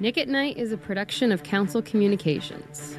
Nick 0.00 0.16
at 0.16 0.28
Night 0.28 0.56
is 0.56 0.72
a 0.72 0.78
production 0.78 1.30
of 1.30 1.42
Council 1.42 1.82
Communications. 1.82 2.98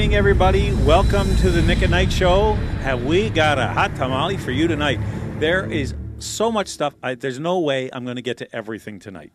Evening, 0.00 0.16
everybody. 0.16 0.72
Welcome 0.86 1.36
to 1.36 1.50
the 1.50 1.60
Nick 1.60 1.82
at 1.82 1.90
Night 1.90 2.10
Show. 2.10 2.54
Have 2.80 3.04
we 3.04 3.28
got 3.28 3.58
a 3.58 3.66
hot 3.66 3.94
tamale 3.96 4.38
for 4.38 4.50
you 4.50 4.66
tonight? 4.66 4.98
There 5.40 5.70
is 5.70 5.94
so 6.18 6.50
much 6.50 6.68
stuff. 6.68 6.94
I, 7.02 7.14
there's 7.16 7.38
no 7.38 7.58
way 7.58 7.90
I'm 7.92 8.04
going 8.04 8.16
to 8.16 8.22
get 8.22 8.38
to 8.38 8.56
everything 8.56 8.98
tonight. 8.98 9.30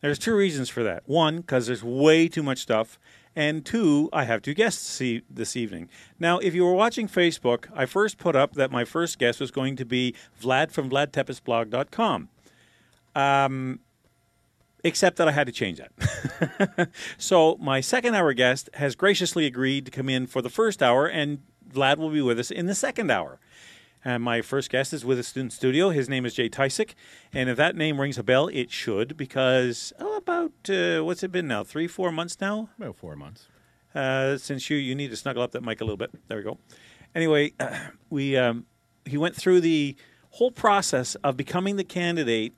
There's 0.00 0.18
two 0.18 0.34
reasons 0.34 0.68
for 0.68 0.82
that. 0.82 1.04
One, 1.06 1.36
because 1.36 1.68
there's 1.68 1.84
way 1.84 2.26
too 2.26 2.42
much 2.42 2.58
stuff. 2.58 2.98
And 3.36 3.64
two, 3.64 4.10
I 4.12 4.24
have 4.24 4.42
two 4.42 4.54
guests 4.54 5.00
this 5.30 5.54
evening. 5.54 5.88
Now, 6.18 6.40
if 6.40 6.52
you 6.52 6.64
were 6.64 6.74
watching 6.74 7.06
Facebook, 7.06 7.68
I 7.72 7.86
first 7.86 8.18
put 8.18 8.34
up 8.34 8.54
that 8.54 8.72
my 8.72 8.84
first 8.84 9.20
guest 9.20 9.38
was 9.38 9.52
going 9.52 9.76
to 9.76 9.84
be 9.84 10.16
Vlad 10.42 10.72
from 10.72 10.90
VladTepesBlog.com. 10.90 12.28
Um, 13.14 13.78
except 14.86 15.16
that 15.16 15.26
I 15.28 15.32
had 15.32 15.46
to 15.48 15.52
change 15.52 15.78
that. 15.80 16.90
so 17.18 17.56
my 17.56 17.80
second 17.80 18.14
hour 18.14 18.32
guest 18.32 18.70
has 18.74 18.94
graciously 18.94 19.44
agreed 19.46 19.84
to 19.86 19.90
come 19.90 20.08
in 20.08 20.26
for 20.26 20.40
the 20.40 20.48
first 20.50 20.82
hour, 20.82 21.06
and 21.06 21.40
Vlad 21.68 21.96
will 21.98 22.10
be 22.10 22.22
with 22.22 22.38
us 22.38 22.50
in 22.50 22.66
the 22.66 22.74
second 22.74 23.10
hour. 23.10 23.38
And 24.04 24.22
my 24.22 24.40
first 24.40 24.70
guest 24.70 24.92
is 24.92 25.04
with 25.04 25.18
us 25.18 25.36
in 25.36 25.50
studio. 25.50 25.90
His 25.90 26.08
name 26.08 26.24
is 26.24 26.34
Jay 26.34 26.48
Tysick, 26.48 26.94
and 27.32 27.50
if 27.50 27.56
that 27.56 27.74
name 27.74 28.00
rings 28.00 28.16
a 28.18 28.22
bell, 28.22 28.46
it 28.48 28.70
should 28.70 29.16
because 29.16 29.92
oh, 29.98 30.16
about 30.16 30.52
uh, 30.70 31.00
what's 31.02 31.24
it 31.24 31.32
been 31.32 31.48
now? 31.48 31.64
Three, 31.64 31.88
four 31.88 32.12
months 32.12 32.40
now 32.40 32.68
About 32.78 32.96
four 32.96 33.16
months. 33.16 33.48
uh, 33.96 34.36
since 34.38 34.70
you 34.70 34.76
you 34.76 34.94
need 34.94 35.10
to 35.10 35.16
snuggle 35.16 35.42
up 35.42 35.50
that 35.52 35.64
mic 35.64 35.80
a 35.80 35.84
little 35.84 35.96
bit. 35.96 36.12
There 36.28 36.38
we 36.38 36.44
go. 36.44 36.58
Anyway, 37.16 37.52
we 38.10 38.36
um, 38.36 38.66
he 39.04 39.16
went 39.16 39.34
through 39.34 39.60
the 39.62 39.96
whole 40.30 40.52
process 40.52 41.16
of 41.16 41.36
becoming 41.36 41.74
the 41.76 41.84
candidate 41.84 42.54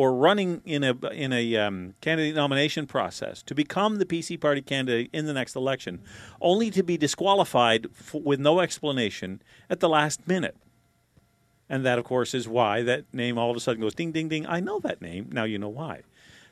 or 0.00 0.14
running 0.14 0.62
in 0.64 0.82
a 0.82 0.96
in 1.08 1.30
a 1.30 1.56
um, 1.56 1.92
candidate 2.00 2.34
nomination 2.34 2.86
process 2.86 3.42
to 3.42 3.54
become 3.54 3.96
the 3.96 4.06
PC 4.06 4.40
party 4.40 4.62
candidate 4.62 5.10
in 5.12 5.26
the 5.26 5.32
next 5.34 5.54
election, 5.54 6.00
only 6.40 6.70
to 6.70 6.82
be 6.82 6.96
disqualified 6.96 7.84
f 7.84 8.14
with 8.14 8.40
no 8.40 8.60
explanation 8.60 9.42
at 9.68 9.80
the 9.80 9.90
last 9.90 10.26
minute. 10.26 10.56
And 11.68 11.84
that, 11.84 11.98
of 11.98 12.06
course, 12.06 12.32
is 12.32 12.48
why 12.48 12.80
that 12.82 13.12
name 13.12 13.36
all 13.36 13.50
of 13.50 13.56
a 13.58 13.60
sudden 13.60 13.82
goes 13.82 13.94
ding, 13.94 14.10
ding, 14.10 14.30
ding. 14.30 14.46
I 14.46 14.58
know 14.58 14.80
that 14.80 15.02
name. 15.02 15.28
Now 15.32 15.44
you 15.44 15.58
know 15.58 15.68
why. 15.68 16.00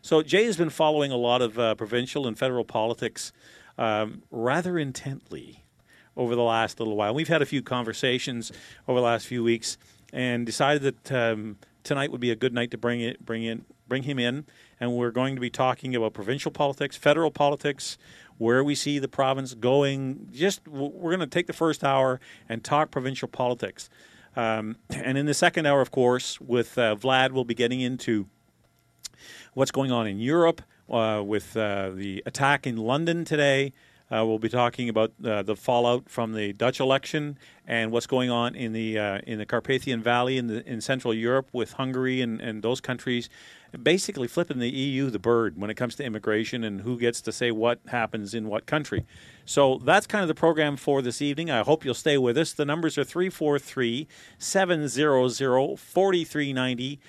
So 0.02 0.20
Jay 0.22 0.44
has 0.44 0.58
been 0.58 0.68
following 0.68 1.10
a 1.10 1.16
lot 1.16 1.40
of 1.40 1.58
uh, 1.58 1.74
provincial 1.74 2.26
and 2.26 2.38
federal 2.38 2.64
politics 2.64 3.32
um, 3.78 4.24
rather 4.30 4.78
intently 4.78 5.64
over 6.18 6.34
the 6.34 6.42
last 6.42 6.80
little 6.80 6.96
while. 6.96 7.14
We've 7.14 7.28
had 7.28 7.40
a 7.40 7.46
few 7.46 7.62
conversations 7.62 8.52
over 8.86 9.00
the 9.00 9.06
last 9.06 9.26
few 9.26 9.42
weeks 9.42 9.78
and 10.12 10.44
decided 10.44 10.82
that 10.82 11.12
um, 11.12 11.56
tonight 11.88 12.12
would 12.12 12.20
be 12.20 12.30
a 12.30 12.36
good 12.36 12.52
night 12.52 12.70
to 12.70 12.78
bring 12.78 13.00
it, 13.00 13.24
bring 13.24 13.42
in, 13.42 13.64
bring 13.88 14.02
him 14.02 14.18
in, 14.18 14.44
and 14.78 14.94
we're 14.94 15.10
going 15.10 15.34
to 15.34 15.40
be 15.40 15.48
talking 15.48 15.96
about 15.96 16.12
provincial 16.12 16.52
politics, 16.52 16.96
federal 16.96 17.30
politics, 17.30 17.96
where 18.36 18.62
we 18.62 18.74
see 18.74 18.98
the 18.98 19.08
province 19.08 19.54
going. 19.54 20.28
Just 20.30 20.68
we're 20.68 21.16
going 21.16 21.20
to 21.20 21.26
take 21.26 21.46
the 21.46 21.54
first 21.54 21.82
hour 21.82 22.20
and 22.46 22.62
talk 22.62 22.90
provincial 22.90 23.26
politics, 23.26 23.88
um, 24.36 24.76
and 24.90 25.16
in 25.16 25.24
the 25.24 25.34
second 25.34 25.64
hour, 25.64 25.80
of 25.80 25.90
course, 25.90 26.38
with 26.40 26.76
uh, 26.76 26.94
Vlad, 26.94 27.32
we'll 27.32 27.44
be 27.44 27.54
getting 27.54 27.80
into 27.80 28.26
what's 29.54 29.70
going 29.70 29.90
on 29.90 30.06
in 30.06 30.18
Europe 30.18 30.60
uh, 30.90 31.22
with 31.24 31.56
uh, 31.56 31.90
the 31.90 32.22
attack 32.26 32.66
in 32.66 32.76
London 32.76 33.24
today. 33.24 33.72
Uh, 34.10 34.24
we'll 34.24 34.38
be 34.38 34.48
talking 34.48 34.88
about 34.88 35.12
uh, 35.22 35.42
the 35.42 35.54
fallout 35.54 36.08
from 36.08 36.32
the 36.32 36.52
Dutch 36.54 36.80
election 36.80 37.38
and 37.66 37.92
what's 37.92 38.06
going 38.06 38.30
on 38.30 38.54
in 38.54 38.72
the 38.72 38.98
uh, 38.98 39.20
in 39.26 39.38
the 39.38 39.44
Carpathian 39.44 40.02
Valley 40.02 40.38
in 40.38 40.46
the, 40.46 40.66
in 40.66 40.80
Central 40.80 41.12
Europe 41.12 41.50
with 41.52 41.72
Hungary 41.72 42.22
and, 42.22 42.40
and 42.40 42.62
those 42.62 42.80
countries, 42.80 43.28
basically 43.82 44.26
flipping 44.26 44.60
the 44.60 44.70
EU 44.70 45.10
the 45.10 45.18
bird 45.18 45.58
when 45.58 45.68
it 45.68 45.74
comes 45.74 45.94
to 45.96 46.04
immigration 46.04 46.64
and 46.64 46.80
who 46.80 46.98
gets 46.98 47.20
to 47.20 47.32
say 47.32 47.50
what 47.50 47.80
happens 47.88 48.32
in 48.32 48.48
what 48.48 48.64
country. 48.64 49.04
So 49.44 49.78
that's 49.84 50.06
kind 50.06 50.22
of 50.22 50.28
the 50.28 50.34
program 50.34 50.78
for 50.78 51.02
this 51.02 51.20
evening. 51.20 51.50
I 51.50 51.62
hope 51.62 51.84
you'll 51.84 51.92
stay 51.92 52.16
with 52.16 52.38
us. 52.38 52.54
The 52.54 52.64
numbers 52.64 52.96
are 52.96 53.04
343 53.04 54.08
700 54.38 55.76
4390 55.76 57.00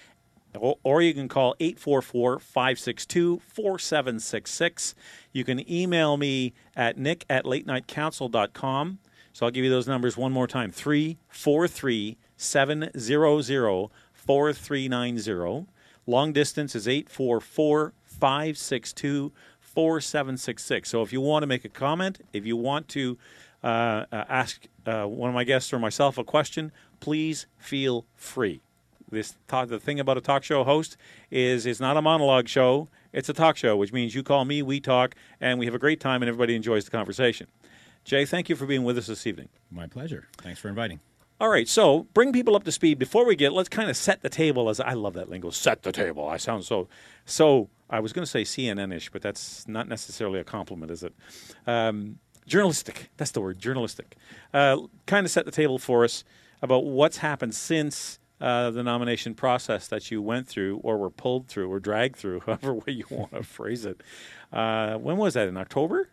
or 0.56 1.02
you 1.02 1.14
can 1.14 1.28
call 1.28 1.56
844 1.60 2.40
562 2.40 3.40
4766. 3.40 4.96
You 5.32 5.44
can 5.44 5.72
email 5.72 6.18
me 6.18 6.54
at 6.76 6.98
nick 6.98 7.26
at 7.30 7.46
latenightcouncil.com. 7.46 9.00
So 9.34 9.46
I'll 9.46 9.52
give 9.52 9.64
you 9.64 9.70
those 9.70 9.88
numbers 9.88 10.18
one 10.18 10.32
more 10.32 10.48
time 10.48 10.72
343 10.72 12.18
700 12.36 13.90
4390. 14.14 15.68
Long 16.08 16.34
distance 16.34 16.76
is 16.76 16.88
844 16.88 17.94
562 18.04 19.32
4766. 19.60 20.90
So 20.90 21.04
if 21.04 21.14
you 21.14 21.22
want 21.22 21.44
to 21.44 21.48
make 21.48 21.64
a 21.64 21.70
comment, 21.70 22.26
if 22.34 22.46
you 22.46 22.58
want 22.58 22.88
to 22.90 23.18
uh, 23.64 24.06
uh, 24.12 24.26
ask 24.28 24.68
uh, 24.86 25.06
one 25.06 25.30
of 25.30 25.36
my 25.36 25.44
guests 25.44 25.72
or 25.72 25.80
myself 25.80 26.18
a 26.18 26.24
question, 26.24 26.72
please 27.00 27.46
feel 27.58 28.06
free 28.16 28.62
this 29.12 29.36
talk, 29.48 29.70
the 29.70 29.80
thing 29.80 30.00
about 30.00 30.18
a 30.18 30.22
talk 30.22 30.44
show 30.44 30.64
host 30.64 30.98
is 31.32 31.66
it's 31.66 31.80
not 31.80 31.98
a 31.98 32.02
monologue 32.02 32.48
show 32.48 32.88
it's 33.14 33.30
a 33.30 33.34
talk 33.34 33.58
show 33.58 33.76
which 33.76 33.92
means 33.92 34.14
you 34.16 34.24
call 34.24 34.46
me 34.46 34.62
we 34.62 34.80
talk 34.80 35.16
and 35.42 35.60
we 35.60 35.66
have 35.66 35.76
a 35.76 35.80
great 35.80 36.00
time 36.00 36.22
and 36.22 36.30
everybody 36.30 36.56
enjoys 36.56 36.86
the 36.86 36.92
conversation. 36.92 37.48
Jay 38.04 38.26
thank 38.26 38.50
you 38.50 38.56
for 38.56 38.66
being 38.66 38.84
with 38.84 38.98
us 38.98 39.08
this 39.08 39.26
evening. 39.28 39.50
My 39.72 39.88
pleasure. 39.88 40.28
Thanks 40.38 40.60
for 40.60 40.70
inviting. 40.70 41.00
all 41.42 41.50
right 41.50 41.68
so 41.68 42.04
bring 42.14 42.32
people 42.32 42.56
up 42.56 42.64
to 42.64 42.72
speed. 42.72 43.00
Before 43.00 43.26
we 43.26 43.36
get 43.36 43.54
let's 43.54 43.70
kind 43.70 43.90
of 43.90 43.98
set 43.98 44.22
the 44.22 44.30
table 44.30 44.70
as 44.70 44.80
i 44.80 44.94
love 44.94 45.14
that 45.14 45.30
lingo 45.30 45.50
set 45.50 45.84
the 45.84 45.92
table. 45.92 46.28
I 46.28 46.38
sound 46.38 46.64
so 46.66 46.88
so 47.26 47.70
i 47.90 48.00
was 48.00 48.14
going 48.14 48.24
to 48.24 48.30
say 48.30 48.44
cnn-ish 48.44 49.10
but 49.12 49.22
that's 49.22 49.68
not 49.68 49.88
necessarily 49.88 50.40
a 50.40 50.44
compliment 50.44 50.92
is 50.92 51.04
it? 51.04 51.14
Um, 51.66 52.20
journalistic 52.46 53.10
that's 53.18 53.32
the 53.32 53.42
word 53.42 53.60
journalistic. 53.60 54.16
Uh, 54.54 54.78
kind 55.06 55.26
of 55.26 55.32
set 55.32 55.46
the 55.46 55.52
table 55.52 55.80
for 55.80 56.04
us 56.04 56.24
about 56.62 56.86
what's 56.86 57.18
happened 57.18 57.56
since 57.56 58.19
uh, 58.42 58.72
the 58.72 58.84
nomination 58.84 59.34
process 59.36 59.88
that 59.88 60.12
you 60.12 60.22
went 60.22 60.48
through, 60.48 60.78
or 60.78 60.98
were 60.98 61.10
pulled 61.10 61.48
through, 61.48 61.72
or 61.72 61.80
dragged 61.80 62.16
through, 62.16 62.40
however 62.46 62.74
way 62.74 62.94
you 62.94 63.06
want 63.10 63.32
to 63.32 63.44
phrase 63.44 63.86
it. 63.86 64.02
Uh, 64.52 64.96
when 64.96 65.18
was 65.18 65.34
that? 65.34 65.48
In 65.48 65.58
October? 65.58 66.10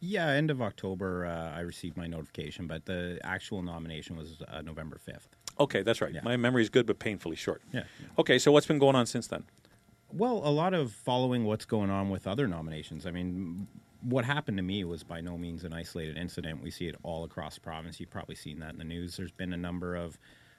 Yeah, 0.00 0.28
end 0.28 0.50
of 0.50 0.62
October, 0.62 1.26
uh, 1.26 1.56
I 1.56 1.60
received 1.60 1.96
my 1.96 2.06
notification, 2.06 2.66
but 2.66 2.86
the 2.86 3.18
actual 3.24 3.62
nomination 3.62 4.16
was 4.16 4.42
uh, 4.46 4.62
November 4.62 5.00
5th. 5.04 5.26
Okay, 5.58 5.82
that's 5.82 6.00
right. 6.00 6.14
Yeah. 6.14 6.20
My 6.22 6.36
is 6.60 6.68
good, 6.68 6.86
but 6.86 7.00
painfully 7.00 7.34
short. 7.34 7.62
Yeah. 7.72 7.82
Okay, 8.16 8.38
so 8.38 8.52
what's 8.52 8.66
been 8.66 8.78
going 8.78 8.94
on 8.94 9.06
since 9.06 9.26
then? 9.26 9.44
Well, 10.12 10.40
a 10.44 10.50
lot 10.50 10.72
of 10.72 10.92
following 10.92 11.44
what's 11.44 11.64
going 11.64 11.90
on 11.90 12.10
with 12.10 12.28
other 12.28 12.46
nominations. 12.46 13.06
I 13.06 13.10
mean, 13.10 13.66
what 14.02 14.24
happened 14.24 14.56
to 14.58 14.62
me 14.62 14.84
was 14.84 15.02
by 15.02 15.20
no 15.20 15.36
means 15.36 15.64
an 15.64 15.72
isolated 15.72 16.16
incident. 16.16 16.62
We 16.62 16.70
see 16.70 16.86
it 16.86 16.94
all 17.02 17.24
across 17.24 17.56
the 17.56 17.60
province. 17.60 17.98
You've 17.98 18.10
probably 18.10 18.36
seen 18.36 18.60
that 18.60 18.70
in 18.70 18.78
the 18.78 18.84
news. 18.84 19.16
There's 19.16 19.32
been 19.32 19.52
a 19.52 19.56
number 19.56 19.96
of 19.96 20.16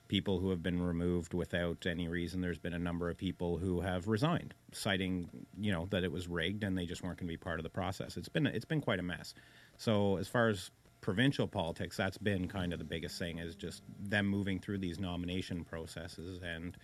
people 0.10 0.40
who 0.40 0.50
have 0.50 0.62
been 0.62 0.82
removed 0.82 1.34
without 1.34 1.86
any 1.86 2.10
reason. 2.10 2.42
There's 2.42 2.58
been 2.58 2.74
a 2.74 2.80
number 2.80 3.10
of 3.10 3.18
people 3.18 3.58
who 3.58 3.80
have 3.80 4.10
resigned, 4.10 4.54
citing 4.74 5.30
you 5.58 5.72
know 5.72 5.88
that 5.92 6.04
it 6.04 6.12
was 6.12 6.28
rigged 6.28 6.66
and 6.66 6.78
they 6.78 6.86
just 6.86 7.02
weren't 7.02 7.18
going 7.18 7.28
to 7.28 7.32
be 7.32 7.38
part 7.38 7.60
of 7.60 7.64
the 7.64 7.70
process. 7.70 8.18
It's 8.18 8.28
been 8.28 8.46
it's 8.48 8.66
been 8.66 8.82
quite 8.82 9.00
a 9.00 9.04
mess. 9.04 9.34
So 9.78 10.18
as 10.18 10.28
far 10.28 10.50
as 10.50 10.72
provincial 11.00 11.48
politics, 11.48 11.96
that's 11.96 12.18
been 12.18 12.50
kind 12.50 12.74
of 12.74 12.80
the 12.80 12.86
biggest 12.86 13.18
thing 13.18 13.38
is 13.38 13.56
just 13.56 13.84
them 13.98 14.28
moving 14.28 14.60
through 14.60 14.80
these 14.80 15.00
nomination 15.00 15.64
processes 15.64 16.42
and 16.44 16.76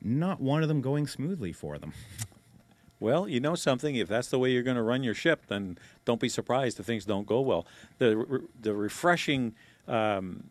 not 0.00 0.40
one 0.40 0.62
of 0.62 0.68
them 0.68 0.80
going 0.80 1.06
smoothly 1.08 1.52
for 1.52 1.78
them. 1.78 1.92
Well, 3.00 3.28
you 3.28 3.40
know 3.40 3.54
something. 3.54 3.94
If 3.96 4.08
that's 4.08 4.28
the 4.28 4.38
way 4.38 4.52
you're 4.52 4.62
going 4.62 4.76
to 4.76 4.82
run 4.82 5.02
your 5.02 5.14
ship, 5.14 5.46
then 5.48 5.78
don't 6.04 6.20
be 6.20 6.28
surprised 6.28 6.78
if 6.80 6.86
things 6.86 7.04
don't 7.04 7.26
go 7.26 7.40
well. 7.40 7.66
The 7.98 8.42
the 8.60 8.74
refreshing 8.74 9.54
um, 9.88 10.44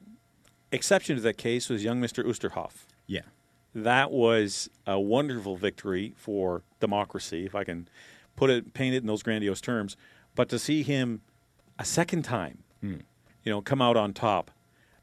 exception 0.75 1.16
to 1.16 1.22
that 1.24 1.38
case 1.38 1.69
was 1.69 1.83
young 1.83 2.00
Mr. 2.01 2.24
Oosterhoff. 2.24 2.86
Yeah. 3.07 3.22
That 3.74 4.12
was 4.12 4.69
a 4.86 5.00
wonderful 5.00 5.57
victory 5.57 6.13
for 6.16 6.62
democracy, 6.80 7.45
if 7.45 7.56
I 7.56 7.63
can 7.63 7.88
put 8.36 8.50
it, 8.50 8.74
paint 8.74 8.95
it 8.95 9.00
in 9.00 9.07
those 9.07 9.24
grandiose 9.24 9.62
terms. 9.62 9.98
But 10.36 10.50
to 10.50 10.60
see 10.60 10.83
him 10.83 11.22
a 11.80 11.86
second 11.86 12.24
time, 12.24 12.60
you 13.44 13.51
know, 13.51 13.62
come 13.62 13.81
out 13.81 13.98
on 13.98 14.13
top, 14.13 14.51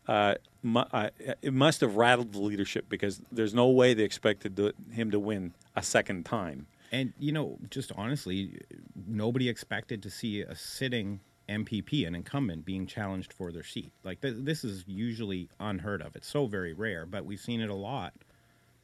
uh, 0.08 0.34
mu- 0.62 0.80
uh, 0.92 1.10
it 1.42 1.52
must 1.52 1.80
have 1.80 1.96
rattled 1.96 2.32
the 2.32 2.40
leadership 2.40 2.86
because 2.88 3.20
there's 3.30 3.54
no 3.54 3.68
way 3.68 3.94
they 3.94 4.04
expected 4.04 4.56
to, 4.56 4.72
him 4.90 5.10
to 5.10 5.18
win 5.18 5.52
a 5.76 5.82
second 5.82 6.24
time. 6.24 6.66
And 6.90 7.12
you 7.18 7.32
know, 7.32 7.58
just 7.70 7.90
honestly, 7.96 8.60
nobody 9.06 9.48
expected 9.48 10.02
to 10.02 10.10
see 10.10 10.42
a 10.42 10.54
sitting 10.54 11.20
MPP, 11.52 12.06
an 12.06 12.14
incumbent, 12.14 12.64
being 12.64 12.86
challenged 12.86 13.32
for 13.32 13.52
their 13.52 13.62
seat. 13.62 13.92
Like 14.04 14.20
th- 14.20 14.36
this 14.38 14.64
is 14.64 14.84
usually 14.86 15.48
unheard 15.60 16.02
of. 16.02 16.16
It's 16.16 16.28
so 16.28 16.46
very 16.46 16.72
rare, 16.72 17.06
but 17.06 17.24
we've 17.24 17.40
seen 17.40 17.60
it 17.60 17.70
a 17.70 17.74
lot 17.74 18.14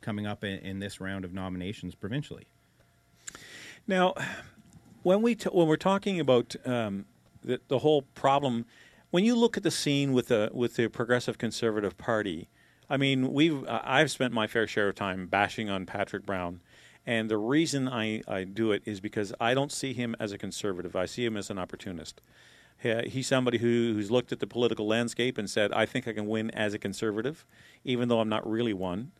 coming 0.01 0.27
up 0.27 0.45
in, 0.45 0.59
in 0.59 0.79
this 0.79 1.01
round 1.01 1.25
of 1.25 1.33
nominations 1.33 1.95
provincially. 1.95 2.47
Now, 3.87 4.15
when 5.03 5.23
we 5.23 5.35
t- 5.35 5.51
when 5.51 5.67
we're 5.67 5.77
talking 5.77 6.21
about 6.21 6.55
um, 6.65 7.07
the, 7.43 7.61
the 7.69 7.79
whole 7.79 8.03
problem, 8.03 8.67
when 9.11 9.25
you 9.25 9.35
look 9.35 9.57
at 9.57 9.63
the 9.63 9.71
scene 9.71 10.13
with 10.13 10.29
the 10.29 10.51
with 10.53 10.77
the 10.77 10.89
Progressive 10.89 11.39
Conservative 11.39 11.97
Party, 11.97 12.49
I 12.91 12.97
mean, 12.97 13.33
we've 13.33 13.67
I've 13.69 14.11
spent 14.11 14.33
my 14.33 14.47
fair 14.47 14.67
share 14.67 14.89
of 14.89 14.95
time 14.95 15.27
bashing 15.27 15.71
on 15.71 15.87
Patrick 15.87 16.27
Brown, 16.27 16.61
and 17.07 17.31
the 17.31 17.39
reason 17.39 17.89
I, 17.89 18.23
I 18.29 18.45
do 18.45 18.71
it 18.73 18.83
is 18.85 19.01
because 19.01 19.33
I 19.41 19.55
don't 19.55 19.73
see 19.73 19.95
him 19.95 20.15
as 20.21 20.33
a 20.33 20.39
conservative. 20.39 20.95
I 20.95 21.07
see 21.07 21.25
him 21.25 21.39
as 21.39 21.49
an 21.49 21.59
opportunist. 21.59 22.21
He- 22.79 23.09
He's 23.09 23.27
somebody 23.27 23.59
who, 23.59 23.93
who's 23.95 24.11
looked 24.11 24.33
at 24.33 24.41
the 24.41 24.47
political 24.47 24.87
landscape 24.87 25.39
and 25.39 25.49
said, 25.51 25.73
"I 25.73 25.87
think 25.87 26.07
I 26.09 26.13
can 26.13 26.27
win 26.27 26.51
as 26.53 26.75
a 26.75 26.79
conservative, 26.79 27.45
even 27.85 28.09
though 28.09 28.21
I'm 28.21 28.29
not 28.29 28.49
really 28.49 28.73
one." 28.73 29.13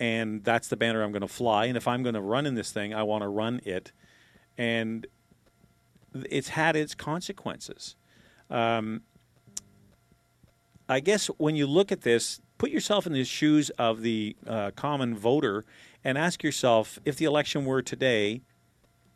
And 0.00 0.42
that's 0.42 0.68
the 0.68 0.76
banner 0.76 1.02
I'm 1.02 1.12
going 1.12 1.22
to 1.22 1.28
fly. 1.28 1.66
And 1.66 1.76
if 1.76 1.86
I'm 1.86 2.02
going 2.02 2.14
to 2.14 2.20
run 2.20 2.46
in 2.46 2.54
this 2.54 2.72
thing, 2.72 2.92
I 2.92 3.02
want 3.02 3.22
to 3.22 3.28
run 3.28 3.60
it 3.64 3.92
and 4.58 5.06
it's 6.14 6.48
had 6.48 6.76
its 6.76 6.94
consequences. 6.94 7.96
Um, 8.50 9.02
I 10.88 11.00
guess 11.00 11.28
when 11.38 11.56
you 11.56 11.66
look 11.66 11.90
at 11.90 12.02
this, 12.02 12.40
put 12.58 12.70
yourself 12.70 13.06
in 13.06 13.12
the 13.12 13.24
shoes 13.24 13.70
of 13.70 14.02
the 14.02 14.36
uh, 14.46 14.72
common 14.76 15.16
voter 15.16 15.64
and 16.04 16.18
ask 16.18 16.42
yourself 16.42 16.98
if 17.04 17.16
the 17.16 17.24
election 17.24 17.64
were 17.64 17.82
today, 17.82 18.42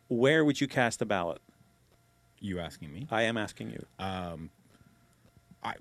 where 0.07 0.43
would 0.43 0.59
you 0.59 0.67
cast 0.67 0.99
the 0.99 1.05
ballot? 1.05 1.41
You 2.39 2.59
asking 2.59 2.93
me? 2.93 3.07
I 3.09 3.23
am 3.23 3.37
asking 3.37 3.71
you. 3.71 3.85
I 5.63 5.73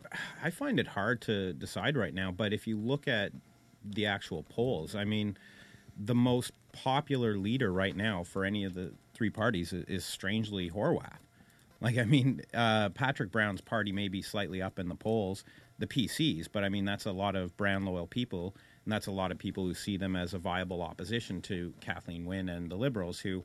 I 0.42 0.50
find 0.50 0.80
it 0.80 0.86
hard 0.86 1.20
to 1.22 1.52
decide 1.52 1.96
right 1.96 2.14
now, 2.14 2.30
but 2.30 2.52
if 2.52 2.66
you 2.66 2.76
look 2.76 3.06
at 3.08 3.32
the 3.84 4.06
actual 4.06 4.42
polls, 4.42 4.94
I 4.94 5.04
mean, 5.04 5.36
the 5.98 6.14
most 6.14 6.52
popular 6.72 7.36
leader 7.36 7.72
right 7.72 7.96
now 7.96 8.22
for 8.22 8.44
any 8.44 8.64
of 8.64 8.74
the 8.74 8.92
three 9.14 9.30
parties 9.30 9.72
is, 9.72 9.84
is 9.84 10.04
strangely 10.04 10.70
Horwath. 10.70 11.18
Like, 11.80 11.98
I 11.98 12.04
mean, 12.04 12.42
uh, 12.54 12.88
Patrick 12.90 13.30
Brown's 13.30 13.60
party 13.60 13.92
may 13.92 14.08
be 14.08 14.22
slightly 14.22 14.62
up 14.62 14.78
in 14.78 14.88
the 14.88 14.94
polls, 14.94 15.44
the 15.78 15.86
PCs, 15.86 16.48
but 16.50 16.64
I 16.64 16.68
mean, 16.68 16.84
that's 16.84 17.04
a 17.04 17.12
lot 17.12 17.36
of 17.36 17.56
Brown 17.56 17.84
loyal 17.84 18.06
people, 18.06 18.54
and 18.84 18.92
that's 18.92 19.06
a 19.06 19.12
lot 19.12 19.30
of 19.30 19.38
people 19.38 19.64
who 19.64 19.74
see 19.74 19.96
them 19.96 20.16
as 20.16 20.32
a 20.32 20.38
viable 20.38 20.82
opposition 20.82 21.42
to 21.42 21.74
Kathleen 21.80 22.24
Wynne 22.24 22.48
and 22.48 22.70
the 22.70 22.76
Liberals, 22.76 23.20
who 23.20 23.44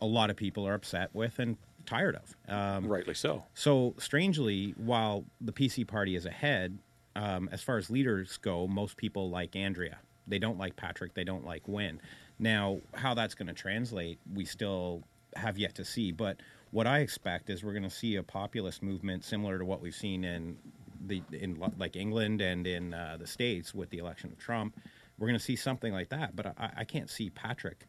a 0.00 0.06
lot 0.06 0.30
of 0.30 0.36
people 0.36 0.66
are 0.66 0.74
upset 0.74 1.10
with 1.12 1.38
and 1.38 1.56
tired 1.84 2.16
of. 2.16 2.36
Um, 2.48 2.86
Rightly 2.86 3.14
so. 3.14 3.44
so 3.54 3.94
strangely, 3.98 4.74
while 4.76 5.24
the 5.40 5.52
PC 5.52 5.86
party 5.86 6.16
is 6.16 6.26
ahead, 6.26 6.78
um, 7.16 7.48
as 7.52 7.62
far 7.62 7.78
as 7.78 7.90
leaders 7.90 8.38
go, 8.38 8.66
most 8.66 8.96
people 8.96 9.30
like 9.30 9.54
Andrea. 9.56 9.98
They 10.26 10.38
don't 10.38 10.58
like 10.58 10.76
Patrick. 10.76 11.14
They 11.14 11.24
don't 11.24 11.44
like 11.44 11.68
Wynne. 11.68 12.00
Now, 12.38 12.80
how 12.94 13.14
that's 13.14 13.34
going 13.34 13.48
to 13.48 13.54
translate, 13.54 14.18
we 14.32 14.44
still 14.44 15.02
have 15.36 15.58
yet 15.58 15.74
to 15.76 15.84
see. 15.84 16.12
But 16.12 16.38
what 16.70 16.86
I 16.86 17.00
expect 17.00 17.50
is 17.50 17.62
we're 17.62 17.72
going 17.72 17.84
to 17.84 17.90
see 17.90 18.16
a 18.16 18.22
populist 18.22 18.82
movement 18.82 19.24
similar 19.24 19.58
to 19.58 19.64
what 19.64 19.80
we've 19.80 19.94
seen 19.94 20.24
in 20.24 20.56
the 21.06 21.22
in 21.32 21.60
like 21.78 21.96
England 21.96 22.40
and 22.40 22.66
in 22.66 22.94
uh, 22.94 23.16
the 23.18 23.26
states 23.26 23.74
with 23.74 23.90
the 23.90 23.98
election 23.98 24.32
of 24.32 24.38
Trump. 24.38 24.80
We're 25.18 25.28
going 25.28 25.38
to 25.38 25.44
see 25.44 25.56
something 25.56 25.92
like 25.92 26.08
that. 26.08 26.34
But 26.34 26.46
I, 26.58 26.70
I 26.78 26.84
can't 26.84 27.10
see 27.10 27.30
Patrick 27.30 27.86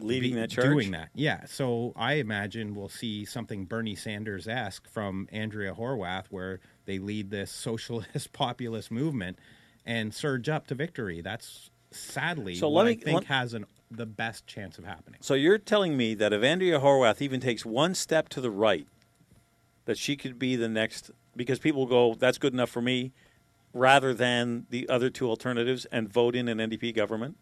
Leading 0.00 0.34
that 0.36 0.50
charge. 0.50 0.68
Doing 0.68 0.90
that, 0.92 1.10
yeah. 1.14 1.44
So 1.46 1.92
I 1.96 2.14
imagine 2.14 2.74
we'll 2.74 2.88
see 2.88 3.24
something 3.24 3.66
Bernie 3.66 3.94
Sanders 3.94 4.48
esque 4.48 4.88
from 4.88 5.28
Andrea 5.30 5.74
Horwath, 5.74 6.24
where 6.30 6.60
they 6.86 6.98
lead 6.98 7.30
this 7.30 7.50
socialist 7.50 8.32
populist 8.32 8.90
movement 8.90 9.38
and 9.84 10.14
surge 10.14 10.48
up 10.48 10.66
to 10.68 10.74
victory. 10.74 11.20
That's 11.20 11.70
sadly 11.90 12.54
So 12.54 12.68
what 12.70 12.86
let 12.86 12.90
I 12.92 12.94
me- 12.96 13.02
think 13.02 13.14
let- 13.16 13.24
has 13.24 13.52
an, 13.54 13.66
the 13.90 14.06
best 14.06 14.46
chance 14.46 14.78
of 14.78 14.84
happening. 14.84 15.18
So 15.20 15.34
you're 15.34 15.58
telling 15.58 15.96
me 15.96 16.14
that 16.14 16.32
if 16.32 16.42
Andrea 16.42 16.80
Horwath 16.80 17.20
even 17.20 17.40
takes 17.40 17.66
one 17.66 17.94
step 17.94 18.30
to 18.30 18.40
the 18.40 18.50
right, 18.50 18.86
that 19.84 19.98
she 19.98 20.16
could 20.16 20.38
be 20.38 20.56
the 20.56 20.68
next 20.68 21.10
because 21.36 21.58
people 21.58 21.84
go, 21.86 22.14
that's 22.14 22.38
good 22.38 22.54
enough 22.54 22.70
for 22.70 22.80
me, 22.80 23.12
rather 23.74 24.14
than 24.14 24.66
the 24.70 24.88
other 24.88 25.10
two 25.10 25.28
alternatives 25.28 25.84
and 25.86 26.08
vote 26.10 26.34
in 26.36 26.48
an 26.48 26.58
NDP 26.58 26.94
government? 26.94 27.36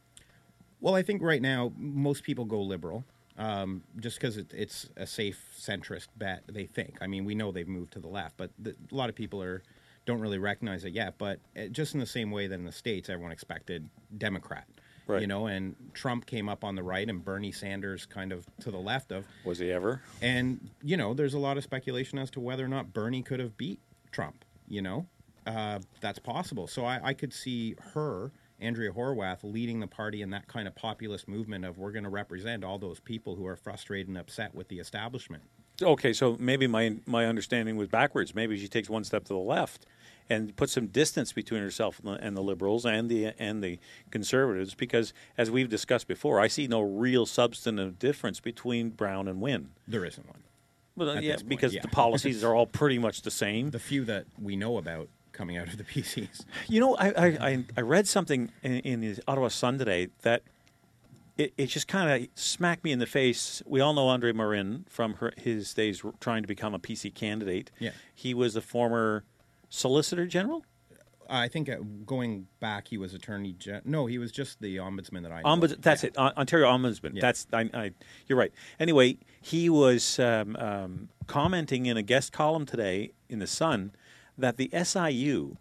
Well, 0.80 0.94
I 0.94 1.02
think 1.02 1.22
right 1.22 1.42
now 1.42 1.72
most 1.76 2.22
people 2.22 2.44
go 2.44 2.60
liberal, 2.60 3.04
um, 3.36 3.82
just 3.98 4.18
because 4.18 4.36
it, 4.36 4.52
it's 4.54 4.88
a 4.96 5.06
safe 5.06 5.38
centrist 5.58 6.08
bet. 6.16 6.42
They 6.48 6.66
think. 6.66 6.98
I 7.00 7.06
mean, 7.06 7.24
we 7.24 7.34
know 7.34 7.52
they've 7.52 7.68
moved 7.68 7.92
to 7.92 8.00
the 8.00 8.08
left, 8.08 8.36
but 8.36 8.50
the, 8.58 8.74
a 8.90 8.94
lot 8.94 9.08
of 9.08 9.14
people 9.14 9.42
are 9.42 9.62
don't 10.06 10.20
really 10.20 10.38
recognize 10.38 10.84
it 10.84 10.92
yet. 10.92 11.14
But 11.18 11.40
uh, 11.56 11.66
just 11.66 11.94
in 11.94 12.00
the 12.00 12.06
same 12.06 12.30
way 12.30 12.46
that 12.46 12.54
in 12.54 12.64
the 12.64 12.72
states, 12.72 13.08
everyone 13.08 13.32
expected 13.32 13.88
Democrat. 14.16 14.66
Right. 15.06 15.22
You 15.22 15.26
know, 15.26 15.46
and 15.46 15.74
Trump 15.92 16.26
came 16.26 16.48
up 16.48 16.62
on 16.62 16.76
the 16.76 16.82
right, 16.82 17.08
and 17.08 17.24
Bernie 17.24 17.50
Sanders 17.50 18.06
kind 18.06 18.32
of 18.32 18.46
to 18.60 18.70
the 18.70 18.78
left 18.78 19.10
of. 19.10 19.26
Was 19.44 19.58
he 19.58 19.72
ever? 19.72 20.02
And 20.22 20.70
you 20.82 20.96
know, 20.96 21.14
there's 21.14 21.34
a 21.34 21.38
lot 21.38 21.56
of 21.56 21.64
speculation 21.64 22.18
as 22.18 22.30
to 22.30 22.40
whether 22.40 22.64
or 22.64 22.68
not 22.68 22.92
Bernie 22.92 23.22
could 23.22 23.40
have 23.40 23.56
beat 23.56 23.80
Trump. 24.12 24.44
You 24.68 24.82
know, 24.82 25.06
uh, 25.46 25.80
that's 26.00 26.20
possible. 26.20 26.66
So 26.68 26.84
I, 26.84 27.00
I 27.02 27.14
could 27.14 27.32
see 27.32 27.74
her, 27.94 28.30
Andrea 28.60 28.92
Horwath, 28.92 29.38
leading 29.42 29.80
the 29.80 29.86
party 29.86 30.22
in 30.22 30.30
that 30.30 30.46
kind 30.46 30.68
of 30.68 30.74
populist 30.74 31.28
movement 31.28 31.64
of 31.64 31.78
we're 31.78 31.92
going 31.92 32.04
to 32.04 32.10
represent 32.10 32.64
all 32.64 32.78
those 32.78 33.00
people 33.00 33.36
who 33.36 33.46
are 33.46 33.56
frustrated 33.56 34.08
and 34.08 34.18
upset 34.18 34.54
with 34.54 34.68
the 34.68 34.78
establishment. 34.78 35.42
Okay, 35.82 36.12
so 36.12 36.36
maybe 36.38 36.66
my 36.66 36.96
my 37.06 37.26
understanding 37.26 37.76
was 37.76 37.88
backwards. 37.88 38.34
Maybe 38.34 38.58
she 38.58 38.68
takes 38.68 38.90
one 38.90 39.04
step 39.04 39.24
to 39.24 39.32
the 39.32 39.38
left 39.38 39.86
and 40.28 40.54
puts 40.56 40.72
some 40.72 40.86
distance 40.86 41.32
between 41.32 41.62
herself 41.62 41.98
and 41.98 42.08
the, 42.08 42.24
and 42.24 42.36
the 42.36 42.42
liberals 42.42 42.86
and 42.86 43.10
the 43.10 43.32
and 43.38 43.62
the 43.62 43.78
conservatives, 44.10 44.74
because 44.74 45.12
as 45.36 45.50
we've 45.50 45.68
discussed 45.68 46.06
before, 46.06 46.38
I 46.38 46.48
see 46.48 46.68
no 46.68 46.80
real 46.80 47.26
substantive 47.26 47.98
difference 47.98 48.40
between 48.40 48.90
Brown 48.90 49.26
and 49.26 49.40
Wynne. 49.40 49.70
There 49.88 50.04
isn't 50.04 50.26
one. 50.26 50.44
Well, 50.96 51.16
At 51.16 51.22
yeah, 51.22 51.36
because 51.46 51.74
yeah. 51.74 51.82
the 51.82 51.88
policies 51.88 52.44
are 52.44 52.54
all 52.54 52.66
pretty 52.66 52.98
much 52.98 53.22
the 53.22 53.30
same. 53.30 53.70
The 53.70 53.78
few 53.78 54.04
that 54.04 54.26
we 54.40 54.56
know 54.56 54.76
about 54.76 55.08
coming 55.40 55.56
out 55.56 55.68
of 55.68 55.78
the 55.78 55.84
PCs. 55.92 56.44
You 56.68 56.80
know, 56.80 56.94
I 56.96 57.08
I, 57.48 57.64
I, 57.78 57.80
read 57.80 58.06
something 58.06 58.50
in, 58.62 58.72
in 58.80 59.00
the 59.00 59.22
Ottawa 59.26 59.48
Sun 59.48 59.78
today 59.78 60.08
that 60.20 60.42
it, 61.38 61.54
it 61.56 61.66
just 61.66 61.88
kind 61.88 62.10
of 62.22 62.28
smacked 62.34 62.84
me 62.84 62.92
in 62.92 62.98
the 62.98 63.06
face. 63.06 63.62
We 63.64 63.80
all 63.80 63.94
know 63.94 64.08
Andre 64.08 64.32
Marin 64.32 64.84
from 64.90 65.14
her, 65.14 65.32
his 65.38 65.72
days 65.72 66.02
trying 66.20 66.42
to 66.42 66.48
become 66.48 66.74
a 66.74 66.78
PC 66.78 67.14
candidate. 67.14 67.70
Yeah. 67.78 67.92
he 68.14 68.34
was 68.34 68.52
the 68.52 68.60
former 68.60 69.24
Solicitor 69.70 70.26
General. 70.26 70.62
I 71.30 71.48
think 71.48 71.70
uh, 71.70 71.76
going 72.04 72.48
back, 72.58 72.88
he 72.88 72.98
was 72.98 73.14
attorney. 73.14 73.52
Gen- 73.52 73.82
no, 73.84 74.06
he 74.06 74.18
was 74.18 74.32
just 74.32 74.60
the 74.60 74.76
ombudsman 74.76 75.22
that 75.22 75.32
I. 75.32 75.42
know. 75.42 75.66
That's 75.66 76.02
Yeah. 76.02 76.08
it. 76.08 76.18
On- 76.18 76.32
Ontario 76.36 76.66
Ombudsman. 76.66 77.14
Yeah. 77.14 77.20
That's 77.20 77.46
I, 77.52 77.70
I, 77.72 77.92
You're 78.26 78.38
right. 78.38 78.52
Anyway, 78.78 79.16
he 79.40 79.70
was 79.70 80.18
um, 80.18 80.56
um, 80.56 81.08
commenting 81.28 81.86
in 81.86 81.96
a 81.96 82.02
guest 82.02 82.32
column 82.32 82.66
today 82.66 83.12
in 83.28 83.38
the 83.38 83.46
Sun 83.46 83.92
that 84.40 84.56
the 84.56 84.70
SIU, 84.84 85.56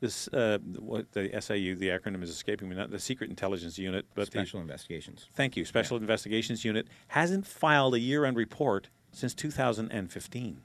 this 0.00 0.28
uh, 0.28 0.58
what 0.78 1.12
the 1.12 1.30
SIU, 1.40 1.76
the 1.76 1.88
acronym 1.88 2.22
is 2.22 2.30
escaping 2.30 2.68
me. 2.68 2.76
Not 2.76 2.90
the 2.90 2.98
Secret 2.98 3.30
Intelligence 3.30 3.78
Unit, 3.78 4.06
but 4.14 4.26
the, 4.26 4.38
Special 4.38 4.60
investigations. 4.60 5.28
thank 5.34 5.56
you, 5.56 5.64
Special 5.64 5.96
Investigations 5.96 6.64
Unit 6.64 6.86
hasn't 7.08 7.46
filed 7.46 7.94
a 7.94 8.00
year-end 8.00 8.36
report 8.36 8.88
since 9.12 9.34
2015. 9.34 10.60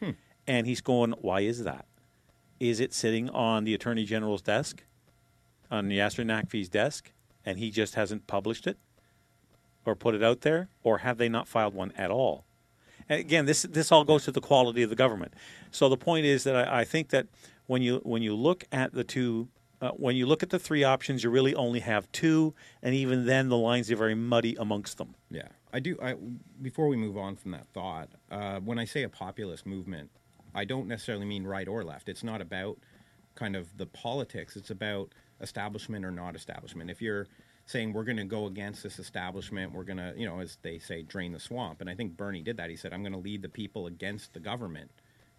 Hmm. 0.00 0.10
And 0.46 0.66
he's 0.66 0.80
going, 0.80 1.12
why 1.20 1.40
is 1.40 1.64
that? 1.64 1.86
Is 2.60 2.80
it 2.80 2.92
sitting 2.92 3.30
on 3.30 3.64
the 3.64 3.74
Attorney 3.74 4.04
General's 4.04 4.42
desk? 4.42 4.84
on 5.70 5.88
Yasir 5.88 6.24
Naqvi's 6.24 6.68
desk 6.68 7.12
and 7.44 7.58
he 7.58 7.70
just 7.70 7.94
hasn't 7.94 8.26
published 8.26 8.66
it 8.66 8.78
or 9.84 9.94
put 9.94 10.14
it 10.14 10.22
out 10.22 10.40
there, 10.40 10.68
or 10.82 10.98
have 10.98 11.18
they 11.18 11.28
not 11.28 11.46
filed 11.46 11.74
one 11.74 11.92
at 11.92 12.10
all? 12.10 12.44
Again, 13.08 13.46
this 13.46 13.62
this 13.62 13.92
all 13.92 14.04
goes 14.04 14.24
to 14.24 14.32
the 14.32 14.40
quality 14.40 14.82
of 14.82 14.90
the 14.90 14.96
government. 14.96 15.34
So 15.70 15.88
the 15.88 15.96
point 15.96 16.26
is 16.26 16.44
that 16.44 16.56
I, 16.56 16.80
I 16.80 16.84
think 16.84 17.10
that 17.10 17.26
when 17.66 17.82
you 17.82 18.00
when 18.04 18.22
you 18.22 18.34
look 18.34 18.64
at 18.72 18.92
the 18.92 19.04
two. 19.04 19.48
Uh, 19.80 19.90
when 19.90 20.16
you 20.16 20.24
look 20.24 20.42
at 20.42 20.48
the 20.48 20.58
three 20.58 20.82
options, 20.82 21.22
you 21.22 21.28
really 21.28 21.54
only 21.54 21.80
have 21.80 22.10
two, 22.10 22.54
and 22.80 22.94
even 22.94 23.26
then, 23.26 23.50
the 23.50 23.56
lines 23.56 23.90
are 23.90 23.96
very 23.96 24.14
muddy 24.14 24.56
amongst 24.58 24.96
them. 24.96 25.14
Yeah, 25.30 25.48
I 25.74 25.80
do. 25.80 25.98
I, 26.00 26.14
before 26.62 26.88
we 26.88 26.96
move 26.96 27.18
on 27.18 27.36
from 27.36 27.50
that 27.50 27.66
thought, 27.74 28.08
uh, 28.30 28.60
when 28.60 28.78
I 28.78 28.86
say 28.86 29.02
a 29.02 29.10
populist 29.10 29.66
movement, 29.66 30.10
I 30.54 30.64
don't 30.64 30.86
necessarily 30.86 31.26
mean 31.26 31.44
right 31.44 31.68
or 31.68 31.84
left. 31.84 32.08
It's 32.08 32.24
not 32.24 32.40
about 32.40 32.78
kind 33.34 33.56
of 33.56 33.76
the 33.76 33.84
politics. 33.84 34.56
It's 34.56 34.70
about 34.70 35.12
establishment 35.40 36.04
or 36.04 36.10
not 36.10 36.34
establishment. 36.34 36.90
If 36.90 37.02
you're 37.02 37.26
saying 37.66 37.92
we're 37.92 38.04
going 38.04 38.18
to 38.18 38.24
go 38.24 38.46
against 38.46 38.82
this 38.82 38.98
establishment, 38.98 39.72
we're 39.72 39.84
going 39.84 39.96
to, 39.96 40.12
you 40.16 40.26
know, 40.26 40.40
as 40.40 40.58
they 40.62 40.78
say, 40.78 41.02
drain 41.02 41.32
the 41.32 41.40
swamp. 41.40 41.80
And 41.80 41.88
I 41.88 41.94
think 41.94 42.16
Bernie 42.16 42.42
did 42.42 42.56
that. 42.58 42.70
He 42.70 42.76
said, 42.76 42.92
"I'm 42.92 43.02
going 43.02 43.12
to 43.12 43.18
lead 43.18 43.42
the 43.42 43.48
people 43.48 43.86
against 43.86 44.34
the 44.34 44.40
government." 44.40 44.90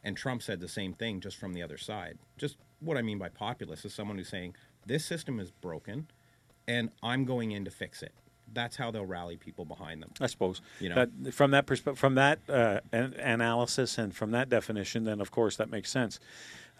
And 0.03 0.15
Trump 0.15 0.43
said 0.43 0.59
the 0.59 0.67
same 0.67 0.93
thing, 0.93 1.19
just 1.19 1.37
from 1.37 1.53
the 1.53 1.63
other 1.63 1.77
side. 1.77 2.17
Just 2.37 2.57
what 2.79 2.97
I 2.97 3.01
mean 3.01 3.17
by 3.17 3.29
populist 3.29 3.85
is 3.85 3.93
someone 3.93 4.17
who's 4.17 4.29
saying 4.29 4.55
this 4.85 5.05
system 5.05 5.39
is 5.39 5.51
broken, 5.51 6.07
and 6.67 6.89
I'm 7.01 7.25
going 7.25 7.51
in 7.51 7.65
to 7.65 7.71
fix 7.71 8.03
it. 8.03 8.13
That's 8.53 8.75
how 8.75 8.91
they'll 8.91 9.05
rally 9.05 9.37
people 9.37 9.65
behind 9.65 10.01
them. 10.01 10.11
I 10.21 10.27
suppose. 10.27 10.61
You 10.79 10.89
know. 10.89 11.05
that, 11.05 11.33
from 11.33 11.51
that 11.51 11.65
perspe- 11.65 11.97
from 11.97 12.15
that 12.15 12.39
uh, 12.47 12.79
an- 12.91 13.15
analysis 13.15 13.97
and 13.97 14.15
from 14.15 14.31
that 14.31 14.49
definition, 14.49 15.03
then 15.03 15.19
of 15.19 15.31
course 15.31 15.57
that 15.57 15.69
makes 15.69 15.89
sense. 15.91 16.19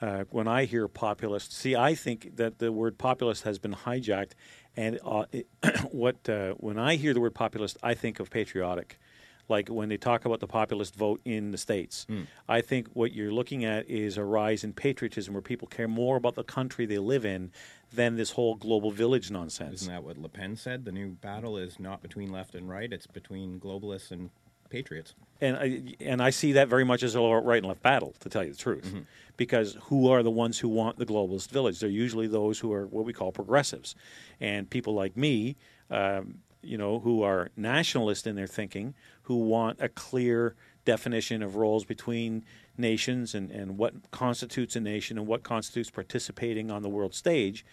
Uh, 0.01 0.25
when 0.29 0.47
I 0.47 0.65
hear 0.65 0.87
populist, 0.87 1.53
see, 1.53 1.75
I 1.75 1.95
think 1.95 2.35
that 2.35 2.59
the 2.59 2.71
word 2.71 2.97
populist 2.97 3.43
has 3.43 3.59
been 3.59 3.73
hijacked, 3.73 4.31
and 4.75 4.99
uh, 5.05 5.25
it, 5.31 5.47
what 5.91 6.27
uh, 6.27 6.53
when 6.57 6.77
I 6.77 6.95
hear 6.95 7.13
the 7.13 7.21
word 7.21 7.33
populist, 7.33 7.77
I 7.81 7.93
think 7.93 8.19
of 8.19 8.29
patriotic. 8.29 8.99
Like 9.47 9.69
when 9.69 9.89
they 9.89 9.97
talk 9.97 10.25
about 10.25 10.39
the 10.39 10.47
populist 10.47 10.95
vote 10.95 11.21
in 11.23 11.51
the 11.51 11.57
states, 11.59 12.07
I 12.49 12.61
think 12.61 12.87
what 12.93 13.13
you're 13.13 13.31
looking 13.31 13.63
at 13.63 13.87
is 13.87 14.17
a 14.17 14.23
rise 14.23 14.63
in 14.63 14.73
patriotism, 14.73 15.35
where 15.35 15.41
people 15.41 15.67
care 15.67 15.87
more 15.87 16.17
about 16.17 16.33
the 16.33 16.43
country 16.43 16.87
they 16.87 16.97
live 16.97 17.25
in 17.25 17.51
than 17.93 18.15
this 18.15 18.31
whole 18.31 18.55
global 18.55 18.89
village 18.89 19.29
nonsense. 19.29 19.83
Isn't 19.83 19.93
that 19.93 20.03
what 20.03 20.17
Le 20.17 20.29
Pen 20.29 20.55
said? 20.55 20.83
The 20.83 20.91
new 20.91 21.11
battle 21.11 21.57
is 21.57 21.79
not 21.79 22.01
between 22.01 22.31
left 22.31 22.55
and 22.55 22.67
right; 22.67 22.91
it's 22.91 23.05
between 23.05 23.59
globalists 23.59 24.09
and 24.09 24.31
patriots. 24.69 25.15
and 25.41 25.57
I, 25.57 25.95
and 25.99 26.21
I 26.21 26.29
see 26.29 26.53
that 26.53 26.67
very 26.69 26.85
much 26.85 27.03
as 27.03 27.15
a 27.15 27.19
right 27.19 27.57
and 27.57 27.67
left 27.67 27.81
battle, 27.81 28.13
to 28.21 28.29
tell 28.29 28.43
you 28.43 28.51
the 28.51 28.57
truth. 28.57 28.93
Because 29.37 29.77
who 29.83 30.09
are 30.09 30.23
the 30.23 30.31
ones 30.31 30.59
who 30.59 30.69
want 30.69 30.97
the 30.97 31.05
globalist 31.05 31.49
village? 31.49 31.79
They're 31.79 31.89
usually 31.89 32.27
those 32.27 32.59
who 32.59 32.71
are 32.71 32.85
what 32.87 33.03
we 33.03 33.11
call 33.11 33.31
progressives, 33.33 33.95
and 34.39 34.69
people 34.69 34.93
like 34.93 35.17
me, 35.17 35.57
um, 35.91 36.35
you 36.63 36.77
know, 36.77 36.99
who 36.99 37.21
are 37.21 37.49
nationalist 37.57 38.25
in 38.27 38.35
their 38.35 38.47
thinking, 38.47 38.93
who 39.23 39.35
want 39.35 39.81
a 39.81 39.89
clear 39.89 40.55
definition 40.85 41.43
of 41.43 41.55
roles 41.57 41.83
between 41.83 42.45
nations 42.77 43.35
and, 43.35 43.51
and 43.51 43.77
what 43.77 43.93
constitutes 44.11 44.75
a 44.75 44.79
nation 44.79 45.17
and 45.17 45.27
what 45.27 45.43
constitutes 45.43 45.89
participating 45.89 46.69
on 46.71 46.81
the 46.81 46.89
world 46.89 47.13
stage. 47.13 47.65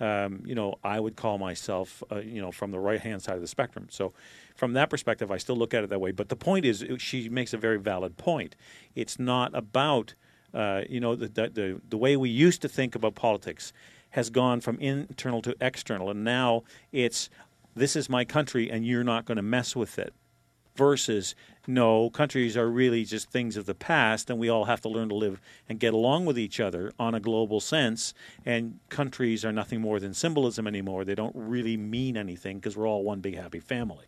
Um, 0.00 0.42
you 0.44 0.54
know, 0.54 0.76
I 0.84 1.00
would 1.00 1.16
call 1.16 1.38
myself, 1.38 2.02
uh, 2.12 2.16
you 2.18 2.40
know, 2.40 2.52
from 2.52 2.70
the 2.70 2.78
right 2.78 3.00
hand 3.00 3.22
side 3.22 3.36
of 3.36 3.40
the 3.40 3.48
spectrum. 3.48 3.88
So, 3.90 4.12
from 4.58 4.72
that 4.72 4.90
perspective, 4.90 5.30
I 5.30 5.36
still 5.38 5.56
look 5.56 5.72
at 5.72 5.84
it 5.84 5.90
that 5.90 6.00
way. 6.00 6.10
But 6.10 6.30
the 6.30 6.36
point 6.36 6.64
is, 6.64 6.84
she 6.98 7.28
makes 7.28 7.54
a 7.54 7.56
very 7.56 7.78
valid 7.78 8.16
point. 8.16 8.56
It's 8.96 9.16
not 9.16 9.54
about, 9.54 10.16
uh, 10.52 10.82
you 10.90 10.98
know, 10.98 11.14
the, 11.14 11.28
the 11.28 11.48
the 11.48 11.80
the 11.88 11.96
way 11.96 12.16
we 12.16 12.28
used 12.28 12.60
to 12.62 12.68
think 12.68 12.96
about 12.96 13.14
politics 13.14 13.72
has 14.10 14.30
gone 14.30 14.60
from 14.60 14.80
internal 14.80 15.40
to 15.42 15.54
external, 15.60 16.10
and 16.10 16.24
now 16.24 16.64
it's 16.90 17.30
this 17.76 17.94
is 17.94 18.10
my 18.10 18.24
country, 18.24 18.68
and 18.68 18.84
you're 18.84 19.04
not 19.04 19.26
going 19.26 19.36
to 19.36 19.42
mess 19.42 19.76
with 19.76 19.96
it 19.96 20.12
versus 20.74 21.36
no, 21.68 22.10
countries 22.10 22.56
are 22.56 22.68
really 22.68 23.04
just 23.04 23.30
things 23.30 23.56
of 23.56 23.66
the 23.66 23.74
past, 23.74 24.28
and 24.28 24.40
we 24.40 24.48
all 24.48 24.64
have 24.64 24.80
to 24.80 24.88
learn 24.88 25.08
to 25.10 25.14
live 25.14 25.40
and 25.68 25.78
get 25.78 25.94
along 25.94 26.24
with 26.24 26.38
each 26.38 26.58
other 26.58 26.92
on 26.98 27.14
a 27.14 27.20
global 27.20 27.60
sense. 27.60 28.12
And 28.44 28.80
countries 28.88 29.44
are 29.44 29.52
nothing 29.52 29.80
more 29.80 30.00
than 30.00 30.14
symbolism 30.14 30.66
anymore. 30.66 31.04
They 31.04 31.14
don't 31.14 31.36
really 31.36 31.76
mean 31.76 32.16
anything 32.16 32.58
because 32.58 32.76
we're 32.76 32.88
all 32.88 33.04
one 33.04 33.20
big 33.20 33.36
happy 33.36 33.60
family. 33.60 34.06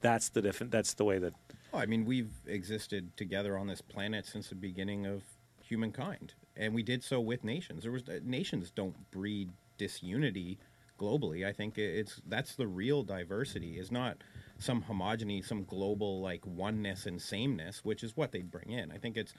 That's 0.00 0.28
the 0.28 0.42
different. 0.42 0.72
That's 0.72 0.94
the 0.94 1.04
way 1.04 1.18
that. 1.18 1.34
Well, 1.72 1.82
I 1.82 1.86
mean, 1.86 2.04
we've 2.04 2.32
existed 2.46 3.16
together 3.16 3.56
on 3.56 3.66
this 3.66 3.80
planet 3.80 4.26
since 4.26 4.48
the 4.48 4.54
beginning 4.54 5.06
of 5.06 5.22
humankind, 5.62 6.34
and 6.56 6.74
we 6.74 6.82
did 6.82 7.02
so 7.02 7.20
with 7.20 7.44
nations. 7.44 7.82
There 7.82 7.92
was 7.92 8.08
uh, 8.08 8.20
nations 8.24 8.70
don't 8.70 9.10
breed 9.10 9.50
disunity 9.78 10.58
globally. 10.98 11.46
I 11.46 11.52
think 11.52 11.78
it's 11.78 12.20
that's 12.26 12.54
the 12.54 12.66
real 12.66 13.02
diversity. 13.02 13.78
Is 13.78 13.92
not 13.92 14.18
some 14.58 14.82
homogeny, 14.82 15.44
some 15.44 15.64
global 15.64 16.20
like 16.20 16.46
oneness 16.46 17.06
and 17.06 17.20
sameness, 17.20 17.84
which 17.84 18.02
is 18.02 18.16
what 18.16 18.32
they 18.32 18.42
bring 18.42 18.70
in. 18.70 18.90
I 18.90 18.98
think 18.98 19.16
it's 19.16 19.34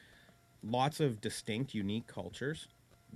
lots 0.63 0.99
of 0.99 1.21
distinct, 1.21 1.73
unique 1.73 2.07
cultures 2.07 2.67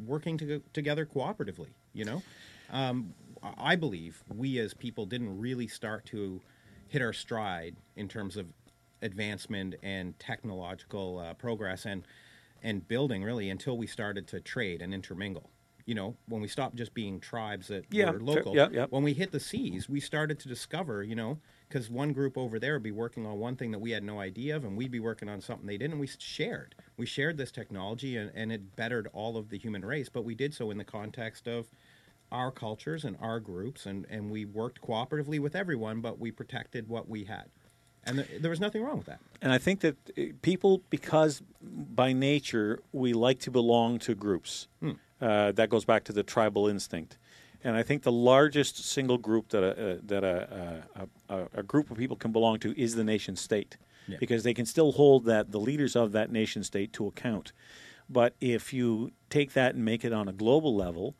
working 0.05 0.37
to, 0.39 0.61
together 0.73 1.05
cooperatively. 1.05 1.69
You 1.93 2.05
know, 2.05 2.23
um, 2.71 3.13
I 3.41 3.73
I 3.73 3.75
believe 3.75 4.23
we 4.35 4.59
as 4.59 4.73
people 4.73 5.05
didn't 5.05 5.39
really 5.39 5.67
start 5.67 6.05
to 6.07 6.41
hit 6.87 7.01
our 7.01 7.13
stride 7.13 7.75
in 7.95 8.07
terms 8.07 8.37
of 8.37 8.47
advancement 9.01 9.75
and 9.83 10.17
technological 10.19 11.19
uh, 11.19 11.33
progress 11.33 11.85
and 11.85 12.03
and 12.63 12.87
building 12.87 13.23
really 13.23 13.49
until 13.49 13.77
we 13.77 13.85
started 13.85 14.27
to 14.27 14.39
trade 14.39 14.81
and 14.81 14.93
intermingle. 14.93 15.49
You 15.85 15.93
know, 15.93 16.15
when 16.27 16.41
we 16.41 16.47
stopped 16.47 16.75
just 16.77 16.95
being 16.95 17.19
tribes 17.19 17.67
that 17.67 17.85
Yeah, 17.91 18.09
were 18.09 18.19
local, 18.19 18.55
yeah, 18.55 18.69
yeah. 18.71 18.87
when 18.89 19.03
we 19.03 19.13
hit 19.13 19.31
the 19.31 19.39
seas, 19.39 19.87
we 19.87 19.99
started 19.99 20.39
to 20.39 20.47
discover, 20.47 21.03
you 21.03 21.13
know, 21.13 21.37
because 21.69 21.91
one 21.91 22.11
group 22.11 22.39
over 22.39 22.57
there 22.57 22.73
would 22.73 22.81
be 22.81 22.89
working 22.91 23.23
on 23.27 23.37
one 23.37 23.55
thing 23.55 23.69
that 23.69 23.77
we 23.77 23.91
had 23.91 24.03
no 24.03 24.19
idea 24.19 24.55
of, 24.55 24.63
and 24.65 24.75
we'd 24.75 24.89
be 24.89 24.99
working 24.99 25.29
on 25.29 25.41
something 25.41 25.67
they 25.67 25.77
didn't, 25.77 25.91
and 25.91 25.99
we 26.01 26.07
shared. 26.17 26.73
We 26.97 27.05
shared 27.05 27.37
this 27.37 27.51
technology, 27.51 28.17
and, 28.17 28.31
and 28.33 28.51
it 28.51 28.75
bettered 28.75 29.09
all 29.13 29.37
of 29.37 29.49
the 29.49 29.59
human 29.59 29.85
race, 29.85 30.09
but 30.09 30.25
we 30.25 30.33
did 30.33 30.55
so 30.55 30.71
in 30.71 30.79
the 30.79 30.83
context 30.83 31.47
of 31.47 31.67
our 32.31 32.51
cultures 32.51 33.05
and 33.05 33.15
our 33.21 33.39
groups, 33.39 33.85
and, 33.85 34.05
and 34.09 34.29
we 34.31 34.45
worked 34.45 34.81
cooperatively 34.81 35.39
with 35.39 35.55
everyone, 35.55 36.01
but 36.01 36.19
we 36.19 36.31
protected 36.31 36.87
what 36.87 37.07
we 37.07 37.23
had. 37.25 37.45
And 38.03 38.19
there, 38.19 38.27
there 38.39 38.49
was 38.49 38.59
nothing 38.59 38.83
wrong 38.83 38.97
with 38.97 39.07
that. 39.07 39.19
And 39.41 39.51
I 39.51 39.57
think 39.57 39.79
that 39.81 39.95
uh, 40.17 40.21
people, 40.41 40.81
because 40.89 41.41
by 41.61 42.13
nature 42.13 42.79
we 42.93 43.13
like 43.13 43.39
to 43.39 43.51
belong 43.51 43.99
to 43.99 44.13
groups, 44.15 44.67
uh, 45.21 45.51
that 45.53 45.69
goes 45.69 45.85
back 45.85 46.03
to 46.05 46.13
the 46.13 46.23
tribal 46.23 46.67
instinct. 46.67 47.17
And 47.63 47.75
I 47.75 47.81
think 47.81 48.03
the 48.03 48.11
largest 48.11 48.85
single 48.85 49.17
group 49.17 49.49
that 49.49 49.63
a, 49.63 49.93
uh, 49.93 49.97
that 50.05 50.23
a, 50.23 50.83
a, 51.29 51.35
a, 51.35 51.47
a 51.55 51.63
group 51.63 51.89
of 51.89 51.97
people 51.97 52.15
can 52.15 52.31
belong 52.31 52.59
to 52.59 52.79
is 52.79 52.93
the 52.95 53.03
nation 53.03 53.35
state, 53.35 53.77
Yeah. 54.07 54.17
because 54.19 54.43
they 54.43 54.53
can 54.53 54.67
still 54.67 54.91
hold 54.91 55.25
that 55.25 55.51
the 55.51 55.59
leaders 55.59 55.95
of 55.95 56.11
that 56.11 56.31
nation 56.31 56.63
state 56.63 56.93
to 56.93 57.07
account. 57.07 57.53
But 58.07 58.35
if 58.39 58.71
you 58.71 59.11
take 59.31 59.53
that 59.53 59.73
and 59.73 59.83
make 59.83 60.05
it 60.05 60.13
on 60.13 60.27
a 60.27 60.33
global 60.33 60.75
level, 60.75 61.15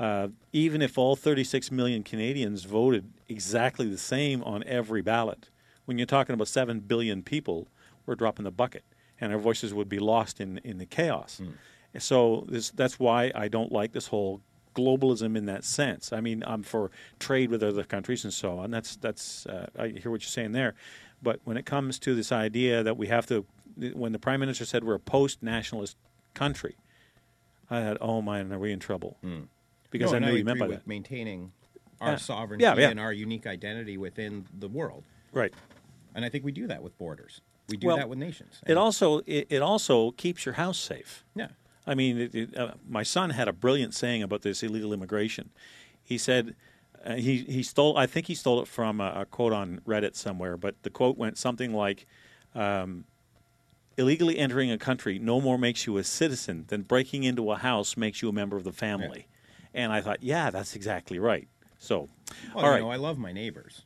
uh, 0.00 0.28
even 0.52 0.80
if 0.80 0.96
all 0.96 1.14
36 1.14 1.70
million 1.70 2.02
Canadians 2.02 2.64
voted 2.64 3.12
exactly 3.28 3.86
the 3.86 3.98
same 3.98 4.42
on 4.44 4.64
every 4.64 5.02
ballot, 5.02 5.50
when 5.84 5.98
you're 5.98 6.06
talking 6.06 6.32
about 6.32 6.48
7 6.48 6.80
billion 6.80 7.22
people, 7.22 7.68
we're 8.06 8.14
dropping 8.14 8.44
the 8.44 8.50
bucket 8.50 8.82
and 9.20 9.30
our 9.30 9.38
voices 9.38 9.74
would 9.74 9.90
be 9.90 9.98
lost 9.98 10.40
in, 10.40 10.56
in 10.64 10.78
the 10.78 10.86
chaos. 10.86 11.42
So 11.98 12.46
this, 12.48 12.70
that's 12.70 12.98
why 12.98 13.30
I 13.34 13.48
don't 13.48 13.70
like 13.70 13.92
this 13.92 14.06
whole 14.06 14.40
globalism 14.74 15.36
in 15.36 15.44
that 15.46 15.64
sense. 15.64 16.12
I 16.14 16.20
mean, 16.22 16.42
I'm 16.46 16.62
for 16.62 16.90
trade 17.18 17.50
with 17.50 17.62
other 17.62 17.84
countries 17.84 18.24
and 18.24 18.32
so 18.32 18.58
on. 18.58 18.70
That's, 18.70 18.96
that's 18.96 19.44
uh, 19.46 19.66
I 19.78 19.88
hear 19.88 20.10
what 20.10 20.22
you're 20.22 20.28
saying 20.28 20.52
there. 20.52 20.74
But 21.22 21.40
when 21.44 21.58
it 21.58 21.66
comes 21.66 21.98
to 21.98 22.14
this 22.14 22.32
idea 22.32 22.82
that 22.82 22.96
we 22.96 23.08
have 23.08 23.26
to, 23.26 23.44
when 23.92 24.12
the 24.12 24.18
Prime 24.18 24.40
Minister 24.40 24.64
said 24.64 24.82
we're 24.82 24.94
a 24.94 25.00
post 25.00 25.42
nationalist 25.42 25.98
country, 26.32 26.76
I 27.68 27.82
thought, 27.82 27.98
oh 28.00 28.22
man, 28.22 28.50
are 28.50 28.58
we 28.58 28.72
in 28.72 28.78
trouble? 28.78 29.18
Because 29.90 30.12
No, 30.12 30.16
I 30.16 30.20
know 30.20 30.34
he 30.34 30.42
meant 30.42 30.58
by 30.60 30.68
that. 30.68 30.86
maintaining 30.86 31.52
our 32.00 32.12
Yeah. 32.12 32.16
sovereignty 32.16 32.62
Yeah, 32.64 32.76
yeah. 32.76 32.90
and 32.90 33.00
our 33.00 33.12
unique 33.12 33.46
identity 33.46 33.96
within 33.98 34.46
the 34.58 34.68
world. 34.68 35.04
Right. 35.32 35.52
And 36.14 36.24
I 36.24 36.28
think 36.28 36.44
we 36.44 36.52
do 36.52 36.66
that 36.68 36.82
with 36.82 36.96
borders. 36.98 37.40
We 37.68 37.76
do 37.76 37.88
Well, 37.88 37.96
that 37.96 38.08
with 38.08 38.18
nations. 38.18 38.60
It 38.66 38.76
also 38.76 39.18
it, 39.26 39.46
it 39.50 39.62
also 39.62 40.10
keeps 40.12 40.44
your 40.46 40.54
house 40.54 40.78
safe. 40.78 41.24
yeah. 41.34 41.48
I 41.86 41.94
mean, 41.94 42.18
it, 42.18 42.34
it, 42.34 42.56
uh, 42.56 42.74
my 42.88 43.02
son 43.02 43.30
had 43.30 43.48
a 43.48 43.52
brilliant 43.52 43.94
saying 43.94 44.22
about 44.22 44.42
this 44.42 44.62
illegal 44.62 44.92
immigration. 44.92 45.50
He 46.04 46.18
said 46.18 46.54
uh, 47.04 47.14
he 47.14 47.38
he 47.38 47.62
stole. 47.62 47.96
I 47.96 48.06
think 48.06 48.26
he 48.26 48.34
stole 48.34 48.60
it 48.60 48.68
from 48.68 49.00
a, 49.00 49.12
a 49.22 49.24
quote 49.24 49.52
on 49.52 49.80
Reddit 49.86 50.14
somewhere, 50.14 50.56
but 50.56 50.74
the 50.82 50.90
quote 50.90 51.16
went 51.18 51.36
something 51.38 51.72
like. 51.74 52.06
Um, 52.54 53.04
Illegally 53.96 54.38
entering 54.38 54.70
a 54.70 54.78
country 54.78 55.18
no 55.18 55.42
more 55.42 55.58
makes 55.58 55.86
you 55.86 55.98
a 55.98 56.04
citizen 56.04 56.64
than 56.68 56.82
breaking 56.82 57.24
into 57.24 57.50
a 57.50 57.56
house 57.56 57.98
makes 57.98 58.22
you 58.22 58.30
a 58.30 58.32
member 58.32 58.56
of 58.56 58.64
the 58.64 58.72
family. 58.72 59.26
And 59.74 59.92
I 59.92 60.00
thought, 60.00 60.22
yeah, 60.22 60.50
that's 60.50 60.74
exactly 60.76 61.18
right. 61.18 61.48
So, 61.78 62.08
Well, 62.54 62.64
all 62.64 62.74
you 62.74 62.80
know, 62.80 62.90
I 62.90 62.96
love 62.96 63.18
my 63.18 63.32
neighbors. 63.32 63.82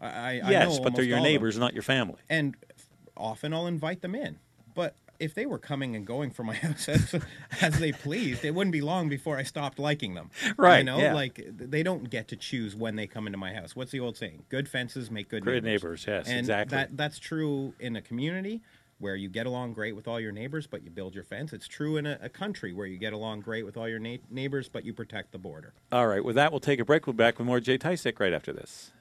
I, 0.00 0.40
I, 0.40 0.50
yes, 0.50 0.78
but 0.80 0.94
they're 0.94 1.04
your 1.04 1.18
all 1.18 1.22
of 1.22 1.26
them. 1.26 1.32
neighbors, 1.32 1.58
not 1.58 1.74
your 1.74 1.82
family. 1.82 2.16
and 2.28 2.56
often 3.16 3.52
I'll 3.54 3.66
invite 3.66 4.02
them 4.02 4.14
in. 4.14 4.38
But 4.74 4.96
if 5.20 5.34
they 5.34 5.46
were 5.46 5.58
coming 5.58 5.94
and 5.94 6.04
going 6.04 6.30
from 6.30 6.46
my 6.46 6.54
house 6.66 6.88
as, 6.88 7.14
as 7.60 7.78
they 7.78 7.92
pleased, 7.92 8.44
it 8.44 8.52
wouldn't 8.52 8.72
be 8.72 8.80
long 8.80 9.08
before 9.08 9.36
I 9.38 9.44
stopped 9.44 9.78
liking 9.78 10.14
them. 10.14 10.30
Right, 10.56 10.78
You 10.78 10.84
know, 10.84 10.98
yeah. 10.98 11.14
like 11.14 11.40
they 11.52 11.82
don't 11.84 12.10
get 12.10 12.28
to 12.28 12.36
choose 12.36 12.74
when 12.74 12.96
they 12.96 13.06
come 13.06 13.26
into 13.26 13.38
my 13.38 13.52
house. 13.54 13.76
What's 13.76 13.92
the 13.92 14.00
old 14.00 14.16
saying? 14.16 14.44
Good 14.48 14.68
fences 14.68 15.10
make 15.10 15.28
good, 15.28 15.44
Good 15.44 15.62
neighbors, 15.62 16.04
yes, 16.08 16.26
and 16.26 16.38
exactly. 16.38 16.76
That 16.76 16.96
that's 16.96 17.18
true 17.20 17.74
in 17.78 17.94
a 17.94 18.02
community 18.02 18.62
where 19.02 19.16
you 19.16 19.28
get 19.28 19.46
along 19.46 19.72
great 19.72 19.96
with 19.96 20.06
all 20.06 20.20
your 20.20 20.30
neighbors, 20.30 20.66
but 20.66 20.84
you 20.84 20.90
build 20.90 21.14
your 21.14 21.24
fence. 21.24 21.52
It's 21.52 21.66
true 21.66 21.96
in 21.96 22.06
a, 22.06 22.18
a 22.22 22.28
country 22.28 22.72
where 22.72 22.86
you 22.86 22.96
get 22.96 23.12
along 23.12 23.40
great 23.40 23.64
with 23.64 23.76
all 23.76 23.88
your 23.88 23.98
na- 23.98 24.18
neighbors, 24.30 24.68
but 24.68 24.84
you 24.84 24.92
protect 24.92 25.32
the 25.32 25.38
border. 25.38 25.74
All 25.90 26.06
right, 26.06 26.24
with 26.24 26.36
that, 26.36 26.52
we'll 26.52 26.60
take 26.60 26.78
a 26.78 26.84
break. 26.84 27.06
We'll 27.06 27.14
be 27.14 27.18
back 27.18 27.38
with 27.38 27.46
more 27.46 27.58
Jay 27.58 27.78
Tysick 27.78 28.20
right 28.20 28.32
after 28.32 28.52
this. 28.52 28.92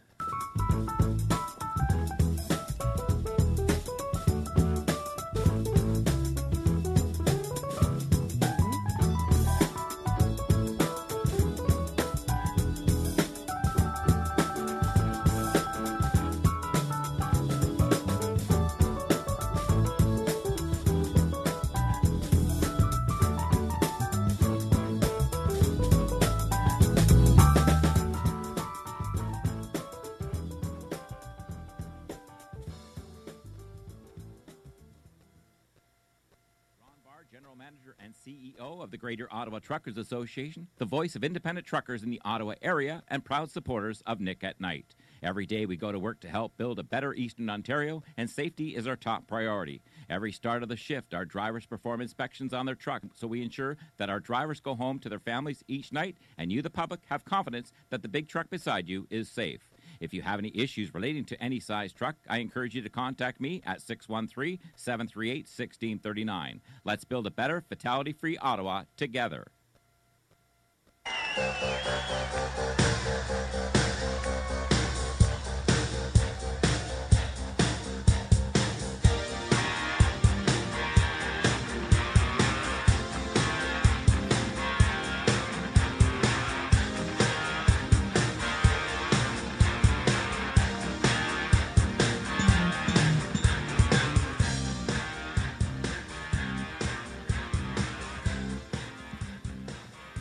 Greater 39.01 39.27
Ottawa 39.31 39.57
Truckers 39.57 39.97
Association, 39.97 40.67
the 40.77 40.85
voice 40.85 41.15
of 41.15 41.23
independent 41.23 41.65
truckers 41.65 42.03
in 42.03 42.11
the 42.11 42.21
Ottawa 42.23 42.53
area, 42.61 43.01
and 43.07 43.25
proud 43.25 43.49
supporters 43.49 44.03
of 44.05 44.19
Nick 44.21 44.43
at 44.43 44.61
Night. 44.61 44.93
Every 45.23 45.47
day 45.47 45.65
we 45.65 45.75
go 45.75 45.91
to 45.91 45.97
work 45.97 46.19
to 46.19 46.29
help 46.29 46.55
build 46.55 46.77
a 46.77 46.83
better 46.83 47.11
Eastern 47.15 47.49
Ontario, 47.49 48.03
and 48.15 48.29
safety 48.29 48.75
is 48.75 48.85
our 48.85 48.95
top 48.95 49.25
priority. 49.25 49.81
Every 50.07 50.31
start 50.31 50.61
of 50.61 50.69
the 50.69 50.77
shift, 50.77 51.15
our 51.15 51.25
drivers 51.25 51.65
perform 51.65 51.99
inspections 51.99 52.53
on 52.53 52.67
their 52.67 52.75
truck, 52.75 53.01
so 53.15 53.25
we 53.25 53.41
ensure 53.41 53.75
that 53.97 54.11
our 54.11 54.19
drivers 54.19 54.59
go 54.59 54.75
home 54.75 54.99
to 54.99 55.09
their 55.09 55.17
families 55.19 55.63
each 55.67 55.91
night, 55.91 56.17
and 56.37 56.51
you, 56.51 56.61
the 56.61 56.69
public, 56.69 56.99
have 57.07 57.25
confidence 57.25 57.73
that 57.89 58.03
the 58.03 58.07
big 58.07 58.27
truck 58.27 58.51
beside 58.51 58.87
you 58.87 59.07
is 59.09 59.27
safe. 59.27 59.70
If 60.01 60.15
you 60.15 60.23
have 60.23 60.39
any 60.39 60.51
issues 60.55 60.93
relating 60.95 61.23
to 61.25 61.41
any 61.41 61.59
size 61.59 61.93
truck, 61.93 62.15
I 62.27 62.39
encourage 62.39 62.75
you 62.75 62.81
to 62.81 62.89
contact 62.89 63.39
me 63.39 63.61
at 63.65 63.81
613 63.81 64.59
738 64.75 65.45
1639. 65.45 66.61
Let's 66.83 67.03
build 67.05 67.27
a 67.27 67.31
better, 67.31 67.63
fatality 67.69 68.11
free 68.11 68.37
Ottawa 68.37 68.85
together. 68.97 69.51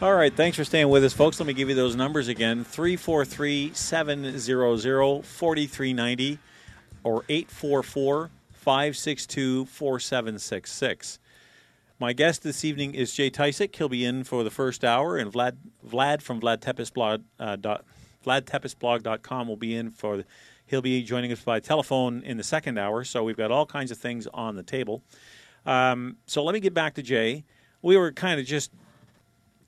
All 0.03 0.15
right, 0.15 0.35
thanks 0.35 0.57
for 0.57 0.65
staying 0.65 0.89
with 0.89 1.05
us, 1.05 1.13
folks. 1.13 1.39
Let 1.39 1.47
me 1.47 1.53
give 1.53 1.69
you 1.69 1.75
those 1.75 1.95
numbers 1.95 2.29
again 2.29 2.65
343 2.65 3.73
700 3.75 5.27
4390 5.27 6.39
or 7.05 7.23
844 7.29 8.31
562 8.51 9.67
4766. 9.67 11.19
My 11.99 12.15
guest 12.15 12.43
this 12.43 12.65
evening 12.65 12.95
is 12.95 13.13
Jay 13.13 13.31
Tysick. 13.31 13.77
He'll 13.77 13.91
be 13.91 14.07
in 14.07 14.25
for 14.25 14.43
the 14.43 14.51
first 14.51 14.87
hour, 14.87 15.19
and 15.19 15.31
Vlad, 15.31 15.59
Vlad 15.87 16.23
from 16.23 16.41
Vlad 16.41 16.61
Tepes 16.63 16.91
blog, 16.91 17.23
uh, 17.39 17.57
dot, 17.57 17.85
VladTepesblog.com 18.25 19.49
will 19.49 19.57
be 19.57 19.77
in 19.77 19.91
for. 19.91 20.17
the, 20.17 20.25
He'll 20.65 20.81
be 20.81 21.03
joining 21.03 21.31
us 21.31 21.41
by 21.41 21.61
telephone 21.61 22.23
in 22.23 22.39
the 22.39 22.45
second 22.45 22.79
hour. 22.79 23.05
So 23.05 23.23
we've 23.23 23.37
got 23.37 23.51
all 23.51 23.67
kinds 23.67 23.91
of 23.91 23.99
things 23.99 24.27
on 24.33 24.57
the 24.57 24.63
table. 24.63 25.03
Um, 25.67 26.17
so 26.25 26.43
let 26.43 26.55
me 26.55 26.61
get 26.61 26.73
back 26.73 26.95
to 26.95 27.03
Jay. 27.03 27.45
We 27.83 27.99
were 27.99 28.13
kind 28.13 28.41
of 28.41 28.47
just 28.47 28.71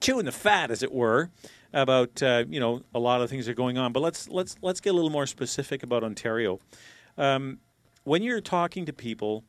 chewing 0.03 0.27
the 0.27 0.33
fat, 0.33 0.71
as 0.71 0.83
it 0.83 0.93
were, 0.93 1.31
about 1.73 2.23
uh, 2.23 2.45
you 2.49 2.61
know 2.61 2.83
a 2.95 2.99
lot 2.99 3.23
of 3.23 3.31
things 3.31 3.47
that 3.47 3.53
are 3.53 3.55
going 3.55 3.79
on. 3.79 3.93
But 3.93 4.01
let's 4.01 4.29
let's 4.29 4.57
let's 4.61 4.81
get 4.81 4.91
a 4.91 4.93
little 4.93 5.11
more 5.11 5.27
specific 5.27 5.83
about 5.83 6.05
Ontario. 6.05 6.61
Um, 7.17 7.59
when 8.05 8.23
you're 8.23 8.41
talking 8.41 8.85
to 8.87 8.93
people 8.93 9.45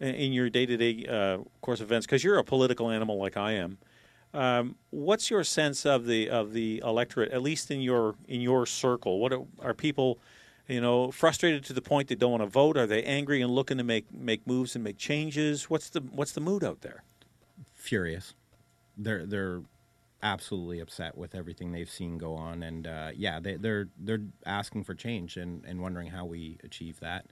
in- 0.00 0.32
your 0.32 0.48
day-to-day 0.48 1.06
uh, 1.06 1.38
course 1.60 1.80
of 1.80 1.86
events, 1.86 2.06
because 2.06 2.24
you're 2.24 2.38
a 2.38 2.44
political 2.44 2.90
animal 2.90 3.18
like 3.18 3.36
I 3.36 3.52
am, 3.52 3.78
um, 4.34 4.76
what's 4.90 5.30
your 5.30 5.44
sense 5.44 5.86
of 5.86 6.06
the 6.06 6.30
of 6.30 6.52
the 6.52 6.82
electorate, 6.84 7.30
at 7.32 7.42
least 7.42 7.70
in 7.70 7.80
your 7.80 8.16
in 8.26 8.40
your 8.40 8.66
circle? 8.66 9.20
What 9.20 9.32
are, 9.32 9.44
are 9.60 9.74
people? 9.74 10.18
You 10.66 10.82
know, 10.82 11.10
frustrated 11.10 11.64
to 11.64 11.72
the 11.72 11.80
point 11.80 12.08
they 12.08 12.14
don't 12.14 12.30
want 12.30 12.42
to 12.42 12.46
vote. 12.46 12.76
Are 12.76 12.86
they 12.86 13.02
angry 13.02 13.40
and 13.40 13.50
looking 13.50 13.78
to 13.78 13.84
make 13.84 14.12
make 14.12 14.46
moves 14.46 14.74
and 14.74 14.84
make 14.84 14.98
changes? 14.98 15.70
What's 15.70 15.88
the 15.88 16.00
what's 16.00 16.32
the 16.32 16.42
mood 16.42 16.62
out 16.62 16.82
there? 16.82 17.04
furious. 17.88 18.34
They're 18.98 19.24
they're 19.24 19.62
absolutely 20.22 20.80
upset 20.80 21.16
with 21.16 21.34
everything 21.34 21.72
they've 21.72 21.90
seen 21.90 22.18
go 22.18 22.34
on, 22.34 22.62
and 22.62 22.86
uh, 22.86 23.10
yeah, 23.14 23.40
they, 23.40 23.56
they're 23.56 23.88
they're 23.98 24.22
asking 24.46 24.84
for 24.84 24.94
change 24.94 25.36
and, 25.36 25.64
and 25.64 25.80
wondering 25.80 26.08
how 26.08 26.24
we 26.24 26.58
achieve 26.64 27.00
that. 27.00 27.26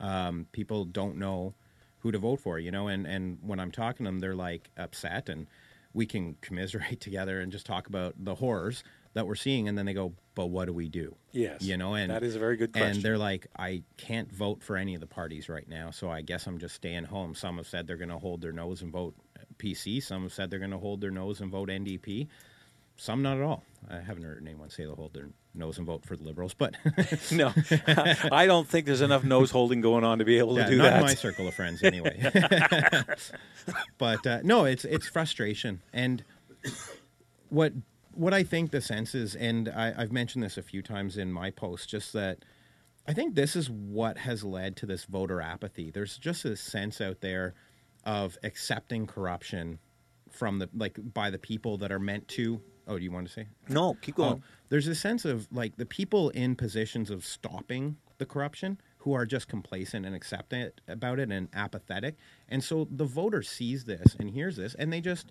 Um, 0.00 0.46
people 0.52 0.84
don't 0.84 1.16
know 1.16 1.54
who 2.00 2.10
to 2.10 2.18
vote 2.18 2.40
for, 2.40 2.58
you 2.58 2.70
know, 2.70 2.88
and 2.88 3.06
and 3.06 3.38
when 3.42 3.60
I'm 3.60 3.70
talking 3.70 4.04
to 4.04 4.08
them, 4.08 4.20
they're 4.20 4.34
like 4.34 4.70
upset, 4.76 5.28
and 5.28 5.46
we 5.92 6.06
can 6.06 6.34
commiserate 6.40 7.00
together 7.00 7.40
and 7.40 7.52
just 7.52 7.66
talk 7.66 7.86
about 7.86 8.14
the 8.18 8.34
horrors 8.36 8.82
that 9.14 9.26
we're 9.26 9.34
seeing, 9.34 9.68
and 9.68 9.76
then 9.76 9.84
they 9.84 9.94
go, 9.94 10.14
"But 10.34 10.46
what 10.46 10.64
do 10.64 10.72
we 10.72 10.88
do?" 10.88 11.14
Yes, 11.32 11.62
you 11.62 11.76
know, 11.76 11.94
and 11.94 12.10
that 12.10 12.22
is 12.22 12.34
a 12.34 12.38
very 12.38 12.56
good 12.56 12.72
question. 12.72 12.92
And 12.92 13.02
they're 13.02 13.18
like, 13.18 13.46
I 13.58 13.82
can't 13.98 14.32
vote 14.32 14.62
for 14.62 14.76
any 14.76 14.94
of 14.94 15.00
the 15.00 15.06
parties 15.06 15.48
right 15.48 15.68
now, 15.68 15.90
so 15.90 16.10
I 16.10 16.22
guess 16.22 16.46
I'm 16.46 16.58
just 16.58 16.74
staying 16.74 17.04
home. 17.04 17.34
Some 17.34 17.58
have 17.58 17.66
said 17.66 17.86
they're 17.86 17.96
going 17.96 18.08
to 18.08 18.18
hold 18.18 18.40
their 18.40 18.52
nose 18.52 18.80
and 18.82 18.90
vote 18.90 19.14
PC. 19.62 20.02
Some 20.02 20.22
have 20.22 20.32
said 20.32 20.50
they're 20.50 20.58
going 20.58 20.70
to 20.72 20.78
hold 20.78 21.00
their 21.00 21.10
nose 21.10 21.40
and 21.40 21.50
vote 21.50 21.68
NDP. 21.68 22.28
Some 22.96 23.22
not 23.22 23.38
at 23.38 23.42
all. 23.42 23.64
I 23.90 23.98
haven't 24.00 24.22
heard 24.24 24.42
anyone 24.42 24.70
say 24.70 24.84
they'll 24.84 24.94
hold 24.96 25.14
their 25.14 25.28
nose 25.54 25.78
and 25.78 25.86
vote 25.86 26.04
for 26.04 26.16
the 26.16 26.22
Liberals, 26.24 26.54
but 26.54 26.74
no, 27.32 27.52
I 28.32 28.46
don't 28.46 28.68
think 28.68 28.86
there's 28.86 29.00
enough 29.00 29.24
nose 29.24 29.50
holding 29.50 29.80
going 29.80 30.04
on 30.04 30.18
to 30.18 30.24
be 30.24 30.38
able 30.38 30.54
to 30.56 30.60
Yeah, 30.62 30.68
do 30.70 30.76
not 30.76 30.84
that. 30.84 30.96
in 30.96 31.02
my 31.02 31.14
circle 31.14 31.48
of 31.48 31.54
friends 31.54 31.82
anyway. 31.82 32.20
but 33.98 34.26
uh, 34.26 34.40
no, 34.44 34.64
it's 34.64 34.84
it's 34.84 35.06
frustration, 35.08 35.82
and 35.92 36.22
what 37.48 37.72
what 38.14 38.34
I 38.34 38.42
think 38.44 38.70
the 38.70 38.80
sense 38.80 39.14
is, 39.14 39.34
and 39.34 39.68
I, 39.68 39.94
I've 39.96 40.12
mentioned 40.12 40.44
this 40.44 40.56
a 40.58 40.62
few 40.62 40.82
times 40.82 41.16
in 41.16 41.32
my 41.32 41.50
posts, 41.50 41.86
just 41.86 42.12
that 42.12 42.44
I 43.08 43.12
think 43.14 43.34
this 43.34 43.56
is 43.56 43.70
what 43.70 44.18
has 44.18 44.44
led 44.44 44.76
to 44.76 44.86
this 44.86 45.04
voter 45.04 45.40
apathy. 45.40 45.90
There's 45.90 46.18
just 46.18 46.44
a 46.44 46.56
sense 46.56 47.00
out 47.00 47.20
there 47.20 47.54
of 48.04 48.36
accepting 48.42 49.06
corruption 49.06 49.78
from 50.30 50.58
the 50.58 50.68
like 50.74 50.98
by 51.12 51.30
the 51.30 51.38
people 51.38 51.76
that 51.78 51.92
are 51.92 51.98
meant 51.98 52.26
to. 52.28 52.60
Oh, 52.88 52.98
do 52.98 53.04
you 53.04 53.12
want 53.12 53.26
to 53.28 53.32
say? 53.32 53.46
no, 53.68 53.94
keep 54.02 54.18
Oh, 54.18 54.22
going. 54.30 54.42
there's 54.68 54.88
a 54.88 54.94
sense 54.94 55.24
of 55.24 55.46
like 55.52 55.76
the 55.76 55.86
people 55.86 56.30
in 56.30 56.56
positions 56.56 57.10
of 57.10 57.24
stopping 57.24 57.96
the 58.18 58.26
corruption 58.26 58.80
who 58.98 59.12
are 59.12 59.26
just 59.26 59.46
complacent 59.48 60.04
and 60.06 60.14
accepting 60.14 60.60
it 60.60 60.80
about 60.88 61.18
it 61.20 61.30
and 61.30 61.48
apathetic. 61.54 62.16
And 62.48 62.62
so 62.62 62.86
the 62.90 63.04
voter 63.04 63.42
sees 63.42 63.84
this 63.84 64.16
and 64.18 64.30
hears 64.30 64.56
this 64.56 64.74
and 64.74 64.92
they 64.92 65.00
just 65.00 65.30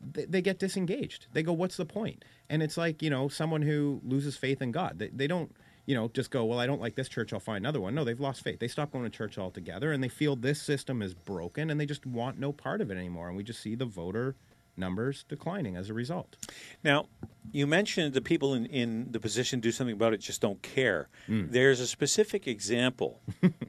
they, 0.00 0.24
they 0.24 0.42
get 0.42 0.58
disengaged. 0.58 1.28
They 1.32 1.42
go, 1.42 1.52
"What's 1.52 1.76
the 1.76 1.86
point?" 1.86 2.24
And 2.50 2.62
it's 2.62 2.76
like 2.76 3.02
you 3.02 3.10
know 3.10 3.28
someone 3.28 3.62
who 3.62 4.00
loses 4.04 4.36
faith 4.36 4.60
in 4.60 4.70
God. 4.72 4.98
They, 4.98 5.08
they 5.08 5.26
don't 5.26 5.54
you 5.86 5.94
know 5.94 6.08
just 6.08 6.30
go, 6.30 6.44
"Well, 6.44 6.58
I 6.58 6.66
don't 6.66 6.80
like 6.80 6.94
this 6.94 7.08
church. 7.08 7.32
I'll 7.32 7.40
find 7.40 7.64
another 7.64 7.80
one." 7.80 7.94
No, 7.94 8.04
they've 8.04 8.20
lost 8.20 8.42
faith. 8.42 8.58
They 8.58 8.68
stop 8.68 8.92
going 8.92 9.04
to 9.04 9.10
church 9.10 9.38
altogether 9.38 9.92
and 9.92 10.02
they 10.02 10.08
feel 10.08 10.36
this 10.36 10.60
system 10.60 11.02
is 11.02 11.14
broken 11.14 11.70
and 11.70 11.80
they 11.80 11.86
just 11.86 12.06
want 12.06 12.38
no 12.38 12.52
part 12.52 12.80
of 12.80 12.90
it 12.90 12.96
anymore. 12.96 13.28
And 13.28 13.36
we 13.36 13.42
just 13.42 13.60
see 13.60 13.74
the 13.74 13.86
voter 13.86 14.36
numbers 14.76 15.24
declining 15.28 15.76
as 15.76 15.90
a 15.90 15.94
result. 15.94 16.36
Now, 16.82 17.06
you 17.52 17.66
mentioned 17.66 18.14
the 18.14 18.20
people 18.20 18.54
in, 18.54 18.66
in 18.66 19.12
the 19.12 19.20
position 19.20 19.60
to 19.60 19.68
do 19.68 19.72
something 19.72 19.94
about 19.94 20.12
it 20.12 20.18
just 20.18 20.40
don't 20.40 20.60
care. 20.62 21.08
Hmm. 21.26 21.46
There's 21.48 21.80
a 21.80 21.86
specific 21.86 22.46
example 22.48 23.20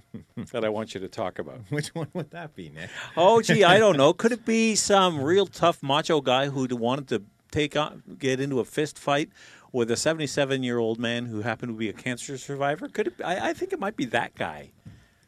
that 0.51 0.65
I 0.65 0.69
want 0.69 0.93
you 0.93 0.99
to 1.01 1.08
talk 1.08 1.39
about. 1.39 1.60
Which 1.69 1.89
one 1.89 2.08
would 2.13 2.32
that 2.32 2.56
be, 2.56 2.69
Nick? 2.69 2.89
Oh, 3.15 3.41
gee, 3.41 3.63
I 3.63 3.78
don't 3.78 3.97
know. 3.97 4.13
Could 4.13 4.32
it 4.32 4.45
be 4.45 4.75
some 4.75 5.21
real 5.21 5.45
tough 5.45 5.84
macho 5.84 6.21
guy 6.21 6.47
who 6.47 6.67
wanted 6.75 7.08
to 7.10 7.23
take 7.51 7.75
on, 7.75 8.04
get 8.17 8.39
into 8.39 8.60
a 8.60 8.65
fist 8.65 8.97
fight 8.97 9.30
with 9.76 9.92
a 9.92 9.98
77 9.98 10.64
year 10.64 10.78
old 10.80 10.98
man 11.00 11.26
who 11.26 11.42
happened 11.42 11.74
to 11.74 11.78
be 11.78 11.90
a 11.90 11.94
cancer 11.94 12.38
survivor? 12.38 12.88
Could 12.88 13.08
it? 13.08 13.14
I, 13.24 13.50
I 13.50 13.54
think 13.54 13.74
it 13.74 13.80
might 13.80 13.98
be 13.98 14.06
that 14.06 14.34
guy. 14.36 14.72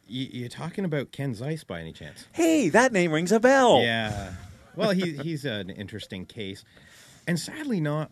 Y- 0.08 0.30
you 0.32 0.48
talking 0.48 0.86
about 0.86 1.12
Ken 1.12 1.34
Zeise 1.34 1.66
by 1.66 1.80
any 1.80 1.92
chance? 1.92 2.26
Hey, 2.32 2.70
that 2.70 2.92
name 2.92 3.12
rings 3.12 3.30
a 3.30 3.38
bell. 3.38 3.82
Yeah. 3.82 4.32
Well, 4.74 4.90
he, 4.90 5.12
he's 5.22 5.44
an 5.44 5.68
interesting 5.68 6.24
case, 6.24 6.64
and 7.26 7.38
sadly 7.38 7.78
not 7.80 8.10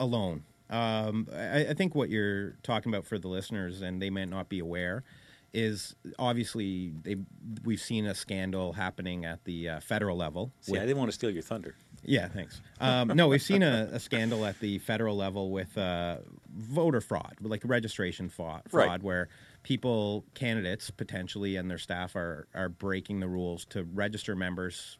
alone. 0.00 0.44
Um, 0.70 1.28
I, 1.32 1.66
I 1.68 1.74
think 1.74 1.94
what 1.94 2.08
you're 2.08 2.52
talking 2.62 2.90
about 2.92 3.04
for 3.04 3.18
the 3.18 3.28
listeners, 3.28 3.82
and 3.82 4.00
they 4.00 4.08
might 4.10 4.28
not 4.30 4.48
be 4.48 4.58
aware, 4.60 5.04
is 5.52 5.94
obviously 6.18 6.92
they 7.02 7.16
we've 7.64 7.80
seen 7.80 8.06
a 8.06 8.14
scandal 8.14 8.72
happening 8.72 9.24
at 9.26 9.44
the 9.44 9.68
uh, 9.68 9.80
federal 9.80 10.16
level. 10.16 10.52
See, 10.62 10.72
with- 10.72 10.80
I 10.80 10.86
didn't 10.86 10.98
want 10.98 11.10
to 11.10 11.14
steal 11.14 11.30
your 11.30 11.42
thunder. 11.42 11.74
Yeah, 12.06 12.28
thanks. 12.28 12.60
Um, 12.80 13.08
no, 13.14 13.28
we've 13.28 13.42
seen 13.42 13.62
a, 13.62 13.88
a 13.92 14.00
scandal 14.00 14.46
at 14.46 14.58
the 14.60 14.78
federal 14.78 15.16
level 15.16 15.50
with 15.50 15.76
uh, 15.76 16.18
voter 16.56 17.00
fraud, 17.00 17.34
like 17.40 17.62
registration 17.64 18.28
fraud, 18.28 18.62
Right. 18.70 18.86
fraud 18.86 19.02
where 19.02 19.28
people, 19.62 20.24
candidates 20.34 20.90
potentially, 20.90 21.56
and 21.56 21.70
their 21.70 21.78
staff 21.78 22.14
are 22.16 22.46
are 22.54 22.68
breaking 22.68 23.20
the 23.20 23.28
rules 23.28 23.64
to 23.66 23.84
register 23.84 24.34
members 24.36 24.98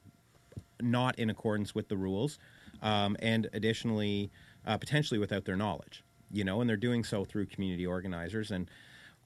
not 0.82 1.18
in 1.18 1.30
accordance 1.30 1.74
with 1.74 1.88
the 1.88 1.96
rules, 1.96 2.38
um, 2.82 3.16
and 3.20 3.48
additionally, 3.54 4.30
uh, 4.66 4.76
potentially 4.76 5.18
without 5.18 5.44
their 5.44 5.56
knowledge. 5.56 6.02
You 6.30 6.44
know, 6.44 6.60
and 6.60 6.68
they're 6.68 6.76
doing 6.76 7.04
so 7.04 7.24
through 7.24 7.46
community 7.46 7.86
organizers, 7.86 8.50
and 8.50 8.68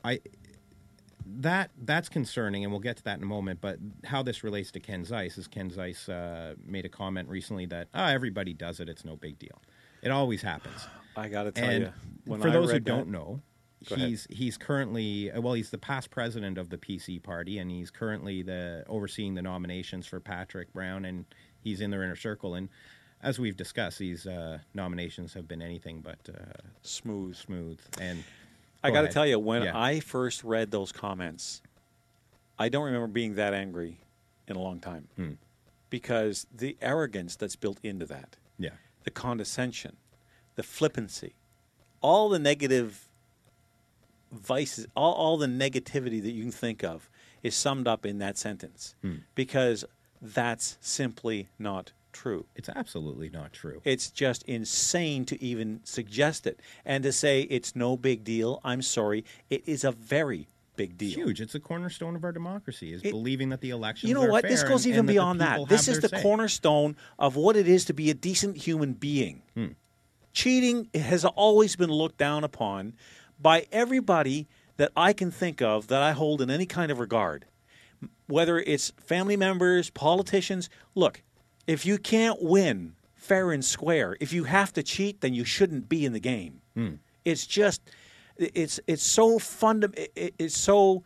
I 0.04 0.20
that 1.38 1.70
that's 1.82 2.08
concerning, 2.08 2.64
and 2.64 2.72
we'll 2.72 2.80
get 2.80 2.96
to 2.98 3.04
that 3.04 3.18
in 3.18 3.22
a 3.22 3.26
moment. 3.26 3.60
But 3.60 3.78
how 4.04 4.22
this 4.22 4.42
relates 4.44 4.70
to 4.72 4.80
Ken 4.80 5.04
Zeise 5.04 5.38
is 5.38 5.46
Ken 5.46 5.70
Zeise 5.70 6.08
uh, 6.08 6.54
made 6.66 6.84
a 6.84 6.88
comment 6.88 7.28
recently 7.28 7.66
that 7.66 7.88
ah, 7.94 8.08
everybody 8.10 8.52
does 8.52 8.80
it; 8.80 8.88
it's 8.88 9.04
no 9.04 9.16
big 9.16 9.38
deal. 9.38 9.60
It 10.02 10.10
always 10.10 10.42
happens. 10.42 10.86
I 11.16 11.28
got 11.28 11.44
to 11.44 11.52
tell 11.52 11.68
and 11.68 11.84
you, 11.84 11.92
when 12.24 12.40
for 12.40 12.48
I 12.48 12.52
those 12.52 12.68
who 12.68 12.74
that- 12.74 12.84
don't 12.84 13.08
know, 13.08 13.40
he's 13.86 14.26
he's 14.30 14.56
currently 14.56 15.30
well, 15.36 15.54
he's 15.54 15.70
the 15.70 15.78
past 15.78 16.10
president 16.10 16.58
of 16.58 16.70
the 16.70 16.78
PC 16.78 17.22
party, 17.22 17.58
and 17.58 17.70
he's 17.70 17.90
currently 17.90 18.42
the 18.42 18.84
overseeing 18.88 19.34
the 19.34 19.42
nominations 19.42 20.06
for 20.06 20.20
Patrick 20.20 20.72
Brown, 20.72 21.04
and 21.04 21.24
he's 21.60 21.80
in 21.80 21.90
their 21.90 22.02
inner 22.02 22.16
circle. 22.16 22.54
And 22.54 22.68
as 23.22 23.38
we've 23.38 23.56
discussed, 23.56 23.98
these 23.98 24.26
uh, 24.26 24.58
nominations 24.74 25.34
have 25.34 25.46
been 25.46 25.62
anything 25.62 26.00
but 26.00 26.18
uh, 26.28 26.68
smooth. 26.82 27.36
smooth. 27.36 27.78
And 28.00 28.24
I 28.82 28.90
got 28.90 29.02
to 29.02 29.08
tell 29.08 29.26
you, 29.26 29.38
when 29.38 29.62
Yeah. 29.62 29.78
I 29.78 30.00
first 30.00 30.42
read 30.44 30.70
those 30.70 30.90
comments, 30.92 31.62
I 32.58 32.68
don't 32.68 32.84
remember 32.84 33.06
being 33.08 33.34
that 33.34 33.52
angry 33.54 33.98
in 34.48 34.56
a 34.56 34.60
long 34.60 34.80
time. 34.80 35.08
Hmm. 35.16 35.32
because 35.90 36.46
the 36.54 36.76
arrogance 36.80 37.34
that's 37.36 37.56
built 37.56 37.78
into 37.82 38.06
that, 38.06 38.36
yeah, 38.58 38.70
the 39.04 39.10
condescension, 39.10 39.96
the 40.54 40.62
flippancy, 40.62 41.34
all 42.00 42.28
the 42.28 42.38
negative 42.38 43.08
vices, 44.32 44.86
all, 44.94 45.12
all 45.14 45.36
the 45.36 45.46
negativity 45.46 46.22
that 46.22 46.30
you 46.30 46.42
can 46.42 46.52
think 46.52 46.84
of 46.84 47.10
is 47.42 47.56
summed 47.56 47.88
up 47.88 48.06
in 48.06 48.18
that 48.18 48.38
sentence. 48.38 48.94
Because 49.34 49.84
that's 50.22 50.78
simply 50.80 51.48
not 51.58 51.92
true. 52.12 52.46
it's 52.56 52.68
absolutely 52.68 53.30
not 53.30 53.52
true. 53.52 53.80
It's 53.84 54.10
just 54.10 54.42
insane 54.44 55.24
to 55.26 55.42
even 55.42 55.80
suggest 55.84 56.46
it. 56.46 56.60
And 56.84 57.02
to 57.04 57.12
say 57.12 57.42
it's 57.42 57.74
no 57.76 57.96
big 57.96 58.24
deal, 58.24 58.60
I'm 58.64 58.82
sorry, 58.82 59.24
it 59.48 59.62
is 59.66 59.84
a 59.84 59.92
very 59.92 60.48
big 60.76 60.96
deal. 60.96 61.14
Huge. 61.14 61.40
It's 61.40 61.54
a 61.54 61.60
cornerstone 61.60 62.16
of 62.16 62.24
our 62.24 62.32
democracy 62.32 62.92
is 62.92 63.02
It- 63.02 63.10
believing 63.10 63.50
that 63.50 63.60
the 63.60 63.70
elections. 63.70 64.08
You 64.08 64.14
know 64.14 64.24
what? 64.26 64.42
This 64.44 64.62
goes 64.62 64.84
and- 64.84 64.92
even 64.94 64.98
and 65.00 65.08
beyond 65.08 65.40
people 65.40 65.66
that. 65.66 65.68
This 65.68 65.88
is 65.88 66.00
the 66.00 66.08
say. 66.08 66.22
cornerstone 66.22 66.96
of 67.18 67.36
what 67.36 67.56
it 67.56 67.68
is 67.68 67.84
to 67.86 67.92
be 67.92 68.08
a 68.10 68.14
decent 68.14 68.56
human 68.56 68.94
being. 68.94 69.42
Hmm. 69.54 69.66
Cheating 70.32 70.88
has 70.94 71.24
always 71.24 71.76
been 71.76 71.90
looked 71.90 72.16
down 72.18 72.44
upon 72.44 72.94
by 73.40 73.66
everybody 73.72 74.46
that 74.76 74.92
I 74.96 75.12
can 75.12 75.30
think 75.30 75.60
of 75.60 75.88
that 75.88 76.02
I 76.02 76.12
hold 76.12 76.40
in 76.40 76.50
any 76.50 76.66
kind 76.66 76.90
of 76.90 76.98
regard. 76.98 77.44
Whether 78.26 78.60
it's 78.60 78.90
family 78.96 79.36
members, 79.36 79.90
politicians. 79.90 80.70
Look, 80.94 81.22
if 81.66 81.84
you 81.86 81.98
can't 81.98 82.42
win 82.42 82.94
fair 83.14 83.52
and 83.52 83.64
square, 83.64 84.16
if 84.20 84.32
you 84.32 84.44
have 84.44 84.72
to 84.72 84.82
cheat, 84.82 85.20
then 85.20 85.34
you 85.34 85.44
shouldn't 85.44 85.88
be 85.88 86.04
in 86.04 86.12
the 86.12 86.20
game. 86.20 86.60
Hmm. 86.74 86.94
It's 87.24 87.46
just, 87.46 87.82
it's 88.36 88.80
it's 88.86 89.02
so 89.02 89.38
funda- 89.38 89.92
It's 90.16 90.56
so 90.56 91.04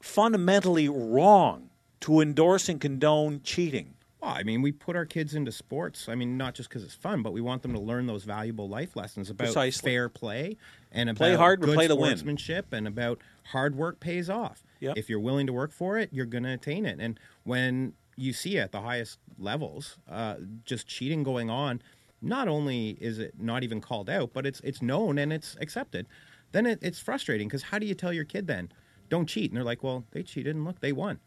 fundamentally 0.00 0.88
wrong 0.88 1.70
to 2.00 2.20
endorse 2.20 2.68
and 2.68 2.80
condone 2.80 3.42
cheating. 3.42 3.94
Well, 4.22 4.32
I 4.32 4.42
mean, 4.42 4.60
we 4.60 4.72
put 4.72 4.96
our 4.96 5.06
kids 5.06 5.34
into 5.34 5.50
sports. 5.52 6.08
I 6.08 6.14
mean, 6.14 6.36
not 6.36 6.54
just 6.54 6.68
because 6.68 6.84
it's 6.84 6.94
fun, 6.94 7.22
but 7.22 7.32
we 7.32 7.40
want 7.40 7.62
them 7.62 7.72
to 7.72 7.80
learn 7.80 8.06
those 8.06 8.24
valuable 8.24 8.68
life 8.68 8.94
lessons 8.96 9.30
about 9.30 9.46
Precisely. 9.46 9.90
fair 9.90 10.08
play 10.10 10.56
and 10.92 11.08
about 11.08 11.18
Play 11.18 11.34
hard, 11.36 11.60
good 11.60 11.74
play 11.74 11.88
to 11.88 11.94
win. 11.96 12.10
sportsmanship 12.10 12.72
and 12.72 12.86
about 12.86 13.18
hard 13.44 13.74
work 13.76 13.98
pays 14.00 14.28
off. 14.28 14.62
Yep. 14.80 14.98
If 14.98 15.08
you're 15.08 15.20
willing 15.20 15.46
to 15.46 15.52
work 15.54 15.72
for 15.72 15.98
it, 15.98 16.10
you're 16.12 16.26
going 16.26 16.44
to 16.44 16.52
attain 16.52 16.84
it. 16.84 16.98
And 17.00 17.18
when 17.44 17.94
you 18.20 18.32
see 18.32 18.58
at 18.58 18.70
the 18.70 18.80
highest 18.80 19.18
levels 19.38 19.96
uh, 20.08 20.36
just 20.64 20.86
cheating 20.86 21.22
going 21.22 21.48
on, 21.48 21.80
not 22.20 22.48
only 22.48 22.90
is 23.00 23.18
it 23.18 23.34
not 23.38 23.62
even 23.62 23.80
called 23.80 24.10
out, 24.10 24.32
but 24.32 24.44
it's 24.46 24.60
it's 24.60 24.82
known 24.82 25.18
and 25.18 25.32
it's 25.32 25.56
accepted. 25.60 26.06
Then 26.52 26.66
it, 26.66 26.78
it's 26.82 26.98
frustrating 26.98 27.48
because 27.48 27.62
how 27.62 27.78
do 27.78 27.86
you 27.86 27.94
tell 27.94 28.12
your 28.12 28.24
kid 28.24 28.46
then, 28.46 28.70
don't 29.08 29.26
cheat? 29.26 29.50
And 29.50 29.56
they're 29.56 29.64
like, 29.64 29.82
well, 29.82 30.04
they 30.10 30.22
cheated 30.22 30.54
and 30.54 30.64
look, 30.64 30.80
they 30.80 30.92
won. 30.92 31.18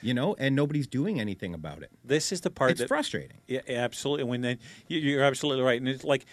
You 0.00 0.14
know, 0.14 0.36
and 0.38 0.54
nobody's 0.54 0.86
doing 0.86 1.18
anything 1.18 1.54
about 1.54 1.82
it. 1.82 1.90
This 2.04 2.30
is 2.30 2.40
the 2.42 2.50
part 2.50 2.70
It's 2.70 2.80
that 2.80 2.88
frustrating. 2.88 3.38
Yeah, 3.48 3.62
absolutely. 3.68 4.24
When 4.24 4.42
they, 4.42 4.58
you're 4.86 5.24
absolutely 5.24 5.64
right, 5.64 5.80
and 5.80 5.88
it's 5.88 6.04
like 6.04 6.24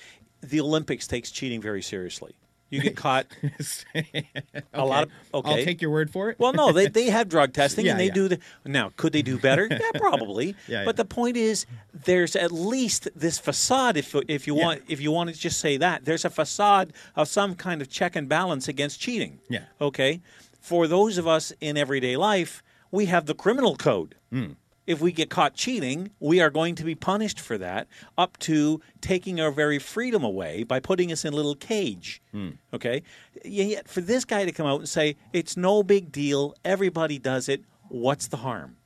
the 0.42 0.60
Olympics 0.62 1.08
takes 1.08 1.32
cheating 1.32 1.62
very 1.62 1.82
seriously. 1.82 2.36
You 2.76 2.82
get 2.82 2.96
caught. 2.96 3.26
A 4.74 4.86
lot 4.86 5.04
of 5.06 5.12
okay. 5.34 5.60
I'll 5.60 5.66
take 5.66 5.82
your 5.82 5.92
word 5.92 6.10
for 6.12 6.30
it. 6.30 6.40
Well, 6.40 6.54
no, 6.54 6.72
they, 6.72 6.88
they 6.88 7.10
have 7.10 7.30
drug 7.30 7.54
testing 7.62 7.86
Yeah, 7.86 7.92
and 7.92 8.00
they 8.00 8.08
yeah. 8.08 8.14
do 8.14 8.28
the. 8.28 8.40
Now, 8.66 8.92
could 8.98 9.14
they 9.14 9.22
do 9.22 9.38
better? 9.38 9.68
Yeah, 9.76 9.92
probably. 9.96 10.56
Yeah, 10.68 10.84
but 10.86 10.96
yeah. 10.96 11.04
the 11.04 11.06
point 11.06 11.38
is, 11.38 11.66
there's 11.94 12.36
at 12.36 12.52
least 12.52 13.08
this 13.16 13.40
facade. 13.40 13.98
If 13.98 14.16
if 14.28 14.48
you 14.48 14.56
Yeah. 14.58 14.64
want, 14.66 14.82
if 14.88 15.00
you 15.02 15.12
want 15.12 15.30
to 15.34 15.36
just 15.40 15.60
say 15.60 15.78
that, 15.78 16.06
there's 16.06 16.26
a 16.26 16.30
facade 16.30 16.94
of 17.16 17.28
some 17.28 17.56
kind 17.56 17.82
of 17.82 17.90
check 17.90 18.16
and 18.16 18.28
balance 18.30 18.68
against 18.68 19.00
cheating. 19.00 19.40
Yeah. 19.50 19.66
Okay. 19.82 20.22
For 20.60 20.88
those 20.88 21.18
of 21.18 21.28
us 21.28 21.54
in 21.62 21.78
everyday 21.78 22.18
life, 22.18 22.64
we 22.92 23.06
have 23.06 23.26
the 23.26 23.36
criminal 23.36 23.76
code. 23.76 24.16
Hmm. 24.32 24.54
If 24.88 25.02
we 25.02 25.12
get 25.12 25.30
caught 25.32 25.56
cheating, 25.56 26.12
we 26.20 26.40
are 26.42 26.50
going 26.52 26.76
to 26.76 26.84
be 26.84 26.94
punished 26.94 27.40
for 27.40 27.58
that, 27.58 27.88
up 28.18 28.38
to 28.40 28.82
taking 29.02 29.40
our 29.42 29.50
very 29.52 29.80
freedom 29.80 30.24
away 30.24 30.64
by 30.64 30.80
putting 30.80 31.12
us 31.12 31.26
in 31.26 31.34
a 31.34 31.36
little 31.36 31.56
cage. 31.56 32.22
Hmm. 32.32 32.50
Okay? 32.72 33.02
Yet 33.44 33.88
for 33.88 34.02
this 34.02 34.26
guy 34.26 34.46
to 34.46 34.52
come 34.52 34.68
out 34.68 34.80
and 34.82 34.90
say, 34.90 35.16
it's 35.34 35.58
no 35.58 35.82
big 35.82 36.12
deal, 36.12 36.54
everybody 36.64 37.18
does 37.18 37.50
it, 37.50 37.64
what's 37.90 38.28
the 38.28 38.38
harm? 38.38 38.78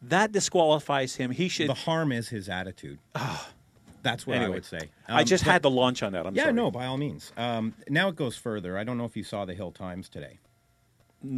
That 0.00 0.32
disqualifies 0.32 1.16
him. 1.16 1.30
He 1.30 1.48
should. 1.48 1.68
the 1.68 1.74
harm 1.74 2.12
is 2.12 2.28
his 2.28 2.48
attitude. 2.48 2.98
That's 4.02 4.26
what 4.26 4.36
I 4.36 4.48
would 4.50 4.66
say. 4.66 4.90
I 5.08 5.20
Um, 5.22 5.26
just 5.26 5.44
but- 5.44 5.50
had 5.52 5.62
to 5.62 5.70
launch 5.70 6.02
on 6.02 6.12
that. 6.12 6.26
I'm 6.26 6.34
yeah, 6.36 6.42
sorry. 6.44 6.52
no, 6.54 6.70
by 6.70 6.84
all 6.86 6.98
means. 6.98 7.32
Um, 7.38 7.72
now 7.88 8.08
it 8.08 8.16
goes 8.16 8.36
further. 8.36 8.76
I 8.76 8.84
don't 8.84 8.98
know 8.98 9.06
if 9.06 9.16
you 9.16 9.24
saw 9.24 9.44
the 9.46 9.54
Hill 9.54 9.72
Times 9.72 10.08
today. 10.10 10.38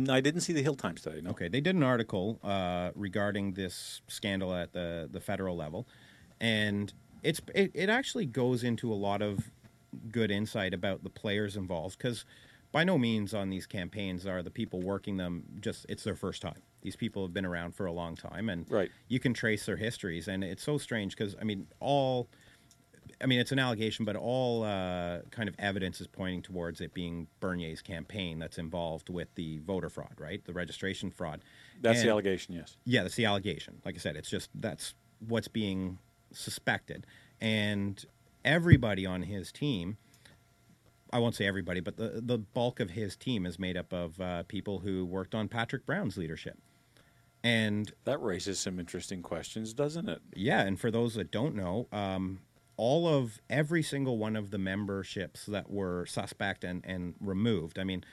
I 0.08 0.20
didn't 0.20 0.40
see 0.40 0.52
the 0.52 0.62
Hill 0.62 0.74
Times 0.74 1.02
today. 1.02 1.20
No. 1.22 1.30
Okay, 1.30 1.48
they 1.48 1.60
did 1.60 1.76
an 1.76 1.82
article 1.82 2.38
uh, 2.42 2.90
regarding 2.94 3.52
this 3.52 4.02
scandal 4.08 4.54
at 4.54 4.72
the 4.72 5.08
the 5.10 5.20
federal 5.20 5.56
level, 5.56 5.86
and 6.40 6.92
it's 7.22 7.40
it, 7.54 7.70
it 7.74 7.88
actually 7.88 8.26
goes 8.26 8.64
into 8.64 8.92
a 8.92 8.94
lot 8.94 9.22
of 9.22 9.50
good 10.10 10.30
insight 10.30 10.74
about 10.74 11.02
the 11.04 11.10
players 11.10 11.56
involved 11.56 11.98
because 11.98 12.24
by 12.72 12.84
no 12.84 12.98
means 12.98 13.32
on 13.32 13.48
these 13.48 13.66
campaigns 13.66 14.26
are 14.26 14.42
the 14.42 14.50
people 14.50 14.80
working 14.82 15.16
them 15.16 15.44
just 15.60 15.86
it's 15.88 16.04
their 16.04 16.16
first 16.16 16.42
time. 16.42 16.62
These 16.82 16.96
people 16.96 17.22
have 17.22 17.32
been 17.32 17.46
around 17.46 17.74
for 17.74 17.86
a 17.86 17.92
long 17.92 18.16
time, 18.16 18.48
and 18.48 18.66
Right. 18.70 18.90
you 19.08 19.18
can 19.20 19.34
trace 19.34 19.66
their 19.66 19.76
histories, 19.76 20.28
and 20.28 20.42
it's 20.44 20.62
so 20.62 20.78
strange 20.78 21.16
because 21.16 21.36
I 21.40 21.44
mean 21.44 21.66
all. 21.80 22.28
I 23.20 23.26
mean, 23.26 23.38
it's 23.40 23.52
an 23.52 23.58
allegation, 23.58 24.04
but 24.04 24.14
all 24.14 24.62
uh, 24.62 25.20
kind 25.30 25.48
of 25.48 25.54
evidence 25.58 26.00
is 26.00 26.06
pointing 26.06 26.42
towards 26.42 26.80
it 26.82 26.92
being 26.92 27.28
Bernier's 27.40 27.80
campaign 27.80 28.38
that's 28.38 28.58
involved 28.58 29.08
with 29.08 29.34
the 29.36 29.58
voter 29.60 29.88
fraud, 29.88 30.14
right? 30.18 30.44
The 30.44 30.52
registration 30.52 31.10
fraud. 31.10 31.40
That's 31.80 32.02
the 32.02 32.10
allegation, 32.10 32.54
yes. 32.54 32.76
Yeah, 32.84 33.02
that's 33.02 33.14
the 33.14 33.24
allegation. 33.24 33.80
Like 33.84 33.94
I 33.94 33.98
said, 33.98 34.16
it's 34.16 34.28
just 34.28 34.50
that's 34.54 34.94
what's 35.26 35.48
being 35.48 35.98
suspected. 36.32 37.06
And 37.40 38.04
everybody 38.44 39.06
on 39.06 39.22
his 39.22 39.50
team, 39.50 39.96
I 41.10 41.18
won't 41.18 41.34
say 41.34 41.46
everybody, 41.46 41.80
but 41.80 41.96
the, 41.96 42.20
the 42.22 42.38
bulk 42.38 42.80
of 42.80 42.90
his 42.90 43.16
team 43.16 43.46
is 43.46 43.58
made 43.58 43.76
up 43.78 43.92
of 43.92 44.20
uh, 44.20 44.42
people 44.42 44.80
who 44.80 45.06
worked 45.06 45.34
on 45.34 45.48
Patrick 45.48 45.86
Brown's 45.86 46.18
leadership. 46.18 46.58
And 47.42 47.92
That 48.04 48.20
raises 48.20 48.58
some 48.58 48.78
interesting 48.80 49.22
questions, 49.22 49.72
doesn't 49.72 50.08
it? 50.08 50.20
yeah, 50.34 50.62
and 50.62 50.78
for 50.78 50.90
those 50.90 51.14
that 51.14 51.30
don't 51.30 51.54
know, 51.54 51.86
um, 51.92 52.40
all 52.76 53.08
of 53.08 53.40
every 53.50 53.82
single 53.82 54.18
one 54.18 54.36
of 54.36 54.50
the 54.50 54.58
memberships 54.58 55.46
that 55.46 55.70
were 55.70 56.06
suspect 56.06 56.64
and, 56.64 56.84
and 56.86 57.14
removed. 57.20 57.78
I 57.78 57.84
mean, 57.84 58.04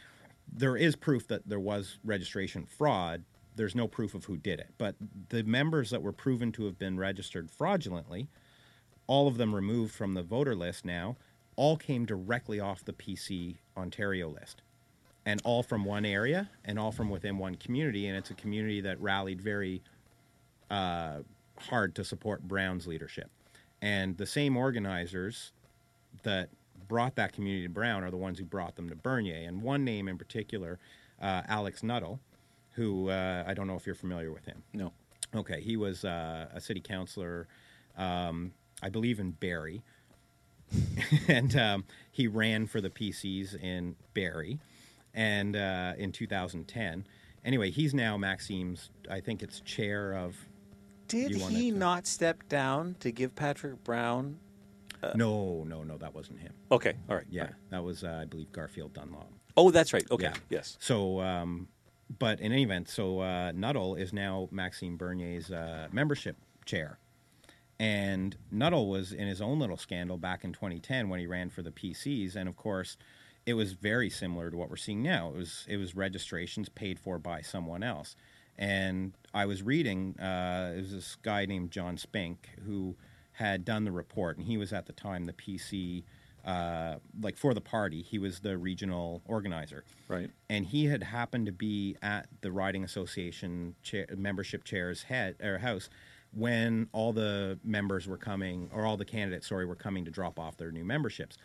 there 0.52 0.78
is 0.78 0.96
proof 0.96 1.28
that 1.28 1.48
there 1.50 1.60
was 1.60 2.00
registration 2.04 2.66
fraud. 2.66 3.24
There's 3.56 3.76
no 3.76 3.88
proof 3.88 4.16
of 4.16 4.26
who 4.26 4.38
did 4.38 4.60
it. 4.60 4.72
But 4.78 4.96
the 5.30 5.44
members 5.44 5.90
that 5.92 6.02
were 6.02 6.14
proven 6.14 6.52
to 6.54 6.66
have 6.66 6.80
been 6.80 6.98
registered 7.00 7.52
fraudulently, 7.52 8.30
all 9.08 9.28
of 9.28 9.38
them 9.38 9.56
removed 9.56 9.94
from 9.94 10.14
the 10.16 10.24
voter 10.24 10.56
list 10.56 10.86
now, 10.86 11.18
all 11.56 11.78
came 11.78 12.06
directly 12.06 12.60
off 12.60 12.86
the 12.86 12.94
PC 12.94 13.58
Ontario 13.78 14.30
list. 14.30 14.62
and 15.26 15.42
all 15.46 15.64
from 15.64 15.86
one 15.86 16.06
area 16.06 16.50
and 16.66 16.80
all 16.80 16.92
from 16.92 17.10
within 17.10 17.38
one 17.38 17.56
community. 17.56 18.08
And 18.08 18.18
it's 18.18 18.32
a 18.32 18.34
community 18.36 18.82
that 18.82 19.00
rallied 19.02 19.42
very 19.42 19.82
uh, 20.70 21.20
hard 21.70 21.96
to 21.96 22.04
support 22.04 22.44
Brown's 22.48 22.88
leadership. 22.88 23.30
And 23.84 24.16
the 24.16 24.26
same 24.26 24.56
organizers 24.56 25.52
that 26.24 26.48
brought 26.88 27.18
that 27.18 27.34
community 27.34 27.68
to 27.68 27.70
Brown 27.70 28.02
are 28.06 28.12
the 28.12 28.18
ones 28.18 28.40
who 28.40 28.46
brought 28.46 28.78
them 28.78 28.88
to 28.88 28.96
Bernier. 28.96 29.46
And 29.46 29.62
one 29.62 29.84
name 29.84 30.08
in 30.08 30.18
particular, 30.18 30.80
uh, 31.22 31.42
Alex 31.50 31.84
Nuttall, 31.84 32.22
who 32.76 33.10
uh, 33.10 33.44
I 33.46 33.54
don't 33.54 33.68
know 33.68 33.76
if 33.76 33.86
you're 33.86 33.94
familiar 33.94 34.32
with 34.32 34.46
him. 34.46 34.64
No. 34.72 34.94
Okay, 35.36 35.60
he 35.60 35.76
was 35.76 36.06
uh, 36.06 36.48
a 36.54 36.62
city 36.62 36.80
councilor, 36.80 37.50
um, 37.98 38.54
I 38.82 38.88
believe 38.88 39.20
in 39.20 39.32
Barrie, 39.32 39.84
and 41.28 41.54
um, 41.58 41.84
he 42.10 42.28
ran 42.28 42.68
for 42.68 42.80
the 42.80 42.90
PCs 42.90 43.62
in 43.62 43.96
Barrie, 44.14 44.60
and 45.14 45.58
uh, 45.58 45.94
in 45.98 46.14
2010. 46.14 47.06
Anyway, 47.44 47.70
he's 47.70 47.94
now 47.94 48.16
Maxime's. 48.16 48.92
I 49.12 49.20
think 49.20 49.44
it's 49.44 49.60
chair 49.60 50.14
of. 50.14 50.38
Did 51.08 51.36
he 51.36 51.72
to- 51.72 51.78
not 51.78 52.08
step 52.08 52.48
down 52.50 52.96
to 53.00 53.12
give 53.12 53.36
Patrick 53.36 53.84
Brown? 53.84 54.40
no, 55.16 55.66
no, 55.66 55.84
no, 55.84 55.98
that 55.98 56.16
wasn't 56.16 56.40
him. 56.40 56.54
Okay, 56.72 56.94
all 57.10 57.16
right. 57.18 57.26
Yeah, 57.30 57.42
all 57.42 57.48
right. 57.48 57.56
that 57.72 57.84
was 57.84 58.04
uh, 58.04 58.20
I 58.22 58.26
believe 58.26 58.52
Garfield 58.52 58.94
Dunlop. 58.94 59.30
Oh, 59.58 59.70
that's 59.70 59.94
right. 59.94 60.06
Okay. 60.10 60.24
Yeah. 60.26 60.34
Yes. 60.50 60.78
So, 60.80 61.20
um, 61.20 61.68
but 62.20 62.40
in 62.40 62.52
any 62.52 62.64
event, 62.64 62.90
so 62.90 63.20
uh, 63.20 63.52
Nuttall 63.54 63.96
is 63.96 64.14
now 64.14 64.48
Maxime 64.52 64.98
Bernier's 64.98 65.52
uh, 65.52 65.88
membership 65.92 66.38
chair. 66.66 67.00
And 67.80 68.38
Nuttall 68.52 68.90
was 68.90 69.12
in 69.12 69.28
his 69.28 69.42
own 69.42 69.60
little 69.60 69.78
scandal 69.78 70.18
back 70.18 70.44
in 70.44 70.54
2010 70.54 71.10
when 71.10 71.20
he 71.20 71.28
ran 71.28 71.50
for 71.50 71.62
the 71.62 71.72
PCs, 71.72 72.36
and 72.36 72.48
of 72.48 72.56
course, 72.56 72.98
it 73.46 73.56
was 73.56 73.74
very 73.74 74.10
similar 74.10 74.50
to 74.50 74.56
what 74.56 74.70
we're 74.70 74.78
seeing 74.78 75.04
now. 75.04 75.30
It 75.30 75.36
was 75.36 75.66
it 75.68 75.78
was 75.78 75.96
registrations 75.96 76.70
paid 76.70 76.98
for 77.00 77.20
by 77.20 77.42
someone 77.42 77.84
else. 77.84 78.16
And 78.58 79.14
I 79.34 79.46
was 79.46 79.64
reading, 79.64 80.18
uh, 80.20 80.74
it 80.76 80.82
was 80.82 80.92
this 80.92 81.16
guy 81.22 81.46
named 81.46 81.72
John 81.72 81.98
Spink 81.98 82.50
who 82.66 82.96
had 83.34 83.66
done 83.66 83.84
the 83.84 83.92
report, 83.92 84.38
and 84.38 84.46
he 84.46 84.58
was 84.58 84.72
at 84.74 84.86
the 84.86 84.94
time 84.94 85.26
the 85.26 85.34
PC, 85.34 86.04
uh, 86.46 86.98
like 87.20 87.36
for 87.36 87.54
the 87.54 87.62
party, 87.62 88.04
he 88.04 88.20
was 88.20 88.40
the 88.42 88.58
regional 88.58 89.22
organizer. 89.26 89.84
Right. 90.08 90.30
and 90.50 90.66
he 90.66 90.86
had 90.86 91.02
happened 91.02 91.48
to 91.48 91.52
be 91.52 91.98
at 92.04 92.28
the 92.42 92.52
riding 92.52 92.84
association 92.84 93.76
chair, 93.82 94.06
membership 94.16 94.64
chair's 94.64 95.04
head 95.04 95.36
or 95.42 95.58
house 95.58 95.90
when 96.32 96.88
all 96.94 97.14
the 97.14 97.60
members 97.64 98.08
were 98.08 98.18
coming 98.18 98.70
or 98.74 98.86
all 98.86 98.98
the 98.98 99.06
candidates 99.06 99.48
sorry 99.48 99.66
were 99.66 99.76
coming 99.76 100.06
to 100.06 100.12
drop 100.12 100.40
off 100.40 100.58
their 100.58 100.72
new 100.72 100.84
memberships. 100.84 101.38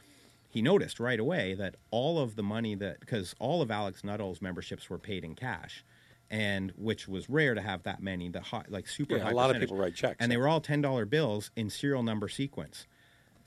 He 0.51 0.63
noticed 0.63 0.99
right 0.99 1.21
away 1.21 1.55
that 1.55 1.77
all 1.91 2.19
of 2.19 2.37
the 2.37 2.43
money 2.43 2.75
that 2.75 3.01
because 3.01 3.35
all 3.39 3.61
of 3.63 3.71
alex 3.71 4.03
nuttall's 4.03 4.41
memberships 4.41 4.89
were 4.89 4.99
paid 4.99 5.25
in 5.25 5.35
cash 5.35 5.85
and 6.31 6.73
which 6.77 7.09
was 7.09 7.29
rare 7.31 7.55
to 7.55 7.61
have 7.61 7.83
that 7.85 8.03
many 8.03 8.29
the 8.29 8.41
high, 8.41 8.65
like 8.69 8.87
super 8.87 9.17
Yeah, 9.17 9.23
a 9.23 9.25
high 9.27 9.33
lot 9.33 9.51
of 9.55 9.61
people 9.61 9.77
write 9.77 9.95
checks. 9.95 10.17
and 10.21 10.31
they 10.31 10.37
were 10.37 10.49
all 10.49 10.61
$10 10.61 11.09
bills 11.09 11.51
in 11.57 11.71
serial 11.71 12.03
number 12.03 12.29
sequence 12.29 12.87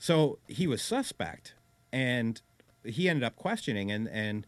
so 0.02 0.40
he 0.48 0.66
was 0.66 0.82
suspect, 0.82 1.54
and 1.92 2.42
he 2.84 3.08
ended 3.08 3.22
up 3.22 3.36
questioning. 3.36 3.92
And 3.92 4.08
and 4.08 4.44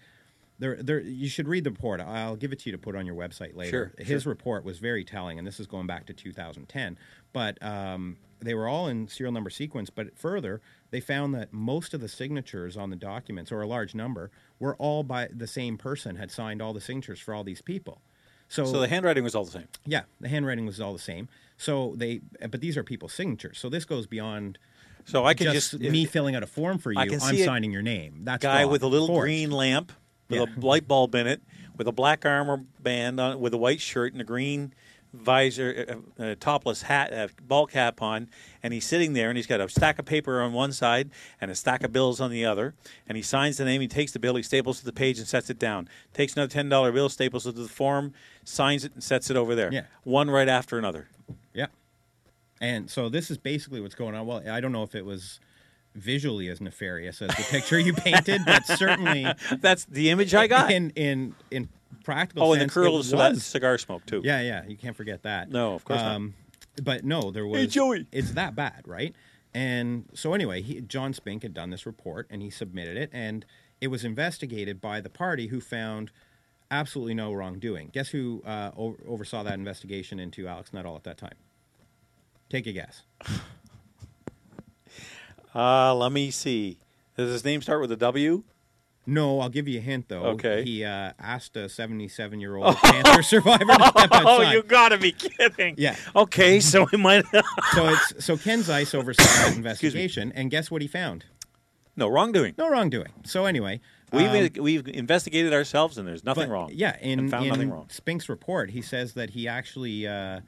there, 0.59 0.83
there, 0.83 0.99
you 0.99 1.29
should 1.29 1.47
read 1.47 1.63
the 1.63 1.71
report. 1.71 2.01
I'll 2.01 2.35
give 2.35 2.53
it 2.53 2.59
to 2.61 2.69
you 2.69 2.73
to 2.73 2.79
put 2.79 2.97
on 2.97 3.07
your 3.07 3.15
website 3.15 3.55
later. 3.55 3.93
Sure, 3.97 4.05
His 4.05 4.25
sure. 4.25 4.31
report 4.31 4.65
was 4.65 4.81
very 4.81 5.05
telling, 5.05 5.39
and 5.39 5.47
this 5.47 5.61
is 5.61 5.69
going 5.69 5.87
back 5.87 6.07
to 6.07 6.13
2010. 6.13 6.99
But 7.33 7.63
um, 7.63 8.17
they 8.41 8.53
were 8.53 8.67
all 8.67 8.89
in 8.89 9.07
serial 9.07 9.33
number 9.33 9.49
sequence. 9.49 9.91
But 9.91 10.19
further, 10.19 10.61
they 10.91 10.99
found 10.99 11.37
that 11.37 11.53
most 11.53 11.95
of 11.95 12.01
the 12.01 12.09
signatures 12.09 12.77
on 12.77 12.91
the 12.91 12.97
documents, 12.97 13.53
or 13.53 13.61
a 13.61 13.67
large 13.69 13.95
number, 13.95 14.33
were 14.59 14.75
all 14.75 15.05
by 15.05 15.29
the 15.33 15.47
same 15.47 15.79
person 15.79 16.17
had 16.17 16.33
signed 16.33 16.61
all 16.61 16.73
the 16.73 16.81
signatures 16.81 17.21
for 17.21 17.33
all 17.33 17.45
these 17.45 17.63
people. 17.63 18.01
So, 18.49 18.65
So 18.67 18.79
the 18.81 18.89
handwriting 18.89 19.25
was 19.25 19.35
all 19.35 19.45
the 19.45 19.51
same. 19.51 19.69
yeah, 19.87 20.03
the 20.21 20.29
handwriting 20.29 20.67
was 20.67 20.81
all 20.81 20.93
the 20.93 20.99
same. 20.99 21.29
So 21.57 21.95
they, 21.97 22.21
but 22.51 22.61
these 22.61 22.77
are 22.77 22.83
people's 22.83 23.13
signatures. 23.13 23.59
So 23.59 23.69
this 23.69 23.85
goes 23.85 24.07
beyond 24.07 24.59
So 25.05 25.25
I 25.25 25.35
can 25.35 25.53
just, 25.53 25.71
just, 25.73 25.83
me 25.83 26.05
uh, 26.07 26.09
filling 26.09 26.35
out 26.35 26.43
a 26.43 26.47
form 26.47 26.79
for 26.79 26.93
you. 26.93 26.99
I'm 26.99 27.19
signing 27.19 27.71
your 27.73 27.83
name. 27.83 28.21
That's 28.25 28.43
guy 28.43 28.63
fraud. 28.63 28.73
with 28.73 28.83
a 28.83 28.87
little 28.89 29.07
Forged. 29.07 29.23
green 29.23 29.51
lamp 29.51 29.93
with 30.29 30.41
Yeah. 30.41 30.47
a 30.57 30.61
light 30.61 30.89
bulb 30.89 31.15
in 31.15 31.27
it, 31.27 31.43
with 31.77 31.87
a 31.87 31.93
black 31.93 32.25
armor 32.27 32.65
band 32.81 33.21
on, 33.21 33.41
with 33.41 33.55
a 33.55 33.59
white 33.59 33.81
shirt 33.81 34.13
and 34.13 34.21
a 34.21 34.25
green 34.25 34.73
visor, 35.15 36.03
uh, 36.19 36.23
uh, 36.23 36.35
topless 36.39 36.83
hat, 36.83 37.13
uh, 37.13 37.29
ball 37.47 37.67
cap 37.67 38.03
on, 38.03 38.29
and 38.63 38.73
he's 38.75 38.85
sitting 38.85 39.13
there 39.13 39.29
and 39.31 39.37
he's 39.37 39.47
got 39.47 39.61
a 39.61 39.69
stack 39.69 39.99
of 39.99 40.05
paper 40.05 40.43
on 40.43 40.53
one 40.53 40.73
side 40.73 41.11
and 41.41 41.51
a 41.51 41.55
stack 41.55 41.83
of 41.83 41.93
bills 41.93 42.21
on 42.21 42.31
the 42.31 42.45
other, 42.45 42.75
and 43.07 43.17
he 43.17 43.23
signs 43.23 43.57
the 43.57 43.65
name. 43.65 43.81
He 43.81 43.89
takes 43.89 44.13
the 44.13 44.19
bill, 44.19 44.35
he 44.37 44.43
staples 44.43 44.81
to 44.81 44.85
the 44.85 44.93
page 44.93 45.19
and 45.19 45.27
sets 45.27 45.49
it 45.51 45.59
down. 45.59 45.89
Takes 46.13 46.35
another 46.35 46.51
ten 46.51 46.69
dollar 46.69 46.93
bill, 46.93 47.09
staples 47.09 47.47
it 47.47 47.55
to 47.55 47.63
the 47.63 47.69
form, 47.69 48.13
signs 48.45 48.85
it 48.85 48.93
and 48.95 49.03
sets 49.03 49.31
it 49.31 49.37
over 49.37 49.55
there. 49.55 49.73
Yeah. 49.73 49.85
one 50.03 50.31
right 50.31 50.49
after 50.49 50.79
another. 50.79 51.09
Yeah. 51.53 51.67
And 52.61 52.91
so 52.91 53.09
this 53.09 53.31
is 53.31 53.39
basically 53.39 53.81
what's 53.81 53.95
going 53.95 54.15
on. 54.15 54.27
Well, 54.27 54.43
I 54.49 54.61
don't 54.61 54.73
know 54.73 54.83
if 54.83 54.95
it 54.95 55.05
was 55.05 55.41
visually 55.95 56.49
as 56.49 56.61
nefarious 56.61 57.23
as 57.23 57.29
the 57.29 57.47
picture 57.51 57.79
you 57.79 57.93
painted, 57.93 58.43
but 58.45 58.67
certainly 58.67 59.27
That's 59.61 59.85
the 59.87 60.11
image 60.11 60.35
I 60.35 60.47
got. 60.47 60.71
in 60.71 60.91
in 60.91 61.35
in 61.51 61.69
practical 62.05 62.49
oh, 62.49 62.53
and 62.53 62.63
the 62.63 62.69
curl 62.69 62.97
of 62.97 63.07
cigar, 63.07 63.35
cigar 63.35 63.79
smoke 63.79 64.05
too. 64.07 64.21
Yeah, 64.25 64.41
yeah, 64.41 64.65
you 64.67 64.77
can't 64.77 64.97
forget 64.97 65.23
that. 65.23 65.51
No, 65.51 65.75
of 65.75 65.85
course 65.85 66.01
not. 66.01 66.21
But 66.83 67.05
no, 67.05 67.31
there 67.31 67.47
was. 67.47 67.61
Hey, 67.61 67.67
Joey. 67.67 68.07
It's 68.11 68.33
that 68.33 68.57
bad, 68.57 68.83
right? 68.87 69.15
And 69.55 70.07
so 70.15 70.35
anyway, 70.35 70.63
he, 70.63 70.81
John 70.81 71.15
Spink 71.15 71.43
had 71.43 71.55
done 71.55 71.71
this 71.71 71.87
report, 71.87 72.27
and 72.31 72.43
he 72.43 72.51
submitted 72.51 72.97
it, 72.97 73.11
and 73.13 73.45
it 73.81 73.87
was 73.89 74.05
investigated 74.05 74.81
by 74.81 75.01
the 75.01 75.09
party, 75.09 75.47
who 75.47 75.61
found 75.61 76.11
absolutely 76.71 77.15
no 77.15 77.33
wrongdoing. 77.33 77.91
Guess 77.93 78.09
who 78.09 78.43
uh, 78.45 78.73
oversaw 78.77 79.45
that 79.45 79.55
investigation 79.55 80.19
into 80.19 80.49
Alex 80.49 80.73
Nuttall 80.73 80.97
at 80.97 81.05
that 81.05 81.19
time? 81.19 81.35
Take 82.51 82.67
a 82.67 82.73
guess. 82.73 83.03
Uh, 85.55 85.95
let 85.95 86.13
me 86.13 86.31
see. 86.31 86.79
Does 87.17 87.31
his 87.31 87.45
name 87.45 87.63
start 87.63 87.81
with 87.81 87.93
a 87.93 87.97
W? 87.97 88.43
No, 89.07 89.41
I'll 89.41 89.51
give 89.51 89.69
you 89.69 89.79
a 89.79 89.83
hint 89.83 90.09
though. 90.09 90.25
Okay. 90.25 90.65
He 90.65 90.85
uh, 90.85 91.13
asked 91.19 91.57
a 91.57 91.69
77 91.69 92.41
year 92.41 92.57
old 92.57 92.77
cancer 92.77 93.23
survivor 93.23 93.67
to 93.67 93.75
step 93.75 94.13
outside. 94.13 94.25
Oh, 94.25 94.51
you 94.51 94.63
gotta 94.63 94.97
be 94.97 95.13
kidding! 95.13 95.75
Yeah. 95.77 95.97
Okay, 96.17 96.59
so 96.61 96.87
we 96.91 96.99
might. 96.99 97.25
So 97.75 97.89
it's 97.89 98.25
so 98.25 98.37
Ken 98.37 98.61
Zeise 98.61 98.95
oversaw 98.95 99.23
that 99.23 99.57
investigation, 99.57 100.33
and 100.35 100.51
guess 100.51 100.71
what 100.71 100.81
he 100.83 100.89
found? 100.89 101.27
no 101.97 102.09
wrongdoing. 102.09 102.55
No 102.59 102.69
wrongdoing. 102.69 103.13
So 103.25 103.45
anyway, 103.45 103.81
We've 104.15 104.57
um, 104.57 104.63
we've 104.63 104.89
investigated 104.89 105.53
ourselves, 105.53 105.99
and 105.99 106.07
there's 106.07 106.25
nothing 106.25 106.49
but, 106.49 106.53
wrong. 106.53 106.71
Yeah, 106.73 106.97
in, 107.01 107.19
and 107.19 107.31
found 107.31 107.45
in 107.45 107.51
nothing 107.51 107.71
wrong. 107.71 107.87
Spink's 107.89 108.29
report, 108.29 108.71
he 108.71 108.83
says 108.83 109.15
that 109.15 109.31
he 109.31 109.49
actually 109.49 110.07
uh, 110.07 110.41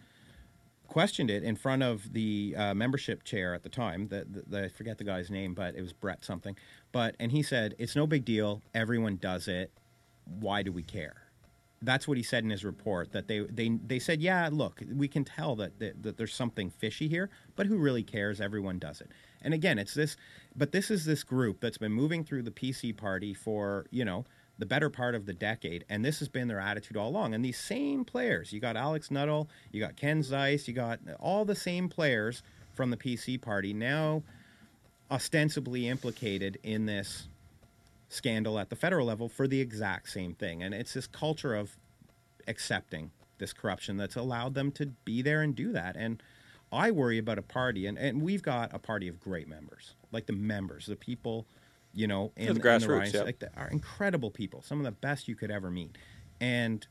questioned 0.89 1.31
it 1.31 1.43
in 1.43 1.57
front 1.57 1.83
of 1.83 2.13
the 2.13 2.55
uh, 2.57 2.75
membership 2.75 3.25
chair 3.25 3.55
at 3.55 3.63
the 3.63 3.69
time. 3.69 4.09
The, 4.09 4.27
the, 4.29 4.43
the, 4.47 4.65
I 4.65 4.69
forget 4.69 4.99
the 4.99 5.05
guy's 5.05 5.31
name, 5.31 5.55
but 5.55 5.75
it 5.75 5.83
was 5.83 5.93
Brett 5.93 6.25
something. 6.25 6.57
But 6.93 7.17
and 7.21 7.33
he 7.33 7.43
said 7.43 7.75
it's 7.79 7.97
no 7.97 8.07
big 8.07 8.25
deal. 8.25 8.63
Everyone 8.75 9.17
does 9.17 9.49
it. 9.49 9.73
Why 10.25 10.63
do 10.63 10.73
we 10.73 10.83
care? 10.83 11.23
That's 11.83 12.09
what 12.09 12.17
he 12.17 12.23
said 12.23 12.43
in 12.43 12.51
his 12.51 12.65
report. 12.65 13.13
That 13.13 13.29
they 13.29 13.41
they 13.41 13.79
they 13.87 13.99
said, 13.99 14.21
yeah, 14.21 14.49
look, 14.51 14.83
we 14.95 15.09
can 15.09 15.25
tell 15.25 15.57
that 15.57 15.79
that, 15.79 16.03
that 16.03 16.17
there's 16.17 16.35
something 16.35 16.71
fishy 16.71 17.09
here, 17.09 17.31
but 17.55 17.67
who 17.67 17.77
really 17.77 18.03
cares? 18.03 18.41
Everyone 18.41 18.79
does 18.79 19.01
it. 19.01 19.11
And 19.43 19.53
again, 19.53 19.79
it's 19.79 19.95
this, 19.95 20.17
but 20.57 20.73
this 20.73 20.91
is 20.91 21.05
this 21.05 21.23
group 21.23 21.61
that's 21.61 21.79
been 21.79 21.93
moving 21.93 22.25
through 22.25 22.43
the 22.43 22.51
PC 22.51 22.97
party 22.97 23.35
for 23.35 23.87
you 23.91 24.05
know 24.05 24.25
the 24.59 24.67
better 24.67 24.89
part 24.89 25.15
of 25.15 25.27
the 25.27 25.35
decade, 25.35 25.85
and 25.89 26.05
this 26.05 26.19
has 26.19 26.29
been 26.29 26.49
their 26.49 26.61
attitude 26.61 26.97
all 26.97 27.09
along. 27.09 27.35
And 27.35 27.45
these 27.45 27.59
same 27.59 28.05
players, 28.05 28.53
you 28.53 28.61
got 28.61 28.77
Alex 28.77 29.11
Nuttall, 29.11 29.49
you 29.71 29.81
got 29.81 29.97
Ken 29.97 30.23
Zeise, 30.23 30.67
you 30.67 30.75
got 30.75 30.99
all 31.21 31.45
the 31.45 31.55
same 31.55 31.89
players 31.89 32.43
from 32.75 32.91
the 32.91 32.97
PC 32.97 33.41
party 33.41 33.73
now 33.73 34.23
ostensibly 35.11 35.89
implicated 35.89 36.59
in 36.63 36.87
this 36.87 37.29
scandal 38.09 38.59
at 38.59 38.71
the 38.71 38.77
federal 38.77 39.07
level 39.07 39.29
for 39.29 39.47
the 39.47 39.61
exact 39.61 40.09
same 40.11 40.35
thing. 40.35 40.63
And 40.63 40.75
it's 40.75 40.95
this 40.95 41.07
culture 41.07 41.55
of 41.55 41.77
accepting 42.49 43.11
this 43.39 43.53
corruption 43.53 43.97
that's 43.97 44.17
allowed 44.17 44.55
them 44.55 44.73
to 44.73 44.87
be 45.05 45.23
there 45.23 45.43
and 45.43 45.55
do 45.55 45.73
that. 45.73 45.97
And 45.97 46.23
I 46.73 46.91
worry 46.91 47.19
about 47.19 47.39
a 47.39 47.43
party, 47.43 47.87
and, 47.87 47.99
and 47.99 48.23
we've 48.23 48.43
got 48.43 48.75
a 48.75 48.79
party 48.79 49.09
of 49.09 49.21
great 49.21 49.49
members, 49.49 49.95
like 50.13 50.27
the 50.27 50.33
members, 50.33 50.87
the 50.87 50.97
people, 50.97 51.47
you 51.97 52.07
know, 52.07 52.31
in, 52.37 52.53
the 52.53 52.61
grassroots, 52.61 53.15
yeah. 53.15 53.23
like 53.23 53.39
the, 53.39 53.51
are 53.57 53.69
incredible 53.69 54.31
people, 54.31 54.63
some 54.63 54.79
of 54.79 54.85
the 54.85 54.93
best 54.93 55.27
you 55.27 55.35
could 55.35 55.51
ever 55.51 55.71
meet. 55.71 55.97
And 56.41 56.87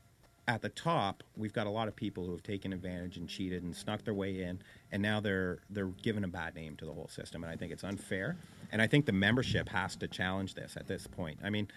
at 0.48 0.62
the 0.62 0.68
top, 0.68 1.22
we've 1.36 1.52
got 1.52 1.68
a 1.68 1.70
lot 1.70 1.86
of 1.86 1.94
people 1.94 2.26
who 2.26 2.32
have 2.32 2.42
taken 2.42 2.72
advantage 2.72 3.16
and 3.16 3.28
cheated 3.28 3.62
and 3.62 3.74
snuck 3.74 4.04
their 4.04 4.14
way 4.14 4.42
in, 4.42 4.60
and 4.90 5.00
now 5.00 5.20
they're 5.20 5.60
they're 5.70 5.86
given 5.86 6.24
a 6.24 6.28
bad 6.28 6.56
name 6.56 6.76
to 6.76 6.84
the 6.84 6.92
whole 6.92 7.08
system, 7.08 7.44
and 7.44 7.52
I 7.52 7.56
think 7.56 7.72
it's 7.72 7.84
unfair. 7.84 8.36
And 8.72 8.82
I 8.82 8.88
think 8.88 9.06
the 9.06 9.12
membership 9.12 9.68
has 9.68 9.94
to 9.96 10.08
challenge 10.08 10.54
this 10.54 10.76
at 10.76 10.88
this 10.88 11.06
point. 11.06 11.38
I 11.42 11.50
mean, 11.50 11.68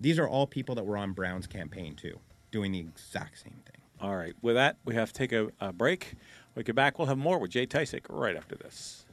these 0.00 0.18
are 0.18 0.26
all 0.26 0.46
people 0.46 0.74
that 0.76 0.86
were 0.86 0.96
on 0.96 1.12
Brown's 1.12 1.46
campaign 1.46 1.94
too, 1.94 2.18
doing 2.50 2.72
the 2.72 2.78
exact 2.80 3.40
same 3.40 3.60
thing. 3.66 3.82
All 4.00 4.16
right. 4.16 4.34
With 4.40 4.54
that, 4.54 4.78
we 4.86 4.94
have 4.94 5.12
to 5.12 5.14
take 5.14 5.32
a, 5.32 5.50
a 5.60 5.72
break. 5.72 6.14
When 6.54 6.60
we 6.60 6.64
get 6.64 6.74
back. 6.74 6.98
We'll 6.98 7.08
have 7.08 7.18
more 7.18 7.38
with 7.38 7.50
Jay 7.50 7.66
Tysick 7.66 8.06
right 8.08 8.36
after 8.36 8.56
this. 8.56 9.03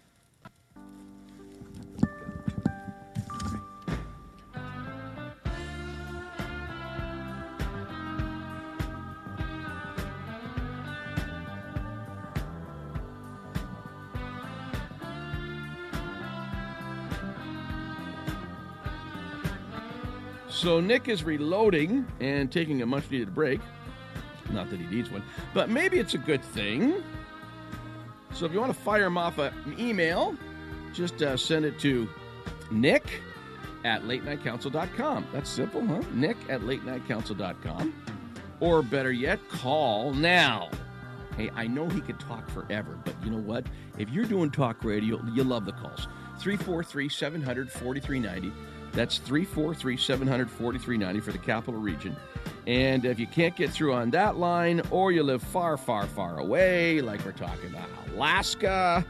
So 20.62 20.80
Nick 20.80 21.08
is 21.08 21.24
reloading 21.24 22.06
and 22.20 22.52
taking 22.52 22.84
a 22.84 22.86
much 22.86 23.10
needed 23.10 23.34
break. 23.34 23.60
Not 24.52 24.70
that 24.70 24.80
he 24.80 24.86
needs 24.96 25.10
one, 25.10 25.24
but 25.56 25.72
maybe 25.72 25.98
it's 25.98 26.14
a 26.14 26.20
good 26.20 26.44
thing. 26.44 27.04
So 28.32 28.46
if 28.46 28.54
you 28.54 28.60
want 28.60 28.72
to 28.72 28.80
fire 28.80 29.06
him 29.06 29.18
off 29.18 29.40
an 29.40 29.76
email, 29.80 30.36
just 30.94 31.24
uh, 31.24 31.36
send 31.36 31.66
it 31.66 31.80
to 31.80 32.08
nick 32.70 33.22
at 33.84 34.04
latenightcouncil.com. 34.04 35.26
That's 35.34 35.50
simple, 35.50 35.84
huh? 35.84 36.04
Nick 36.14 36.38
at 36.48 36.62
latenightcouncil.com. 36.62 37.96
Or 38.60 38.84
better 38.84 39.12
yet, 39.12 39.40
call 39.50 40.14
now. 40.14 40.70
Hey, 41.38 41.50
I 41.56 41.66
know 41.66 41.90
he 41.90 42.02
could 42.02 42.20
talk 42.20 42.48
forever, 42.52 43.00
but 43.04 43.16
you 43.24 43.32
know 43.32 43.42
what? 43.42 43.66
If 43.98 44.12
you're 44.12 44.26
doing 44.26 44.52
talk 44.52 44.84
radio, 44.84 45.20
you 45.34 45.44
love 45.44 45.66
the 45.66 45.72
calls. 45.72 46.08
343 46.38 47.10
700 47.10 47.72
4390. 47.72 48.54
That's 48.94 49.18
343 49.20 49.98
700 49.98 50.50
4390 50.50 51.20
for 51.22 51.32
the 51.32 51.38
capital 51.38 51.80
region. 51.80 52.16
And 52.68 53.06
if 53.06 53.20
you 53.20 53.28
can't 53.28 53.56
get 53.56 53.72
through 53.72 53.94
on 53.94 54.10
that 54.12 54.38
line, 54.38 54.82
or 54.92 55.12
you 55.12 55.24
live 55.24 55.42
far, 55.42 55.78
far, 55.78 56.06
far 56.08 56.40
away, 56.40 57.02
like 57.02 57.24
we're 57.26 57.32
talking 57.32 57.70
about 57.70 57.88
Alaska, 58.14 59.06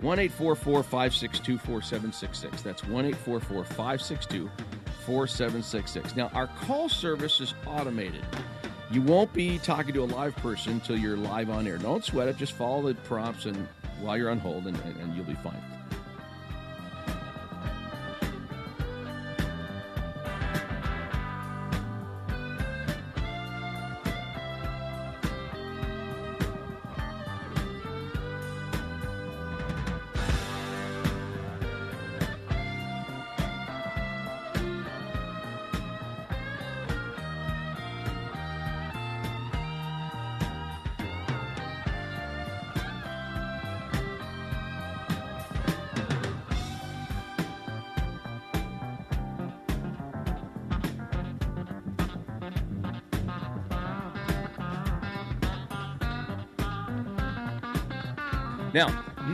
1 0.00 0.18
844 0.18 0.82
562 0.82 1.58
4766. 1.58 2.62
That's 2.62 2.82
1 2.84 3.06
844 3.06 3.64
562 3.64 4.50
4766. 5.04 6.16
Now, 6.16 6.30
our 6.34 6.48
call 6.48 6.88
service 6.88 7.40
is 7.40 7.54
automated. 7.66 8.24
You 8.90 9.02
won't 9.02 9.32
be 9.32 9.58
talking 9.58 9.94
to 9.94 10.02
a 10.02 10.06
live 10.06 10.36
person 10.36 10.72
until 10.72 10.96
you're 10.96 11.16
live 11.16 11.50
on 11.50 11.66
air. 11.66 11.78
Don't 11.78 12.04
sweat 12.04 12.28
it. 12.28 12.36
Just 12.36 12.52
follow 12.52 12.82
the 12.82 12.94
prompts 13.02 13.46
and 13.46 13.68
while 14.00 14.16
you're 14.16 14.30
on 14.30 14.38
hold, 14.38 14.66
and, 14.66 14.76
and 14.76 15.14
you'll 15.14 15.24
be 15.24 15.34
fine. 15.34 15.75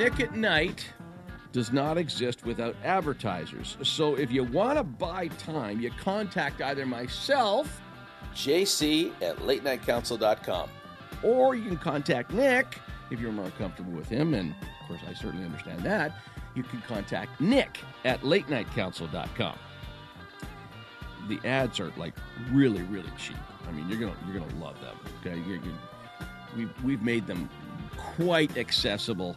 Nick 0.02 0.18
at 0.18 0.34
Night 0.34 0.84
does 1.52 1.72
not 1.72 1.96
exist 1.96 2.44
without 2.44 2.74
advertisers. 2.82 3.76
So 3.84 4.16
if 4.16 4.32
you 4.32 4.42
want 4.42 4.76
to 4.76 4.82
buy 4.82 5.28
time, 5.28 5.80
you 5.80 5.92
contact 5.92 6.60
either 6.60 6.84
myself, 6.84 7.80
JC 8.34 9.12
at 9.22 9.36
latenightcouncil.com, 9.36 10.70
or 11.22 11.54
you 11.54 11.68
can 11.68 11.78
contact 11.78 12.32
Nick 12.32 12.80
if 13.12 13.20
you're 13.20 13.30
more 13.30 13.50
comfortable 13.50 13.92
with 13.92 14.08
him, 14.08 14.34
and 14.34 14.50
of 14.50 14.88
course, 14.88 15.02
I 15.08 15.14
certainly 15.14 15.44
understand 15.44 15.84
that. 15.84 16.16
You 16.56 16.64
can 16.64 16.80
contact 16.80 17.40
Nick 17.40 17.78
at 18.04 18.22
latenightcouncil.com. 18.22 19.56
The 21.28 21.38
ads 21.46 21.78
are 21.78 21.92
like 21.96 22.14
really, 22.50 22.82
really 22.82 23.12
cheap. 23.16 23.36
I 23.68 23.70
mean, 23.70 23.88
you're 23.88 24.00
gonna 24.00 24.16
you're 24.26 24.40
gonna 24.40 24.60
love 24.60 24.80
them. 24.80 24.96
Okay, 25.20 25.38
you're, 25.46 25.58
you're, 25.58 25.78
we've 26.56 26.82
we've 26.82 27.02
made 27.02 27.28
them 27.28 27.48
quite 28.16 28.56
accessible. 28.56 29.36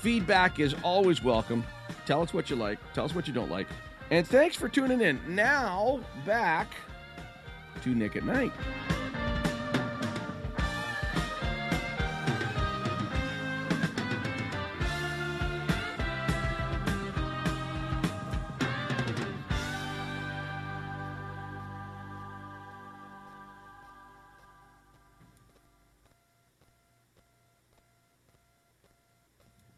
Feedback 0.00 0.60
is 0.60 0.74
always 0.82 1.22
welcome. 1.22 1.64
Tell 2.06 2.22
us 2.22 2.32
what 2.32 2.50
you 2.50 2.56
like, 2.56 2.78
tell 2.94 3.04
us 3.04 3.14
what 3.14 3.26
you 3.26 3.34
don't 3.34 3.50
like. 3.50 3.66
And 4.10 4.26
thanks 4.26 4.54
for 4.54 4.68
tuning 4.68 5.00
in. 5.00 5.20
Now, 5.26 6.00
back 6.24 6.68
to 7.82 7.88
Nick 7.94 8.16
at 8.16 8.24
Night. 8.24 8.52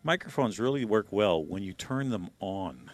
Microphones 0.08 0.58
really 0.58 0.86
work 0.86 1.08
well 1.10 1.44
when 1.44 1.62
you 1.62 1.74
turn 1.74 2.08
them 2.08 2.30
on. 2.40 2.90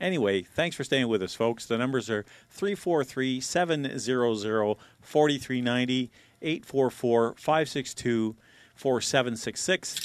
Anyway, 0.00 0.42
thanks 0.42 0.74
for 0.74 0.82
staying 0.82 1.06
with 1.06 1.22
us, 1.22 1.32
folks. 1.32 1.66
The 1.66 1.78
numbers 1.78 2.10
are 2.10 2.24
343 2.50 3.40
700 3.40 4.76
4390, 5.00 6.10
844 6.42 7.34
562 7.34 8.34
4766. 8.74 10.02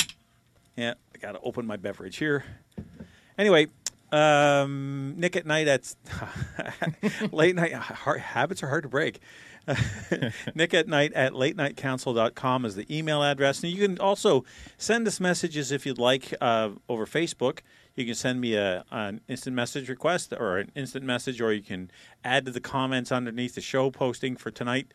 Yeah, 0.77 0.93
I 1.15 1.17
got 1.17 1.31
to 1.31 1.39
open 1.39 1.65
my 1.65 1.75
beverage 1.75 2.17
here. 2.17 2.45
Anyway, 3.35 3.65
um, 4.11 5.15
Nick 5.17 5.35
at 5.35 5.47
night 5.47 5.67
at 5.67 5.95
late 7.31 7.55
night 7.55 7.71
habits 7.73 8.61
are 8.61 8.67
hard 8.67 8.83
to 8.83 8.89
break. 8.89 9.19
Nick 10.55 10.73
at 10.73 10.87
night 10.87 11.13
at 11.13 11.33
late 11.33 11.55
night 11.55 11.75
latenightcouncil.com 11.75 12.65
is 12.65 12.75
the 12.75 12.95
email 12.95 13.23
address. 13.23 13.63
And 13.63 13.71
you 13.71 13.87
can 13.87 13.99
also 13.99 14.43
send 14.77 15.07
us 15.07 15.19
messages 15.19 15.71
if 15.71 15.85
you'd 15.85 15.97
like 15.97 16.33
uh, 16.41 16.71
over 16.89 17.05
Facebook. 17.05 17.59
You 17.95 18.05
can 18.05 18.15
send 18.15 18.41
me 18.41 18.55
a, 18.55 18.83
an 18.91 19.21
instant 19.27 19.55
message 19.55 19.87
request 19.89 20.33
or 20.37 20.57
an 20.57 20.71
instant 20.75 21.05
message, 21.05 21.39
or 21.39 21.53
you 21.53 21.61
can 21.61 21.91
add 22.23 22.45
to 22.45 22.51
the 22.51 22.59
comments 22.59 23.11
underneath 23.11 23.55
the 23.55 23.61
show 23.61 23.91
posting 23.91 24.35
for 24.35 24.51
tonight. 24.51 24.93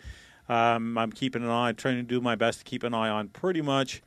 Um, 0.48 0.98
I'm 0.98 1.12
keeping 1.12 1.42
an 1.42 1.50
eye, 1.50 1.72
trying 1.72 1.96
to 1.96 2.02
do 2.02 2.20
my 2.20 2.34
best 2.34 2.58
to 2.58 2.64
keep 2.64 2.82
an 2.82 2.94
eye 2.94 3.08
on 3.08 3.28
pretty 3.28 3.62
much 3.62 4.02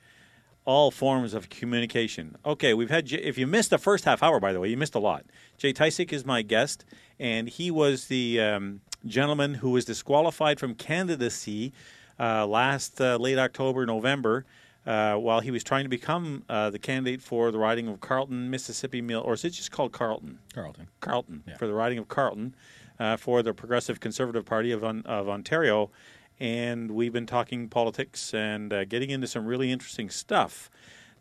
all 0.66 0.92
forms 0.92 1.34
of 1.34 1.50
communication. 1.50 2.36
Okay, 2.46 2.74
we've 2.74 2.90
had, 2.90 3.12
if 3.12 3.38
you 3.38 3.48
missed 3.48 3.70
the 3.70 3.78
first 3.78 4.06
half 4.06 4.22
hour, 4.22 4.40
by 4.40 4.54
the 4.54 4.60
way, 4.60 4.70
you 4.70 4.78
missed 4.78 4.96
a 4.96 5.00
lot. 5.00 5.26
Jay 5.58 5.74
Tysick 5.74 6.12
is 6.12 6.26
my 6.26 6.42
guest, 6.42 6.86
and 7.20 7.48
he 7.48 7.72
was 7.72 8.06
the 8.08 8.40
um, 8.40 8.82
gentleman 9.06 9.56
who 9.56 9.72
was 9.72 9.86
disqualified 9.86 10.60
from 10.60 10.76
candidacy 10.76 11.74
uh, 12.20 12.46
last 12.46 13.00
uh, 13.02 13.18
late 13.18 13.38
October, 13.38 13.86
November. 13.86 14.46
Uh, 14.84 15.14
while 15.14 15.42
he 15.42 15.52
was 15.52 15.64
trying 15.64 15.84
to 15.86 15.90
become 15.90 16.44
uh, 16.50 16.72
the 16.72 16.80
candidate 16.80 17.22
for 17.22 17.52
the 17.52 17.58
riding 17.60 17.88
of 17.88 18.00
Carleton, 18.00 18.50
Mississippi 18.50 19.00
Mill, 19.00 19.22
or 19.22 19.34
is 19.36 19.46
it 19.46 19.52
just 19.52 19.70
called 19.70 19.92
Carleton? 19.92 20.40
Carleton. 20.56 20.88
Carleton 21.02 21.44
Yeah. 21.48 21.56
for 21.58 21.68
the 21.68 21.74
riding 21.76 22.00
of 22.00 22.08
Carleton 22.08 22.56
uh, 23.00 23.16
for 23.16 23.44
the 23.44 23.54
Progressive 23.54 24.00
Conservative 24.00 24.44
Party 24.44 24.72
of, 24.72 24.84
of 24.84 25.30
Ontario, 25.30 25.92
and 26.40 26.90
we've 26.90 27.14
been 27.14 27.28
talking 27.28 27.70
politics 27.70 28.34
and 28.34 28.74
uh, 28.74 28.84
getting 28.86 29.12
into 29.12 29.28
some 29.28 29.46
really 29.46 29.72
interesting 29.72 30.10
stuff. 30.10 30.72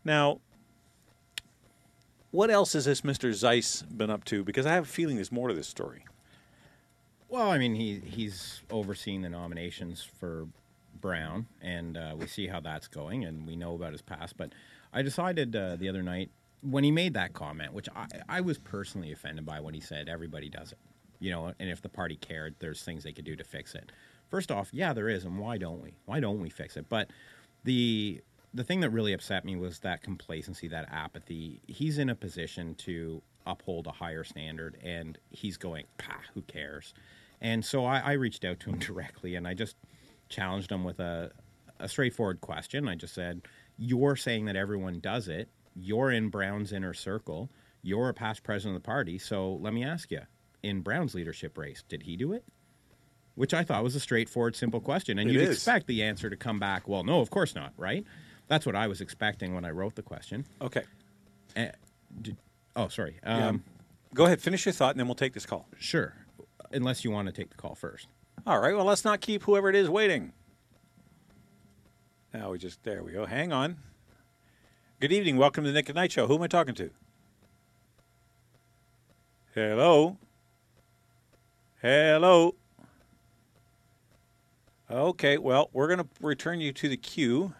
Now, 0.03 0.39
what 2.31 2.49
else 2.49 2.73
has 2.73 2.85
this 2.85 3.01
Mr. 3.01 3.29
Zeise 3.29 3.83
been 3.95 4.09
up 4.09 4.23
to? 4.25 4.43
Because 4.43 4.65
I 4.65 4.73
have 4.73 4.85
a 4.85 4.87
feeling 4.87 5.17
there's 5.17 5.31
more 5.31 5.49
to 5.49 5.53
this 5.53 5.67
story. 5.67 6.03
Well, 7.31 7.49
I 7.49 7.57
mean, 7.57 7.75
he 7.75 8.01
he's 8.03 8.61
overseeing 8.69 9.21
the 9.21 9.29
nominations 9.29 10.03
for 10.03 10.49
Brown, 10.99 11.47
and 11.61 11.95
uh, 11.95 12.13
we 12.17 12.27
see 12.27 12.45
how 12.45 12.59
that's 12.59 12.89
going, 12.89 13.23
and 13.23 13.47
we 13.47 13.55
know 13.55 13.73
about 13.73 13.93
his 13.93 14.01
past. 14.01 14.35
But 14.35 14.51
I 14.91 15.01
decided 15.01 15.55
uh, 15.55 15.77
the 15.77 15.87
other 15.87 16.03
night 16.03 16.29
when 16.61 16.83
he 16.83 16.91
made 16.91 17.13
that 17.13 17.31
comment, 17.31 17.71
which 17.71 17.87
I, 17.95 18.07
I 18.27 18.41
was 18.41 18.57
personally 18.57 19.13
offended 19.13 19.45
by 19.45 19.61
when 19.61 19.73
he 19.73 19.79
said 19.79 20.09
everybody 20.09 20.49
does 20.49 20.73
it, 20.73 20.77
you 21.21 21.31
know, 21.31 21.53
and 21.57 21.69
if 21.69 21.81
the 21.81 21.87
party 21.87 22.17
cared, 22.17 22.55
there's 22.59 22.83
things 22.83 23.05
they 23.05 23.13
could 23.13 23.23
do 23.23 23.37
to 23.37 23.45
fix 23.45 23.75
it. 23.75 23.93
First 24.29 24.51
off, 24.51 24.67
yeah, 24.73 24.91
there 24.91 25.07
is, 25.07 25.23
and 25.23 25.39
why 25.39 25.57
don't 25.57 25.81
we? 25.81 25.93
Why 26.05 26.19
don't 26.19 26.41
we 26.41 26.49
fix 26.49 26.75
it? 26.75 26.87
But 26.89 27.11
the 27.63 28.21
the 28.53 28.65
thing 28.65 28.81
that 28.81 28.89
really 28.89 29.13
upset 29.13 29.45
me 29.45 29.55
was 29.55 29.79
that 29.79 30.03
complacency, 30.03 30.67
that 30.67 30.89
apathy. 30.91 31.61
He's 31.65 31.97
in 31.97 32.09
a 32.09 32.15
position 32.15 32.75
to 32.79 33.21
uphold 33.47 33.87
a 33.87 33.91
higher 33.91 34.25
standard, 34.25 34.75
and 34.83 35.17
he's 35.29 35.55
going, 35.55 35.85
"Pah, 35.97 36.19
who 36.33 36.41
cares?" 36.41 36.93
And 37.41 37.65
so 37.65 37.85
I, 37.85 37.99
I 37.99 38.11
reached 38.13 38.45
out 38.45 38.59
to 38.61 38.69
him 38.69 38.79
directly, 38.79 39.35
and 39.35 39.47
I 39.47 39.53
just 39.53 39.75
challenged 40.29 40.71
him 40.71 40.83
with 40.83 40.99
a 40.99 41.31
a 41.79 41.89
straightforward 41.89 42.41
question. 42.41 42.87
I 42.87 42.95
just 42.95 43.13
said, 43.15 43.41
"You're 43.77 44.15
saying 44.15 44.45
that 44.45 44.55
everyone 44.55 44.99
does 44.99 45.27
it. 45.27 45.49
You're 45.75 46.11
in 46.11 46.29
Brown's 46.29 46.71
inner 46.73 46.93
circle. 46.93 47.49
You're 47.81 48.09
a 48.09 48.13
past 48.13 48.43
president 48.43 48.75
of 48.77 48.83
the 48.83 48.85
party. 48.85 49.17
So 49.17 49.53
let 49.55 49.73
me 49.73 49.83
ask 49.83 50.11
you: 50.11 50.21
in 50.61 50.81
Brown's 50.81 51.15
leadership 51.15 51.57
race, 51.57 51.83
did 51.89 52.03
he 52.03 52.15
do 52.15 52.33
it?" 52.33 52.43
Which 53.35 53.53
I 53.53 53.63
thought 53.63 53.81
was 53.83 53.95
a 53.95 53.99
straightforward, 53.99 54.55
simple 54.55 54.81
question, 54.81 55.17
and 55.17 55.29
It 55.29 55.33
you'd 55.33 55.43
is. 55.43 55.55
expect 55.55 55.87
the 55.87 56.03
answer 56.03 56.29
to 56.29 56.35
come 56.35 56.59
back. 56.59 56.87
Well, 56.87 57.03
no, 57.03 57.21
of 57.21 57.29
course 57.31 57.55
not, 57.55 57.71
right? 57.77 58.05
That's 58.47 58.65
what 58.65 58.75
I 58.75 58.87
was 58.87 58.99
expecting 58.99 59.55
when 59.55 59.63
I 59.63 59.69
wrote 59.69 59.95
the 59.95 60.01
question. 60.01 60.45
Okay. 60.61 60.83
Eh, 61.55 61.71
did- 62.21 62.35
oh, 62.75 62.89
sorry. 62.89 63.19
Yeah. 63.23 63.47
Um, 63.47 63.63
Go 64.13 64.25
ahead, 64.25 64.41
finish 64.41 64.65
your 64.65 64.73
thought, 64.73 64.91
and 64.91 64.99
then 64.99 65.07
we'll 65.07 65.15
take 65.15 65.31
this 65.33 65.45
call. 65.45 65.65
Sure. 65.79 66.13
Unless 66.73 67.03
you 67.03 67.11
want 67.11 67.27
to 67.27 67.31
take 67.31 67.49
the 67.49 67.57
call 67.57 67.75
first. 67.75 68.07
All 68.45 68.59
right. 68.59 68.75
Well, 68.75 68.85
let's 68.85 69.05
not 69.05 69.21
keep 69.21 69.43
whoever 69.43 69.69
it 69.69 69.75
is 69.75 69.89
waiting. 69.89 70.33
Now 72.33 72.51
we 72.51 72.57
just 72.57 72.83
there 72.83 73.03
we 73.03 73.11
go. 73.11 73.25
Hang 73.25 73.51
on. 73.51 73.77
Good 74.99 75.11
evening. 75.11 75.37
Welcome 75.37 75.63
to 75.63 75.69
the 75.69 75.73
Nick 75.73 75.89
at 75.89 75.95
Night 75.95 76.11
Show. 76.11 76.27
Who 76.27 76.35
am 76.35 76.41
I 76.43 76.47
talking 76.47 76.75
to? 76.75 76.91
Hello. 79.53 80.17
Hello. 81.81 82.55
Okay. 84.89 85.37
Well, 85.37 85.69
we're 85.73 85.87
going 85.87 85.99
to 85.99 86.07
return 86.21 86.61
you 86.61 86.71
to 86.73 86.87
the 86.87 86.97
queue, 86.97 87.53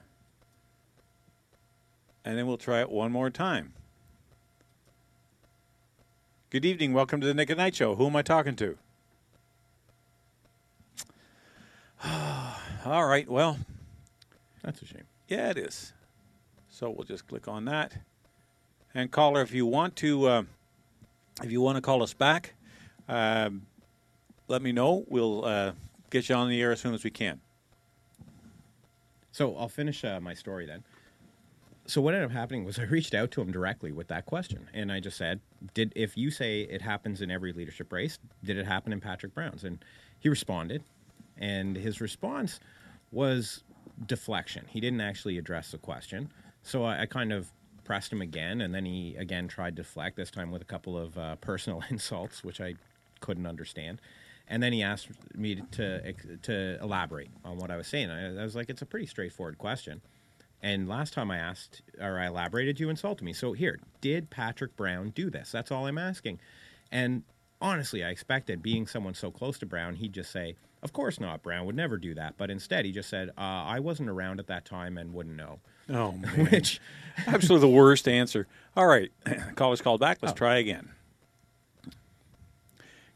and 2.24 2.38
then 2.38 2.47
we'll 2.47 2.57
try 2.57 2.80
it 2.82 2.89
one 2.89 3.12
more 3.12 3.30
time. 3.30 3.74
Good 6.49 6.66
evening. 6.66 6.93
Welcome 6.93 7.20
to 7.22 7.28
the 7.28 7.34
Nick 7.34 7.49
at 7.49 7.57
Night 7.57 7.76
Show. 7.76 7.95
Who 7.95 8.07
am 8.07 8.16
I 8.16 8.22
talking 8.22 8.55
to? 8.57 8.78
All 12.86 13.06
right. 13.06 13.30
Well, 13.30 13.58
That's 14.64 14.82
a 14.82 14.86
shame. 14.86 15.04
yeah, 15.28 15.49
it 15.49 15.58
is. 15.58 15.93
So 16.70 16.89
we'll 16.89 17.06
just 17.06 17.28
click 17.28 17.47
on 17.47 17.66
that. 17.66 17.93
And 18.93 19.12
caller, 19.12 19.41
if 19.41 19.54
you 19.54 19.66
want 19.66 19.95
to, 19.97 20.26
uh, 20.28 20.43
if 21.43 21.52
you 21.52 21.62
want 21.62 21.76
to 21.78 21.82
call 21.82 22.04
us 22.04 22.14
back, 22.14 22.54
um, 23.08 23.64
let 24.47 24.62
me 24.62 24.72
know. 24.72 25.06
We'll 25.08 25.45
uh, 25.45 25.72
get 26.10 26.28
you 26.28 26.36
on 26.36 26.49
the 26.49 26.62
air 26.62 26.72
as 26.72 26.80
soon 26.82 26.93
as 26.93 27.04
we 27.04 27.10
can. 27.10 27.39
So 29.32 29.56
I'll 29.56 29.70
finish 29.70 30.04
uh, 30.04 30.20
my 30.20 30.34
story 30.34 30.66
then. 30.66 30.84
So 31.86 32.02
what 32.02 32.14
ended 32.14 32.30
up 32.30 32.36
happening 32.36 32.66
was 32.66 32.80
I 32.80 32.84
reached 32.84 33.14
out 33.14 33.32
to 33.32 33.41
him 33.41 33.52
directly 33.52 33.91
with 33.91 34.08
that 34.08 34.26
question, 34.26 34.68
and 34.74 34.91
I 34.91 34.99
just 34.99 35.18
said, 35.18 35.39
"Did 35.74 35.93
if 35.95 36.18
you 36.18 36.32
say 36.32 36.62
it 36.62 36.82
happens 36.82 37.22
in 37.22 37.32
every 37.32 37.54
leadership 37.54 37.91
race, 37.93 38.18
did 38.43 38.58
it 38.58 38.66
happen 38.66 38.91
in 38.91 38.99
Patrick 38.99 39.34
Brown's?" 39.34 39.64
And 39.64 39.84
he 40.20 40.30
responded, 40.30 40.84
and 41.42 41.76
his 41.76 42.00
response 42.00 42.60
was 43.12 43.64
deflection. 44.06 44.66
He 44.70 44.80
didn't 44.80 45.02
actually 45.02 45.38
address 45.38 45.72
the 45.72 45.78
question. 45.78 46.32
So 46.64 46.86
I, 46.86 47.02
I 47.02 47.06
kind 47.08 47.34
of 47.34 47.52
pressed 47.84 48.14
him 48.14 48.22
again, 48.22 48.62
and 48.62 48.74
then 48.74 48.86
he 48.86 49.16
again 49.18 49.48
tried 49.48 49.76
to 49.76 49.82
deflect. 49.82 50.16
This 50.16 50.32
time 50.32 50.52
with 50.52 50.62
a 50.62 50.66
couple 50.66 50.98
of 50.98 51.18
uh, 51.18 51.36
personal 51.42 51.84
insults, 51.89 52.44
which 52.44 52.62
I 52.62 52.76
couldn't 53.20 53.48
understand. 53.48 54.00
And 54.48 54.62
then 54.62 54.72
he 54.74 54.84
asked 54.84 55.10
me 55.36 55.62
to 55.72 56.14
to 56.44 56.78
elaborate 56.82 57.32
on 57.44 57.58
what 57.58 57.72
I 57.72 57.78
was 57.78 57.88
saying. 57.88 58.10
I, 58.10 58.39
I 58.39 58.44
was 58.44 58.56
like, 58.56 58.70
"It's 58.70 58.82
a 58.82 58.86
pretty 58.86 59.08
straightforward 59.08 59.58
question." 59.58 60.02
And 60.64 60.88
last 60.88 61.14
time 61.14 61.32
I 61.32 61.38
asked 61.38 61.82
or 62.00 62.20
I 62.20 62.28
elaborated, 62.28 62.80
you 62.80 62.89
insulted 62.89 63.24
me. 63.24 63.34
So 63.34 63.54
here, 63.54 63.80
did 64.00 64.30
Patrick 64.30 64.76
Brown 64.76 65.10
do 65.10 65.32
this? 65.32 65.52
That's 65.52 65.72
all 65.72 65.88
I'm 65.88 65.98
asking. 65.98 66.39
And 66.92 67.24
honestly, 67.60 68.04
I 68.04 68.10
expected, 68.10 68.62
being 68.62 68.86
someone 68.86 69.16
so 69.16 69.32
close 69.32 69.58
to 69.60 69.66
Brown, 69.66 69.96
he'd 69.96 70.14
just 70.14 70.32
say, 70.32 70.56
"Of 70.84 70.94
course 70.94 71.20
not. 71.20 71.44
Brown 71.44 71.66
would 71.66 71.76
never 71.76 71.98
do 71.98 72.14
that." 72.16 72.36
But 72.38 72.50
instead, 72.50 72.86
he 72.86 72.92
just 72.92 73.10
said, 73.10 73.30
uh, 73.38 73.42
"I 73.42 73.80
wasn't 73.80 74.10
around 74.10 74.40
at 74.40 74.48
that 74.48 74.66
time 74.66 74.98
and 74.98 75.14
wouldn't 75.14 75.36
know." 75.36 75.60
Oh, 75.90 76.12
man. 76.14 76.48
Which 76.48 76.80
Absolutely 77.28 77.70
the 77.70 77.76
worst 77.76 78.08
answer. 78.08 78.48
All 78.76 78.88
right. 78.88 79.12
Caller's 79.56 79.82
called 79.82 80.00
back. 80.00 80.20
Let's 80.22 80.34
try 80.34 80.58
again. 80.58 80.90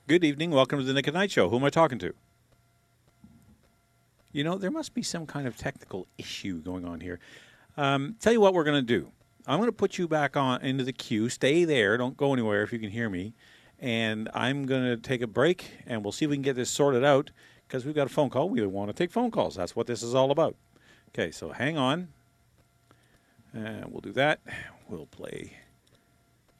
Good 0.07 0.23
evening. 0.23 0.51
Welcome 0.51 0.79
to 0.79 0.85
the 0.85 0.93
Nick 0.93 1.07
at 1.07 1.13
Night 1.13 1.31
Show. 1.31 1.49
Who 1.49 1.55
am 1.55 1.63
I 1.63 1.69
talking 1.69 1.97
to? 1.99 2.13
You 4.31 4.43
know, 4.43 4.57
there 4.57 4.69
must 4.69 4.93
be 4.93 5.01
some 5.01 5.25
kind 5.25 5.47
of 5.47 5.57
technical 5.57 6.07
issue 6.17 6.61
going 6.61 6.85
on 6.85 6.99
here. 6.99 7.19
Um, 7.77 8.15
tell 8.19 8.33
you 8.33 8.41
what 8.41 8.53
we're 8.53 8.65
going 8.65 8.85
to 8.85 8.99
do. 8.99 9.11
I'm 9.47 9.59
going 9.59 9.69
to 9.69 9.73
put 9.75 9.97
you 9.97 10.07
back 10.07 10.35
on 10.35 10.61
into 10.61 10.83
the 10.83 10.93
queue. 10.93 11.29
Stay 11.29 11.63
there. 11.63 11.97
Don't 11.97 12.17
go 12.17 12.33
anywhere 12.33 12.61
if 12.63 12.73
you 12.73 12.79
can 12.79 12.89
hear 12.89 13.09
me. 13.09 13.33
And 13.79 14.29
I'm 14.33 14.65
going 14.65 14.83
to 14.83 14.97
take 14.97 15.21
a 15.21 15.27
break, 15.27 15.71
and 15.87 16.03
we'll 16.03 16.11
see 16.11 16.25
if 16.25 16.29
we 16.29 16.35
can 16.35 16.43
get 16.43 16.55
this 16.55 16.69
sorted 16.69 17.03
out 17.03 17.31
because 17.67 17.85
we've 17.85 17.95
got 17.95 18.07
a 18.07 18.09
phone 18.09 18.29
call. 18.29 18.49
We 18.49 18.65
want 18.65 18.89
to 18.89 18.93
take 18.93 19.11
phone 19.11 19.31
calls. 19.31 19.55
That's 19.55 19.75
what 19.75 19.87
this 19.87 20.03
is 20.03 20.15
all 20.15 20.31
about. 20.31 20.55
Okay, 21.09 21.31
so 21.31 21.49
hang 21.49 21.77
on. 21.77 22.09
And 23.53 23.85
we'll 23.85 24.01
do 24.01 24.11
that. 24.13 24.41
We'll 24.89 25.05
play 25.05 25.53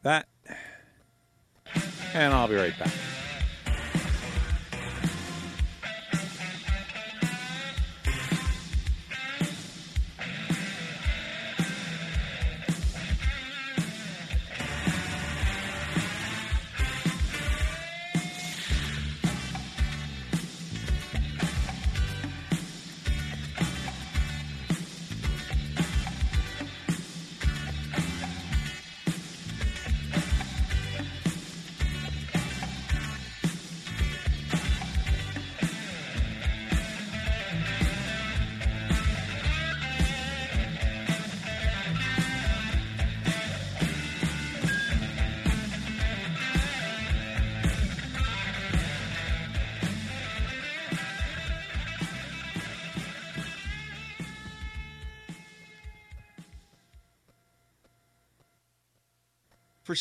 that. 0.04 0.28
And 2.14 2.34
I'll 2.34 2.48
be 2.48 2.56
right 2.56 2.78
back. 2.80 2.92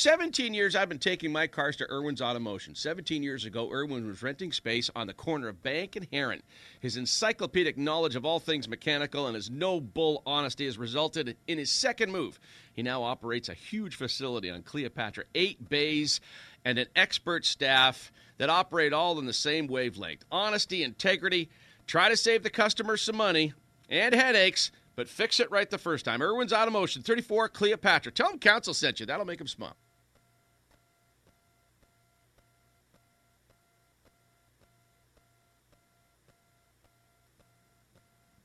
17 0.04 0.52
years, 0.52 0.76
I've 0.76 0.90
been 0.90 0.98
taking 0.98 1.32
my 1.32 1.46
cars 1.46 1.76
to 1.76 1.90
Irwin's 1.90 2.20
Automotion. 2.20 2.76
17 2.76 3.22
years 3.22 3.46
ago, 3.46 3.72
Irwin 3.72 4.06
was 4.06 4.22
renting 4.22 4.52
space 4.52 4.90
on 4.94 5.06
the 5.06 5.14
corner 5.14 5.48
of 5.48 5.62
Bank 5.62 5.96
and 5.96 6.06
Heron. 6.12 6.42
His 6.78 6.98
encyclopedic 6.98 7.78
knowledge 7.78 8.14
of 8.14 8.26
all 8.26 8.38
things 8.38 8.68
mechanical 8.68 9.26
and 9.26 9.34
his 9.34 9.48
no 9.48 9.80
bull 9.80 10.22
honesty 10.26 10.66
has 10.66 10.76
resulted 10.76 11.38
in 11.46 11.56
his 11.56 11.70
second 11.70 12.12
move. 12.12 12.38
He 12.74 12.82
now 12.82 13.02
operates 13.02 13.48
a 13.48 13.54
huge 13.54 13.96
facility 13.96 14.50
on 14.50 14.60
Cleopatra, 14.60 15.24
eight 15.34 15.70
bays, 15.70 16.20
and 16.66 16.78
an 16.78 16.88
expert 16.94 17.46
staff 17.46 18.12
that 18.36 18.50
operate 18.50 18.92
all 18.92 19.18
in 19.18 19.24
the 19.24 19.32
same 19.32 19.68
wavelength. 19.68 20.26
Honesty, 20.30 20.82
integrity, 20.82 21.48
try 21.86 22.10
to 22.10 22.16
save 22.18 22.42
the 22.42 22.50
customer 22.50 22.98
some 22.98 23.16
money 23.16 23.54
and 23.88 24.14
headaches 24.14 24.70
but 24.96 25.08
fix 25.08 25.40
it 25.40 25.50
right 25.50 25.70
the 25.70 25.78
first 25.78 26.04
time. 26.04 26.20
Irwin's 26.20 26.52
Automotion, 26.52 27.02
34 27.02 27.48
Cleopatra. 27.48 28.12
Tell 28.12 28.28
them 28.28 28.38
Council 28.38 28.74
sent 28.74 29.00
you. 29.00 29.06
That'll 29.06 29.24
make 29.24 29.38
them 29.38 29.48
smile. 29.48 29.74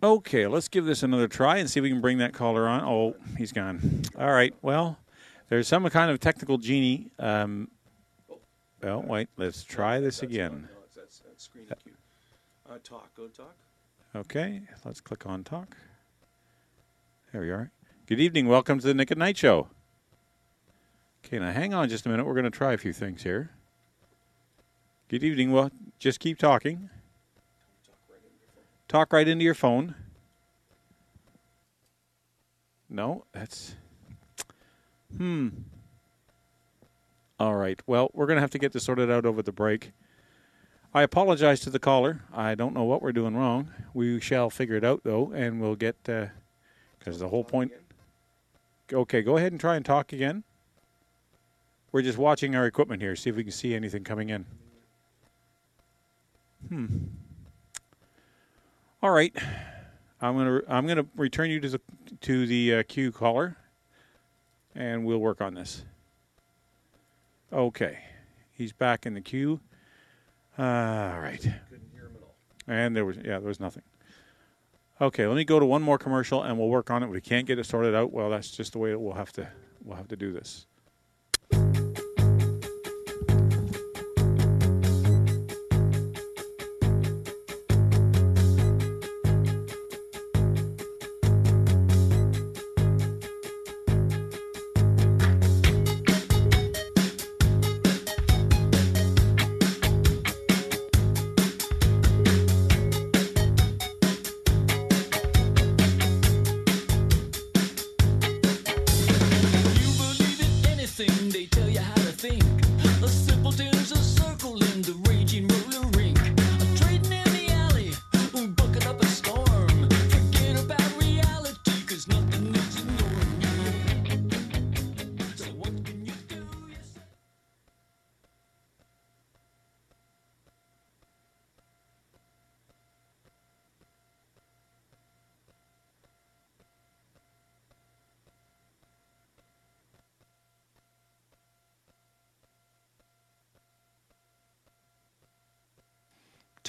Okay, 0.02 0.48
let's 0.48 0.70
give 0.70 0.86
this 0.86 1.04
another 1.04 1.28
try 1.28 1.58
and 1.58 1.70
see 1.70 1.82
if 1.82 1.84
we 1.84 1.90
can 1.90 2.00
bring 2.00 2.20
that 2.20 2.34
caller 2.34 2.70
on. 2.70 2.86
Oh, 2.86 3.16
he's 3.38 3.52
gone. 3.52 4.04
All 4.18 4.32
right. 4.32 4.54
Well, 4.62 4.98
there's 5.50 5.68
some 5.68 5.88
kind 5.90 6.10
of 6.10 6.22
technical 6.22 6.58
genie. 6.58 7.12
Um, 7.20 7.68
well, 8.82 9.02
wait. 9.06 9.28
Let's 9.36 9.66
try 9.66 10.00
this 10.00 10.24
again. 10.24 10.70
No, 10.72 10.80
it's 10.86 10.96
that's, 10.96 11.20
that's 11.20 11.44
screen 11.44 11.66
EQ. 11.66 11.92
Uh, 12.70 12.78
talk. 12.82 13.14
Go 13.14 13.28
talk. 13.28 13.56
Okay, 14.16 14.62
let's 14.86 15.02
click 15.02 15.26
on 15.28 15.44
talk. 15.44 15.76
There 17.34 17.42
we 17.42 17.50
are. 17.50 17.70
Good 18.08 18.22
evening. 18.22 18.48
Welcome 18.48 18.80
to 18.80 18.88
the 18.88 18.94
Nick 18.94 19.12
at 19.12 19.18
Night 19.18 19.38
Show. 19.38 19.68
Okay, 21.26 21.40
now 21.40 21.52
hang 21.52 21.74
on 21.74 21.90
just 21.90 22.06
a 22.06 22.10
minute. 22.10 22.26
We're 22.26 22.34
going 22.34 22.46
to 22.46 22.50
try 22.50 22.72
a 22.72 22.78
few 22.78 22.94
things 22.94 23.24
here. 23.24 23.52
Good 25.10 25.26
evening. 25.26 25.52
Well, 25.52 25.72
just 26.00 26.22
keep 26.22 26.38
talking. 26.38 26.90
Talk 28.90 29.14
right 29.14 29.28
into 29.28 29.46
your 29.46 29.54
phone. 29.54 29.94
No, 32.90 33.24
that's. 33.32 33.76
Hmm. 35.16 35.50
All 37.40 37.56
right. 37.56 37.80
Well, 37.86 38.10
we're 38.14 38.26
going 38.26 38.38
to 38.38 38.42
have 38.42 38.50
to 38.52 38.58
get 38.58 38.74
this 38.74 38.84
sorted 38.84 39.12
out 39.12 39.28
over 39.28 39.44
the 39.44 39.52
break. 39.52 39.92
I 40.92 41.04
apologize 41.04 41.60
to 41.62 41.70
the 41.70 41.78
caller. 41.78 42.24
I 42.34 42.56
don't 42.56 42.74
know 42.74 42.84
what 42.84 43.04
we're 43.04 43.12
doing 43.12 43.38
wrong. 43.38 43.72
We 43.94 44.20
shall 44.20 44.50
figure 44.50 44.76
it 44.76 44.84
out, 44.84 45.02
though, 45.04 45.32
and 45.34 45.62
we'll 45.62 45.76
get. 45.76 46.04
Because 46.04 47.20
the 47.20 47.30
whole 47.30 47.44
point. 47.44 47.72
Okay, 48.92 49.22
go 49.22 49.38
ahead 49.38 49.52
and 49.52 49.62
try 49.62 49.76
and 49.76 49.86
talk 49.86 50.12
again. 50.12 50.44
We're 51.92 52.02
just 52.02 52.18
watching 52.18 52.56
our 52.56 52.66
equipment 52.66 53.04
here, 53.04 53.16
see 53.16 53.30
if 53.30 53.36
we 53.36 53.44
can 53.44 53.52
see 53.52 53.76
anything 53.76 54.04
coming 54.04 54.30
in. 54.30 54.46
Hmm. 56.68 56.88
All 59.02 59.12
right. 59.12 59.34
I'm 60.22 60.38
gonna 60.38 60.62
I'm 60.68 60.86
gonna 60.86 61.06
return 61.16 61.50
you 61.50 61.60
to 61.62 61.70
the 61.70 61.82
to 62.22 62.46
the 62.46 62.76
uh, 62.76 62.84
queue 62.84 63.12
caller, 63.12 63.56
and 64.76 65.06
we'll 65.06 65.20
work 65.20 65.40
on 65.40 65.54
this. 65.54 65.86
Okay, 67.54 68.00
he's 68.52 68.74
back 68.74 69.06
in 69.06 69.14
the 69.14 69.22
queue. 69.22 69.62
All 70.58 70.66
right. 70.66 71.46
And 72.68 72.96
there 72.96 73.06
was 73.06 73.16
yeah, 73.18 73.40
there 73.40 73.48
was 73.48 73.62
nothing. 73.62 73.84
Okay, 75.02 75.26
let 75.26 75.36
me 75.38 75.46
go 75.46 75.60
to 75.60 75.66
one 75.66 75.82
more 75.82 75.98
commercial 75.98 76.44
and 76.44 76.60
we'll 76.60 76.68
work 76.68 76.92
on 76.92 77.02
it. 77.02 77.08
We 77.08 77.22
can't 77.22 77.48
get 77.48 77.58
it 77.58 77.66
sorted 77.66 77.96
out, 77.96 78.12
well, 78.12 78.30
that's 78.30 78.52
just 78.52 78.74
the 78.74 78.80
way 78.80 78.94
we'll 78.96 79.14
have 79.14 79.32
to 79.34 79.48
we'll 79.84 79.96
have 79.96 80.10
to 80.10 80.18
do 80.18 80.34
this. 80.34 80.66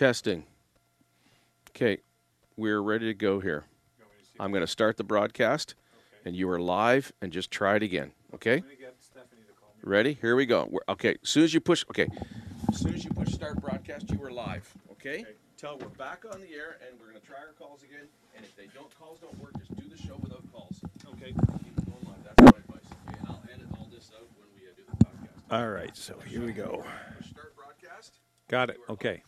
Testing. 0.01 0.44
Okay, 1.72 1.98
we're 2.57 2.80
ready 2.80 3.05
to 3.05 3.12
go 3.12 3.38
here. 3.38 3.66
I'm 4.38 4.51
going 4.51 4.62
to 4.62 4.66
start 4.66 4.96
the 4.96 5.05
broadcast, 5.05 5.74
and 6.24 6.34
you 6.34 6.48
are 6.48 6.59
live, 6.59 7.12
and 7.20 7.30
just 7.30 7.51
try 7.51 7.76
it 7.76 7.82
again. 7.82 8.12
Okay? 8.34 8.62
Ready? 9.82 10.16
Here 10.18 10.36
we 10.36 10.46
go. 10.46 10.66
We're, 10.70 10.80
okay, 10.88 11.18
as 11.22 11.28
soon 11.28 11.44
as 11.44 11.53
you 11.53 11.61
push, 11.61 11.84
okay, 11.90 12.09
as 12.70 12.78
soon 12.78 12.94
as 12.94 13.05
you 13.05 13.11
push 13.11 13.30
start 13.30 13.61
broadcast, 13.61 14.11
you 14.11 14.24
are 14.24 14.30
live. 14.30 14.72
Okay? 14.92 15.26
Tell 15.59 15.76
we're 15.76 15.88
back 15.88 16.24
on 16.32 16.40
the 16.40 16.55
air, 16.55 16.78
and 16.80 16.98
we're 16.98 17.11
going 17.11 17.20
to 17.20 17.26
try 17.26 17.36
our 17.36 17.53
calls 17.59 17.82
again. 17.82 18.09
And 18.34 18.42
if 18.42 18.57
they 18.57 18.68
don't, 18.74 18.88
calls 18.98 19.18
don't 19.20 19.38
work, 19.38 19.53
just 19.59 19.76
do 19.76 19.86
the 19.86 19.98
show 20.01 20.16
without 20.22 20.51
calls. 20.51 20.80
Okay? 21.11 21.34
Keep 21.34 21.76
it 21.76 21.84
going 21.84 22.07
live. 22.07 22.24
That's 22.24 22.40
my 22.40 22.59
advice. 22.59 22.88
Okay, 23.07 23.18
and 23.18 23.28
I'll 23.28 23.42
edit 23.53 23.66
all 23.78 23.86
this 23.92 24.11
out 24.16 24.26
when 24.38 24.48
we 24.57 24.66
uh, 24.66 24.72
do 24.74 24.82
the 24.88 25.05
podcast. 25.05 25.55
All 25.55 25.68
right, 25.68 25.94
so 25.94 26.18
here 26.26 26.42
we 26.42 26.53
go. 26.53 26.86
Start 27.28 27.55
broadcast. 27.55 28.14
Got 28.48 28.70
it. 28.70 28.78
Okay. 28.88 29.22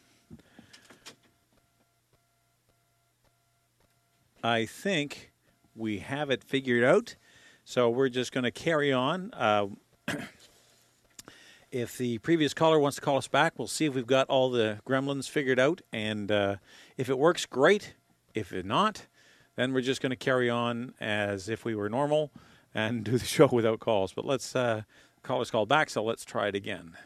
I 4.43 4.67
think 4.67 5.31
we 5.77 6.01
have 6.01 6.31
it 6.31 6.43
figured 6.43 6.85
out. 6.85 7.15
So 7.65 7.89
we're 7.89 8.09
just 8.09 8.33
going 8.33 8.45
to 8.45 8.51
carry 8.51 8.93
on. 8.93 9.33
Uh, 9.35 9.69
if 11.71 11.97
the 11.97 12.19
previous 12.19 12.53
caller 12.53 12.79
wants 12.79 12.97
to 12.97 13.01
call 13.01 13.17
us 13.17 13.29
back, 13.29 13.55
we'll 13.57 13.69
see 13.69 13.87
if 13.87 13.95
we've 13.95 14.07
got 14.07 14.29
all 14.29 14.51
the 14.51 14.81
gremlins 14.87 15.29
figured 15.29 15.61
out. 15.61 15.81
And 15.93 16.31
uh, 16.31 16.57
if 16.97 17.09
it 17.09 17.19
works, 17.19 17.47
great. 17.47 17.95
If 18.35 18.53
it 18.53 18.67
not, 18.67 19.07
then 19.57 19.73
we're 19.73 19.83
just 19.83 20.01
going 20.01 20.11
to 20.11 20.17
carry 20.17 20.51
on 20.51 20.95
as 21.01 21.49
if 21.49 21.65
we 21.65 21.75
were 21.75 21.89
normal 21.89 22.33
and 22.75 23.05
do 23.05 23.13
the 23.13 23.25
show 23.25 23.47
without 23.47 23.79
calls. 23.79 24.13
But 24.13 24.25
let's 24.25 24.57
uh, 24.57 24.83
caller's 25.23 25.51
called 25.51 25.69
back, 25.69 25.89
so 25.89 26.03
let's 26.03 26.25
try 26.25 26.49
it 26.49 26.55
again. 26.55 26.97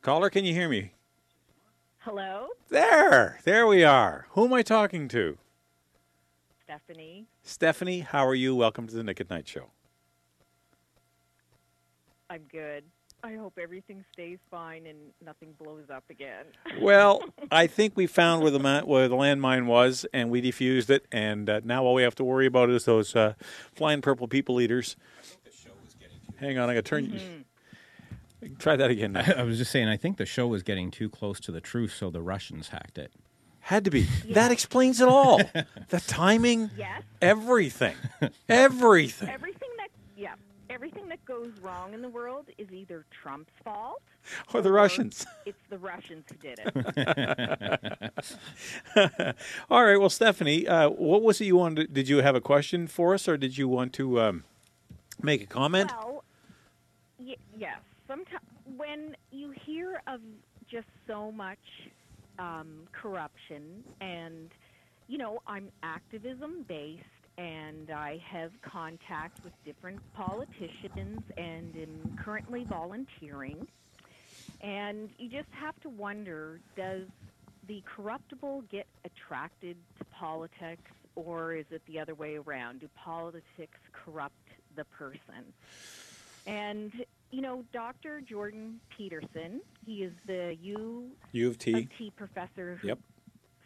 Caller, 0.00 0.30
can 0.30 0.46
you 0.46 0.54
hear 0.54 0.68
me? 0.68 0.92
Hello, 2.04 2.48
There, 2.70 3.40
there 3.44 3.66
we 3.66 3.84
are. 3.84 4.26
Who 4.30 4.46
am 4.46 4.52
I 4.54 4.62
talking 4.62 5.06
to? 5.08 5.36
Stephanie. 6.64 7.26
Stephanie, 7.42 8.00
how 8.00 8.26
are 8.26 8.34
you? 8.34 8.54
Welcome 8.56 8.86
to 8.86 8.94
the 8.94 9.02
Nick 9.04 9.20
at 9.20 9.28
Night 9.28 9.46
Show. 9.46 9.66
I'm 12.30 12.42
good. 12.50 12.84
I 13.22 13.34
hope 13.34 13.58
everything 13.60 14.02
stays 14.14 14.38
fine 14.50 14.86
and 14.86 14.96
nothing 15.22 15.52
blows 15.62 15.90
up 15.92 16.04
again. 16.08 16.46
Well, 16.80 17.22
I 17.50 17.66
think 17.66 17.96
we 17.96 18.06
found 18.06 18.40
where 18.42 18.50
the 18.50 18.58
ma- 18.60 18.80
where 18.80 19.06
the 19.08 19.16
landmine 19.16 19.66
was, 19.66 20.06
and 20.14 20.30
we 20.30 20.40
defused 20.40 20.88
it. 20.88 21.04
And 21.12 21.50
uh, 21.50 21.60
now 21.64 21.84
all 21.84 21.92
we 21.92 22.02
have 22.02 22.14
to 22.14 22.24
worry 22.24 22.46
about 22.46 22.70
is 22.70 22.86
those 22.86 23.14
uh, 23.14 23.34
flying 23.74 24.00
purple 24.00 24.26
people 24.28 24.58
eaters. 24.60 24.96
Hang 26.36 26.56
on, 26.58 26.70
I 26.70 26.74
got 26.74 26.84
to 26.86 26.88
turn. 26.88 27.04
you. 27.12 27.44
Try 28.58 28.76
that 28.76 28.90
again. 28.90 29.12
Now. 29.12 29.24
I 29.36 29.42
was 29.42 29.58
just 29.58 29.70
saying, 29.70 29.88
I 29.88 29.96
think 29.96 30.16
the 30.16 30.26
show 30.26 30.46
was 30.46 30.62
getting 30.62 30.90
too 30.90 31.08
close 31.10 31.40
to 31.40 31.52
the 31.52 31.60
truth, 31.60 31.94
so 31.94 32.10
the 32.10 32.22
Russians 32.22 32.68
hacked 32.68 32.98
it. 32.98 33.12
Had 33.60 33.84
to 33.84 33.90
be. 33.90 34.06
That 34.30 34.50
explains 34.52 35.00
it 35.00 35.08
all. 35.08 35.38
the 35.88 36.00
timing, 36.06 36.70
yes, 36.76 37.02
everything, 37.20 37.94
everything. 38.48 39.28
everything 39.28 39.68
that 39.76 39.88
yeah, 40.16 40.34
everything 40.70 41.08
that 41.08 41.22
goes 41.26 41.50
wrong 41.60 41.92
in 41.92 42.00
the 42.00 42.08
world 42.08 42.46
is 42.56 42.72
either 42.72 43.04
Trump's 43.10 43.52
fault 43.62 44.00
Or 44.54 44.62
the 44.62 44.72
Russians. 44.72 45.26
It's 45.44 45.58
the 45.68 45.78
Russians 45.78 46.24
who 46.30 46.36
did 46.36 46.60
it. 46.64 48.12
All 49.70 49.84
right. 49.84 49.96
Well, 49.96 50.10
Stephanie, 50.10 50.66
uh, 50.66 50.88
what 50.90 51.22
was 51.22 51.40
it 51.40 51.44
you 51.46 51.56
wanted? 51.56 51.88
To, 51.88 51.92
did 51.92 52.08
you 52.08 52.18
have 52.22 52.34
a 52.34 52.40
question 52.40 52.86
for 52.86 53.12
us, 53.14 53.28
or 53.28 53.36
did 53.36 53.58
you 53.58 53.68
want 53.68 53.92
to 53.94 54.20
um, 54.20 54.44
make 55.22 55.42
a 55.42 55.46
comment? 55.46 55.90
well, 55.92 56.24
y- 57.18 57.36
yes. 57.58 57.78
Sometimes 58.10 58.42
when 58.76 59.14
you 59.30 59.54
hear 59.64 60.02
of 60.08 60.20
just 60.68 60.88
so 61.06 61.30
much 61.30 61.58
um, 62.40 62.88
corruption, 63.00 63.84
and 64.00 64.50
you 65.06 65.16
know, 65.16 65.38
I'm 65.46 65.70
activism 65.84 66.64
based, 66.66 67.04
and 67.38 67.88
I 67.92 68.20
have 68.28 68.50
contact 68.68 69.38
with 69.44 69.52
different 69.64 70.00
politicians, 70.12 71.22
and 71.36 71.76
am 71.76 72.18
currently 72.24 72.64
volunteering. 72.68 73.68
And 74.60 75.10
you 75.16 75.30
just 75.30 75.52
have 75.52 75.78
to 75.82 75.88
wonder: 75.88 76.60
Does 76.76 77.06
the 77.68 77.80
corruptible 77.96 78.64
get 78.72 78.88
attracted 79.04 79.76
to 79.98 80.04
politics, 80.06 80.90
or 81.14 81.54
is 81.54 81.66
it 81.70 81.82
the 81.86 82.00
other 82.00 82.16
way 82.16 82.36
around? 82.36 82.80
Do 82.80 82.88
politics 83.04 83.78
corrupt 83.92 84.34
the 84.74 84.84
person? 84.98 85.54
And 86.46 86.92
you 87.30 87.40
know, 87.40 87.64
Dr. 87.72 88.20
Jordan 88.20 88.80
Peterson, 88.96 89.60
he 89.84 90.02
is 90.02 90.12
the 90.26 90.56
U 90.60 91.10
U 91.32 91.48
of 91.48 91.58
T. 91.58 91.72
of 91.72 91.88
T 91.96 92.12
professor. 92.16 92.78
Who, 92.80 92.88
Yep. 92.88 92.98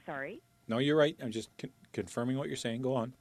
Sorry. 0.07 0.41
No, 0.69 0.79
you're 0.79 0.97
right. 0.97 1.17
I'm 1.23 1.31
just 1.31 1.49
con- 1.59 1.71
confirming 1.93 2.37
what 2.39 2.49
you're 2.49 2.57
saying. 2.57 2.83
Go 2.83 2.95
on. 2.95 3.15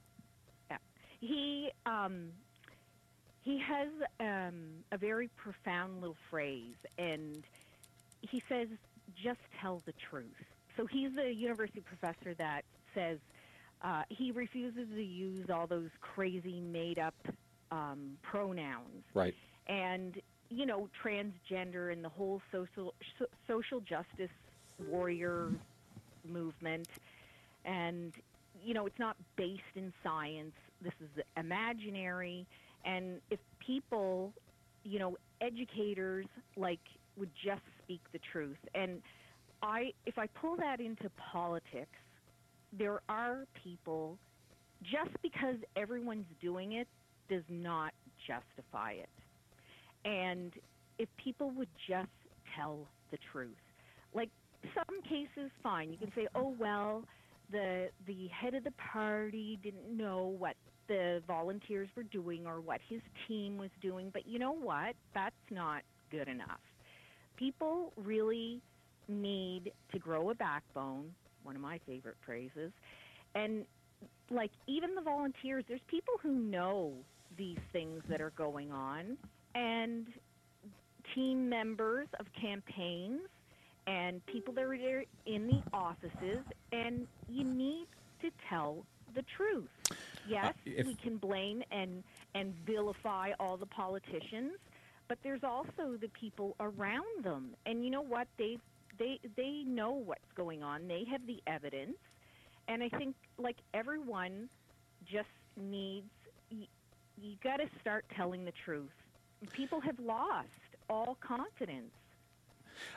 Yeah. 0.70 0.78
He 1.20 1.70
um, 1.86 2.28
he 3.42 3.58
has 3.58 3.88
um, 4.20 4.84
a 4.92 4.98
very 4.98 5.28
profound 5.36 6.00
little 6.00 6.16
phrase, 6.30 6.74
and 6.98 7.44
he 8.20 8.42
says, 8.48 8.68
"Just 9.14 9.40
tell 9.60 9.82
the 9.86 9.92
truth." 10.10 10.26
So 10.76 10.86
he's 10.86 11.10
a 11.18 11.32
university 11.32 11.80
professor 11.80 12.34
that 12.34 12.64
says 12.94 13.18
uh, 13.82 14.02
he 14.08 14.30
refuses 14.32 14.88
to 14.94 15.02
use 15.02 15.48
all 15.50 15.66
those 15.66 15.90
crazy 16.00 16.60
made-up 16.60 17.14
um, 17.70 18.16
pronouns. 18.22 19.04
Right. 19.14 19.34
and 19.68 20.20
you 20.50 20.66
know 20.66 20.88
transgender 21.04 21.92
and 21.92 22.04
the 22.04 22.08
whole 22.08 22.40
social 22.52 22.94
so, 23.18 23.26
social 23.46 23.80
justice 23.80 24.30
warrior 24.88 25.50
movement. 26.28 26.88
And 27.64 28.12
you 28.64 28.74
know 28.74 28.86
it's 28.86 28.98
not 28.98 29.16
based 29.36 29.62
in 29.74 29.92
science. 30.02 30.54
This 30.82 30.94
is 31.00 31.22
imaginary. 31.36 32.46
And 32.84 33.20
if 33.30 33.40
people 33.58 34.32
you 34.84 34.98
know 34.98 35.16
educators 35.40 36.26
like 36.56 36.80
would 37.16 37.30
just 37.44 37.62
speak 37.82 38.00
the 38.12 38.20
truth. 38.32 38.58
And 38.74 39.02
i 39.62 39.92
if 40.06 40.18
i 40.18 40.26
pull 40.26 40.56
that 40.56 40.80
into 40.80 41.10
politics 41.32 41.98
there 42.76 43.00
are 43.08 43.46
people 43.62 44.18
just 44.82 45.10
because 45.22 45.56
everyone's 45.76 46.26
doing 46.40 46.72
it 46.72 46.88
does 47.28 47.44
not 47.48 47.92
justify 48.26 48.92
it 48.92 49.08
and 50.04 50.52
if 50.98 51.08
people 51.22 51.50
would 51.52 51.68
just 51.88 52.08
tell 52.56 52.86
the 53.10 53.18
truth, 53.32 53.50
like 54.14 54.30
some 54.74 55.02
cases, 55.02 55.50
fine. 55.62 55.90
You 55.90 55.98
can 55.98 56.12
say, 56.14 56.26
oh 56.34 56.54
well, 56.58 57.04
the 57.50 57.88
the 58.06 58.28
head 58.28 58.54
of 58.54 58.64
the 58.64 58.72
party 58.92 59.58
didn't 59.62 59.96
know 59.96 60.34
what 60.38 60.56
the 60.88 61.22
volunteers 61.26 61.88
were 61.96 62.02
doing 62.04 62.46
or 62.46 62.60
what 62.60 62.80
his 62.88 63.00
team 63.26 63.56
was 63.56 63.70
doing. 63.80 64.10
But 64.12 64.26
you 64.26 64.38
know 64.38 64.52
what? 64.52 64.94
That's 65.14 65.34
not 65.50 65.82
good 66.10 66.28
enough. 66.28 66.60
People 67.36 67.92
really 67.96 68.60
need 69.08 69.72
to 69.92 69.98
grow 69.98 70.30
a 70.30 70.34
backbone, 70.34 71.10
one 71.42 71.56
of 71.56 71.62
my 71.62 71.78
favorite 71.86 72.16
phrases. 72.24 72.72
And 73.34 73.64
like 74.30 74.50
even 74.66 74.94
the 74.94 75.02
volunteers, 75.02 75.64
there's 75.68 75.80
people 75.88 76.14
who 76.22 76.34
know 76.34 76.92
these 77.36 77.58
things 77.72 78.02
that 78.08 78.20
are 78.20 78.32
going 78.36 78.70
on 78.70 79.16
and 79.54 80.06
team 81.14 81.48
members 81.48 82.08
of 82.18 82.26
campaigns 82.40 83.20
and 83.86 84.24
people 84.26 84.54
that 84.54 84.64
are 84.64 84.76
there 84.78 85.04
in 85.26 85.46
the 85.46 85.62
offices 85.72 86.38
and 86.72 87.06
you 87.28 87.44
need 87.44 87.86
to 88.22 88.30
tell 88.48 88.84
the 89.14 89.22
truth. 89.36 89.68
Yes, 90.28 90.54
uh, 90.66 90.70
if- 90.76 90.86
we 90.86 90.94
can 90.94 91.16
blame 91.18 91.62
and 91.70 92.02
and 92.34 92.52
vilify 92.66 93.32
all 93.38 93.56
the 93.56 93.66
politicians, 93.66 94.54
but 95.06 95.18
there's 95.22 95.44
also 95.44 95.96
the 96.00 96.08
people 96.08 96.56
around 96.58 97.22
them. 97.22 97.54
And 97.66 97.84
you 97.84 97.90
know 97.90 98.00
what? 98.02 98.26
They 98.38 98.58
they 98.98 99.20
they 99.36 99.62
know 99.66 99.90
what's 99.92 100.32
going 100.34 100.62
on. 100.62 100.88
They 100.88 101.04
have 101.10 101.26
the 101.26 101.40
evidence. 101.46 101.98
And 102.66 102.82
I 102.82 102.88
think 102.88 103.14
like 103.38 103.56
everyone 103.74 104.48
just 105.04 105.28
needs 105.56 106.08
you, 106.50 106.66
you 107.20 107.36
got 107.44 107.58
to 107.58 107.68
start 107.80 108.06
telling 108.16 108.44
the 108.46 108.52
truth. 108.64 108.90
People 109.52 109.80
have 109.80 109.98
lost 109.98 110.48
all 110.88 111.16
confidence 111.20 111.92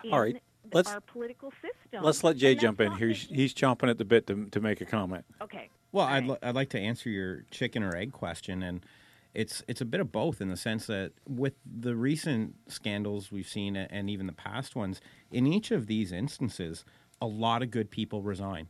in 0.03 0.11
All 0.13 0.21
right, 0.21 0.41
let's- 0.73 0.89
our 0.91 1.01
political 1.01 1.51
system. 1.61 2.03
Let's 2.03 2.23
let 2.23 2.37
Jay 2.37 2.55
jump 2.55 2.81
in 2.81 2.91
here. 2.93 3.09
He's, 3.09 3.27
he's 3.29 3.53
chomping 3.53 3.89
at 3.89 3.97
the 3.97 4.05
bit 4.05 4.27
to, 4.27 4.45
to 4.51 4.59
make 4.59 4.81
a 4.81 4.85
comment. 4.85 5.25
Okay. 5.41 5.69
Well, 5.91 6.05
all 6.05 6.11
I'd, 6.13 6.27
right. 6.27 6.29
li- 6.43 6.49
I'd 6.49 6.55
like 6.55 6.69
to 6.69 6.79
answer 6.79 7.09
your 7.09 7.43
chicken 7.51 7.81
or 7.83 7.95
egg 7.95 8.11
question, 8.11 8.61
and 8.63 8.85
it's 9.33 9.63
it's 9.67 9.81
a 9.81 9.85
bit 9.85 9.99
of 10.01 10.11
both 10.11 10.41
in 10.41 10.49
the 10.49 10.57
sense 10.57 10.87
that 10.87 11.11
with 11.27 11.53
the 11.65 11.95
recent 11.95 12.55
scandals 12.67 13.31
we've 13.31 13.47
seen 13.47 13.75
and 13.75 14.09
even 14.09 14.25
the 14.27 14.33
past 14.33 14.75
ones, 14.75 14.99
in 15.31 15.47
each 15.47 15.71
of 15.71 15.87
these 15.87 16.11
instances, 16.11 16.83
a 17.21 17.25
lot 17.27 17.61
of 17.61 17.71
good 17.71 17.89
people 17.89 18.21
resign. 18.21 18.67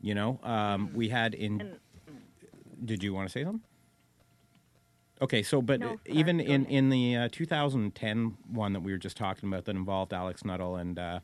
You 0.00 0.14
know, 0.14 0.40
um, 0.42 0.90
we 0.94 1.08
had 1.10 1.34
in. 1.34 1.60
And- 1.60 1.76
did 2.84 3.02
you 3.02 3.12
want 3.12 3.28
to 3.28 3.32
say 3.32 3.42
something? 3.44 3.62
Okay, 5.20 5.42
so 5.42 5.60
but 5.60 5.80
No, 5.80 5.98
even 6.06 6.40
in 6.40 6.62
ahead. 6.62 6.72
in 6.72 6.88
the 6.90 7.16
uh, 7.16 7.28
2010 7.32 8.36
one 8.50 8.72
that 8.72 8.80
we 8.80 8.92
were 8.92 8.98
just 8.98 9.16
talking 9.16 9.48
about 9.48 9.64
that 9.64 9.74
involved 9.76 10.12
Alex 10.12 10.44
Nuttall 10.44 10.76
and 10.76 10.98
uh, 10.98 11.20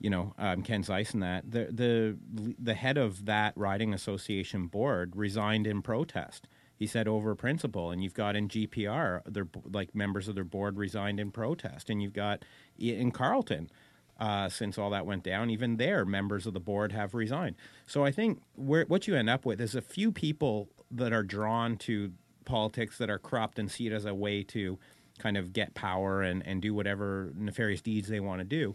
you 0.00 0.10
know 0.10 0.34
um, 0.38 0.62
Ken 0.62 0.82
Zeise 0.82 1.14
and 1.14 1.22
that 1.22 1.50
the 1.50 1.66
the 1.70 2.54
the 2.58 2.74
head 2.74 2.96
of 2.96 3.26
that 3.26 3.52
riding 3.56 3.92
association 3.92 4.66
board 4.66 5.16
resigned 5.16 5.66
in 5.66 5.82
protest. 5.82 6.46
He 6.76 6.86
said 6.88 7.06
over 7.06 7.34
principle, 7.36 7.90
and 7.92 8.02
you've 8.02 8.14
got 8.14 8.34
in 8.36 8.48
GPR, 8.48 9.22
their 9.26 9.46
like 9.72 9.94
members 9.94 10.28
of 10.28 10.34
their 10.34 10.44
board 10.44 10.76
resigned 10.76 11.20
in 11.20 11.30
protest, 11.30 11.88
and 11.88 12.02
you've 12.02 12.12
got 12.12 12.44
in 12.78 13.10
Carleton. 13.10 13.70
Uh, 14.16 14.48
since 14.48 14.78
all 14.78 14.90
that 14.90 15.04
went 15.04 15.24
down, 15.24 15.50
even 15.50 15.76
there, 15.76 16.04
members 16.04 16.46
of 16.46 16.54
the 16.54 16.60
board 16.60 16.92
have 16.92 17.14
resigned. 17.14 17.56
So 17.84 18.04
I 18.04 18.12
think 18.12 18.40
where, 18.54 18.84
what 18.84 19.08
you 19.08 19.16
end 19.16 19.28
up 19.28 19.44
with 19.44 19.60
is 19.60 19.74
a 19.74 19.82
few 19.82 20.12
people 20.12 20.68
that 20.92 21.12
are 21.12 21.24
drawn 21.24 21.76
to 21.78 22.12
politics 22.44 22.98
that 22.98 23.10
are 23.10 23.18
corrupt 23.18 23.58
and 23.58 23.70
see 23.70 23.86
it 23.86 23.92
as 23.92 24.04
a 24.04 24.14
way 24.14 24.42
to 24.44 24.78
kind 25.18 25.36
of 25.36 25.52
get 25.52 25.74
power 25.74 26.22
and, 26.22 26.46
and 26.46 26.60
do 26.60 26.74
whatever 26.74 27.32
nefarious 27.36 27.80
deeds 27.80 28.08
they 28.08 28.20
want 28.20 28.40
to 28.40 28.44
do. 28.44 28.74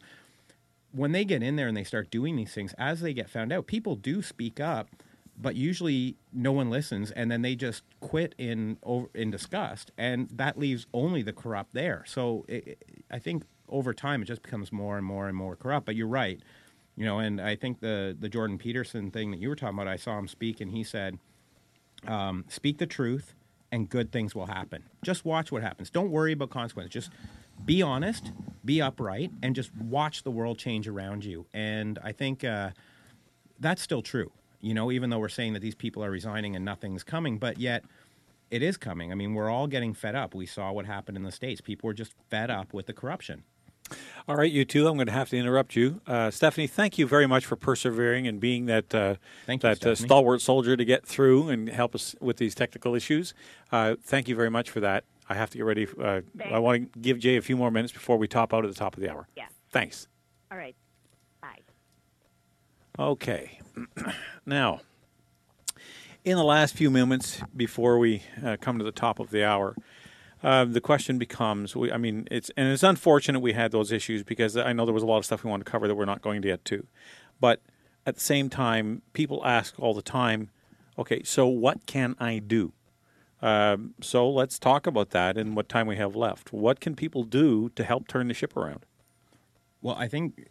When 0.92 1.12
they 1.12 1.26
get 1.26 1.44
in 1.44 1.56
there 1.56 1.68
and 1.68 1.78
they 1.78 1.84
start 1.84 2.10
doing 2.10 2.36
these 2.36 2.54
things, 2.54 2.74
as 2.78 3.02
they 3.02 3.14
get 3.14 3.30
found 3.30 3.52
out, 3.52 3.68
people 3.68 3.96
do 3.96 4.22
speak 4.22 4.60
up, 4.60 4.90
but 5.40 5.56
usually 5.56 6.16
no 6.34 6.52
one 6.52 6.70
listens, 6.70 7.12
and 7.12 7.32
then 7.32 7.42
they 7.44 7.56
just 7.56 7.84
quit 8.00 8.34
in 8.38 8.78
over, 8.84 9.08
in 9.14 9.32
disgust, 9.32 9.92
and 9.98 10.30
that 10.32 10.58
leaves 10.58 10.88
only 10.94 11.22
the 11.22 11.34
corrupt 11.34 11.74
there. 11.74 12.04
So 12.08 12.46
it, 12.48 12.84
I 13.12 13.20
think 13.20 13.44
over 13.70 13.94
time 13.94 14.22
it 14.22 14.26
just 14.26 14.42
becomes 14.42 14.72
more 14.72 14.98
and 14.98 15.06
more 15.06 15.28
and 15.28 15.38
more 15.38 15.56
corrupt. 15.56 15.86
But 15.86 15.96
you're 15.96 16.08
right, 16.08 16.42
you 16.98 17.06
know, 17.06 17.20
and 17.20 17.40
I 17.40 17.56
think 17.56 17.80
the 17.80 18.18
the 18.20 18.28
Jordan 18.28 18.58
Peterson 18.58 19.12
thing 19.12 19.32
that 19.32 19.40
you 19.40 19.48
were 19.48 19.56
talking 19.56 19.78
about, 19.78 19.88
I 19.88 19.96
saw 19.96 20.18
him 20.18 20.28
speak, 20.28 20.60
and 20.60 20.72
he 20.72 20.84
said 20.84 21.20
um, 22.08 22.46
speak 22.50 22.78
the 22.78 22.88
truth 22.88 23.36
and 23.72 23.90
good 23.90 24.12
things 24.12 24.36
will 24.36 24.48
happen. 24.48 24.84
Just 25.04 25.26
watch 25.26 25.52
what 25.52 25.62
happens. 25.62 25.90
Don't 25.90 26.12
worry 26.12 26.32
about 26.34 26.50
consequences. 26.50 26.92
Just 26.92 27.12
be 27.66 27.82
honest, 27.82 28.32
be 28.66 28.82
upright, 28.82 29.32
and 29.44 29.56
just 29.56 29.76
watch 29.76 30.24
the 30.24 30.32
world 30.32 30.58
change 30.58 30.88
around 30.88 31.26
you. 31.26 31.46
And 31.54 32.00
I 32.04 32.12
think 32.12 32.44
uh, 32.44 32.72
that's 33.60 33.82
still 33.82 34.02
true. 34.02 34.32
You 34.62 34.74
know, 34.74 34.92
even 34.92 35.10
though 35.10 35.20
we're 35.20 35.30
saying 35.30 35.54
that 35.54 35.62
these 35.62 35.76
people 35.76 36.04
are 36.04 36.12
resigning 36.12 36.56
and 36.56 36.66
nothing's 36.66 37.04
coming, 37.04 37.38
but 37.38 37.60
yet 37.60 37.84
it 38.52 38.62
is 38.62 38.78
coming. 38.78 39.12
I 39.12 39.16
mean, 39.16 39.34
we're 39.34 39.50
all 39.50 39.68
getting 39.68 39.94
fed 39.94 40.16
up. 40.16 40.34
We 40.34 40.46
saw 40.46 40.72
what 40.72 40.86
happened 40.86 41.18
in 41.18 41.24
the 41.24 41.32
States. 41.32 41.62
People 41.62 41.88
were 41.88 41.94
just 41.94 42.14
fed 42.30 42.50
up 42.50 42.74
with 42.74 42.88
the 42.88 42.94
corruption. 42.94 43.44
All 44.28 44.36
right, 44.36 44.52
you 44.52 44.66
two. 44.66 44.88
I'm 44.88 44.96
going 44.96 45.08
to 45.08 45.14
have 45.14 45.30
to 45.30 45.38
interrupt 45.38 45.76
you, 45.76 46.02
uh, 46.06 46.30
Stephanie. 46.30 46.68
Thank 46.68 46.98
you 46.98 47.08
very 47.08 47.26
much 47.26 47.46
for 47.46 47.56
persevering 47.56 48.28
and 48.28 48.40
being 48.40 48.68
that 48.68 48.94
uh, 48.94 49.16
Thank 49.46 49.64
you, 49.64 49.70
that 49.70 49.86
uh, 49.86 49.96
stalwart 49.96 50.42
soldier 50.42 50.78
to 50.78 50.86
get 50.86 51.06
through 51.06 51.50
and 51.50 51.68
help 51.70 51.96
us 51.96 52.16
with 52.20 52.38
these 52.38 52.54
technical 52.54 52.96
issues. 52.96 53.34
Uh, 53.72 53.96
thank 54.04 54.28
you 54.28 54.36
very 54.36 54.52
much 54.52 54.70
for 54.70 54.80
that. 54.82 55.04
I 55.28 55.36
have 55.36 55.50
to 55.52 55.58
get 55.58 55.66
ready. 55.66 55.88
Uh, 56.02 56.22
I 56.46 56.60
want 56.60 56.94
to 56.94 57.00
give 57.00 57.20
Jay 57.20 57.38
a 57.38 57.42
few 57.42 57.56
more 57.56 57.72
minutes 57.72 57.94
before 57.94 58.18
we 58.18 58.28
top 58.28 58.54
out 58.54 58.66
at 58.66 58.72
the 58.72 58.78
top 58.78 58.96
of 58.96 59.02
the 59.02 59.12
hour. 59.12 59.28
Yeah. 59.38 59.46
Thanks. 59.72 60.08
All 60.52 60.58
right. 60.58 60.76
Bye. 61.42 61.60
Okay. 62.98 63.60
now, 64.46 64.82
in 66.26 66.36
the 66.36 66.44
last 66.44 66.76
few 66.76 66.90
moments 66.90 67.42
before 67.56 67.98
we 67.98 68.24
uh, 68.44 68.58
come 68.60 68.78
to 68.78 68.84
the 68.84 68.92
top 68.92 69.20
of 69.20 69.30
the 69.30 69.44
hour, 69.44 69.76
uh, 70.44 70.66
the 70.66 70.82
question 70.82 71.18
becomes: 71.18 71.76
we, 71.76 71.92
I 71.92 71.98
mean, 71.98 72.28
it's 72.32 72.50
and 72.56 72.72
it's 72.72 72.84
unfortunate 72.84 73.40
we 73.40 73.54
had 73.54 73.72
those 73.72 73.92
issues 73.92 74.24
because 74.24 74.56
I 74.56 74.74
know 74.74 74.86
there 74.86 74.94
was 74.94 75.04
a 75.04 75.08
lot 75.08 75.18
of 75.18 75.26
stuff 75.26 75.44
we 75.44 75.50
wanted 75.50 75.66
to 75.66 75.72
cover 75.72 75.88
that 75.88 75.96
we're 75.96 76.06
not 76.06 76.22
going 76.22 76.42
to 76.42 76.48
get 76.48 76.66
to, 76.66 76.86
but 77.40 77.62
at 78.06 78.16
the 78.16 78.22
same 78.22 78.50
time, 78.50 79.02
people 79.14 79.46
ask 79.46 79.78
all 79.80 79.94
the 79.94 80.02
time, 80.02 80.50
"Okay, 80.98 81.24
so 81.24 81.48
what 81.48 81.86
can 81.86 82.16
I 82.20 82.40
do?" 82.40 82.74
Um, 83.42 83.94
so 84.02 84.30
let's 84.30 84.60
talk 84.60 84.86
about 84.86 85.12
that 85.12 85.38
and 85.38 85.56
what 85.56 85.70
time 85.70 85.88
we 85.88 85.96
have 85.96 86.16
left. 86.16 86.52
What 86.52 86.80
can 86.80 86.96
people 86.96 87.24
do 87.24 87.70
to 87.70 87.84
help 87.84 88.08
turn 88.08 88.28
the 88.28 88.34
ship 88.34 88.56
around? 88.58 88.86
Well, 89.82 89.96
I 89.96 90.08
think 90.08 90.50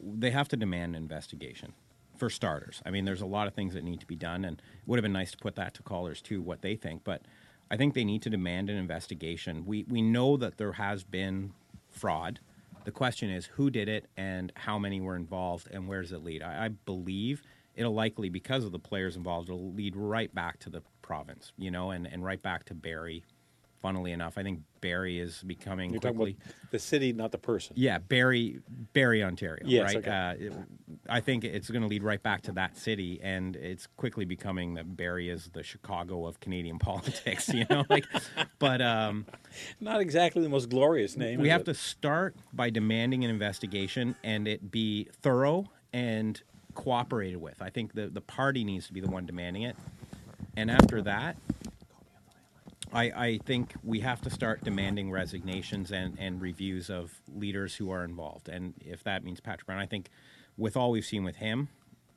they 0.00 0.30
have 0.30 0.48
to 0.48 0.56
demand 0.56 0.96
an 0.96 1.02
investigation 1.02 1.74
for 2.16 2.30
starters. 2.30 2.82
I 2.84 2.90
mean, 2.90 3.04
there's 3.04 3.20
a 3.20 3.26
lot 3.26 3.46
of 3.46 3.54
things 3.54 3.74
that 3.74 3.84
need 3.84 4.00
to 4.00 4.06
be 4.06 4.16
done, 4.16 4.44
and 4.44 4.58
it 4.58 4.86
would 4.86 4.98
have 4.98 5.02
been 5.02 5.12
nice 5.12 5.32
to 5.32 5.38
put 5.38 5.56
that 5.56 5.74
to 5.74 5.82
callers 5.82 6.22
too, 6.22 6.40
what 6.40 6.62
they 6.62 6.76
think. 6.76 7.04
But 7.04 7.22
I 7.70 7.76
think 7.76 7.94
they 7.94 8.04
need 8.04 8.22
to 8.22 8.30
demand 8.30 8.68
an 8.68 8.76
investigation. 8.76 9.64
We 9.64 9.84
we 9.88 10.02
know 10.02 10.36
that 10.36 10.58
there 10.58 10.72
has 10.72 11.04
been 11.04 11.52
fraud. 11.90 12.40
The 12.84 12.90
question 12.90 13.30
is 13.30 13.46
who 13.46 13.70
did 13.70 13.88
it 13.88 14.06
and 14.16 14.52
how 14.56 14.78
many 14.78 15.00
were 15.00 15.16
involved 15.16 15.68
and 15.70 15.86
where 15.86 16.02
does 16.02 16.12
it 16.12 16.24
lead? 16.24 16.42
I, 16.42 16.66
I 16.66 16.68
believe 16.68 17.42
it'll 17.74 17.94
likely, 17.94 18.28
because 18.28 18.64
of 18.64 18.72
the 18.72 18.78
players 18.78 19.16
involved, 19.16 19.48
it'll 19.48 19.72
lead 19.72 19.96
right 19.96 20.34
back 20.34 20.58
to 20.60 20.70
the 20.70 20.82
province, 21.02 21.52
you 21.56 21.70
know, 21.70 21.90
and, 21.90 22.06
and 22.06 22.24
right 22.24 22.42
back 22.42 22.64
to 22.66 22.74
Barrie. 22.74 23.24
Funnily 23.82 24.12
enough, 24.12 24.36
I 24.36 24.42
think 24.42 24.60
Barrie 24.82 25.18
is 25.18 25.42
becoming 25.42 25.90
You're 25.90 26.00
quickly. 26.00 26.34
talking 26.34 26.52
about 26.60 26.70
the 26.70 26.78
city, 26.78 27.12
not 27.14 27.32
the 27.32 27.38
person. 27.38 27.72
Yeah, 27.76 27.96
Barrie, 27.98 28.60
Barrie, 28.92 29.24
Ontario. 29.24 29.62
Yes, 29.64 29.94
right. 29.94 29.96
okay. 29.96 30.10
Uh, 30.10 30.32
it- 30.34 30.52
I 31.08 31.20
think 31.20 31.44
it's 31.44 31.70
going 31.70 31.80
to 31.82 31.88
lead 31.88 32.02
right 32.02 32.22
back 32.22 32.42
to 32.42 32.52
that 32.52 32.76
city, 32.76 33.20
and 33.22 33.56
it's 33.56 33.86
quickly 33.96 34.24
becoming 34.26 34.74
that 34.74 34.96
Barrie 34.96 35.30
is 35.30 35.48
the 35.54 35.62
Chicago 35.62 36.26
of 36.26 36.40
Canadian 36.40 36.78
politics. 36.90 37.48
You 37.48 37.64
know, 37.70 37.84
like, 37.88 38.04
but 38.58 38.82
um, 38.82 39.24
Not 39.80 40.00
exactly 40.02 40.42
the 40.42 40.48
most 40.50 40.68
glorious 40.68 41.16
name. 41.16 41.40
we 41.40 41.48
have 41.48 41.62
it? 41.62 41.64
to 41.64 41.74
start 41.74 42.36
by 42.52 42.68
demanding 42.68 43.24
an 43.24 43.30
investigation, 43.30 44.14
and 44.22 44.46
it 44.46 44.70
be 44.70 45.08
thorough 45.22 45.70
and 45.94 46.42
cooperated 46.74 47.40
with. 47.40 47.62
I 47.62 47.70
think 47.70 47.94
the 47.94 48.08
the 48.08 48.20
party 48.20 48.62
needs 48.62 48.86
to 48.88 48.92
be 48.92 49.00
the 49.00 49.10
one 49.10 49.24
demanding 49.26 49.62
it, 49.62 49.76
and 50.56 50.70
after 50.70 51.00
that, 51.02 51.36
I, 52.92 53.04
I 53.04 53.40
think 53.44 53.74
we 53.84 54.00
have 54.00 54.20
to 54.22 54.30
start 54.30 54.64
demanding 54.64 55.10
resignations 55.10 55.92
and, 55.92 56.18
and 56.18 56.40
reviews 56.40 56.90
of 56.90 57.20
leaders 57.32 57.76
who 57.76 57.90
are 57.90 58.04
involved. 58.04 58.48
And 58.48 58.74
if 58.80 59.04
that 59.04 59.22
means 59.24 59.40
Patrick 59.40 59.66
Brown, 59.66 59.78
I 59.78 59.86
think 59.86 60.08
with 60.56 60.76
all 60.76 60.90
we've 60.90 61.04
seen 61.04 61.24
with 61.24 61.36
him, 61.36 61.68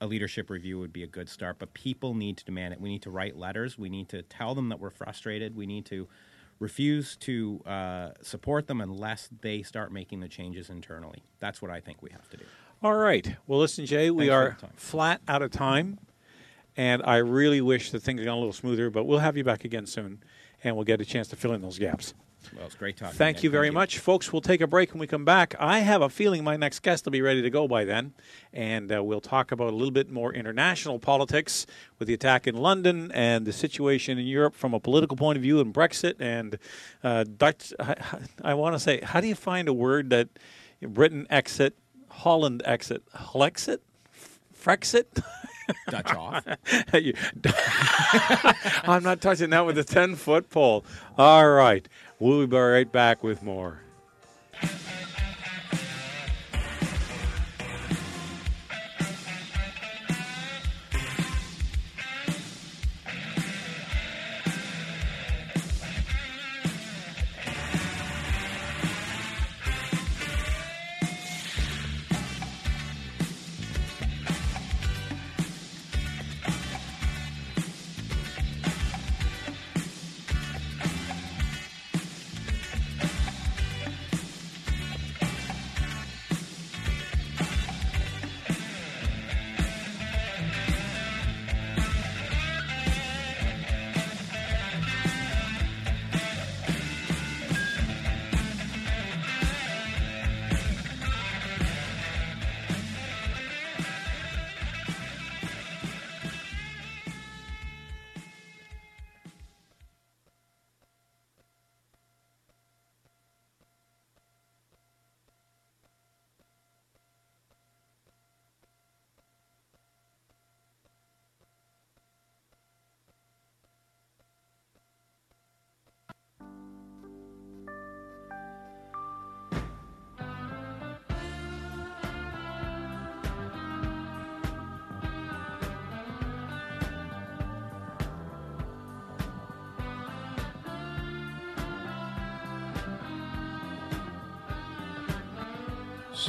a 0.02 0.08
leadership 0.08 0.50
review 0.50 0.80
would 0.80 0.92
be 0.92 1.04
a 1.04 1.08
good 1.08 1.30
start. 1.30 1.58
But 1.60 1.74
people 1.74 2.14
need 2.14 2.38
to 2.38 2.46
demand 2.46 2.74
it. 2.74 2.82
We 2.82 2.90
need 2.90 3.04
to 3.04 3.12
write 3.12 3.38
letters. 3.38 3.78
We 3.78 3.90
need 3.90 4.10
to 4.10 4.22
tell 4.24 4.56
them 4.56 4.70
that 4.70 4.80
we're 4.80 4.90
frustrated. 4.90 5.56
We 5.56 5.66
need 5.66 5.86
to 5.86 6.08
refuse 6.60 7.16
to 7.18 7.62
uh, 7.66 8.10
support 8.22 8.68
them 8.68 8.82
unless 8.82 9.30
they 9.42 9.62
start 9.64 9.92
making 9.92 10.20
the 10.22 10.28
changes 10.28 10.70
internally. 10.70 11.24
That's 11.40 11.62
what 11.62 11.72
I 11.72 11.80
think 11.80 12.02
we 12.02 12.10
have 12.12 12.30
to 12.30 12.38
do. 12.38 12.46
All 12.82 12.96
right. 12.96 13.36
Well, 13.48 13.60
listen, 13.60 13.86
Jay, 13.86 14.12
we 14.12 14.28
Thanks 14.28 14.64
are 14.64 14.70
flat 14.76 15.22
out 15.28 15.42
of 15.42 15.52
time, 15.52 16.00
and 16.76 17.02
I 17.04 17.18
really 17.18 17.62
wish 17.62 17.92
that 17.92 18.02
things 18.04 18.20
had 18.20 18.26
gone 18.26 18.38
a 18.38 18.40
little 18.40 18.54
smoother. 18.54 18.90
But 18.90 19.06
we'll 19.06 19.20
have 19.20 19.38
you 19.38 19.44
back 19.44 19.64
again 19.64 19.86
soon, 19.86 20.22
and 20.64 20.76
we'll 20.76 20.86
get 20.86 21.02
a 21.02 21.06
chance 21.06 21.28
to 21.30 21.36
fill 21.36 21.54
in 21.54 21.62
those 21.62 21.80
gaps. 21.80 22.14
Well, 22.56 22.66
it's 22.66 22.76
great 22.76 22.98
talking. 22.98 23.16
Thank 23.16 23.42
you 23.42 23.50
very 23.50 23.70
much, 23.70 24.00
folks. 24.00 24.34
We'll 24.34 24.42
take 24.42 24.60
a 24.60 24.68
break 24.68 24.92
when 24.92 25.00
we 25.00 25.08
come 25.08 25.24
back. 25.24 25.56
I 25.60 25.80
have 25.80 26.02
a 26.02 26.10
feeling 26.10 26.44
my 26.44 26.58
next 26.58 26.82
guest 26.82 27.06
will 27.06 27.12
be 27.12 27.22
ready 27.22 27.42
to 27.42 27.50
go 27.50 27.70
by 27.70 27.86
then, 27.86 28.14
and 28.52 28.94
uh, 28.94 29.02
we'll 29.02 29.22
talk 29.22 29.54
about 29.54 29.72
a 29.72 29.76
little 29.76 29.92
bit 29.92 30.12
more 30.12 30.34
international 30.34 31.00
politics 31.00 31.66
with 32.00 32.10
the 32.10 32.14
attack 32.14 32.46
in 32.46 32.56
London 32.56 33.12
and 33.14 33.46
the 33.46 33.54
situation 33.54 34.20
in 34.20 34.26
Europe 34.26 34.56
from 34.56 34.74
a 34.74 34.80
political 34.80 35.16
point 35.16 35.38
of 35.38 35.42
view 35.42 35.62
and 35.62 35.74
Brexit. 35.74 36.16
And 36.20 36.58
uh, 37.02 37.24
Dutch, 37.24 37.74
I, 37.80 37.96
I 38.44 38.54
want 38.56 38.76
to 38.76 38.80
say, 38.80 39.00
how 39.02 39.22
do 39.22 39.28
you 39.28 39.36
find 39.36 39.70
a 39.70 39.74
word 39.74 40.10
that 40.10 40.28
Britain 40.82 41.26
exit, 41.30 41.78
Holland 42.10 42.62
exit, 42.66 43.04
Flexit, 43.14 43.80
Frexit. 44.64 45.24
Dutch 45.90 46.14
off. 46.14 46.46
I'm 48.88 49.04
not 49.04 49.22
touching 49.22 49.52
that 49.52 49.66
with 49.66 49.78
a 49.78 49.84
10 49.84 50.16
foot 50.16 50.50
pole. 50.50 50.86
All 51.18 51.50
right. 51.50 51.88
We'll 52.20 52.48
be 52.48 52.58
right 52.58 52.92
back 52.92 53.24
with 53.24 53.44
more. 53.44 53.83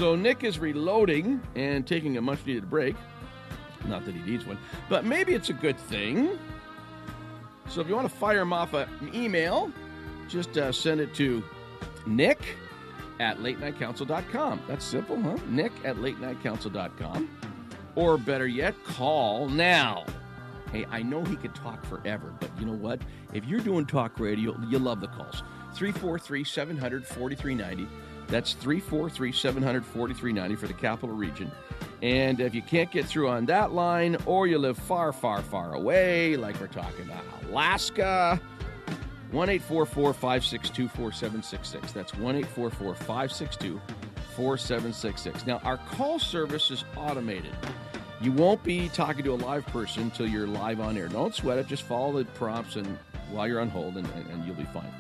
So 0.04 0.14
Nick 0.14 0.44
is 0.44 0.58
reloading 0.58 1.40
and 1.54 1.86
taking 1.86 2.18
a 2.18 2.20
much 2.20 2.44
needed 2.44 2.68
break. 2.68 2.94
Not 3.86 4.04
that 4.04 4.14
he 4.14 4.20
needs 4.30 4.44
one, 4.44 4.58
but 4.90 5.06
maybe 5.06 5.32
it's 5.32 5.48
a 5.48 5.54
good 5.54 5.78
thing. 5.78 6.38
So 7.70 7.80
if 7.80 7.88
you 7.88 7.94
want 7.94 8.10
to 8.10 8.14
fire 8.14 8.42
him 8.42 8.52
off 8.52 8.74
an 8.74 8.86
email, 9.14 9.72
just 10.28 10.58
uh, 10.58 10.72
send 10.72 11.00
it 11.00 11.14
to 11.14 11.42
nick 12.04 12.38
at 13.18 13.38
latenightcouncil.com. 13.38 14.60
That's 14.68 14.84
simple, 14.84 15.18
huh? 15.22 15.38
Nick 15.48 15.72
at 15.86 15.96
latenightcouncil.com. 15.96 17.30
Or 17.94 18.18
better 18.18 18.46
yet, 18.46 18.74
call 18.84 19.48
now. 19.48 20.04
Hey, 20.70 20.84
I 20.90 21.02
know 21.02 21.24
he 21.24 21.36
could 21.36 21.54
talk 21.54 21.82
forever, 21.86 22.30
but 22.40 22.50
you 22.60 22.66
know 22.66 22.76
what? 22.76 23.00
If 23.32 23.46
you're 23.46 23.60
doing 23.60 23.86
talk 23.86 24.20
radio, 24.20 24.54
you 24.68 24.78
love 24.78 25.00
the 25.00 25.08
calls. 25.08 25.42
343 25.72 26.44
700 26.44 27.06
4390. 27.06 27.88
That's 28.28 28.54
343 28.54 29.32
700 29.32 29.84
4390 29.84 30.56
for 30.56 30.66
the 30.66 30.74
capital 30.74 31.14
region. 31.14 31.50
And 32.02 32.40
if 32.40 32.54
you 32.54 32.62
can't 32.62 32.90
get 32.90 33.06
through 33.06 33.28
on 33.28 33.46
that 33.46 33.72
line, 33.72 34.16
or 34.26 34.46
you 34.46 34.58
live 34.58 34.78
far, 34.78 35.12
far, 35.12 35.42
far 35.42 35.74
away, 35.74 36.36
like 36.36 36.60
we're 36.60 36.66
talking 36.66 37.04
about 37.04 37.24
Alaska, 37.48 38.40
1 39.30 39.58
562 39.58 40.88
4766. 40.88 41.92
That's 41.92 42.14
1 42.14 42.44
562 42.44 43.80
4766. 44.36 45.46
Now, 45.46 45.58
our 45.64 45.76
call 45.76 46.18
service 46.18 46.70
is 46.70 46.84
automated. 46.96 47.54
You 48.20 48.32
won't 48.32 48.62
be 48.62 48.88
talking 48.88 49.24
to 49.24 49.32
a 49.32 49.36
live 49.36 49.66
person 49.66 50.04
until 50.04 50.26
you're 50.26 50.46
live 50.46 50.80
on 50.80 50.96
air. 50.96 51.08
Don't 51.08 51.34
sweat 51.34 51.58
it. 51.58 51.66
Just 51.66 51.82
follow 51.82 52.12
the 52.12 52.24
prompts 52.32 52.76
and 52.76 52.98
while 53.30 53.48
you're 53.48 53.60
on 53.60 53.68
hold, 53.68 53.96
and, 53.96 54.06
and, 54.14 54.26
and 54.30 54.44
you'll 54.46 54.54
be 54.54 54.64
fine. 54.64 54.92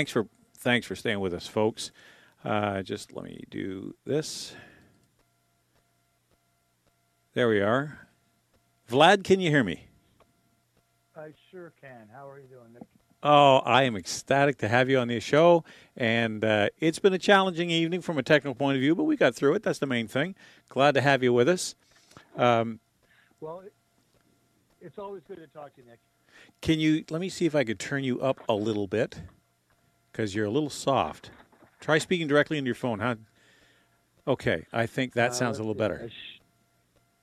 Thanks 0.00 0.12
for 0.12 0.28
thanks 0.56 0.86
for 0.86 0.96
staying 0.96 1.20
with 1.20 1.34
us, 1.34 1.46
folks. 1.46 1.90
Uh, 2.42 2.80
just 2.80 3.12
let 3.12 3.26
me 3.26 3.44
do 3.50 3.94
this. 4.06 4.54
There 7.34 7.50
we 7.50 7.60
are. 7.60 8.08
Vlad, 8.90 9.24
can 9.24 9.40
you 9.40 9.50
hear 9.50 9.62
me? 9.62 9.88
I 11.14 11.34
sure 11.50 11.74
can. 11.82 12.08
How 12.10 12.26
are 12.30 12.38
you 12.38 12.46
doing, 12.46 12.72
Nick? 12.72 12.84
Oh, 13.22 13.58
I 13.58 13.82
am 13.82 13.94
ecstatic 13.94 14.56
to 14.60 14.68
have 14.68 14.88
you 14.88 14.98
on 14.98 15.08
the 15.08 15.20
show. 15.20 15.64
And 15.98 16.42
uh, 16.46 16.70
it's 16.78 16.98
been 16.98 17.12
a 17.12 17.18
challenging 17.18 17.68
evening 17.68 18.00
from 18.00 18.16
a 18.16 18.22
technical 18.22 18.54
point 18.54 18.76
of 18.76 18.80
view, 18.80 18.94
but 18.94 19.04
we 19.04 19.18
got 19.18 19.34
through 19.34 19.52
it. 19.56 19.62
That's 19.62 19.80
the 19.80 19.86
main 19.86 20.08
thing. 20.08 20.34
Glad 20.70 20.94
to 20.94 21.02
have 21.02 21.22
you 21.22 21.34
with 21.34 21.46
us. 21.46 21.74
Um, 22.38 22.80
Well, 23.38 23.64
it's 24.80 24.98
always 24.98 25.24
good 25.28 25.36
to 25.36 25.46
talk 25.48 25.74
to 25.74 25.82
you, 25.82 25.90
Nick. 25.90 25.98
can 26.62 26.80
you 26.80 27.04
let 27.10 27.20
me 27.20 27.28
see 27.28 27.44
if 27.44 27.54
I 27.54 27.64
could 27.64 27.78
turn 27.78 28.02
you 28.02 28.18
up 28.22 28.40
a 28.48 28.54
little 28.54 28.86
bit? 28.86 29.20
Because 30.12 30.34
you're 30.34 30.46
a 30.46 30.50
little 30.50 30.70
soft. 30.70 31.30
Try 31.80 31.98
speaking 31.98 32.26
directly 32.26 32.58
into 32.58 32.68
your 32.68 32.74
phone. 32.74 32.98
Huh? 33.00 33.16
Okay, 34.26 34.66
I 34.72 34.86
think 34.86 35.14
that 35.14 35.30
Uh, 35.30 35.34
sounds 35.34 35.58
a 35.58 35.62
little 35.62 35.74
better. 35.74 36.10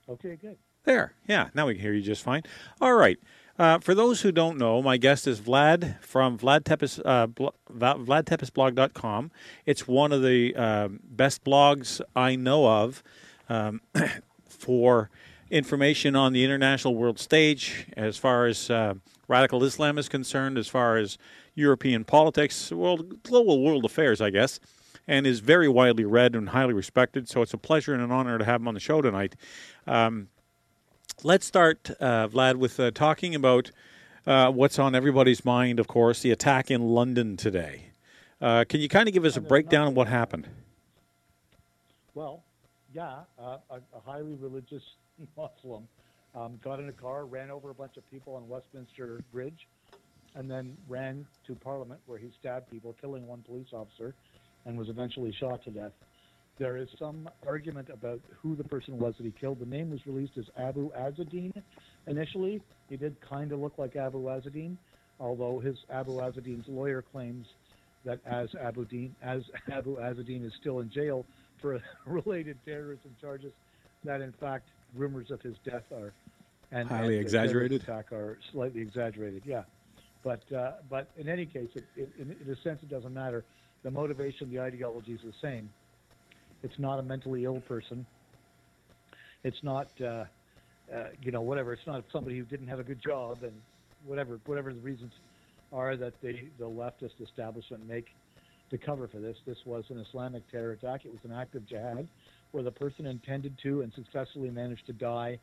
Okay, 0.10 0.36
good. 0.42 0.58
There. 0.84 1.14
Yeah, 1.28 1.50
now 1.54 1.68
we 1.68 1.74
can 1.74 1.82
hear 1.82 1.94
you 1.94 2.02
just 2.02 2.24
fine. 2.24 2.44
All 2.82 2.94
right. 2.94 3.20
Uh, 3.60 3.80
for 3.80 3.94
those 3.96 4.22
who 4.22 4.32
don't 4.32 4.58
know, 4.58 4.82
my 4.82 4.98
guest 4.98 5.28
is 5.28 5.40
Vlad 5.42 6.00
from 6.02 6.38
Vlad 6.38 6.64
Tepes, 6.64 7.00
uh, 7.04 7.26
blo- 7.28 7.54
Va- 7.70 7.96
VladTepesblog.com. 7.98 9.32
It's 9.66 9.88
one 9.88 10.12
of 10.14 10.22
the 10.22 10.56
um, 10.56 11.00
best 11.04 11.44
blogs 11.44 12.00
I 12.16 12.36
know 12.36 12.68
of 12.68 13.04
um, 13.50 13.82
for 14.48 15.10
information 15.50 16.16
on 16.16 16.34
the 16.34 16.44
international 16.46 16.96
world 16.96 17.20
stage 17.20 17.88
as 17.98 18.16
far 18.18 18.46
as 18.46 18.70
uh, 18.70 18.94
radical 19.28 19.64
Islam 19.64 19.98
is 19.98 20.08
concerned, 20.08 20.58
as 20.58 20.68
far 20.68 20.98
as 20.98 21.18
European 21.58 22.04
politics, 22.04 22.72
world, 22.72 23.24
global 23.24 23.64
world 23.64 23.84
affairs, 23.84 24.22
I 24.22 24.30
guess, 24.30 24.60
and 25.08 25.26
is 25.26 25.40
very 25.40 25.68
widely 25.68 26.06
read 26.06 26.36
and 26.36 26.50
highly 26.50 26.74
respected. 26.74 27.28
So 27.28 27.42
it's 27.42 27.54
a 27.54 27.58
pleasure 27.58 27.94
and 27.94 28.04
an 28.04 28.12
honor 28.12 28.38
to 28.38 28.46
have 28.46 28.62
him 28.62 28.68
on 28.68 28.76
the 28.76 28.80
show 28.80 29.02
tonight. 29.02 29.36
Um, 29.88 30.30
let's 31.24 31.48
start, 31.48 31.90
uh, 32.00 32.28
Vlad, 32.28 32.58
with 32.58 32.80
uh, 32.80 32.92
talking 32.92 33.34
about 33.34 33.72
uh, 34.28 34.52
what's 34.52 34.78
on 34.78 34.94
everybody's 34.94 35.44
mind, 35.44 35.80
of 35.80 35.88
course, 35.88 36.22
the 36.22 36.32
attack 36.32 36.70
in 36.70 36.82
London 36.82 37.38
today. 37.38 37.86
Uh, 38.40 38.64
can 38.70 38.80
you 38.80 38.88
kind 38.88 39.08
of 39.08 39.14
give 39.16 39.26
us 39.26 39.36
a 39.36 39.42
breakdown 39.42 39.88
of 39.88 39.96
what 39.96 40.08
happened? 40.08 40.48
Well, 42.14 42.44
yeah, 42.94 43.22
uh, 43.40 43.58
a, 43.72 43.76
a 43.76 44.00
highly 44.06 44.36
religious 44.36 44.84
Muslim 45.38 45.88
um, 46.36 46.60
got 46.64 46.80
in 46.80 46.88
a 46.88 46.94
car, 46.94 47.26
ran 47.26 47.50
over 47.50 47.72
a 47.72 47.74
bunch 47.74 47.98
of 47.98 48.10
people 48.12 48.36
on 48.36 48.48
Westminster 48.48 49.22
Bridge, 49.32 49.68
and 50.36 50.50
then 50.50 50.78
ran 50.88 51.26
to 51.46 51.56
Parliament 51.56 52.00
where 52.06 52.18
he 52.18 52.32
stabbed 52.40 52.70
people, 52.70 52.96
killing 53.00 53.28
one 53.28 53.44
police 53.44 53.68
officer, 53.74 54.14
and 54.66 54.78
was 54.78 54.90
eventually 54.90 55.34
shot 55.40 55.64
to 55.64 55.72
death. 55.72 55.92
There 56.60 56.78
is 56.78 56.90
some 56.98 57.30
argument 57.46 57.90
about 57.90 58.20
who 58.42 58.56
the 58.56 58.64
person 58.64 58.98
was 58.98 59.14
that 59.18 59.26
he 59.26 59.32
killed. 59.32 59.60
The 59.60 59.66
name 59.66 59.92
was 59.92 60.06
released 60.08 60.38
as 60.38 60.46
Abu 60.58 60.92
Izzadeen 60.92 61.54
initially. 62.08 62.62
He 62.90 62.98
did 62.98 63.16
kind 63.22 63.52
of 63.52 63.60
look 63.60 63.78
like 63.78 63.96
Abu 63.96 64.24
Izzadeen, 64.24 64.76
although 65.20 65.60
his 65.60 65.78
Abu 65.92 66.18
Izzadeen's 66.18 66.68
lawyer 66.68 67.04
claims 67.04 67.46
that 68.06 68.20
as 68.26 68.50
Abu, 68.60 68.86
Din, 68.86 69.16
as 69.22 69.44
Abu 69.72 69.98
Izzadeen 69.98 70.46
is 70.46 70.54
still 70.60 70.80
in 70.80 70.90
jail 70.90 71.26
for 71.62 71.80
related 72.06 72.58
terrorism 72.66 73.16
charges, 73.22 73.52
that 74.04 74.22
in 74.22 74.32
fact 74.34 74.68
rumors 74.96 75.30
of 75.30 75.42
his 75.42 75.56
death 75.64 75.84
are 75.92 76.14
and 76.72 76.90
Highly 76.90 77.16
and 77.16 77.22
exaggerated? 77.22 77.84
Attack 77.84 78.12
are 78.12 78.38
slightly 78.52 78.82
exaggerated. 78.82 79.44
Yeah, 79.46 79.64
but 80.28 80.58
uh, 80.58 80.72
but 80.90 81.10
in 81.16 81.30
any 81.30 81.46
case, 81.46 81.70
it, 81.74 81.86
it, 81.96 82.10
in, 82.20 82.52
a 82.52 82.62
sense, 82.62 82.80
it 82.84 82.90
doesn't 82.90 83.14
matter. 83.14 83.46
The 83.84 83.92
motivation, 83.92 84.52
the 84.52 84.60
ideology 84.60 85.14
is 85.14 85.22
the 85.24 85.32
same. 85.42 85.70
It's 86.64 86.78
not 86.78 87.00
a 87.00 87.02
mentally 87.02 87.46
ill 87.46 87.62
person. 87.62 88.06
It's 89.46 89.64
not, 89.64 89.88
uh, 90.02 90.06
uh, 90.06 90.26
you 91.22 91.32
know, 91.32 91.40
whatever. 91.40 91.72
It's 91.72 91.88
not 91.88 92.04
somebody 92.12 92.38
who 92.38 92.44
didn't 92.44 92.68
have 92.68 92.80
a 92.80 92.84
good 92.84 93.02
job 93.02 93.44
and 93.44 93.54
whatever 94.06 94.38
whatever 94.46 94.74
the 94.74 94.82
reasons 94.82 95.14
are 95.72 95.96
that 95.96 96.20
the 96.22 96.34
the 96.60 96.66
leftist 96.66 97.22
establishment 97.24 97.88
make 97.88 98.08
to 98.70 98.78
cover 98.78 99.08
for 99.08 99.20
this. 99.20 99.38
This 99.46 99.60
was 99.66 99.86
an 99.90 99.98
Islamic 100.10 100.52
terror 100.52 100.74
attack. 100.74 101.06
It 101.06 101.12
was 101.12 101.22
an 101.24 101.32
act 101.32 101.56
of 101.56 101.66
jihad 101.66 102.06
where 102.52 102.64
the 102.64 102.72
person 102.72 103.06
intended 103.06 103.58
to 103.64 103.82
and 103.82 103.94
successfully 103.94 104.50
managed 104.50 104.88
to 104.88 104.94
die 104.94 105.40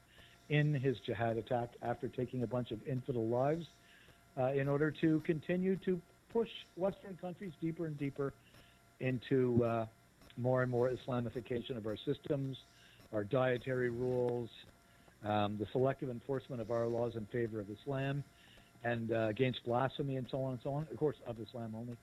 in 0.50 0.74
his 0.74 0.98
jihad 1.06 1.38
attack 1.38 1.70
after 1.80 2.06
taking 2.08 2.42
a 2.42 2.46
bunch 2.46 2.70
of 2.70 2.86
infidel 2.86 3.26
lives 3.26 3.64
uh, 4.38 4.52
in 4.52 4.68
order 4.68 4.90
to 4.90 5.20
continue 5.20 5.76
to 5.84 6.00
push 6.32 6.48
Western 6.76 7.16
countries 7.20 7.52
deeper 7.60 7.86
and 7.86 7.98
deeper 7.98 8.32
into 9.00 9.64
uh, 9.64 9.86
more 10.36 10.62
and 10.62 10.70
more 10.70 10.90
Islamification 10.90 11.76
of 11.76 11.86
our 11.86 11.96
systems, 12.04 12.56
our 13.12 13.24
dietary 13.24 13.90
rules, 13.90 14.48
um, 15.24 15.56
the 15.58 15.66
selective 15.72 16.10
enforcement 16.10 16.60
of 16.60 16.70
our 16.70 16.86
laws 16.86 17.12
in 17.16 17.26
favor 17.26 17.60
of 17.60 17.66
Islam, 17.70 18.24
and 18.82 19.12
uh, 19.12 19.28
against 19.28 19.64
blasphemy 19.64 20.16
and 20.16 20.26
so 20.30 20.42
on 20.42 20.52
and 20.52 20.60
so 20.62 20.74
on. 20.74 20.86
Of 20.90 20.96
course, 20.98 21.16
of 21.26 21.36
Islam 21.40 21.74
only. 21.76 21.96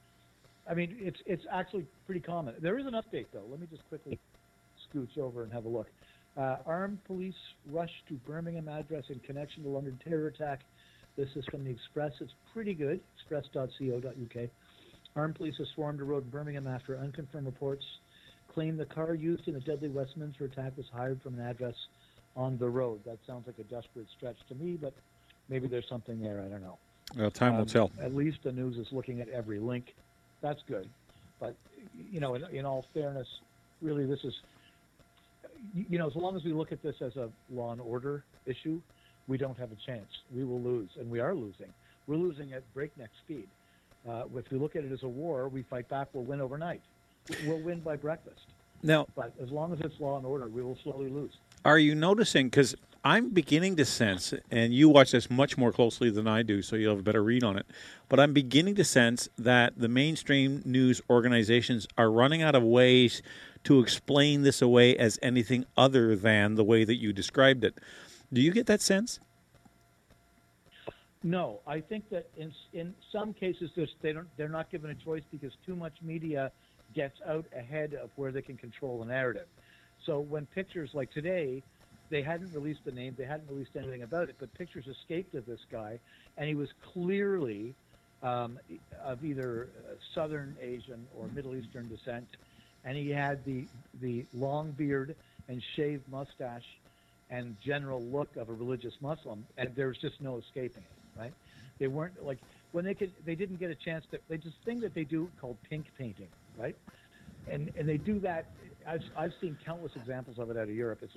I 0.70 0.74
mean, 0.74 0.96
it's 1.00 1.20
it's 1.26 1.44
actually 1.52 1.86
pretty 2.06 2.22
common. 2.22 2.56
There 2.62 2.80
is 2.80 2.86
an 2.86 2.94
update 2.94 3.26
though. 3.34 3.44
Let 3.50 3.60
me 3.60 3.68
just 3.70 3.88
quickly 3.90 4.20
scooch 4.94 5.18
over 5.18 5.44
and 5.44 5.52
have 5.52 5.66
a 5.66 5.70
look. 5.70 5.88
Uh, 6.38 6.58
armed 6.66 7.04
police 7.06 7.36
rush 7.70 7.92
to 8.08 8.14
Birmingham 8.26 8.70
address 8.70 9.04
in 9.10 9.20
connection 9.20 9.64
to 9.64 9.70
London 9.70 10.00
terror 10.04 10.28
attack. 10.28 10.62
This 11.18 11.30
is 11.36 11.46
from 11.46 11.64
the 11.64 11.70
Express. 11.72 12.14
It's 12.20 12.34
pretty 12.54 12.74
good. 12.74 13.00
Express.co.uk. 13.18 14.50
Armed 15.16 15.36
police 15.36 15.56
have 15.58 15.68
swarmed 15.76 16.00
a 16.00 16.04
road 16.04 16.24
in 16.24 16.30
Birmingham 16.30 16.68
after 16.68 16.98
unconfirmed 16.98 17.46
reports 17.46 17.84
claim 18.54 18.76
the 18.78 18.86
car 18.86 19.14
used 19.14 19.48
in 19.48 19.54
the 19.54 19.60
deadly 19.62 19.88
Westminster 19.90 20.46
attack 20.46 20.76
was 20.76 20.86
hired 20.94 21.22
from 21.22 21.36
an 21.40 21.42
address 21.48 21.76
on 22.36 22.58
the 22.58 22.68
road. 22.68 23.00
That 23.06 23.18
sounds 23.26 23.48
like 23.48 23.58
a 23.60 23.64
desperate 23.64 24.08
stretch 24.18 24.36
to 24.50 24.56
me, 24.56 24.78
but 24.82 24.94
maybe 25.50 25.68
there's 25.68 25.88
something 25.88 26.22
there. 26.22 26.42
I 26.46 26.50
don't 26.50 26.62
know. 26.62 26.78
Well, 27.16 27.32
time 27.32 27.54
will 27.54 27.62
Um, 27.62 27.68
tell. 27.68 27.92
At 28.00 28.14
least 28.16 28.40
the 28.44 28.52
news 28.52 28.78
is 28.78 28.88
looking 28.92 29.22
at 29.22 29.30
every 29.30 29.60
link. 29.60 29.96
That's 30.42 30.62
good. 30.68 30.90
But, 31.40 31.56
you 32.12 32.20
know, 32.20 32.36
in, 32.36 32.44
in 32.54 32.66
all 32.66 32.86
fairness, 32.94 33.28
really, 33.82 34.06
this 34.06 34.20
is, 34.24 34.34
you 35.74 35.98
know, 35.98 36.08
as 36.08 36.16
long 36.16 36.36
as 36.36 36.44
we 36.44 36.52
look 36.54 36.72
at 36.72 36.82
this 36.82 36.96
as 37.02 37.16
a 37.16 37.30
law 37.50 37.72
and 37.72 37.82
order 37.82 38.24
issue, 38.46 38.82
we 39.32 39.38
don't 39.38 39.58
have 39.58 39.72
a 39.72 39.78
chance. 39.86 40.10
We 40.36 40.44
will 40.44 40.60
lose, 40.60 40.90
and 41.00 41.10
we 41.10 41.22
are 41.22 41.34
losing. 41.34 41.72
We're 42.06 42.18
losing 42.18 42.52
at 42.52 42.64
breakneck 42.74 43.12
speed. 43.24 43.48
Uh, 44.08 44.24
if 44.36 44.52
we 44.52 44.58
look 44.58 44.76
at 44.76 44.84
it 44.84 44.92
as 44.92 45.04
a 45.04 45.08
war, 45.08 45.48
we 45.48 45.62
fight 45.62 45.88
back, 45.88 46.10
we'll 46.12 46.26
win 46.26 46.42
overnight. 46.42 46.82
We'll 47.48 47.62
win 47.62 47.80
by 47.80 47.96
breakfast. 47.96 48.42
Now, 48.84 49.08
But 49.16 49.32
as 49.42 49.50
long 49.50 49.72
as 49.72 49.80
it's 49.80 49.98
law 50.02 50.18
and 50.18 50.26
order, 50.26 50.48
we 50.50 50.62
will 50.62 50.78
slowly 50.84 51.10
lose. 51.10 51.32
Are 51.64 51.80
you 51.80 51.96
noticing? 51.96 52.48
Because 52.48 52.76
I'm 53.06 53.30
beginning 53.30 53.78
to 53.78 53.86
sense, 53.86 54.34
and 54.52 54.74
you 54.74 54.90
watch 54.90 55.12
this 55.12 55.30
much 55.30 55.58
more 55.58 55.72
closely 55.72 56.10
than 56.10 56.28
I 56.28 56.44
do, 56.44 56.62
so 56.62 56.76
you'll 56.76 56.92
have 56.92 57.00
a 57.00 57.04
better 57.04 57.24
read 57.24 57.46
on 57.46 57.58
it. 57.58 57.66
But 58.10 58.20
I'm 58.20 58.34
beginning 58.34 58.76
to 58.76 58.84
sense 58.84 59.30
that 59.38 59.80
the 59.80 59.88
mainstream 59.88 60.62
news 60.66 61.02
organizations 61.10 61.88
are 61.98 62.12
running 62.12 62.42
out 62.42 62.56
of 62.56 62.64
ways 62.64 63.22
to 63.64 63.80
explain 63.80 64.42
this 64.42 64.62
away 64.62 64.98
as 64.98 65.18
anything 65.22 65.64
other 65.78 66.18
than 66.18 66.56
the 66.56 66.66
way 66.66 66.84
that 66.84 66.96
you 66.96 67.14
described 67.14 67.64
it. 67.64 67.78
Do 68.34 68.42
you 68.42 68.52
get 68.52 68.66
that 68.68 68.82
sense? 68.82 69.20
No, 71.24 71.60
I 71.68 71.82
think 71.82 72.10
that 72.10 72.28
in 72.36 72.52
in 72.74 72.96
some 73.12 73.34
cases 73.34 73.70
they 74.02 74.14
don't 74.14 74.28
they're 74.38 74.50
not 74.50 74.72
given 74.72 74.90
a 74.90 74.96
choice 74.96 75.24
because 75.32 75.52
too 75.66 75.76
much 75.76 75.94
media 76.02 76.52
gets 76.96 77.20
out 77.28 77.46
ahead 77.56 77.94
of 77.94 78.10
where 78.16 78.32
they 78.32 78.42
can 78.42 78.58
control 78.58 79.00
the 79.00 79.06
narrative. 79.06 79.48
So 80.06 80.20
when 80.20 80.48
pictures 80.48 80.90
like 80.94 81.12
today, 81.12 81.62
they 82.10 82.24
hadn't 82.24 82.54
released 82.54 82.84
the 82.86 82.92
name, 82.92 83.16
they 83.18 83.26
hadn't 83.26 83.50
released 83.50 83.72
anything 83.76 84.02
about 84.02 84.30
it, 84.30 84.36
but 84.40 84.54
pictures 84.56 84.88
escaped 84.88 85.36
of 85.36 85.46
this 85.46 85.62
guy, 85.72 86.00
and 86.38 86.48
he 86.48 86.56
was 86.56 86.70
clearly 86.94 87.76
um, 88.24 88.60
of 89.04 89.24
either 89.24 89.70
Southern 90.16 90.56
Asian 90.60 91.06
or 91.18 91.28
Middle 91.28 91.56
Eastern 91.56 91.88
descent, 91.88 92.28
and 92.84 92.98
he 92.98 93.10
had 93.10 93.46
the 93.46 93.68
the 94.02 94.26
long 94.34 94.72
beard 94.72 95.16
and 95.48 95.62
shaved 95.76 96.08
mustache 96.10 96.66
and 97.32 97.56
general 97.66 98.02
look 98.02 98.36
of 98.36 98.50
a 98.50 98.54
religious 98.54 98.94
Muslim, 99.02 99.46
and 99.58 99.72
there's 99.76 99.98
just 99.98 100.22
no 100.22 100.38
escaping 100.38 100.84
it, 100.84 101.20
right? 101.20 101.34
They 101.80 101.88
weren't 101.88 102.24
like 102.24 102.38
when 102.74 102.86
they 102.86 102.94
could, 102.94 103.12
they 103.26 103.36
didn't 103.36 103.60
get 103.60 103.72
a 103.72 103.76
chance 103.76 104.06
to. 104.12 104.20
They 104.30 104.38
just 104.38 104.56
thing 104.66 104.80
that 104.82 104.94
they 104.94 105.04
do 105.04 105.30
called 105.40 105.58
pink 105.68 105.86
painting, 105.98 106.28
right? 106.60 106.76
And 107.50 107.72
and 107.78 107.88
they 107.88 107.98
do 107.98 108.20
that. 108.20 108.52
I've 108.88 109.02
I've 109.18 109.34
seen 109.42 109.58
countless 109.66 109.94
examples 109.96 110.38
of 110.38 110.50
it 110.52 110.58
out 110.58 110.64
of 110.64 110.76
Europe. 110.76 111.00
It's 111.02 111.14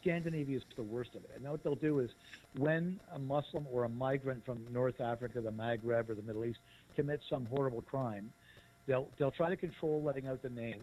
Scandinavia 0.00 0.56
is 0.56 0.64
the 0.76 0.82
worst 0.82 1.10
of 1.14 1.22
it. 1.24 1.30
And 1.36 1.48
what 1.48 1.62
they'll 1.62 1.74
do 1.76 2.00
is, 2.00 2.10
when 2.58 2.98
a 3.14 3.18
Muslim 3.18 3.66
or 3.72 3.84
a 3.84 3.88
migrant 3.88 4.44
from 4.44 4.66
North 4.72 5.00
Africa, 5.00 5.40
the 5.40 5.52
Maghreb, 5.52 6.10
or 6.10 6.14
the 6.14 6.22
Middle 6.22 6.44
East 6.44 6.58
commits 6.96 7.22
some 7.30 7.46
horrible 7.46 7.82
crime, 7.82 8.32
they'll 8.86 9.08
they'll 9.18 9.30
try 9.30 9.48
to 9.48 9.56
control 9.56 10.02
letting 10.02 10.26
out 10.26 10.42
the 10.42 10.50
name, 10.50 10.82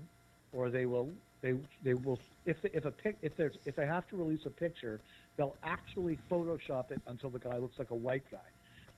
or 0.53 0.69
they 0.69 0.85
will 0.85 1.09
they 1.41 1.53
they 1.83 1.93
will 1.93 2.19
if 2.45 2.57
if 2.63 2.85
a 2.85 2.91
pic 2.91 3.17
if 3.21 3.35
there's 3.37 3.55
if 3.65 3.75
they 3.75 3.85
have 3.85 4.07
to 4.09 4.17
release 4.17 4.41
a 4.45 4.49
picture, 4.49 4.99
they'll 5.37 5.55
actually 5.63 6.17
Photoshop 6.29 6.91
it 6.91 7.01
until 7.07 7.29
the 7.29 7.39
guy 7.39 7.57
looks 7.57 7.77
like 7.79 7.91
a 7.91 7.95
white 7.95 8.23
guy. 8.31 8.37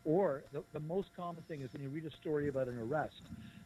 Or 0.03 0.43
the, 0.51 0.63
the 0.73 0.79
most 0.79 1.09
common 1.15 1.43
thing 1.47 1.61
is 1.61 1.71
when 1.73 1.83
you 1.83 1.89
read 1.89 2.05
a 2.05 2.15
story 2.21 2.49
about 2.49 2.67
an 2.67 2.79
arrest, 2.79 3.21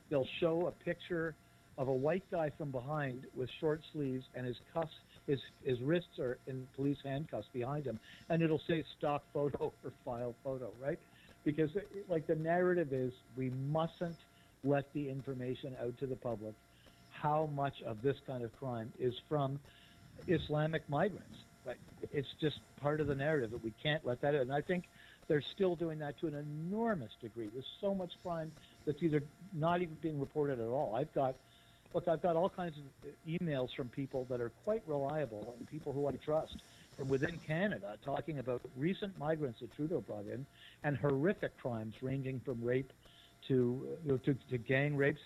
they'll 0.10 0.28
show 0.42 0.68
a 0.68 0.84
picture 0.84 1.34
of 1.78 1.88
a 1.88 1.94
white 1.94 2.24
guy 2.32 2.52
from 2.58 2.72
behind 2.72 3.26
with 3.36 3.50
short 3.60 3.82
sleeves 3.94 4.26
and 4.36 4.46
his 4.46 4.58
cuffs, 4.74 4.92
his 5.28 5.40
his 5.64 5.80
wrists 5.82 6.20
are 6.20 6.38
in 6.48 6.68
police 6.76 6.98
handcuffs 7.04 7.48
behind 7.54 7.86
him, 7.86 8.00
and 8.30 8.42
it'll 8.42 8.62
say 8.68 8.84
stock 8.98 9.24
photo 9.34 9.72
or 9.84 9.92
file 10.04 10.36
photo, 10.44 10.72
right? 10.82 11.00
Because 11.44 11.70
it, 11.76 11.88
like 12.10 12.28
the 12.28 12.36
narrative 12.36 12.92
is, 12.92 13.14
we 13.38 13.52
mustn't 13.72 14.18
let 14.64 14.92
the 14.94 15.10
information 15.10 15.76
out 15.82 15.98
to 16.00 16.08
the 16.08 16.16
public 16.16 16.56
how 17.26 17.50
much 17.56 17.82
of 17.88 18.02
this 18.04 18.16
kind 18.28 18.44
of 18.44 18.56
crime 18.60 18.94
is 19.00 19.14
from 19.28 19.60
Islamic 20.28 20.88
migrants. 20.88 21.38
It's 22.14 22.28
just 22.40 22.58
part 22.80 23.02
of 23.02 23.08
the 23.08 23.16
narrative 23.16 23.50
that 23.52 23.64
we 23.64 23.74
can't 23.82 24.06
let 24.06 24.22
that 24.22 24.36
in. 24.36 24.42
And 24.42 24.54
I 24.54 24.62
think 24.62 24.84
they're 25.28 25.44
still 25.56 25.76
doing 25.76 25.98
that 26.00 26.20
to 26.20 26.28
an 26.28 26.36
enormous 26.36 27.10
degree. 27.20 27.50
There's 27.52 27.66
so 27.82 27.96
much 27.96 28.12
crime 28.22 28.52
that's 28.86 29.02
either 29.02 29.24
not 29.54 29.82
even 29.82 29.98
being 30.04 30.20
reported 30.20 30.60
at 30.60 30.68
all. 30.68 30.96
I've 30.96 31.12
got, 31.16 31.34
look, 31.96 32.08
I've 32.08 32.22
got 32.22 32.36
all 32.36 32.50
kinds 32.50 32.76
of 32.78 33.10
emails 33.28 33.70
from 33.76 33.88
people 33.90 34.28
that 34.30 34.40
are 34.40 34.52
quite 34.64 34.84
reliable 34.86 35.56
and 35.58 35.68
people 35.68 35.94
who 35.94 36.08
I 36.08 36.12
trust 36.24 36.58
from 36.96 37.08
within 37.08 37.40
Canada 37.48 37.98
talking 38.06 38.38
about 38.38 38.62
recent 38.78 39.18
migrants 39.18 39.62
that 39.62 39.76
Trudeau 39.76 40.02
brought 40.02 40.28
in 40.28 40.46
and 40.84 40.96
horrific 40.96 41.58
crimes 41.58 41.96
ranging 42.04 42.40
from 42.46 42.64
rape 42.64 42.94
to, 43.48 43.98
you 44.06 44.12
know, 44.12 44.18
to, 44.18 44.36
to 44.52 44.60
gang 44.60 44.96
rapes 44.96 45.22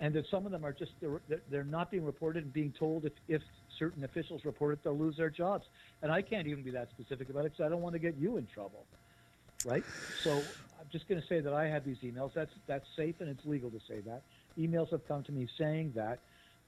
and 0.00 0.14
that 0.14 0.24
some 0.30 0.44
of 0.46 0.52
them 0.52 0.64
are 0.64 0.72
just 0.72 0.92
they're, 1.00 1.20
they're 1.50 1.64
not 1.64 1.90
being 1.90 2.04
reported 2.04 2.44
and 2.44 2.52
being 2.52 2.72
told 2.78 3.04
if, 3.04 3.12
if 3.28 3.42
certain 3.78 4.04
officials 4.04 4.42
report 4.44 4.74
it 4.74 4.80
they'll 4.84 4.98
lose 4.98 5.16
their 5.16 5.30
jobs. 5.30 5.64
And 6.02 6.12
i 6.12 6.22
can't 6.22 6.46
even 6.46 6.62
be 6.62 6.70
that 6.72 6.88
specific 6.90 7.30
about 7.30 7.46
it 7.46 7.52
because 7.52 7.64
i 7.66 7.68
don't 7.68 7.82
want 7.82 7.94
to 7.94 7.98
get 7.98 8.16
you 8.16 8.36
in 8.36 8.46
trouble 8.46 8.86
right? 9.64 9.84
So 10.24 10.56
i'm 10.78 10.86
just 10.92 11.08
going 11.08 11.20
to 11.20 11.26
say 11.26 11.40
that 11.40 11.52
i 11.52 11.66
have 11.66 11.84
these 11.84 11.98
emails. 12.04 12.30
That's 12.34 12.50
that's 12.68 12.86
safe 12.96 13.16
and 13.20 13.28
it's 13.28 13.44
legal 13.44 13.70
to 13.70 13.80
say 13.88 14.00
that. 14.06 14.22
Emails 14.58 14.90
have 14.90 15.06
come 15.08 15.22
to 15.24 15.32
me 15.32 15.48
saying 15.58 15.92
that 15.96 16.20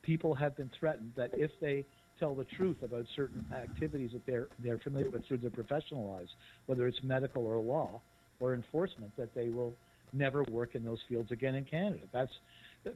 people 0.03 0.35
have 0.35 0.57
been 0.57 0.71
threatened 0.79 1.13
that 1.17 1.31
if 1.35 1.51
they 1.61 1.85
tell 2.19 2.35
the 2.35 2.45
truth 2.57 2.83
about 2.83 3.05
certain 3.15 3.45
activities 3.55 4.11
that 4.13 4.27
they're 4.27 4.49
they're 4.59 4.79
familiar 4.79 5.11
with 5.11 5.27
through 5.27 5.39
their 5.39 5.51
professional 5.51 6.13
lives 6.17 6.31
whether 6.67 6.87
it's 6.87 6.99
medical 7.03 7.47
or 7.47 7.59
law 7.59 8.01
or 8.41 8.55
enforcement 8.55 9.13
that 9.17 9.35
they 9.35 9.49
will 9.49 9.75
never 10.13 10.43
work 10.51 10.75
in 10.75 10.85
those 10.85 10.99
fields 11.09 11.31
again 11.31 11.55
in 11.55 11.65
canada. 11.65 12.01
That's 12.13 12.33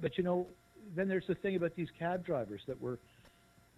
but 0.01 0.17
you 0.19 0.25
know, 0.25 0.47
then 0.95 1.09
there's 1.09 1.27
the 1.27 1.35
thing 1.35 1.57
about 1.57 1.75
these 1.77 1.89
cab 1.99 2.25
drivers 2.25 2.63
that 2.67 2.81
were 2.81 2.99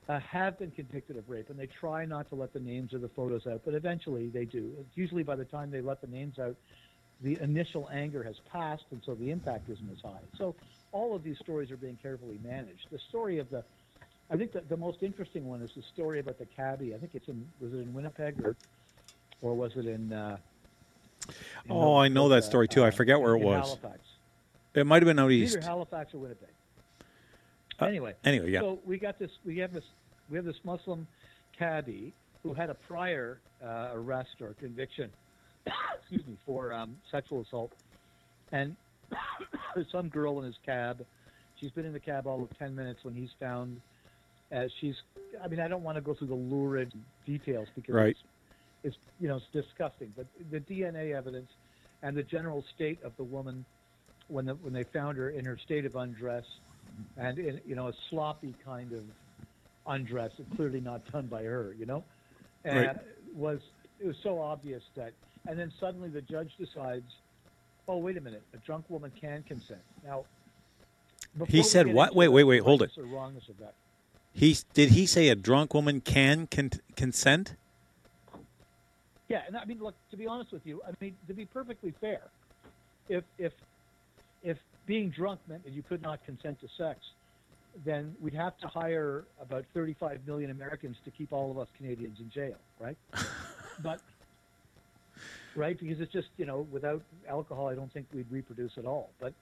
uh, 0.09 0.18
have 0.20 0.59
been 0.59 0.70
convicted 0.70 1.16
of 1.16 1.28
rape, 1.30 1.48
and 1.50 1.59
they 1.59 1.66
try 1.66 2.05
not 2.05 2.28
to 2.28 2.34
let 2.34 2.52
the 2.52 2.61
names 2.61 2.92
or 2.92 2.98
the 2.98 3.09
photos 3.09 3.46
out, 3.46 3.62
but 3.64 3.74
eventually 3.74 4.28
they 4.28 4.44
do. 4.44 4.72
Usually, 4.94 5.22
by 5.22 5.34
the 5.34 5.46
time 5.46 5.70
they 5.70 5.80
let 5.80 6.00
the 6.00 6.07
names 6.07 6.38
out, 6.38 6.57
the 7.22 7.38
initial 7.40 7.88
anger 7.92 8.22
has 8.22 8.36
passed, 8.52 8.84
and 8.90 9.00
so 9.05 9.14
the 9.14 9.30
impact 9.30 9.68
isn't 9.70 9.90
as 9.90 10.00
high. 10.02 10.20
So 10.36 10.55
all 10.92 11.14
of 11.16 11.22
these 11.22 11.38
stories 11.38 11.70
are 11.70 11.76
being 11.76 11.98
carefully 12.02 12.38
managed. 12.44 12.88
The 12.90 12.98
story 12.98 13.38
of 13.38 13.48
the, 13.50 13.64
I 14.30 14.36
think 14.36 14.52
that 14.52 14.68
the 14.68 14.76
most 14.76 15.02
interesting 15.02 15.48
one 15.48 15.62
is 15.62 15.70
the 15.74 15.82
story 15.94 16.20
about 16.20 16.38
the 16.38 16.46
cabbie. 16.46 16.94
I 16.94 16.98
think 16.98 17.12
it's 17.14 17.28
in, 17.28 17.46
was 17.61 17.72
it 17.72 17.78
in 17.78 17.94
Winnipeg 17.94 18.44
or, 18.44 18.57
or 19.40 19.55
was 19.55 19.72
it 19.76 19.86
in? 19.86 20.12
Uh, 20.12 20.36
in 21.64 21.70
Oh, 21.70 21.96
I 21.96 22.09
know 22.09 22.28
that 22.28 22.44
story 22.44 22.68
too. 22.68 22.84
I 22.84 22.90
forget 22.90 23.18
where 23.20 23.34
it 23.34 23.38
in 23.38 23.44
was. 23.44 23.66
Halifax. 23.68 24.00
It 24.75 24.87
might 24.87 25.03
have 25.03 25.07
been 25.07 25.18
out 25.18 25.31
east. 25.31 25.57
Either 25.57 25.66
Halifax 25.66 26.14
or 26.14 26.18
Winnipeg. 26.18 26.49
Uh, 27.81 27.87
anyway, 27.87 28.14
anyway, 28.25 28.51
yeah. 28.51 28.61
So 28.61 28.79
we 28.85 28.99
got 28.99 29.18
this. 29.18 29.31
We 29.45 29.59
have 29.59 29.72
this. 29.72 29.85
We 30.31 30.37
have 30.37 30.45
this 30.45 30.57
Muslim 30.64 31.07
cabbie 31.57 32.12
who 32.43 32.55
had 32.55 32.70
a 32.70 32.75
prior 32.75 33.39
uh, 33.64 33.91
arrest 33.95 34.41
or 34.41 34.55
conviction, 34.55 35.11
excuse 36.01 36.27
me, 36.27 36.37
for 36.45 36.72
um, 36.72 36.97
sexual 37.11 37.43
assault, 37.43 37.72
and 38.53 38.77
some 39.93 40.09
girl 40.09 40.39
in 40.41 40.45
his 40.47 40.57
cab. 40.64 41.05
She's 41.61 41.70
been 41.70 41.85
in 41.85 41.93
the 41.93 42.01
cab 42.01 42.27
all 42.27 42.43
of 42.43 42.59
ten 42.59 42.75
minutes 42.75 43.01
when 43.05 43.14
he's 43.14 43.31
found. 43.41 43.81
As 44.51 44.70
she's, 44.81 44.95
I 45.43 45.49
mean, 45.49 45.59
I 45.59 45.66
don't 45.66 45.83
want 45.83 45.97
to 45.97 46.01
go 46.03 46.14
through 46.14 46.29
the 46.29 46.35
lurid 46.35 46.93
details 47.27 47.66
because 47.75 47.95
Right. 47.95 48.16
it's, 48.85 48.95
it's 48.95 48.97
you 49.18 49.27
know 49.27 49.37
it's 49.37 49.47
disgusting. 49.53 50.12
But 50.16 50.27
the 50.51 50.61
DNA 50.61 51.14
evidence 51.16 51.51
and 52.03 52.16
the 52.16 52.22
general 52.22 52.62
state 52.75 53.03
of 53.03 53.12
the 53.16 53.25
woman 53.25 53.64
when 54.29 54.47
the, 54.47 54.55
when 54.55 54.72
they 54.72 54.85
found 54.85 55.18
her 55.18 55.31
in 55.31 55.45
her 55.45 55.59
state 55.59 55.85
of 55.85 55.97
undress 55.97 56.45
and 57.16 57.39
in 57.39 57.61
you 57.66 57.75
know 57.75 57.89
a 57.89 57.93
sloppy 58.11 58.55
kind 58.64 58.93
of 58.93 59.03
undress, 59.87 60.33
clearly 60.57 60.81
not 60.81 61.05
done 61.12 61.27
by 61.27 61.43
her, 61.43 61.75
you 61.79 61.87
know, 61.87 62.05
and 62.64 62.87
Right. 62.87 62.97
was 63.35 63.61
it 64.01 64.07
was 64.07 64.16
so 64.22 64.41
obvious 64.41 64.83
that, 64.97 65.12
and 65.47 65.59
then 65.59 65.72
suddenly 65.79 66.09
the 66.09 66.22
judge 66.22 66.51
decides, 66.59 67.11
oh 67.89 67.99
wait 67.99 68.16
a 68.16 68.20
minute, 68.20 68.43
a 68.55 68.59
drunk 68.59 68.87
woman 68.89 69.12
can 69.20 69.43
consent. 69.43 69.81
Now, 70.05 70.25
before 71.37 71.47
He 71.49 71.62
said 71.62 71.87
what? 71.93 72.14
Wait, 72.14 72.29
wait, 72.29 72.45
wait, 72.45 72.62
hold 72.62 72.83
it. 72.83 72.91
wrongness 72.97 73.49
of 73.49 73.59
that, 73.59 73.75
He 74.33 74.57
did 74.72 74.91
he 74.91 75.07
say 75.07 75.29
a 75.29 75.35
drunk 75.35 75.75
woman 75.75 76.01
can 76.01 76.47
con- 76.47 76.70
consent? 76.97 77.55
Yeah, 79.29 79.43
and 79.47 79.57
I 79.57 79.64
mean, 79.64 79.79
look. 79.81 79.95
To 80.11 80.16
be 80.16 80.27
honest 80.27 80.53
with 80.53 80.66
you, 80.66 80.83
I 80.87 80.91
mean, 81.01 81.16
to 81.29 81.35
be 81.35 81.45
perfectly 81.47 81.93
fair, 82.01 82.20
if 83.09 83.25
if 83.39 83.53
if 84.45 84.59
being 84.86 85.11
drunk 85.11 85.40
meant 85.49 85.64
that 85.64 85.72
you 85.72 85.82
could 85.82 86.03
not 86.03 86.24
consent 86.24 86.61
to 86.61 86.68
sex, 86.78 87.01
then 87.84 88.14
we'd 88.20 88.34
have 88.34 88.57
to 88.59 88.68
hire 88.68 89.24
about 89.40 89.64
35 89.74 90.20
million 90.26 90.51
Americans 90.51 90.97
to 91.05 91.11
keep 91.11 91.32
all 91.32 91.51
of 91.51 91.59
us 91.59 91.66
Canadians 91.76 92.18
in 92.20 92.30
jail, 92.30 92.55
right? 92.78 92.97
but 93.82 94.01
right, 95.57 95.78
because 95.78 96.01
it's 96.01 96.12
just 96.12 96.28
you 96.36 96.47
know, 96.47 96.66
without 96.70 97.03
alcohol, 97.28 97.66
I 97.68 97.74
don't 97.74 97.92
think 97.92 98.07
we'd 98.14 98.30
reproduce 98.30 98.72
at 98.78 98.84
all. 98.84 99.11
But 99.20 99.32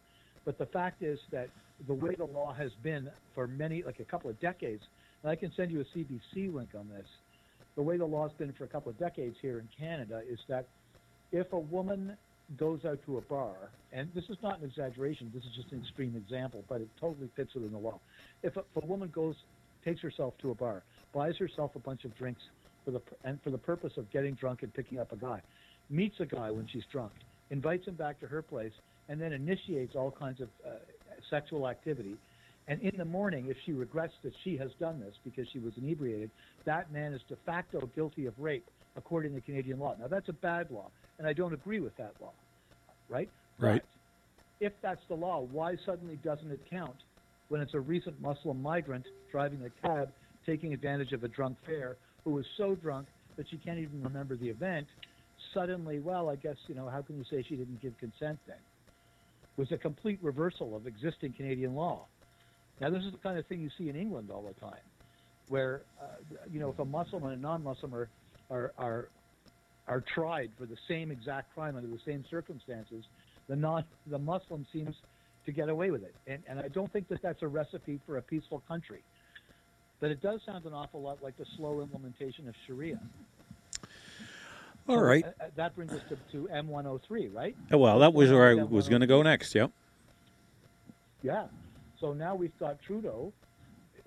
but 0.44 0.57
the 0.57 0.66
fact 0.66 1.03
is 1.03 1.18
that 1.30 1.50
the 1.86 1.94
way 1.94 2.14
the 2.14 2.24
law 2.24 2.55
has 2.55 2.70
been 2.82 3.11
for 3.34 3.46
many, 3.46 3.82
like 3.82 4.00
a 4.00 4.05
couple 4.05 4.30
of 4.30 4.40
decades, 4.40 4.82
and 5.22 5.30
I 5.30 5.36
can 5.36 5.53
send 5.55 5.70
you 5.70 5.80
a 5.80 5.84
CBC 5.98 6.53
link 6.55 6.70
on 6.74 6.88
this 6.88 7.07
the 7.74 7.82
way 7.82 7.96
the 7.96 8.05
law's 8.05 8.32
been 8.38 8.53
for 8.53 8.64
a 8.64 8.68
couple 8.68 8.90
of 8.90 8.98
decades 8.98 9.36
here 9.40 9.59
in 9.59 9.68
Canada 9.78 10.22
is 10.28 10.38
that 10.48 10.66
if 11.30 11.53
a 11.53 11.59
woman 11.59 12.16
goes 12.59 12.84
out 12.84 12.99
to 13.07 13.18
a 13.18 13.20
bar, 13.22 13.70
and 13.93 14.09
this 14.14 14.24
is 14.28 14.36
not 14.43 14.59
an 14.59 14.64
exaggeration, 14.64 15.30
this 15.34 15.45
is 15.45 15.51
just 15.57 15.72
an 15.72 15.80
extreme 15.80 16.16
example, 16.16 16.64
but 16.68 16.80
it 16.80 16.88
totally 17.01 17.28
fits 17.36 17.55
within 17.55 17.72
the 17.72 17.78
law. 17.78 17.99
If 18.43 18.57
a, 18.57 18.61
if 18.61 18.82
a 18.82 18.86
woman 18.86 19.11
goes, 19.12 19.36
takes 19.84 20.01
herself 20.01 20.34
to 20.43 20.51
a 20.51 20.55
bar, 20.55 20.82
buys 21.14 21.36
herself 21.36 21.72
a 21.76 21.78
bunch 21.78 22.05
of 22.05 22.16
drinks 22.16 22.43
for 22.84 22.90
the 22.90 23.01
and 23.24 23.38
for 23.43 23.51
the 23.51 23.59
purpose 23.59 23.93
of 23.97 24.11
getting 24.11 24.34
drunk 24.34 24.62
and 24.62 24.74
picking 24.74 24.99
up 24.99 25.12
a 25.12 25.16
guy, 25.16 25.40
meets 25.88 26.16
a 26.20 26.26
guy 26.26 26.51
when 26.51 26.66
she's 26.72 26.84
drunk, 26.90 27.12
invites 27.51 27.86
him 27.86 27.95
back 27.95 28.20
to 28.20 28.26
her 28.26 28.43
place, 28.43 28.72
and 29.09 29.20
then 29.20 29.32
initiates 29.32 29.95
all 29.95 30.11
kinds 30.11 30.40
of 30.40 30.49
uh, 30.66 30.70
sexual 31.30 31.68
activity, 31.68 32.16
and 32.68 32.80
in 32.80 32.97
the 32.97 33.05
morning, 33.05 33.47
if 33.49 33.57
she 33.64 33.72
regrets 33.72 34.14
that 34.22 34.32
she 34.45 34.57
has 34.57 34.70
done 34.78 35.01
this 35.01 35.14
because 35.24 35.47
she 35.53 35.59
was 35.59 35.72
inebriated, 35.76 36.30
that 36.64 36.93
man 36.93 37.12
is 37.12 37.20
de 37.28 37.36
facto 37.45 37.88
guilty 37.95 38.26
of 38.26 38.34
rape 38.38 38.66
according 38.97 39.34
to 39.34 39.40
Canadian 39.40 39.78
law. 39.78 39.97
Now, 39.99 40.07
that's 40.07 40.28
a 40.28 40.34
bad 40.34 40.70
law, 40.70 40.90
and 41.18 41.26
I 41.26 41.32
don't 41.32 41.52
agree 41.52 41.80
with 41.80 41.96
that 41.96 42.12
law, 42.20 42.32
right? 43.08 43.28
Right. 43.58 43.82
But 43.82 44.66
if 44.66 44.72
that's 44.82 45.02
the 45.08 45.14
law, 45.14 45.46
why 45.50 45.76
suddenly 45.84 46.18
doesn't 46.24 46.50
it 46.50 46.60
count 46.70 46.96
when 47.48 47.60
it's 47.60 47.74
a 47.74 47.80
recent 47.80 48.20
Muslim 48.20 48.62
migrant 48.62 49.06
driving 49.30 49.60
a 49.64 49.86
cab, 49.86 50.10
taking 50.46 50.72
advantage 50.72 51.12
of 51.12 51.24
a 51.24 51.28
drunk 51.28 51.56
fare 51.66 51.96
who 52.24 52.30
was 52.32 52.46
so 52.56 52.74
drunk 52.74 53.06
that 53.36 53.46
she 53.50 53.56
can't 53.56 53.78
even 53.78 54.02
remember 54.02 54.36
the 54.36 54.48
event? 54.48 54.86
Suddenly, 55.52 55.98
well, 55.98 56.30
I 56.30 56.36
guess, 56.36 56.56
you 56.68 56.74
know, 56.74 56.88
how 56.88 57.02
can 57.02 57.16
you 57.16 57.24
say 57.28 57.44
she 57.46 57.56
didn't 57.56 57.80
give 57.82 57.98
consent 57.98 58.38
then? 58.46 58.56
Was 59.56 59.70
a 59.70 59.76
complete 59.76 60.18
reversal 60.22 60.74
of 60.74 60.86
existing 60.86 61.34
Canadian 61.34 61.74
law. 61.74 62.06
Now, 62.80 62.90
this 62.90 63.04
is 63.04 63.12
the 63.12 63.18
kind 63.18 63.38
of 63.38 63.46
thing 63.46 63.60
you 63.60 63.70
see 63.76 63.88
in 63.88 63.96
England 63.96 64.30
all 64.32 64.42
the 64.42 64.58
time, 64.60 64.80
where 65.48 65.82
uh, 66.00 66.06
you 66.50 66.58
know 66.58 66.70
if 66.70 66.78
a 66.78 66.84
Muslim 66.84 67.24
and 67.24 67.34
a 67.34 67.36
non-Muslim 67.36 67.94
are, 67.94 68.08
are 68.50 68.72
are 68.78 69.08
are 69.93 70.01
tried 70.01 70.51
for 70.59 70.64
the 70.64 70.76
same 70.88 71.11
exact 71.11 71.53
crime 71.53 71.76
under 71.76 71.86
the 71.88 72.01
same 72.07 72.24
circumstances, 72.30 73.05
the 73.47 73.55
non 73.57 73.84
the 74.07 74.18
Muslim 74.18 74.66
seems 74.72 74.97
to 75.45 75.53
get 75.53 75.68
away 75.68 75.90
with 75.90 76.03
it, 76.03 76.14
and 76.26 76.43
and 76.49 76.59
I 76.59 76.68
don't 76.68 76.90
think 76.90 77.09
that 77.09 77.20
that's 77.20 77.43
a 77.43 77.49
recipe 77.49 78.01
for 78.07 78.16
a 78.16 78.22
peaceful 78.22 78.62
country. 78.66 79.03
But 80.01 80.11
it 80.11 80.22
does 80.22 80.40
sound 80.47 80.64
an 80.64 80.72
awful 80.72 81.03
lot 81.03 81.22
like 81.22 81.36
the 81.36 81.45
slow 81.57 81.82
implementation 81.82 82.49
of 82.49 82.55
Sharia. 82.66 82.99
All 84.88 84.97
So, 84.97 85.03
right. 85.03 85.24
uh, 85.24 85.28
uh, 85.28 85.47
that 85.57 85.76
brings 85.76 85.93
us 85.93 86.01
to, 86.09 86.16
to 86.32 86.49
M103, 86.53 87.32
right? 87.32 87.55
Oh, 87.70 87.78
well, 87.78 87.99
that 88.01 88.12
was 88.14 88.30
where 88.32 88.49
I 88.49 88.55
going 88.55 88.61
on 88.61 88.64
with 88.64 88.72
was 88.72 88.88
going 88.88 89.03
to 89.03 89.07
go 89.07 89.22
next. 89.22 89.55
Yep. 89.55 89.70
Yeah. 91.22 91.45
So 92.01 92.14
now 92.14 92.34
we've 92.34 92.59
got 92.59 92.82
Trudeau, 92.82 93.32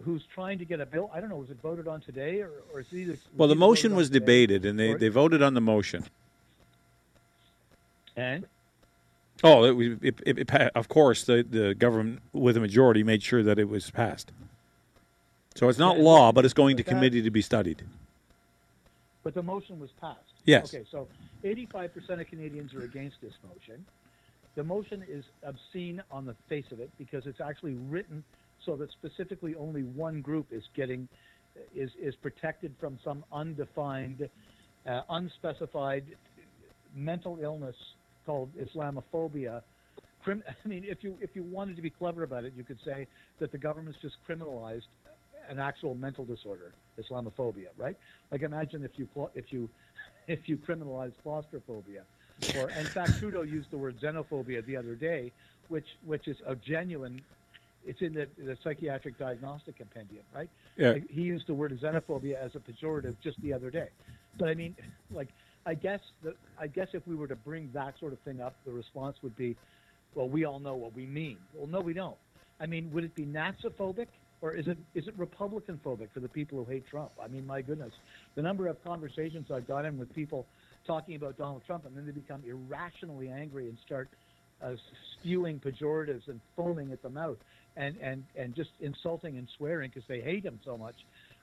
who's 0.03 0.23
trying 0.33 0.59
to 0.59 0.65
get 0.65 0.79
a 0.79 0.85
bill. 0.85 1.09
I 1.13 1.19
don't 1.19 1.29
know, 1.29 1.37
was 1.37 1.49
it 1.49 1.57
voted 1.61 1.87
on 1.87 2.01
today 2.01 2.41
or, 2.41 2.51
or 2.73 2.81
is 2.81 2.87
it 2.91 2.97
either? 2.97 3.17
Well, 3.35 3.47
the 3.47 3.55
motion 3.55 3.95
was 3.95 4.09
today 4.09 4.19
debated, 4.19 4.65
and 4.65 4.79
they, 4.79 4.93
they 4.93 5.07
voted 5.09 5.41
on 5.41 5.53
the 5.53 5.61
motion. 5.61 6.05
And 8.15 8.45
Oh, 9.43 9.65
it, 9.79 9.99
it, 10.01 10.19
it, 10.25 10.37
it, 10.39 10.51
of 10.75 10.87
course, 10.87 11.25
the, 11.25 11.45
the 11.47 11.75
government 11.75 12.21
with 12.31 12.55
a 12.55 12.61
majority 12.61 13.03
made 13.03 13.21
sure 13.21 13.43
that 13.43 13.59
it 13.59 13.67
was 13.67 13.91
passed. 13.91 14.31
So 15.55 15.67
it's 15.67 15.77
not 15.77 15.99
law, 15.99 16.31
but 16.31 16.45
it's 16.45 16.53
going 16.53 16.77
to 16.77 16.83
committee 16.83 17.21
to 17.21 17.29
be 17.31 17.41
studied. 17.41 17.83
but 19.23 19.33
the 19.33 19.43
motion 19.43 19.79
was 19.79 19.89
passed. 19.99 20.19
Yes. 20.45 20.73
Okay, 20.73 20.85
so 20.89 21.07
85% 21.43 22.21
of 22.21 22.27
Canadians 22.27 22.73
are 22.73 22.83
against 22.83 23.17
this 23.21 23.33
motion. 23.47 23.85
The 24.55 24.63
motion 24.63 25.03
is 25.07 25.25
obscene 25.43 26.01
on 26.11 26.25
the 26.25 26.35
face 26.47 26.71
of 26.71 26.79
it 26.79 26.89
because 26.97 27.25
it's 27.25 27.41
actually 27.41 27.73
written 27.89 28.23
so 28.65 28.75
that 28.75 28.91
specifically 28.91 29.55
only 29.55 29.83
one 29.83 30.21
group 30.21 30.47
is 30.51 30.63
getting 30.75 31.07
is 31.75 31.89
is 32.01 32.15
protected 32.15 32.73
from 32.79 32.99
some 33.03 33.23
undefined, 33.31 34.27
uh, 34.87 35.01
unspecified 35.09 36.03
mental 36.95 37.37
illness 37.41 37.75
called 38.25 38.49
Islamophobia. 38.57 39.61
I 40.27 40.67
mean, 40.67 40.83
if 40.87 41.03
you 41.03 41.17
if 41.21 41.29
you 41.33 41.43
wanted 41.43 41.75
to 41.75 41.81
be 41.81 41.89
clever 41.89 42.23
about 42.23 42.45
it, 42.45 42.53
you 42.57 42.63
could 42.63 42.79
say 42.83 43.07
that 43.39 43.51
the 43.51 43.57
government's 43.57 43.99
just 44.01 44.15
criminalized 44.27 44.87
an 45.49 45.59
actual 45.59 45.93
mental 45.93 46.25
disorder, 46.25 46.73
Islamophobia, 46.99 47.67
right? 47.77 47.95
Like 48.31 48.41
imagine 48.41 48.83
if 48.83 48.91
you 48.95 49.07
if 49.35 49.45
you 49.51 49.69
if 50.27 50.49
you 50.49 50.57
criminalize 50.57 51.13
claustrophobia, 51.21 52.03
or 52.57 52.69
in 52.71 52.85
fact 52.87 53.19
Trudeau 53.19 53.43
used 53.43 53.69
the 53.71 53.77
word 53.77 53.99
xenophobia 54.01 54.65
the 54.65 54.75
other 54.75 54.95
day, 54.95 55.31
which 55.67 55.87
which 56.05 56.27
is 56.27 56.37
a 56.47 56.55
genuine. 56.55 57.21
It's 57.85 58.01
in 58.01 58.13
the, 58.13 58.27
the 58.37 58.57
psychiatric 58.63 59.17
diagnostic 59.17 59.77
compendium, 59.77 60.23
right? 60.33 60.49
Yeah. 60.77 60.91
Like, 60.91 61.09
he 61.09 61.21
used 61.21 61.47
the 61.47 61.53
word 61.53 61.77
xenophobia 61.79 62.35
as 62.35 62.51
a 62.55 62.59
pejorative 62.59 63.15
just 63.23 63.39
the 63.41 63.53
other 63.53 63.69
day. 63.69 63.89
But 64.37 64.49
I 64.49 64.55
mean, 64.55 64.75
like, 65.11 65.29
I 65.65 65.73
guess 65.73 65.99
the, 66.23 66.35
I 66.59 66.67
guess 66.67 66.87
if 66.93 67.07
we 67.07 67.15
were 67.15 67.27
to 67.27 67.35
bring 67.35 67.69
that 67.73 67.95
sort 67.99 68.13
of 68.13 68.19
thing 68.19 68.41
up, 68.41 68.55
the 68.65 68.71
response 68.71 69.17
would 69.21 69.35
be, 69.35 69.55
well, 70.13 70.29
we 70.29 70.45
all 70.45 70.59
know 70.59 70.75
what 70.75 70.95
we 70.95 71.05
mean. 71.05 71.37
Well, 71.53 71.67
no, 71.67 71.81
we 71.81 71.93
don't. 71.93 72.15
I 72.59 72.65
mean, 72.65 72.91
would 72.93 73.03
it 73.03 73.15
be 73.15 73.25
Nazophobic 73.25 74.07
or 74.41 74.53
is 74.53 74.67
it 74.67 74.77
is 74.93 75.07
it 75.07 75.13
Republican 75.17 75.79
phobic 75.83 76.09
for 76.13 76.19
the 76.19 76.29
people 76.29 76.63
who 76.63 76.71
hate 76.71 76.87
Trump? 76.87 77.11
I 77.21 77.27
mean, 77.27 77.45
my 77.45 77.61
goodness, 77.61 77.93
the 78.35 78.41
number 78.41 78.67
of 78.67 78.81
conversations 78.83 79.47
I've 79.51 79.67
got 79.67 79.85
in 79.85 79.97
with 79.97 80.13
people 80.13 80.45
talking 80.85 81.15
about 81.15 81.37
Donald 81.37 81.63
Trump 81.65 81.85
and 81.85 81.97
then 81.97 82.05
they 82.05 82.11
become 82.11 82.43
irrationally 82.47 83.29
angry 83.29 83.67
and 83.67 83.77
start 83.85 84.09
uh, 84.63 84.75
spewing 85.13 85.59
pejoratives 85.59 86.27
and 86.27 86.39
foaming 86.55 86.91
at 86.91 87.01
the 87.01 87.09
mouth 87.09 87.37
and, 87.77 87.97
and, 88.01 88.23
and 88.35 88.55
just 88.55 88.71
insulting 88.79 89.37
and 89.37 89.47
swearing 89.57 89.91
because 89.93 90.07
they 90.07 90.21
hate 90.21 90.45
him 90.45 90.59
so 90.63 90.77
much. 90.77 90.95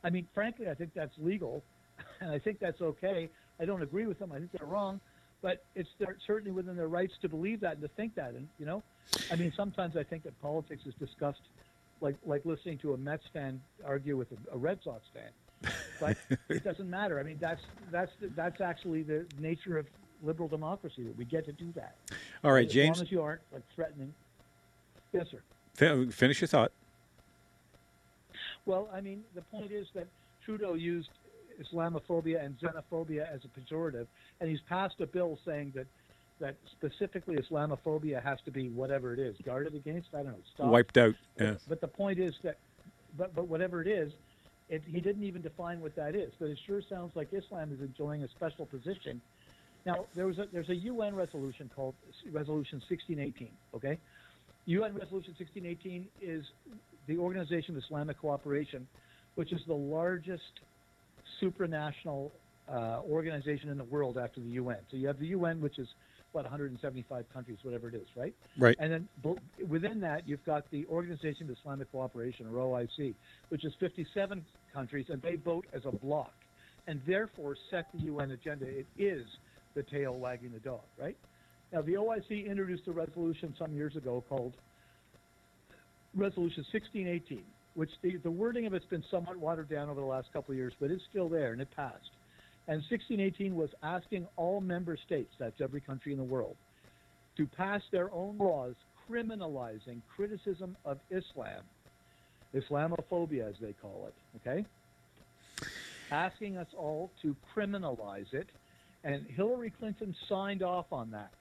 I 0.05 0.11
mean, 0.11 0.27
frankly, 0.35 0.69
I 0.69 0.75
think 0.75 0.93
that's 0.95 1.17
legal 1.19 1.63
and 2.21 2.31
I 2.31 2.39
think 2.39 2.59
that's 2.59 2.81
okay. 2.81 3.29
I 3.61 3.65
don't 3.65 3.83
agree 3.83 4.07
with 4.07 4.19
them. 4.19 4.33
I 4.33 4.39
think 4.39 4.53
they're 4.53 4.67
wrong, 4.67 5.01
but 5.41 5.65
it's 5.75 5.91
they're 5.99 6.17
certainly 6.27 6.53
within 6.53 6.77
their 6.77 6.89
rights 6.89 7.15
to 7.23 7.29
believe 7.29 7.61
that 7.61 7.75
and 7.75 7.83
to 7.83 7.89
think 7.89 8.15
that. 8.15 8.33
And 8.35 8.49
you 8.59 8.67
know, 8.67 8.83
I 9.31 9.37
mean, 9.37 9.53
sometimes 9.57 9.97
I 9.97 10.03
think 10.03 10.25
that 10.25 10.41
politics 10.41 10.83
is 10.87 10.95
discussed 10.95 11.41
like 12.01 12.17
like 12.25 12.45
listening 12.45 12.79
to 12.79 12.95
a 12.95 12.97
Mets 12.97 13.25
fan 13.33 13.61
argue 13.85 14.17
with 14.17 14.29
a, 14.33 14.55
a 14.55 14.59
Red 14.59 14.81
Sox 14.83 15.05
fan. 15.15 15.73
But 16.01 16.17
it 16.49 16.65
doesn't 16.65 16.89
matter. 16.91 17.21
I 17.21 17.23
mean, 17.23 17.39
that's 17.41 17.63
that's 17.91 18.13
that's 18.35 18.61
actually 18.61 19.03
the 19.03 19.27
nature 19.39 19.79
of 19.79 19.87
liberal 20.23 20.49
democracy 20.49 21.03
that 21.05 21.17
we 21.17 21.25
get 21.25 21.45
to 21.47 21.53
do 21.53 21.73
that. 21.75 21.97
All 22.45 22.53
right, 22.53 22.67
as 22.67 22.73
James. 22.73 22.99
long 22.99 23.07
as 23.07 23.13
you 23.13 23.23
aren't 23.23 23.41
like 23.53 23.63
threatening. 23.75 24.13
Yes, 25.13 25.27
sir. 25.31 25.41
Fin- 25.75 26.11
finish 26.11 26.41
your 26.41 26.49
thought. 26.49 26.73
Well, 28.67 28.89
I 28.93 29.01
mean, 29.01 29.25
the 29.35 29.43
point 29.43 29.73
is 29.73 29.87
that 29.95 30.07
Trudeau 30.45 30.75
used 30.75 31.09
Islamophobia 31.61 32.45
and 32.45 32.57
xenophobia 32.59 33.33
as 33.33 33.41
a 33.45 33.61
pejorative, 33.61 34.07
and 34.41 34.49
he's 34.49 34.61
passed 34.69 35.01
a 35.01 35.07
bill 35.07 35.39
saying 35.45 35.73
that 35.75 35.87
that 36.41 36.57
specifically 36.73 37.37
Islamophobia 37.37 38.21
has 38.23 38.39
to 38.45 38.51
be 38.51 38.69
whatever 38.69 39.13
it 39.13 39.21
is, 39.21 39.37
guarded 39.45 39.75
against. 39.75 40.09
I 40.13 40.19
don't 40.19 40.33
know, 40.33 40.39
stopped. 40.55 40.71
Wiped 40.71 40.99
out. 40.99 41.15
But, 41.37 41.45
Yeah. 41.45 41.55
but 41.69 41.81
the 41.81 41.89
point 41.89 42.19
is 42.19 42.35
that, 42.43 42.57
but 43.17 43.35
but 43.35 43.47
whatever 43.49 43.81
it 43.81 43.87
is, 43.87 44.13
it, 44.69 44.83
he 44.87 45.01
didn't 45.01 45.23
even 45.25 45.43
define 45.43 45.81
what 45.81 45.95
that 45.97 46.15
is. 46.17 46.33
But 46.39 46.47
it 46.51 46.59
sure 46.67 46.83
sounds 46.89 47.15
like 47.15 47.33
Islam 47.33 47.73
is 47.73 47.81
enjoying 47.81 48.23
a 48.25 48.29
special 48.29 48.67
position. 48.67 49.21
Now 49.87 50.07
there 50.15 50.27
was 50.27 50.39
a 50.39 50.47
there's 50.53 50.69
a 50.69 50.77
UN 50.77 51.15
resolution 51.15 51.71
called 51.75 51.95
Resolution 52.31 52.81
1618. 52.89 53.51
Okay, 53.75 53.99
UN 54.67 54.95
Resolution 54.95 55.35
1618 55.39 56.07
is 56.21 56.45
the 57.07 57.19
Organization 57.19 57.77
of 57.77 57.83
Islamic 57.83 58.19
Cooperation, 58.19 58.87
which 59.35 59.53
is 59.53 59.61
the 59.67 59.75
largest 59.75 60.43
supranational 61.41 62.31
uh, 62.69 63.01
organization 63.09 63.71
in 63.71 63.79
the 63.79 63.85
world 63.85 64.19
after 64.19 64.41
the 64.41 64.51
UN. 64.51 64.79
So 64.91 64.97
you 64.97 65.09
have 65.09 65.19
the 65.19 65.27
UN, 65.29 65.61
which 65.61 65.79
is 65.79 65.89
what 66.31 66.45
175 66.45 67.25
countries, 67.33 67.59
whatever 67.63 67.89
it 67.89 67.95
is, 67.95 68.07
right? 68.17 68.35
Right. 68.57 68.77
And 68.79 68.93
then 68.93 69.09
bo- 69.23 69.39
within 69.69 70.01
that, 70.01 70.27
you've 70.29 70.45
got 70.45 70.71
the 70.71 70.87
Organization 70.87 71.51
of 71.51 71.57
Islamic 71.59 71.91
Cooperation, 71.91 72.47
or 72.47 72.53
OIC, 72.53 73.15
which 73.49 73.65
is 73.65 73.73
57 73.81 74.45
countries, 74.73 75.07
and 75.09 75.21
they 75.21 75.37
vote 75.37 75.67
as 75.75 75.83
a 75.85 75.91
bloc, 75.91 76.33
and 76.87 77.01
therefore 77.07 77.57
set 77.71 77.89
the 77.93 78.05
UN 78.05 78.31
agenda. 78.31 78.67
It 78.67 78.87
is 78.97 79.27
the 79.75 79.83
tail 79.83 80.15
wagging 80.15 80.53
the 80.53 80.61
dog, 80.61 80.83
right? 80.99 81.17
Now, 81.73 81.81
the 81.81 81.95
OIC 81.95 82.47
introduced 82.47 82.87
a 82.87 82.93
resolution 82.93 83.55
some 83.59 83.73
years 83.73 83.97
ago 83.97 84.23
called 84.29 84.53
Resolution 86.15 86.65
1618, 86.71 87.43
which 87.75 87.91
the, 88.03 88.17
the 88.17 88.31
wording 88.31 88.67
of 88.67 88.75
it's 88.75 88.85
been 88.85 89.05
somewhat 89.11 89.39
watered 89.39 89.71
down 89.71 89.89
over 89.89 90.01
the 90.01 90.07
last 90.07 90.31
couple 90.35 90.53
of 90.53 90.59
years, 90.59 90.75
but 90.79 90.91
it's 90.91 91.03
still 91.09 91.31
there 91.31 91.53
and 91.53 91.63
it 91.63 91.69
passed. 91.75 92.11
And 92.69 92.83
1618 92.91 93.57
was 93.57 93.71
asking 93.83 94.27
all 94.37 94.61
member 94.61 94.99
states, 95.07 95.33
that's 95.39 95.61
every 95.63 95.81
country 95.81 96.13
in 96.13 96.19
the 96.19 96.25
world, 96.25 96.57
to 97.39 97.47
pass 97.47 97.81
their 97.91 98.13
own 98.13 98.37
laws 98.37 98.75
criminalizing 99.11 100.03
criticism 100.15 100.77
of 100.85 100.99
Islam, 101.11 101.63
Islamophobia 102.55 103.49
as 103.49 103.55
they 103.63 103.73
call 103.73 104.09
it, 104.09 104.15
okay? 104.37 104.67
Asking 106.11 106.59
us 106.59 106.69
all 106.77 107.11
to 107.23 107.35
criminalize 107.57 108.33
it, 108.35 108.49
and 109.05 109.27
Hillary 109.27 109.73
Clinton 109.79 110.15
signed 110.29 110.63
off 110.63 110.87
on 110.93 111.11
that. 111.13 111.33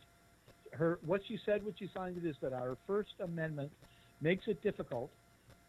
Her 0.71 0.99
what 1.05 1.21
she 1.27 1.37
said 1.45 1.63
when 1.65 1.75
she 1.77 1.89
signed 1.95 2.17
it 2.17 2.27
is 2.27 2.35
that 2.41 2.53
our 2.53 2.77
First 2.87 3.13
Amendment 3.19 3.71
makes 4.21 4.47
it 4.47 4.61
difficult. 4.63 5.09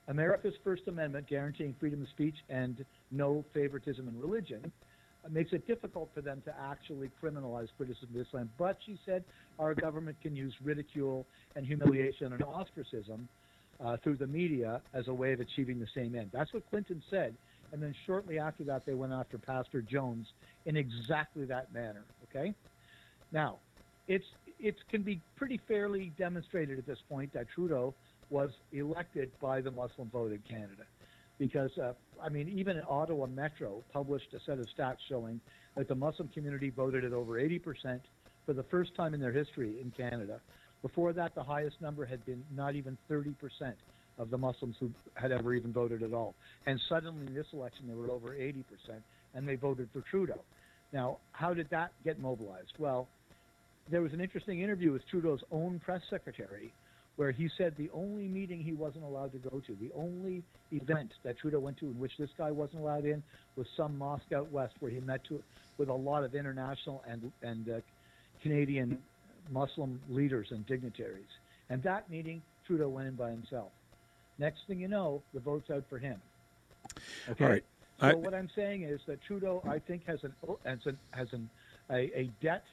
America's 0.08 0.54
First 0.64 0.82
Amendment, 0.88 1.28
guaranteeing 1.28 1.74
freedom 1.78 2.02
of 2.02 2.08
speech 2.08 2.34
and 2.48 2.84
no 3.10 3.44
favoritism 3.54 4.08
in 4.08 4.20
religion, 4.20 4.72
makes 5.30 5.52
it 5.52 5.66
difficult 5.66 6.10
for 6.14 6.20
them 6.20 6.42
to 6.44 6.54
actually 6.60 7.10
criminalize 7.22 7.68
criticism 7.76 8.08
of 8.14 8.26
Islam. 8.26 8.50
But 8.58 8.78
she 8.84 8.98
said 9.06 9.22
our 9.58 9.74
government 9.74 10.16
can 10.20 10.34
use 10.34 10.52
ridicule 10.62 11.24
and 11.54 11.64
humiliation 11.64 12.32
and 12.32 12.42
ostracism 12.42 13.28
uh, 13.84 13.96
through 14.02 14.16
the 14.16 14.26
media 14.26 14.80
as 14.94 15.08
a 15.08 15.14
way 15.14 15.32
of 15.32 15.40
achieving 15.40 15.78
the 15.78 15.86
same 15.94 16.14
end. 16.14 16.30
That's 16.32 16.52
what 16.52 16.68
Clinton 16.70 17.02
said. 17.10 17.34
And 17.72 17.82
then 17.82 17.94
shortly 18.06 18.38
after 18.38 18.64
that, 18.64 18.84
they 18.84 18.94
went 18.94 19.12
after 19.12 19.38
Pastor 19.38 19.80
Jones 19.80 20.26
in 20.66 20.76
exactly 20.76 21.44
that 21.46 21.72
manner. 21.72 22.04
Okay? 22.28 22.54
Now, 23.32 23.58
it's 24.08 24.26
it 24.62 24.76
can 24.88 25.02
be 25.02 25.20
pretty 25.36 25.60
fairly 25.68 26.12
demonstrated 26.16 26.78
at 26.78 26.86
this 26.86 26.98
point 27.08 27.32
that 27.34 27.46
Trudeau 27.54 27.94
was 28.30 28.50
elected 28.72 29.30
by 29.40 29.60
the 29.60 29.70
Muslim 29.70 30.08
vote 30.10 30.32
in 30.32 30.38
Canada, 30.48 30.84
because 31.38 31.70
uh, 31.78 31.92
I 32.22 32.28
mean, 32.28 32.48
even 32.48 32.80
Ottawa 32.88 33.26
Metro 33.26 33.82
published 33.92 34.32
a 34.32 34.40
set 34.46 34.58
of 34.58 34.66
stats 34.76 34.98
showing 35.08 35.40
that 35.76 35.88
the 35.88 35.94
Muslim 35.94 36.28
community 36.28 36.70
voted 36.70 37.04
at 37.04 37.12
over 37.12 37.38
80 37.38 37.58
percent 37.58 38.02
for 38.46 38.52
the 38.52 38.62
first 38.64 38.94
time 38.94 39.14
in 39.14 39.20
their 39.20 39.32
history 39.32 39.80
in 39.80 39.90
Canada. 39.90 40.40
Before 40.80 41.12
that, 41.12 41.34
the 41.34 41.42
highest 41.42 41.80
number 41.80 42.04
had 42.04 42.24
been 42.24 42.42
not 42.54 42.74
even 42.74 42.96
30 43.08 43.32
percent 43.32 43.76
of 44.18 44.30
the 44.30 44.38
Muslims 44.38 44.76
who 44.78 44.90
had 45.14 45.32
ever 45.32 45.54
even 45.54 45.72
voted 45.72 46.02
at 46.02 46.12
all. 46.12 46.34
And 46.66 46.80
suddenly, 46.88 47.26
in 47.26 47.34
this 47.34 47.46
election, 47.52 47.86
they 47.88 47.94
were 47.94 48.10
over 48.10 48.34
80 48.34 48.64
percent, 48.64 49.02
and 49.34 49.46
they 49.46 49.56
voted 49.56 49.88
for 49.92 50.02
Trudeau. 50.02 50.40
Now, 50.92 51.18
how 51.32 51.54
did 51.54 51.68
that 51.70 51.92
get 52.04 52.20
mobilized? 52.20 52.72
Well, 52.78 53.08
there 53.90 54.02
was 54.02 54.12
an 54.12 54.20
interesting 54.20 54.60
interview 54.60 54.92
with 54.92 55.06
Trudeau's 55.08 55.42
own 55.50 55.80
press 55.80 56.02
secretary 56.08 56.72
where 57.16 57.30
he 57.30 57.48
said 57.58 57.74
the 57.76 57.90
only 57.92 58.26
meeting 58.26 58.62
he 58.62 58.72
wasn't 58.72 59.04
allowed 59.04 59.32
to 59.32 59.38
go 59.38 59.60
to, 59.66 59.76
the 59.80 59.90
only 59.94 60.42
event 60.70 61.12
that 61.24 61.38
Trudeau 61.38 61.58
went 61.58 61.76
to 61.78 61.86
in 61.86 61.98
which 61.98 62.12
this 62.18 62.30
guy 62.38 62.50
wasn't 62.50 62.80
allowed 62.80 63.04
in, 63.04 63.22
was 63.56 63.66
some 63.76 63.98
mosque 63.98 64.32
out 64.34 64.50
west 64.50 64.74
where 64.80 64.90
he 64.90 64.98
met 65.00 65.22
to, 65.24 65.42
with 65.76 65.90
a 65.90 65.94
lot 65.94 66.24
of 66.24 66.34
international 66.34 67.02
and 67.06 67.30
and 67.42 67.68
uh, 67.68 67.80
Canadian 68.42 68.98
Muslim 69.50 70.00
leaders 70.08 70.48
and 70.50 70.66
dignitaries. 70.66 71.28
And 71.68 71.82
that 71.82 72.08
meeting, 72.10 72.42
Trudeau 72.66 72.88
went 72.88 73.08
in 73.08 73.14
by 73.14 73.30
himself. 73.30 73.70
Next 74.38 74.60
thing 74.66 74.80
you 74.80 74.88
know, 74.88 75.22
the 75.34 75.40
vote's 75.40 75.70
out 75.70 75.84
for 75.88 75.98
him. 75.98 76.20
Okay. 77.28 77.44
All 77.44 77.50
right. 77.50 77.64
So 78.00 78.06
I- 78.06 78.14
what 78.14 78.34
I'm 78.34 78.48
saying 78.56 78.82
is 78.82 79.00
that 79.06 79.22
Trudeau, 79.22 79.62
I 79.68 79.78
think, 79.78 80.06
has 80.06 80.24
an 80.24 80.32
has 80.64 80.78
an 80.86 80.98
has 81.10 81.28
an 81.32 81.50
a, 81.90 82.10
a 82.18 82.30
debt 82.40 82.64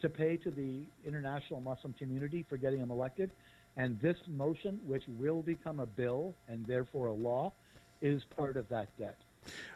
to 0.00 0.08
pay 0.08 0.36
to 0.38 0.50
the 0.50 0.82
international 1.06 1.60
Muslim 1.60 1.92
community 1.94 2.44
for 2.48 2.56
getting 2.56 2.80
him 2.80 2.90
elected, 2.90 3.30
and 3.76 4.00
this 4.00 4.16
motion, 4.26 4.80
which 4.86 5.04
will 5.18 5.42
become 5.42 5.80
a 5.80 5.86
bill 5.86 6.34
and 6.48 6.66
therefore 6.66 7.06
a 7.06 7.12
law, 7.12 7.52
is 8.00 8.22
part 8.36 8.56
of 8.56 8.68
that 8.68 8.88
debt. 8.98 9.16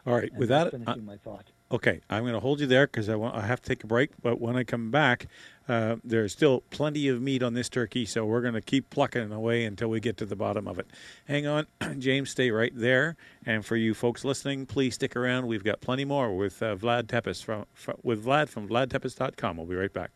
All 0.05 0.13
right. 0.13 0.29
And 0.29 0.39
With 0.39 0.49
that, 0.49 0.71
finishing 0.71 1.03
uh, 1.03 1.05
my 1.05 1.17
thought. 1.17 1.45
Okay, 1.73 2.01
I'm 2.07 2.21
going 2.21 2.35
to 2.35 2.39
hold 2.39 2.59
you 2.59 2.67
there 2.67 2.85
because 2.85 3.09
I 3.09 3.17
I 3.17 3.41
have 3.41 3.59
to 3.63 3.67
take 3.67 3.83
a 3.83 3.87
break. 3.87 4.11
But 4.21 4.39
when 4.39 4.55
I 4.55 4.63
come 4.63 4.91
back, 4.91 5.25
uh, 5.67 5.95
there's 6.03 6.31
still 6.31 6.61
plenty 6.69 7.07
of 7.07 7.19
meat 7.19 7.41
on 7.41 7.55
this 7.55 7.67
turkey, 7.67 8.05
so 8.05 8.25
we're 8.25 8.41
going 8.41 8.53
to 8.53 8.61
keep 8.61 8.91
plucking 8.91 9.31
away 9.31 9.65
until 9.65 9.87
we 9.89 9.99
get 9.99 10.15
to 10.17 10.25
the 10.27 10.35
bottom 10.35 10.67
of 10.67 10.77
it. 10.77 10.85
Hang 11.27 11.47
on, 11.47 11.65
James, 11.97 12.29
stay 12.29 12.51
right 12.51 12.71
there. 12.75 13.15
And 13.43 13.65
for 13.65 13.75
you 13.75 13.95
folks 13.95 14.23
listening, 14.23 14.67
please 14.67 14.93
stick 14.93 15.15
around. 15.15 15.47
We've 15.47 15.63
got 15.63 15.81
plenty 15.81 16.05
more 16.05 16.35
with 16.35 16.61
uh, 16.61 16.75
Vlad 16.75 17.07
Tepes 17.07 17.43
from, 17.43 17.65
from 17.73 17.97
with 18.03 18.23
Vlad 18.23 18.49
from 18.49 18.69
VladTepes.com. 18.69 19.57
We'll 19.57 19.65
be 19.65 19.75
right 19.75 19.91
back. 19.91 20.11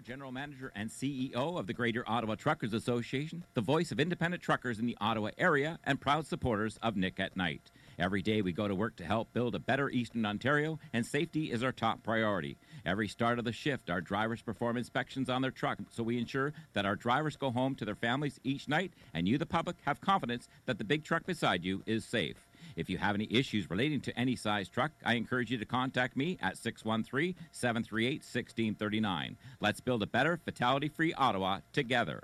General 0.00 0.32
Manager 0.32 0.72
and 0.74 0.90
CEO 0.90 1.58
of 1.58 1.66
the 1.66 1.72
Greater 1.72 2.04
Ottawa 2.06 2.34
Truckers 2.34 2.72
Association, 2.72 3.44
the 3.54 3.60
voice 3.60 3.92
of 3.92 4.00
independent 4.00 4.42
truckers 4.42 4.78
in 4.78 4.86
the 4.86 4.96
Ottawa 5.00 5.30
area, 5.38 5.78
and 5.84 6.00
proud 6.00 6.26
supporters 6.26 6.78
of 6.82 6.96
Nick 6.96 7.18
at 7.20 7.36
Night. 7.36 7.70
Every 7.98 8.20
day 8.20 8.42
we 8.42 8.52
go 8.52 8.68
to 8.68 8.74
work 8.74 8.96
to 8.96 9.04
help 9.04 9.32
build 9.32 9.54
a 9.54 9.58
better 9.58 9.88
Eastern 9.88 10.26
Ontario, 10.26 10.78
and 10.92 11.06
safety 11.06 11.50
is 11.50 11.62
our 11.62 11.72
top 11.72 12.02
priority. 12.02 12.58
Every 12.84 13.08
start 13.08 13.38
of 13.38 13.44
the 13.44 13.52
shift, 13.52 13.88
our 13.88 14.00
drivers 14.00 14.42
perform 14.42 14.76
inspections 14.76 15.30
on 15.30 15.42
their 15.42 15.50
truck, 15.50 15.78
so 15.90 16.02
we 16.02 16.18
ensure 16.18 16.52
that 16.74 16.86
our 16.86 16.96
drivers 16.96 17.36
go 17.36 17.50
home 17.50 17.74
to 17.76 17.84
their 17.84 17.94
families 17.94 18.38
each 18.44 18.68
night, 18.68 18.92
and 19.14 19.26
you, 19.26 19.38
the 19.38 19.46
public, 19.46 19.76
have 19.86 20.00
confidence 20.00 20.48
that 20.66 20.78
the 20.78 20.84
big 20.84 21.04
truck 21.04 21.24
beside 21.24 21.64
you 21.64 21.82
is 21.86 22.04
safe. 22.04 22.45
If 22.76 22.90
you 22.90 22.98
have 22.98 23.14
any 23.14 23.26
issues 23.30 23.70
relating 23.70 24.00
to 24.02 24.18
any 24.18 24.36
size 24.36 24.68
truck, 24.68 24.92
I 25.04 25.14
encourage 25.14 25.50
you 25.50 25.58
to 25.58 25.64
contact 25.64 26.16
me 26.16 26.38
at 26.40 26.58
613 26.58 27.34
738 27.50 28.12
1639. 28.20 29.36
Let's 29.60 29.80
build 29.80 30.02
a 30.02 30.06
better, 30.06 30.38
fatality 30.44 30.88
free 30.88 31.14
Ottawa 31.14 31.60
together. 31.72 32.22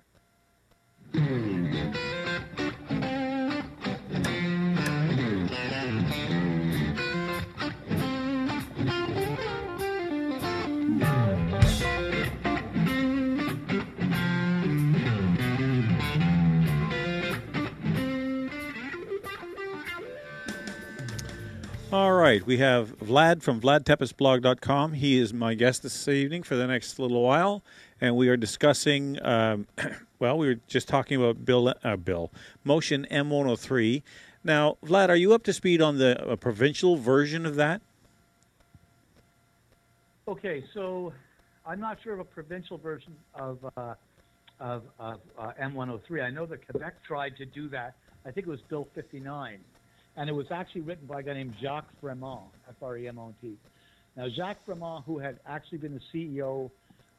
Hmm. 1.12 2.21
Right, 21.92 22.46
we 22.46 22.56
have 22.56 22.98
Vlad 23.00 23.42
from 23.42 23.60
VladTepesBlog.com. 23.60 24.94
He 24.94 25.18
is 25.18 25.34
my 25.34 25.52
guest 25.52 25.82
this 25.82 26.08
evening 26.08 26.42
for 26.42 26.56
the 26.56 26.66
next 26.66 26.98
little 26.98 27.22
while, 27.22 27.62
and 28.00 28.16
we 28.16 28.28
are 28.28 28.36
discussing. 28.36 29.22
Um, 29.22 29.66
well, 30.18 30.38
we 30.38 30.46
were 30.46 30.60
just 30.68 30.88
talking 30.88 31.20
about 31.20 31.44
Bill, 31.44 31.74
uh, 31.84 31.96
Bill 31.96 32.30
Motion 32.64 33.06
M103. 33.10 34.02
Now, 34.42 34.78
Vlad, 34.82 35.10
are 35.10 35.16
you 35.16 35.34
up 35.34 35.42
to 35.42 35.52
speed 35.52 35.82
on 35.82 35.98
the 35.98 36.30
uh, 36.30 36.36
provincial 36.36 36.96
version 36.96 37.44
of 37.44 37.56
that? 37.56 37.82
Okay, 40.26 40.64
so 40.72 41.12
I'm 41.66 41.80
not 41.80 41.98
sure 42.02 42.14
of 42.14 42.20
a 42.20 42.24
provincial 42.24 42.78
version 42.78 43.14
of 43.34 43.58
uh, 43.76 43.94
of, 44.60 44.84
of 44.98 45.20
uh, 45.38 45.52
M103. 45.60 46.24
I 46.24 46.30
know 46.30 46.46
that 46.46 46.66
Quebec 46.66 47.04
tried 47.04 47.36
to 47.36 47.44
do 47.44 47.68
that. 47.68 47.96
I 48.24 48.30
think 48.30 48.46
it 48.46 48.50
was 48.50 48.60
Bill 48.62 48.88
59, 48.94 49.58
and 50.16 50.28
it 50.28 50.32
was 50.32 50.46
actually 50.50 50.82
written 50.82 51.06
by 51.06 51.20
a 51.20 51.22
guy 51.22 51.34
named 51.34 51.54
Jacques 51.60 51.88
Fremont, 52.00 52.50
F-R-E-M-O-N-T. 52.68 53.56
Now, 54.16 54.28
Jacques 54.28 54.64
Fremont, 54.66 55.04
who 55.06 55.18
had 55.18 55.40
actually 55.46 55.78
been 55.78 55.94
the 55.94 56.00
CEO 56.12 56.70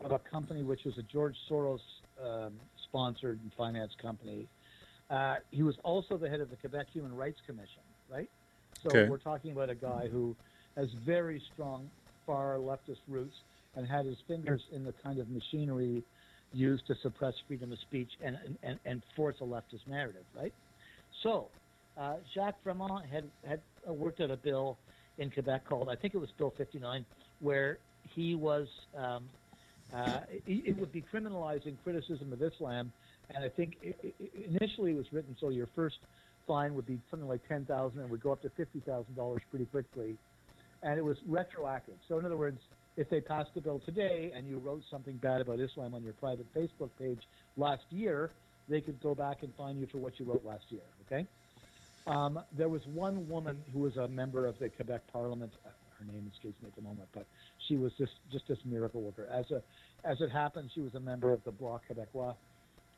of 0.03 0.11
a 0.11 0.19
company 0.19 0.63
which 0.63 0.81
was 0.85 0.97
a 0.97 1.03
George 1.03 1.35
Soros 1.49 1.79
um, 2.23 2.53
sponsored 2.87 3.39
and 3.41 3.51
financed 3.57 3.97
company, 3.99 4.47
uh, 5.09 5.35
he 5.51 5.63
was 5.63 5.75
also 5.83 6.17
the 6.17 6.29
head 6.29 6.39
of 6.39 6.49
the 6.49 6.55
Quebec 6.55 6.87
Human 6.93 7.15
Rights 7.15 7.39
Commission, 7.45 7.83
right? 8.09 8.29
So 8.83 8.89
Okay. 8.89 9.09
we're 9.09 9.17
talking 9.17 9.51
about 9.51 9.69
a 9.69 9.75
guy 9.75 10.07
who 10.07 10.35
has 10.75 10.87
very 11.05 11.41
strong 11.53 11.89
far 12.25 12.57
leftist 12.57 13.01
roots 13.07 13.35
and 13.75 13.87
had 13.87 14.05
his 14.05 14.17
fingers 14.27 14.61
in 14.71 14.83
the 14.83 14.93
kind 15.03 15.19
of 15.19 15.29
machinery 15.29 16.03
used 16.51 16.85
to 16.87 16.95
suppress 17.01 17.33
freedom 17.47 17.71
of 17.71 17.79
speech 17.79 18.11
and, 18.23 18.37
and, 18.61 18.79
and 18.85 19.01
force 19.15 19.35
a 19.41 19.43
leftist 19.43 19.87
narrative, 19.87 20.25
right? 20.35 20.53
So, 21.23 21.49
uh, 21.97 22.15
Jacques 22.33 22.61
Fremont 22.63 23.05
had, 23.05 23.25
had 23.47 23.59
worked 23.87 24.21
out 24.21 24.31
a 24.31 24.37
bill 24.37 24.77
in 25.17 25.29
Quebec 25.29 25.67
called, 25.67 25.89
I 25.89 25.95
think 25.95 26.15
it 26.15 26.17
was 26.17 26.29
Bill 26.37 26.53
59, 26.57 27.05
where 27.39 27.77
he 28.15 28.35
was, 28.35 28.67
um, 28.97 29.25
uh, 29.93 30.21
it, 30.47 30.69
it 30.69 30.79
would 30.79 30.91
be 30.91 31.03
criminalizing 31.13 31.75
criticism 31.83 32.33
of 32.33 32.41
Islam. 32.41 32.91
And 33.33 33.43
I 33.43 33.49
think 33.49 33.77
i 33.83 33.93
i 34.07 34.11
initially 34.47 34.91
it 34.91 34.97
was 34.97 35.05
written 35.11 35.35
so 35.39 35.49
your 35.49 35.69
first 35.75 35.97
fine 36.47 36.73
would 36.75 36.85
be 36.85 36.99
something 37.09 37.27
like 37.27 37.41
10000 37.47 37.99
and 37.99 38.09
would 38.09 38.21
go 38.21 38.31
up 38.31 38.41
to 38.41 38.49
$50,000 38.49 39.39
pretty 39.49 39.65
quickly 39.65 40.17
and 40.83 40.97
it 40.97 41.03
was 41.03 41.17
retroactive. 41.27 41.95
So, 42.07 42.19
in 42.19 42.25
other 42.25 42.37
words, 42.37 42.59
if 42.97 43.09
they 43.09 43.21
passed 43.21 43.49
the 43.55 43.61
bill 43.61 43.81
today 43.85 44.31
and 44.35 44.47
you 44.47 44.59
wrote 44.59 44.83
something 44.91 45.17
bad 45.17 45.41
about 45.41 45.59
Islam 45.59 45.93
on 45.95 46.03
your 46.03 46.13
private 46.13 46.45
Facebook 46.53 46.89
page 46.99 47.19
last 47.57 47.83
year, 47.89 48.31
they 48.69 48.81
could 48.81 49.01
go 49.01 49.15
back 49.15 49.37
and 49.41 49.51
fine 49.57 49.77
you 49.77 49.87
for 49.91 49.97
what 49.97 50.19
you 50.19 50.25
wrote 50.25 50.45
last 50.45 50.65
year. 50.69 50.81
Okay. 51.07 51.25
Um, 52.05 52.39
there 52.57 52.69
was 52.69 52.81
one 52.93 53.27
woman 53.29 53.57
who 53.71 53.79
was 53.79 53.95
a 53.97 54.07
member 54.07 54.45
of 54.45 54.59
the 54.59 54.69
Quebec 54.69 55.01
Parliament. 55.11 55.51
uh, 55.65 55.69
Her 55.97 56.05
name 56.11 56.29
escapes 56.33 56.61
me 56.61 56.67
at 56.67 56.75
the 56.75 56.81
moment, 56.81 57.07
but 57.13 57.25
she 57.67 57.77
was 57.77 57.91
just 57.97 58.11
just 58.31 58.47
this 58.47 58.57
miracle 58.65 59.01
worker. 59.01 59.27
As 59.31 59.45
a 59.51 59.61
as 60.03 60.19
it 60.19 60.29
happened, 60.31 60.69
she 60.75 60.81
was 60.81 60.93
a 60.95 60.99
member 60.99 61.31
of 61.31 61.43
the 61.45 61.51
Bloc 61.51 61.81
Québécois 61.89 62.35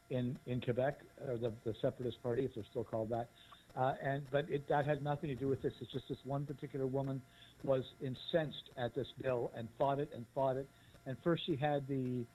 in 0.09 0.37
in 0.47 0.59
Quebec, 0.61 0.99
or 1.27 1.37
the, 1.37 1.51
the 1.65 1.73
Separatist 1.81 2.21
Party, 2.23 2.45
if 2.45 2.55
they're 2.55 2.63
still 2.71 2.83
called 2.83 3.09
that. 3.09 3.27
Uh, 3.75 3.93
and 4.01 4.23
but 4.31 4.49
it, 4.49 4.67
that 4.69 4.85
had 4.85 5.03
nothing 5.03 5.29
to 5.29 5.35
do 5.35 5.47
with 5.47 5.61
this. 5.61 5.73
It's 5.81 5.91
just 5.91 6.07
this 6.09 6.17
one 6.23 6.45
particular 6.45 6.87
woman 6.87 7.21
was 7.63 7.83
incensed 8.01 8.69
at 8.77 8.95
this 8.95 9.07
bill 9.21 9.51
and 9.55 9.67
fought 9.77 9.99
it 9.99 10.09
and 10.15 10.25
fought 10.33 10.57
it. 10.57 10.67
And 11.05 11.17
first 11.23 11.45
she 11.45 11.55
had 11.55 11.87
the 11.87 12.25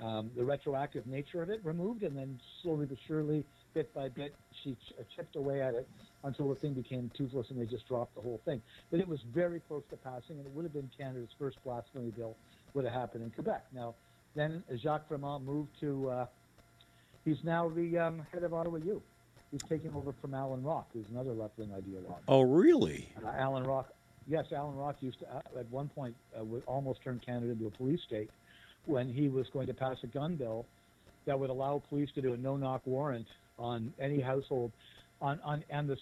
um, 0.00 0.30
the 0.36 0.44
retroactive 0.44 1.06
nature 1.06 1.42
of 1.42 1.50
it 1.50 1.60
removed, 1.64 2.02
and 2.02 2.16
then 2.16 2.38
slowly 2.62 2.86
but 2.86 2.98
surely, 3.06 3.44
bit 3.74 3.92
by 3.94 4.08
bit, 4.08 4.34
she 4.62 4.74
ch- 4.74 4.92
uh, 4.98 5.02
chipped 5.14 5.36
away 5.36 5.62
at 5.62 5.74
it 5.74 5.88
until 6.24 6.48
the 6.48 6.54
thing 6.54 6.74
became 6.74 7.10
toothless, 7.16 7.50
and 7.50 7.60
they 7.60 7.66
just 7.66 7.86
dropped 7.88 8.14
the 8.14 8.20
whole 8.20 8.40
thing. 8.44 8.60
But 8.90 9.00
it 9.00 9.08
was 9.08 9.20
very 9.34 9.60
close 9.60 9.82
to 9.90 9.96
passing, 9.96 10.38
and 10.38 10.46
it 10.46 10.52
would 10.52 10.64
have 10.64 10.72
been 10.72 10.90
Canada's 10.96 11.30
first 11.38 11.58
blasphemy 11.64 12.10
bill 12.10 12.36
would 12.74 12.84
have 12.84 12.94
happened 12.94 13.24
in 13.24 13.30
Quebec. 13.30 13.64
Now, 13.72 13.94
then 14.34 14.62
Jacques 14.76 15.08
Fremont 15.08 15.44
moved 15.44 15.70
to. 15.80 16.10
Uh, 16.10 16.26
he's 17.24 17.42
now 17.44 17.68
the 17.68 17.98
um, 17.98 18.26
head 18.32 18.42
of 18.42 18.54
Ottawa 18.54 18.78
U. 18.78 19.02
He's 19.50 19.62
taking 19.62 19.92
over 19.94 20.14
from 20.20 20.34
Allan 20.34 20.62
Rock, 20.62 20.88
who's 20.92 21.06
another 21.10 21.32
left-wing 21.32 21.70
ideologue. 21.70 22.20
Oh, 22.28 22.42
really? 22.42 23.12
Uh, 23.24 23.30
Allan 23.30 23.64
Rock, 23.64 23.92
yes, 24.28 24.46
Allan 24.52 24.76
Rock 24.76 24.96
used 25.00 25.18
to 25.20 25.34
uh, 25.34 25.40
at 25.58 25.68
one 25.70 25.88
point 25.88 26.14
uh, 26.38 26.44
almost 26.66 27.02
turn 27.02 27.20
Canada 27.24 27.50
into 27.50 27.66
a 27.66 27.70
police 27.70 28.00
state 28.06 28.30
when 28.86 29.12
he 29.12 29.28
was 29.28 29.48
going 29.48 29.66
to 29.66 29.74
pass 29.74 29.96
a 30.04 30.06
gun 30.06 30.36
bill 30.36 30.66
that 31.26 31.38
would 31.38 31.50
allow 31.50 31.82
police 31.88 32.10
to 32.14 32.22
do 32.22 32.32
a 32.32 32.36
no-knock 32.36 32.80
warrant 32.84 33.26
on 33.60 33.92
any 34.00 34.20
household 34.20 34.72
on 35.20 35.38
on 35.44 35.62
and 35.70 35.88
the 35.88 35.96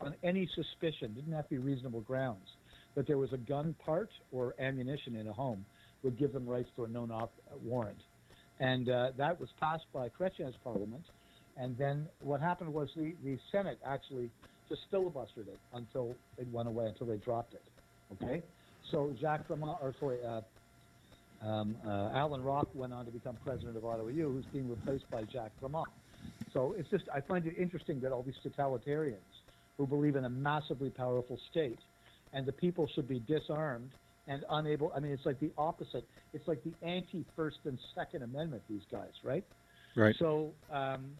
on 0.00 0.14
any 0.22 0.48
suspicion 0.54 1.14
didn't 1.14 1.32
have 1.32 1.48
to 1.48 1.54
be 1.54 1.58
reasonable 1.58 2.00
grounds 2.00 2.46
that 2.94 3.06
there 3.06 3.18
was 3.18 3.32
a 3.32 3.38
gun 3.38 3.74
part 3.84 4.10
or 4.32 4.54
ammunition 4.60 5.16
in 5.16 5.28
a 5.28 5.32
home 5.32 5.64
would 6.02 6.18
give 6.18 6.32
them 6.32 6.46
rights 6.46 6.68
to 6.76 6.84
a 6.84 6.88
no-knock 6.88 7.30
uh, 7.50 7.56
warrant, 7.62 7.98
and 8.58 8.88
uh, 8.88 9.10
that 9.16 9.38
was 9.38 9.48
passed 9.60 9.84
by 9.92 10.08
Chrétien's 10.08 10.56
parliament. 10.64 11.04
And 11.56 11.76
then 11.76 12.06
what 12.22 12.40
happened 12.40 12.72
was 12.72 12.88
the, 12.96 13.12
the 13.22 13.38
Senate 13.52 13.78
actually 13.84 14.30
just 14.68 14.80
filibustered 14.90 15.48
it 15.48 15.58
until 15.74 16.14
it 16.38 16.46
went 16.50 16.68
away, 16.68 16.86
until 16.86 17.06
they 17.06 17.16
dropped 17.16 17.52
it. 17.52 17.62
Okay? 18.14 18.42
So 18.90 19.14
Jacques 19.20 19.46
Fremont, 19.46 19.78
or 19.82 19.94
sorry, 20.00 20.18
uh, 20.24 20.40
um, 21.46 21.76
uh, 21.86 22.10
Allan 22.14 22.42
Rock 22.42 22.68
went 22.74 22.92
on 22.92 23.04
to 23.04 23.10
become 23.10 23.36
president 23.44 23.76
of 23.76 23.84
Ottawa 23.84 24.08
U, 24.08 24.30
who's 24.30 24.44
being 24.52 24.70
replaced 24.70 25.10
by 25.10 25.22
Jack 25.24 25.50
Fremont. 25.60 25.88
So 26.52 26.74
it's 26.76 26.88
just, 26.90 27.04
I 27.14 27.20
find 27.20 27.46
it 27.46 27.54
interesting 27.58 28.00
that 28.00 28.12
all 28.12 28.22
these 28.22 28.34
totalitarians 28.44 29.16
who 29.78 29.86
believe 29.86 30.16
in 30.16 30.24
a 30.24 30.30
massively 30.30 30.90
powerful 30.90 31.38
state 31.50 31.78
and 32.32 32.46
the 32.46 32.52
people 32.52 32.88
should 32.94 33.08
be 33.08 33.20
disarmed 33.20 33.90
and 34.26 34.44
unable, 34.50 34.92
I 34.94 35.00
mean, 35.00 35.12
it's 35.12 35.26
like 35.26 35.40
the 35.40 35.50
opposite. 35.58 36.04
It's 36.32 36.46
like 36.46 36.62
the 36.62 36.72
anti 36.86 37.24
First 37.34 37.58
and 37.64 37.78
Second 37.94 38.22
Amendment, 38.22 38.62
these 38.68 38.82
guys, 38.90 39.10
right? 39.24 39.44
Right. 39.96 40.14
So, 40.18 40.52
um, 40.70 41.12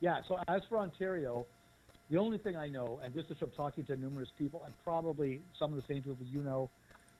yeah, 0.00 0.18
so 0.28 0.38
as 0.48 0.62
for 0.68 0.78
Ontario, 0.78 1.46
the 2.10 2.18
only 2.18 2.38
thing 2.38 2.56
I 2.56 2.68
know, 2.68 3.00
and 3.02 3.14
this 3.14 3.24
is 3.30 3.38
from 3.38 3.50
talking 3.56 3.84
to 3.86 3.96
numerous 3.96 4.28
people, 4.38 4.62
and 4.64 4.74
probably 4.84 5.40
some 5.58 5.72
of 5.72 5.76
the 5.76 5.92
same 5.92 6.02
people 6.02 6.16
you 6.30 6.42
know, 6.42 6.68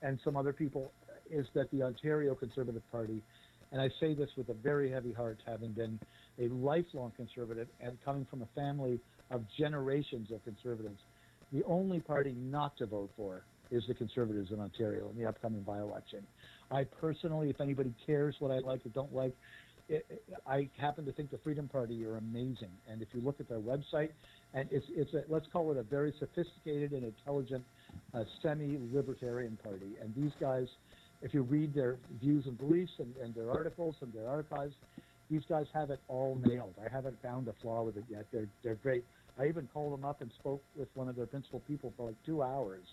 and 0.01 0.19
some 0.23 0.37
other 0.37 0.53
people, 0.53 0.91
is 1.31 1.47
that 1.55 1.71
the 1.71 1.81
Ontario 1.81 2.35
Conservative 2.35 2.83
Party, 2.91 3.21
and 3.73 3.81
I 3.81 3.89
say 3.99 4.13
this 4.13 4.29
with 4.37 4.47
a 4.49 4.53
very 4.53 4.89
heavy 4.89 5.11
heart, 5.11 5.39
having 5.45 5.71
been 5.71 5.99
a 6.39 6.47
lifelong 6.49 7.11
conservative 7.17 7.67
and 7.81 7.97
coming 8.05 8.25
from 8.29 8.43
a 8.43 8.47
family 8.55 8.99
of 9.31 9.41
generations 9.57 10.29
of 10.31 10.43
conservatives, 10.45 10.99
the 11.51 11.63
only 11.65 11.99
party 11.99 12.35
not 12.37 12.77
to 12.77 12.85
vote 12.85 13.09
for 13.17 13.43
is 13.71 13.83
the 13.87 13.93
Conservatives 13.95 14.51
in 14.51 14.59
Ontario 14.59 15.09
in 15.09 15.17
the 15.19 15.27
upcoming 15.27 15.61
by-election. 15.61 16.19
I 16.71 16.83
personally, 17.01 17.49
if 17.49 17.59
anybody 17.59 17.93
cares 18.05 18.35
what 18.39 18.51
I 18.51 18.59
like 18.59 18.85
or 18.85 18.89
don't 18.89 19.13
like, 19.13 19.33
it, 19.89 20.05
it- 20.09 20.23
I 20.47 20.69
happen 20.79 21.05
to 21.05 21.11
think 21.11 21.31
the 21.31 21.37
Freedom 21.39 21.67
Party 21.67 22.05
are 22.05 22.17
amazing. 22.17 22.71
And 22.89 23.01
if 23.01 23.07
you 23.13 23.21
look 23.21 23.39
at 23.39 23.49
their 23.49 23.59
website, 23.59 24.09
and 24.53 24.67
it's 24.71 24.85
it's 24.89 25.13
a, 25.13 25.23
let's 25.29 25.45
call 25.51 25.71
it 25.71 25.77
a 25.77 25.83
very 25.83 26.13
sophisticated 26.19 26.91
and 26.91 27.03
intelligent 27.05 27.63
uh, 28.13 28.23
semi-libertarian 28.41 29.57
party. 29.63 29.93
And 30.01 30.13
these 30.15 30.31
guys, 30.39 30.67
if 31.23 31.33
you 31.33 31.41
read 31.41 31.73
their 31.73 31.97
views 32.21 32.45
and 32.45 32.57
beliefs 32.57 32.91
and, 32.99 33.15
and 33.23 33.33
their 33.33 33.49
articles 33.49 33.95
and 34.01 34.13
their 34.13 34.27
archives, 34.27 34.75
these 35.31 35.41
guys 35.49 35.65
have 35.73 35.89
it 35.89 35.99
all 36.09 36.37
nailed. 36.45 36.75
I 36.85 36.93
haven't 36.93 37.19
found 37.23 37.47
a 37.47 37.53
flaw 37.61 37.83
with 37.83 37.97
it 37.97 38.03
yet. 38.09 38.25
They're 38.31 38.47
they're 38.63 38.75
great. 38.75 39.03
I 39.39 39.47
even 39.47 39.67
called 39.73 39.93
them 39.93 40.05
up 40.05 40.21
and 40.21 40.29
spoke 40.39 40.61
with 40.75 40.89
one 40.93 41.07
of 41.09 41.15
their 41.15 41.25
principal 41.25 41.61
people 41.67 41.91
for 41.97 42.07
like 42.07 42.15
two 42.25 42.43
hours 42.43 42.83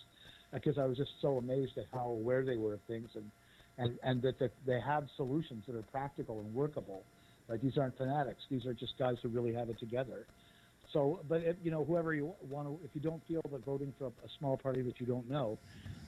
uh, 0.52 0.56
because 0.56 0.78
I 0.78 0.86
was 0.86 0.96
just 0.96 1.10
so 1.20 1.36
amazed 1.36 1.76
at 1.76 1.84
how 1.92 2.06
aware 2.06 2.44
they 2.44 2.56
were 2.56 2.74
of 2.74 2.80
things 2.86 3.08
and 3.14 3.30
and 3.78 3.98
and 4.02 4.22
that, 4.22 4.38
that 4.38 4.52
they 4.64 4.80
have 4.80 5.04
solutions 5.16 5.64
that 5.66 5.74
are 5.76 5.84
practical 5.90 6.40
and 6.40 6.54
workable. 6.54 7.02
Like 7.48 7.60
these 7.60 7.76
aren't 7.76 7.98
fanatics; 7.98 8.42
these 8.48 8.64
are 8.64 8.74
just 8.74 8.96
guys 8.96 9.16
who 9.22 9.28
really 9.28 9.52
have 9.52 9.68
it 9.68 9.78
together. 9.80 10.24
So, 10.92 11.20
but 11.28 11.42
if, 11.42 11.56
you 11.62 11.70
know, 11.70 11.84
whoever 11.84 12.14
you 12.14 12.32
want 12.48 12.66
to, 12.66 12.78
if 12.84 12.90
you 12.94 13.00
don't 13.00 13.22
feel 13.28 13.42
that 13.50 13.64
voting 13.64 13.92
for 13.98 14.06
a, 14.06 14.28
small 14.38 14.56
party 14.56 14.82
that 14.82 14.98
you 14.98 15.06
don't 15.06 15.28
know, 15.30 15.58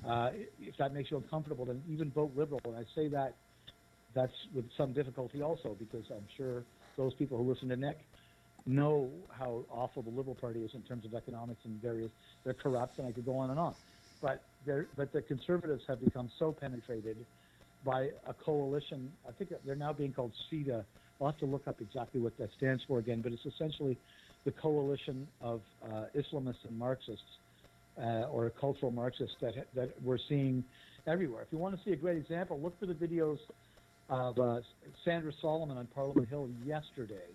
uh, 0.06 0.30
if 0.60 0.76
that 0.78 0.92
makes 0.92 1.10
you 1.10 1.18
uncomfortable, 1.18 1.64
then 1.64 1.82
even 1.88 2.10
vote 2.10 2.32
liberal. 2.34 2.60
And 2.64 2.76
I 2.76 2.84
say 2.94 3.08
that 3.08 3.34
that's 4.14 4.32
with 4.54 4.64
some 4.76 4.92
difficulty 4.92 5.42
also 5.42 5.76
because 5.78 6.04
I'm 6.10 6.26
sure 6.36 6.64
those 6.96 7.14
people 7.14 7.38
who 7.38 7.48
listen 7.48 7.68
to 7.68 7.76
Nick 7.76 7.98
know 8.66 9.10
how 9.30 9.64
awful 9.70 10.02
the 10.02 10.10
Liberal 10.10 10.34
Party 10.34 10.60
is 10.60 10.70
in 10.74 10.82
terms 10.82 11.04
of 11.04 11.14
economics 11.14 11.60
and 11.64 11.80
various. 11.80 12.10
They're 12.44 12.54
corrupt, 12.54 12.98
and 12.98 13.08
I 13.08 13.12
could 13.12 13.24
go 13.24 13.36
on 13.38 13.50
and 13.50 13.58
on. 13.58 13.74
But 14.20 14.42
but 14.96 15.12
the 15.12 15.22
Conservatives 15.22 15.82
have 15.88 16.02
become 16.04 16.30
so 16.38 16.52
penetrated 16.52 17.16
by 17.84 18.10
a 18.26 18.34
coalition. 18.34 19.10
I 19.28 19.32
think 19.32 19.52
they're 19.64 19.74
now 19.74 19.92
being 19.92 20.12
called 20.12 20.32
CETA. 20.50 20.84
I'll 21.20 21.28
have 21.28 21.38
to 21.38 21.46
look 21.46 21.66
up 21.66 21.80
exactly 21.80 22.20
what 22.20 22.36
that 22.38 22.50
stands 22.56 22.82
for 22.86 22.98
again, 22.98 23.20
but 23.20 23.32
it's 23.32 23.46
essentially 23.46 23.96
the 24.44 24.52
coalition 24.52 25.26
of 25.40 25.60
uh, 25.84 26.04
Islamists 26.16 26.64
and 26.68 26.78
Marxists, 26.78 27.22
uh, 27.98 28.24
or 28.32 28.50
cultural 28.50 28.90
Marxists 28.90 29.36
that 29.40 29.54
that 29.74 29.90
we're 30.02 30.18
seeing 30.28 30.64
everywhere. 31.06 31.42
If 31.42 31.48
you 31.52 31.58
want 31.58 31.76
to 31.76 31.84
see 31.84 31.92
a 31.92 31.96
great 31.96 32.16
example, 32.16 32.60
look 32.60 32.78
for 32.78 32.86
the 32.86 32.94
videos 32.94 33.38
of 34.08 34.38
uh, 34.38 34.60
Sandra 35.04 35.32
Solomon 35.40 35.76
on 35.76 35.86
Parliament 35.94 36.28
Hill 36.28 36.48
yesterday. 36.64 37.28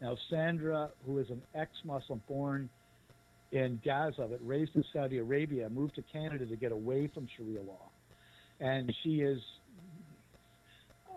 Now, 0.00 0.16
Sandra, 0.30 0.90
who 1.06 1.18
is 1.18 1.28
an 1.30 1.42
ex-Muslim, 1.54 2.22
born 2.26 2.70
in 3.52 3.80
Gaza 3.84 4.26
that 4.30 4.38
raised 4.42 4.74
in 4.76 4.84
Saudi 4.92 5.18
Arabia 5.18 5.68
moved 5.68 5.96
to 5.96 6.02
Canada 6.12 6.46
to 6.46 6.56
get 6.56 6.72
away 6.72 7.10
from 7.12 7.26
Sharia 7.36 7.62
law, 7.62 7.90
and 8.60 8.92
she 9.02 9.20
is 9.20 9.40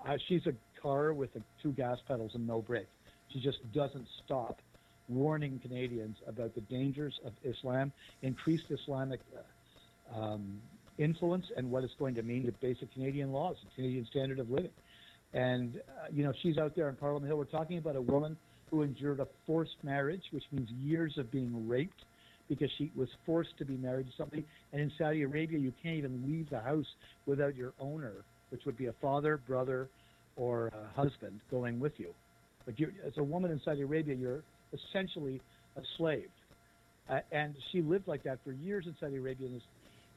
uh, 0.07 0.17
she's 0.27 0.45
a 0.47 0.81
car 0.81 1.13
with 1.13 1.29
a, 1.35 1.41
two 1.61 1.71
gas 1.71 1.97
pedals 2.07 2.31
and 2.33 2.45
no 2.45 2.61
brake. 2.61 2.87
She 3.31 3.39
just 3.39 3.59
doesn't 3.73 4.07
stop 4.25 4.59
warning 5.09 5.59
Canadians 5.61 6.17
about 6.27 6.55
the 6.55 6.61
dangers 6.61 7.13
of 7.25 7.33
Islam, 7.43 7.91
increased 8.21 8.65
Islamic 8.69 9.19
uh, 9.35 10.19
um, 10.19 10.61
influence, 10.97 11.45
and 11.57 11.69
what 11.69 11.83
it's 11.83 11.93
going 11.99 12.15
to 12.15 12.23
mean 12.23 12.45
to 12.45 12.51
basic 12.53 12.91
Canadian 12.93 13.31
laws, 13.31 13.55
Canadian 13.75 14.05
standard 14.05 14.39
of 14.39 14.49
living. 14.49 14.71
And 15.33 15.77
uh, 15.77 16.07
you 16.11 16.23
know, 16.23 16.33
she's 16.41 16.57
out 16.57 16.75
there 16.75 16.89
in 16.89 16.95
Parliament 16.95 17.27
Hill. 17.27 17.37
We're 17.37 17.45
talking 17.45 17.77
about 17.77 17.95
a 17.95 18.01
woman 18.01 18.37
who 18.69 18.81
endured 18.81 19.19
a 19.19 19.27
forced 19.45 19.75
marriage, 19.83 20.23
which 20.31 20.43
means 20.51 20.69
years 20.81 21.13
of 21.17 21.31
being 21.31 21.67
raped 21.67 22.05
because 22.49 22.69
she 22.77 22.91
was 22.95 23.07
forced 23.25 23.57
to 23.57 23.65
be 23.65 23.77
married 23.77 24.07
to 24.07 24.13
somebody. 24.17 24.45
And 24.71 24.81
in 24.81 24.91
Saudi 24.97 25.23
Arabia, 25.23 25.59
you 25.59 25.73
can't 25.81 25.95
even 25.95 26.23
leave 26.27 26.49
the 26.49 26.59
house 26.59 26.85
without 27.25 27.55
your 27.55 27.73
owner, 27.79 28.13
which 28.49 28.65
would 28.65 28.77
be 28.77 28.87
a 28.87 28.93
father, 29.01 29.37
brother, 29.37 29.89
or 30.35 30.67
a 30.67 30.95
husband 30.95 31.39
going 31.49 31.79
with 31.79 31.93
you. 31.97 32.13
But 32.65 32.79
you 32.79 32.91
as 33.05 33.13
a 33.17 33.23
woman 33.23 33.51
in 33.51 33.61
Saudi 33.63 33.81
Arabia, 33.81 34.15
you're 34.15 34.43
essentially 34.73 35.41
a 35.77 35.81
slave. 35.97 36.29
Uh, 37.09 37.19
and 37.31 37.55
she 37.71 37.81
lived 37.81 38.07
like 38.07 38.23
that 38.23 38.39
for 38.43 38.51
years 38.51 38.85
in 38.87 38.95
Saudi 38.99 39.17
Arabia. 39.17 39.47
And 39.47 39.61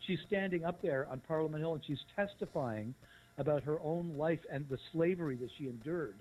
she's 0.07 0.19
standing 0.27 0.65
up 0.65 0.81
there 0.83 1.07
on 1.11 1.21
Parliament 1.27 1.63
Hill 1.63 1.75
and 1.75 1.83
she's 1.87 1.99
testifying 2.15 2.95
about 3.39 3.63
her 3.65 3.79
own 3.81 4.15
life 4.17 4.39
and 4.51 4.65
the 4.71 4.79
slavery 4.93 5.37
that 5.37 5.51
she 5.59 5.67
endured. 5.67 6.17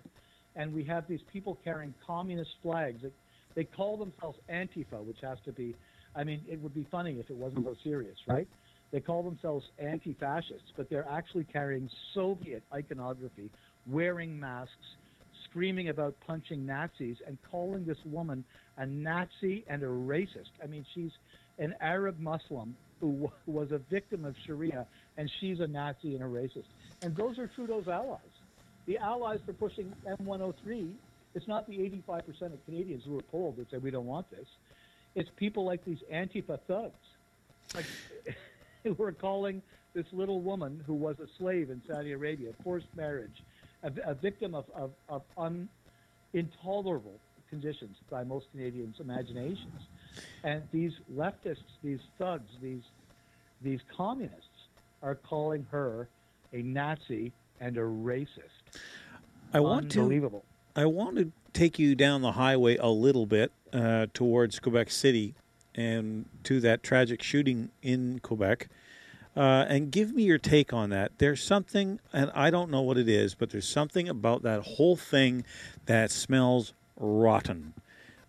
And 0.55 0.73
we 0.73 0.83
have 0.85 1.07
these 1.07 1.19
people 1.31 1.57
carrying 1.63 1.93
communist 2.05 2.51
flags. 2.61 3.01
That 3.01 3.11
they 3.55 3.63
call 3.63 3.97
themselves 3.97 4.37
Antifa, 4.51 5.03
which 5.03 5.19
has 5.21 5.37
to 5.45 5.51
be, 5.51 5.75
I 6.15 6.23
mean, 6.23 6.41
it 6.49 6.59
would 6.61 6.73
be 6.73 6.87
funny 6.91 7.19
if 7.19 7.29
it 7.29 7.35
wasn't 7.35 7.65
so 7.65 7.75
serious, 7.83 8.17
right? 8.27 8.47
They 8.91 8.99
call 8.99 9.23
themselves 9.23 9.65
anti 9.79 10.13
fascists, 10.13 10.71
but 10.77 10.89
they're 10.89 11.07
actually 11.09 11.45
carrying 11.45 11.89
Soviet 12.13 12.63
iconography, 12.73 13.49
wearing 13.87 14.39
masks, 14.39 14.73
screaming 15.55 15.87
about 15.87 16.13
punching 16.27 16.65
Nazis, 16.65 17.15
and 17.25 17.37
calling 17.49 17.85
this 17.85 17.97
woman 18.03 18.43
a 18.77 18.85
Nazi 18.85 19.63
and 19.69 19.81
a 19.83 19.85
racist. 19.85 20.51
I 20.61 20.67
mean, 20.67 20.85
she's 20.93 21.11
an 21.59 21.73
Arab 21.79 22.19
Muslim 22.19 22.75
who 22.99 23.31
was 23.45 23.71
a 23.71 23.77
victim 23.77 24.25
of 24.25 24.35
Sharia, 24.45 24.85
and 25.17 25.31
she's 25.39 25.61
a 25.61 25.67
Nazi 25.67 26.13
and 26.13 26.21
a 26.21 26.27
racist. 26.27 26.65
And 27.01 27.15
those 27.15 27.39
are 27.39 27.47
Trudeau's 27.47 27.87
allies. 27.87 28.19
The 28.85 28.97
allies 28.97 29.39
for 29.45 29.53
pushing 29.53 29.93
M103, 30.05 30.91
it's 31.33 31.47
not 31.47 31.67
the 31.67 31.77
85% 32.07 32.27
of 32.41 32.65
Canadians 32.65 33.03
who 33.05 33.13
were 33.13 33.21
polled 33.21 33.55
that 33.55 33.71
say 33.71 33.77
we 33.77 33.91
don't 33.91 34.05
want 34.05 34.29
this. 34.31 34.47
It's 35.15 35.29
people 35.37 35.63
like 35.63 35.85
these 35.85 35.99
Antifa 36.11 36.59
thugs, 36.67 36.93
like 37.73 37.85
who 38.83 39.01
are 39.01 39.13
calling 39.13 39.61
this 39.93 40.05
little 40.11 40.41
woman 40.41 40.83
who 40.85 40.93
was 40.93 41.15
a 41.21 41.27
slave 41.37 41.69
in 41.69 41.81
Saudi 41.87 42.11
Arabia, 42.11 42.51
forced 42.61 42.87
marriage, 42.97 43.41
a, 43.85 44.11
a 44.11 44.13
victim 44.13 44.53
of, 44.53 44.65
of, 44.75 44.91
of 45.07 45.21
un, 45.37 45.69
intolerable 46.33 47.19
conditions 47.49 47.95
by 48.09 48.23
most 48.23 48.47
Canadians' 48.51 48.95
imaginations. 48.99 49.81
And 50.43 50.63
these 50.71 50.93
leftists, 51.15 51.63
these 51.83 51.99
thugs, 52.17 52.49
these 52.61 52.83
these 53.61 53.79
communists 53.95 54.67
are 55.01 55.15
calling 55.15 55.65
her 55.71 56.07
a 56.53 56.61
Nazi 56.61 57.31
and 57.59 57.77
a 57.77 57.81
racist. 57.81 58.27
I 59.53 59.59
want 59.59 59.91
to 59.93 60.41
I 60.75 60.85
want 60.85 61.17
to 61.17 61.31
take 61.53 61.79
you 61.79 61.95
down 61.95 62.21
the 62.21 62.33
highway 62.33 62.77
a 62.77 62.89
little 62.89 63.25
bit 63.25 63.51
uh, 63.71 64.07
towards 64.13 64.59
Quebec 64.59 64.91
City 64.91 65.33
and 65.73 66.25
to 66.43 66.59
that 66.61 66.83
tragic 66.83 67.21
shooting 67.21 67.69
in 67.81 68.19
Quebec. 68.19 68.67
Uh, 69.35 69.65
and 69.67 69.91
give 69.91 70.13
me 70.13 70.23
your 70.23 70.37
take 70.37 70.71
on 70.71 70.89
that. 70.91 71.11
There's 71.17 71.43
something, 71.43 71.99
and 72.13 72.31
I 72.33 72.49
don't 72.49 72.71
know 72.71 72.81
what 72.81 72.97
it 72.97 73.09
is, 73.09 73.35
but 73.35 73.49
there's 73.49 73.67
something 73.67 74.07
about 74.07 74.43
that 74.43 74.61
whole 74.61 74.95
thing 74.95 75.43
that 75.87 76.09
smells 76.09 76.73
rotten. 76.97 77.73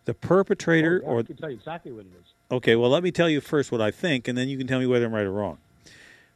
The 0.05 0.15
perpetrator, 0.15 1.01
Oh, 1.05 1.09
yeah, 1.09 1.15
or 1.15 1.19
I 1.20 1.23
can 1.23 1.37
tell 1.37 1.51
you 1.51 1.57
exactly 1.57 1.93
what 1.93 2.07
it 2.07 2.12
is. 2.20 2.33
Okay, 2.51 2.74
well, 2.77 2.91
let 2.91 3.03
me 3.03 3.12
tell 3.12 3.28
you 3.28 3.41
first 3.41 3.70
what 3.70 3.81
I 3.81 3.91
think, 3.91 4.27
and 4.27 4.37
then 4.37 4.49
you 4.49 4.59
can 4.59 4.66
tell 4.66 4.78
me 4.81 4.87
whether 4.87 5.07
I'm 5.07 5.15
right 5.15 5.24
or 5.24 5.33
wrong. 5.33 5.59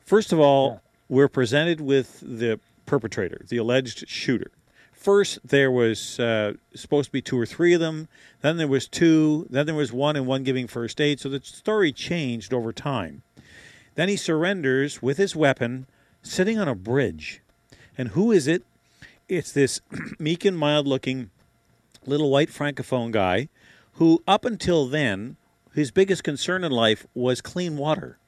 First 0.05 0.33
of 0.33 0.41
all, 0.41 0.81
we're 1.09 1.29
presented 1.29 1.81
with 1.81 2.21
the 2.21 2.61
perpetrator, 2.87 3.43
the 3.49 3.57
alleged 3.57 4.09
shooter. 4.09 4.51
First, 4.93 5.39
there 5.43 5.71
was 5.71 6.21
uh, 6.21 6.55
supposed 6.75 7.07
to 7.07 7.13
be 7.13 7.23
two 7.23 7.39
or 7.39 7.47
three 7.47 7.73
of 7.73 7.81
them. 7.81 8.09
Then 8.43 8.59
there 8.59 8.69
was 8.69 8.87
two. 8.87 9.47
Then 9.49 9.65
there 9.65 9.75
was 9.75 9.93
one, 9.93 10.15
and 10.15 10.27
one 10.27 10.43
giving 10.43 10.67
first 10.67 11.01
aid. 11.01 11.21
So 11.21 11.31
the 11.31 11.41
story 11.41 11.91
changed 11.91 12.53
over 12.53 12.71
time. 12.71 13.23
Then 13.95 14.09
he 14.09 14.17
surrenders 14.17 15.03
with 15.03 15.19
his 15.19 15.37
weapon, 15.37 15.87
sitting 16.23 16.59
on 16.59 16.69
a 16.69 16.75
bridge. 16.75 17.41
And 17.97 18.09
who 18.09 18.33
is 18.33 18.47
it? 18.47 18.63
It's 19.29 19.53
this 19.53 19.81
meek 20.19 20.45
and 20.45 20.57
mild-looking 20.57 21.31
little 22.07 22.31
white 22.31 22.51
francophone 22.51 23.11
guy 23.11 23.49
who, 23.95 24.23
up 24.27 24.45
until 24.45 24.87
then, 24.87 25.37
his 25.75 25.91
biggest 25.91 26.25
concern 26.25 26.65
in 26.65 26.73
life 26.73 27.07
was 27.15 27.41
clean 27.41 27.77
water. 27.77 28.19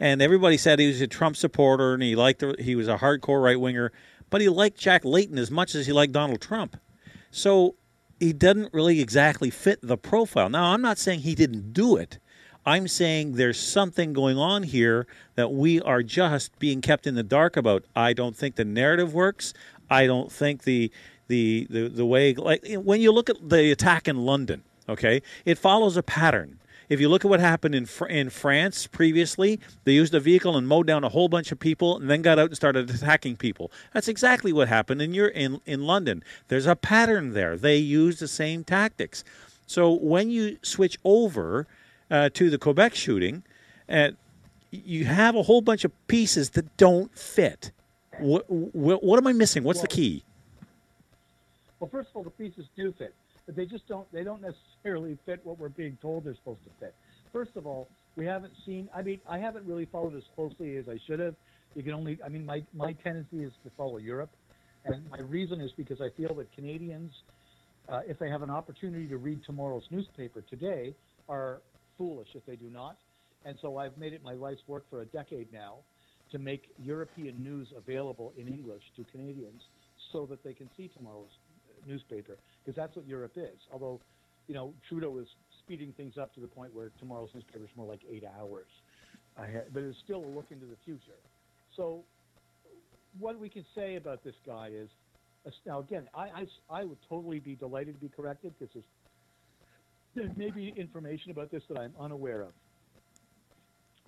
And 0.00 0.20
everybody 0.20 0.56
said 0.56 0.78
he 0.78 0.88
was 0.88 1.00
a 1.00 1.06
Trump 1.06 1.36
supporter 1.36 1.94
and 1.94 2.02
he 2.02 2.16
liked 2.16 2.40
the, 2.40 2.56
he 2.58 2.74
was 2.74 2.88
a 2.88 2.98
hardcore 2.98 3.42
right 3.42 3.60
winger, 3.60 3.92
but 4.30 4.40
he 4.40 4.48
liked 4.48 4.78
Jack 4.78 5.04
Layton 5.04 5.38
as 5.38 5.50
much 5.50 5.74
as 5.74 5.86
he 5.86 5.92
liked 5.92 6.12
Donald 6.12 6.40
Trump. 6.40 6.76
So 7.30 7.76
he 8.18 8.32
doesn't 8.32 8.74
really 8.74 9.00
exactly 9.00 9.50
fit 9.50 9.78
the 9.82 9.96
profile. 9.96 10.48
Now, 10.48 10.72
I'm 10.72 10.82
not 10.82 10.98
saying 10.98 11.20
he 11.20 11.34
didn't 11.34 11.72
do 11.72 11.96
it. 11.96 12.18
I'm 12.64 12.86
saying 12.86 13.32
there's 13.32 13.58
something 13.58 14.12
going 14.12 14.38
on 14.38 14.62
here 14.62 15.06
that 15.34 15.52
we 15.52 15.80
are 15.80 16.02
just 16.02 16.56
being 16.58 16.80
kept 16.80 17.06
in 17.06 17.14
the 17.14 17.22
dark 17.22 17.56
about. 17.56 17.84
I 17.96 18.12
don't 18.12 18.36
think 18.36 18.54
the 18.54 18.64
narrative 18.64 19.12
works. 19.12 19.52
I 19.90 20.06
don't 20.06 20.30
think 20.30 20.62
the 20.62 20.90
the 21.28 21.66
the, 21.68 21.88
the 21.88 22.06
way 22.06 22.34
like 22.34 22.64
when 22.76 23.00
you 23.00 23.12
look 23.12 23.28
at 23.28 23.48
the 23.48 23.72
attack 23.72 24.06
in 24.06 24.24
London, 24.24 24.62
okay, 24.88 25.22
it 25.44 25.58
follows 25.58 25.96
a 25.96 26.02
pattern. 26.02 26.58
If 26.88 27.00
you 27.00 27.08
look 27.08 27.24
at 27.24 27.30
what 27.30 27.40
happened 27.40 27.74
in 27.74 27.86
Fr- 27.86 28.06
in 28.06 28.28
France 28.30 28.86
previously, 28.86 29.58
they 29.84 29.92
used 29.92 30.14
a 30.14 30.20
vehicle 30.20 30.56
and 30.56 30.68
mowed 30.68 30.86
down 30.86 31.04
a 31.04 31.08
whole 31.08 31.28
bunch 31.28 31.50
of 31.50 31.58
people, 31.58 31.96
and 31.96 32.08
then 32.08 32.22
got 32.22 32.38
out 32.38 32.46
and 32.46 32.56
started 32.56 32.90
attacking 32.90 33.36
people. 33.36 33.72
That's 33.92 34.08
exactly 34.08 34.52
what 34.52 34.68
happened 34.68 35.02
in 35.02 35.14
your 35.14 35.28
in 35.28 35.60
in 35.66 35.82
London. 35.82 36.22
There's 36.48 36.66
a 36.66 36.76
pattern 36.76 37.32
there. 37.32 37.56
They 37.56 37.78
use 37.78 38.20
the 38.20 38.28
same 38.28 38.62
tactics. 38.62 39.24
So 39.66 39.90
when 39.90 40.30
you 40.30 40.58
switch 40.62 40.98
over 41.02 41.66
uh, 42.12 42.28
to 42.28 42.50
the 42.50 42.58
Quebec 42.58 42.94
shooting, 42.94 43.42
uh, 43.88 44.10
you 44.70 45.06
have 45.06 45.34
a 45.34 45.42
whole 45.42 45.62
bunch 45.62 45.84
of 45.84 45.92
pieces 46.06 46.50
that 46.50 46.76
don't 46.76 47.16
fit. 47.18 47.72
What, 48.18 48.44
what, 48.48 49.02
what 49.02 49.16
am 49.16 49.26
I 49.26 49.32
missing? 49.32 49.64
What's 49.64 49.80
the 49.80 49.88
key? 49.88 50.22
Well, 51.80 51.88
first 51.90 52.10
of 52.10 52.16
all, 52.16 52.22
the 52.22 52.30
pieces 52.30 52.66
do 52.76 52.92
fit, 52.98 53.14
but 53.46 53.56
they 53.56 53.64
just 53.64 53.88
don't. 53.88 54.10
They 54.12 54.22
don't 54.22 54.42
necessarily 54.42 55.18
fit 55.26 55.40
what 55.42 55.58
we're 55.58 55.70
being 55.70 55.98
told 56.00 56.24
they're 56.24 56.34
supposed 56.34 56.62
to 56.64 56.70
fit. 56.78 56.94
First 57.32 57.56
of 57.56 57.66
all, 57.66 57.88
we 58.14 58.26
haven't 58.26 58.52
seen. 58.64 58.88
I 58.94 59.02
mean, 59.02 59.20
I 59.28 59.38
haven't 59.38 59.66
really 59.66 59.86
followed 59.86 60.14
as 60.14 60.22
closely 60.36 60.76
as 60.76 60.88
I 60.88 61.00
should 61.06 61.18
have. 61.18 61.34
You 61.74 61.82
can 61.82 61.92
only. 61.92 62.18
I 62.24 62.28
mean, 62.28 62.46
my 62.46 62.62
my 62.72 62.92
tendency 62.92 63.42
is 63.42 63.52
to 63.64 63.70
follow 63.76 63.96
Europe, 63.96 64.30
and 64.84 65.10
my 65.10 65.18
reason 65.18 65.60
is 65.60 65.72
because 65.72 66.00
I 66.00 66.10
feel 66.10 66.34
that 66.34 66.54
Canadians, 66.54 67.12
uh, 67.88 68.02
if 68.06 68.18
they 68.18 68.28
have 68.28 68.42
an 68.42 68.50
opportunity 68.50 69.08
to 69.08 69.16
read 69.16 69.42
tomorrow's 69.44 69.86
newspaper 69.90 70.42
today, 70.48 70.94
are 71.28 71.60
foolish 72.02 72.28
if 72.34 72.44
they 72.46 72.56
do 72.56 72.68
not. 72.68 72.96
And 73.44 73.56
so 73.62 73.76
I've 73.76 73.96
made 73.96 74.12
it 74.12 74.22
my 74.24 74.34
life's 74.34 74.62
work 74.66 74.84
for 74.90 75.02
a 75.02 75.06
decade 75.06 75.52
now 75.52 75.76
to 76.32 76.38
make 76.38 76.62
European 76.82 77.42
news 77.42 77.68
available 77.76 78.32
in 78.36 78.48
English 78.48 78.82
to 78.96 79.04
Canadians 79.12 79.62
so 80.12 80.26
that 80.26 80.42
they 80.42 80.52
can 80.52 80.68
see 80.76 80.90
tomorrow's 80.96 81.30
newspaper 81.86 82.36
because 82.64 82.76
that's 82.76 82.96
what 82.96 83.06
Europe 83.06 83.32
is. 83.36 83.58
Although, 83.72 84.00
you 84.48 84.54
know, 84.54 84.72
Trudeau 84.88 85.18
is 85.18 85.28
speeding 85.64 85.92
things 85.96 86.14
up 86.20 86.34
to 86.34 86.40
the 86.40 86.48
point 86.48 86.74
where 86.74 86.90
tomorrow's 86.98 87.30
newspaper 87.34 87.64
is 87.64 87.70
more 87.76 87.86
like 87.86 88.00
eight 88.10 88.24
hours, 88.38 88.66
ahead, 89.36 89.66
but 89.72 89.82
it's 89.84 89.98
still 90.04 90.24
a 90.24 90.32
look 90.34 90.46
into 90.50 90.66
the 90.66 90.76
future. 90.84 91.20
So, 91.76 92.02
what 93.18 93.38
we 93.38 93.48
can 93.48 93.64
say 93.74 93.96
about 93.96 94.24
this 94.24 94.34
guy 94.46 94.70
is, 94.72 94.88
now 95.66 95.80
again, 95.80 96.08
I, 96.14 96.46
I, 96.70 96.80
I 96.80 96.84
would 96.84 96.98
totally 97.08 97.40
be 97.40 97.54
delighted 97.54 97.94
to 97.94 98.00
be 98.00 98.08
corrected 98.08 98.54
because 98.58 98.72
there's, 98.74 98.84
there 100.14 100.30
may 100.36 100.50
be 100.50 100.72
information 100.76 101.30
about 101.30 101.50
this 101.50 101.62
that 101.68 101.78
I'm 101.78 101.94
unaware 101.98 102.42
of. 102.42 102.52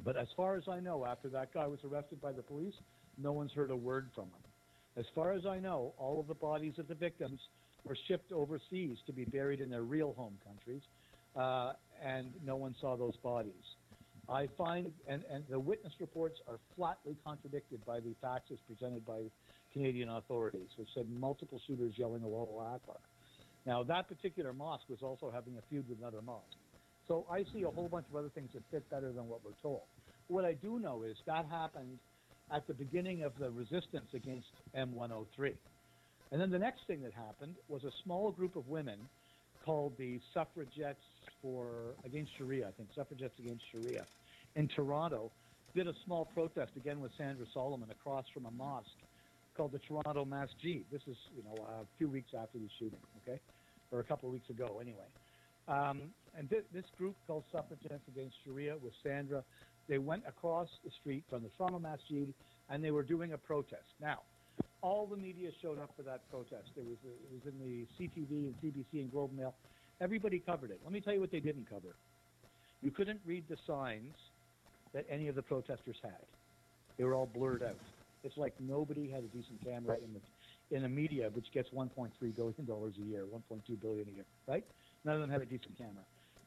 But 0.05 0.17
as 0.17 0.29
far 0.37 0.57
as 0.57 0.65
I 0.69 0.81
know, 0.81 1.07
after 1.07 1.29
that 1.31 1.55
guy 1.55 1.67
was 1.67 1.79
arrested 1.85 2.21
by 2.21 2.33
the 2.33 2.43
police, 2.43 2.75
no 3.17 3.33
one's 3.33 3.53
heard 3.53 3.71
a 3.71 3.77
word 3.77 4.11
from 4.15 4.25
him. 4.25 4.43
As 4.97 5.07
far 5.15 5.33
as 5.33 5.47
I 5.47 5.59
know, 5.59 5.95
all 5.99 6.21
of 6.21 6.27
the 6.27 6.35
bodies 6.35 6.75
of 6.79 6.89
the 6.89 6.95
victims 6.95 7.41
were 7.85 7.97
shipped 8.07 8.33
overseas 8.33 8.99
to 9.07 9.13
be 9.13 9.25
buried 9.25 9.61
in 9.61 9.71
their 9.71 9.83
real 9.83 10.13
home 10.17 10.39
countries, 10.47 10.83
uh, 11.37 11.73
and 12.05 12.33
no 12.45 12.57
one 12.57 12.75
saw 12.81 12.97
those 12.97 13.17
bodies. 13.17 13.53
I 14.29 14.49
find, 14.57 14.91
and, 15.07 15.23
and 15.31 15.45
the 15.51 15.61
witness 15.61 15.93
reports 16.01 16.41
are 16.49 16.59
flatly 16.77 17.17
contradicted 17.25 17.85
by 17.85 18.01
the 18.01 18.15
facts 18.23 18.51
as 18.53 18.59
presented 18.67 19.05
by 19.05 19.23
Canadian 19.73 20.09
authorities, 20.11 20.69
which 20.77 20.89
said 20.95 21.07
multiple 21.11 21.61
shooters 21.67 21.95
yelling 21.97 22.23
a 22.23 22.27
Allahu 22.27 22.59
Akbar. 22.59 22.97
Now, 23.67 23.83
that 23.85 24.09
particular 24.09 24.53
mosque 24.53 24.89
was 24.89 25.03
also 25.03 25.31
having 25.31 25.57
a 25.57 25.63
feud 25.71 25.89
with 25.89 25.99
another 25.99 26.21
mosque. 26.23 26.59
So 27.09 27.27
I 27.31 27.45
see 27.53 27.63
a 27.63 27.71
whole 27.71 27.89
bunch 27.89 28.07
of 28.11 28.17
other 28.17 28.31
things 28.35 28.51
that 28.55 28.63
fit 28.71 28.89
better 28.91 29.13
than 29.13 29.29
what 29.29 29.41
we're 29.45 29.53
told. 29.63 29.83
What 30.29 30.45
I 30.45 30.55
do 30.55 30.79
know 30.79 31.03
is 31.03 31.17
that 31.27 31.47
happened 31.51 31.99
at 32.51 32.67
the 32.67 32.75
beginning 32.75 33.23
of 33.23 33.33
the 33.39 33.51
resistance 33.51 34.09
against 34.15 34.49
M103. 34.77 35.55
And 36.33 36.41
then 36.41 36.51
the 36.51 36.59
next 36.59 36.81
thing 36.87 37.03
that 37.03 37.13
happened 37.13 37.55
was 37.69 37.85
a 37.85 37.91
small 38.05 38.33
group 38.33 38.57
of 38.57 38.69
women 38.69 38.99
called 39.65 39.93
the 39.99 40.21
Suffragettes 40.33 41.05
for 41.41 41.95
Against 42.05 42.33
Sharia, 42.37 42.69
I 42.69 42.71
think, 42.73 42.89
Suffragettes 42.95 43.39
Against 43.39 43.65
Sharia, 43.71 44.05
in 44.57 44.69
Toronto, 44.69 45.31
did 45.75 45.89
a 45.89 45.95
small 46.05 46.27
protest 46.35 46.73
again 46.77 47.01
with 47.01 47.13
Sandra 47.19 47.47
Solomon 47.53 47.91
across 47.91 48.25
from 48.33 48.47
a 48.47 48.51
mosque 48.51 48.89
called 49.57 49.73
the 49.73 49.79
Toronto 49.81 50.25
Masjid. 50.25 50.85
This 50.91 51.03
is, 51.07 51.17
you 51.37 51.43
know, 51.45 51.65
a 51.65 51.85
few 51.99 52.09
weeks 52.09 52.31
after 52.39 52.59
the 52.59 52.69
shooting, 52.79 52.99
okay, 53.23 53.41
or 53.93 54.01
a 54.01 54.05
couple 54.05 54.29
of 54.29 54.33
weeks 54.33 54.51
ago, 54.51 54.79
anyway. 54.81 55.07
Um, 55.69 56.03
and 56.37 56.49
thi- 56.51 56.67
this 56.73 56.85
group 56.99 57.15
called 57.27 57.45
Suffragettes 57.53 58.03
Against 58.09 58.35
Sharia 58.45 58.77
with 58.83 58.93
Sandra, 59.03 59.43
they 59.89 59.99
went 59.99 60.25
across 60.27 60.69
the 60.85 60.91
street 61.01 61.25
from 61.31 61.43
the 61.43 61.49
Toronto 61.57 61.79
Masjid 61.79 62.33
and 62.71 62.83
they 62.83 62.91
were 62.91 63.03
doing 63.03 63.33
a 63.33 63.39
protest. 63.39 63.85
Now, 64.01 64.21
all 64.83 65.07
the 65.07 65.17
media 65.17 65.51
showed 65.63 65.79
up 65.79 65.91
for 65.97 66.03
that 66.03 66.29
protest. 66.31 66.69
It 66.77 66.85
was, 66.85 66.97
it 67.05 67.31
was 67.33 67.53
in 67.53 67.59
the 67.59 67.87
CTV 67.99 68.31
and 68.31 68.55
CBC 68.63 69.01
and 69.01 69.11
Globe 69.11 69.31
Mail. 69.37 69.55
Everybody 70.01 70.39
covered 70.39 70.71
it. 70.71 70.81
Let 70.85 70.93
me 70.93 71.01
tell 71.01 71.15
you 71.15 71.21
what 71.21 71.31
they 71.31 71.41
didn't 71.41 71.69
cover. 71.69 71.95
You 72.83 72.91
couldn't 72.91 73.21
read 73.25 73.45
the 73.49 73.57
signs 73.67 74.15
that 74.93 75.07
any 75.11 75.29
of 75.29 75.35
the 75.35 75.43
protesters 75.43 75.97
had. 76.03 76.13
They 76.99 77.05
were 77.05 77.15
all 77.15 77.29
blurred 77.35 77.63
out. 77.63 77.77
It's 78.25 78.37
like 78.37 78.55
nobody 78.61 79.09
had 79.09 79.23
a 79.25 79.29
decent 79.29 79.63
camera 79.65 79.97
in 79.97 80.15
the 80.15 80.21
in 80.75 80.83
the 80.83 80.89
media, 80.89 81.31
which 81.35 81.47
gets 81.53 81.69
1.3 81.71 82.11
billion 82.35 82.65
dollars 82.67 82.95
a 82.99 83.05
year, 83.05 83.25
1.2 83.27 83.81
billion 83.81 84.09
a 84.09 84.13
year, 84.13 84.25
right? 84.49 84.65
None 85.05 85.17
of 85.17 85.21
them 85.21 85.31
had 85.31 85.43
a 85.43 85.45
decent 85.45 85.77
camera, 85.77 86.05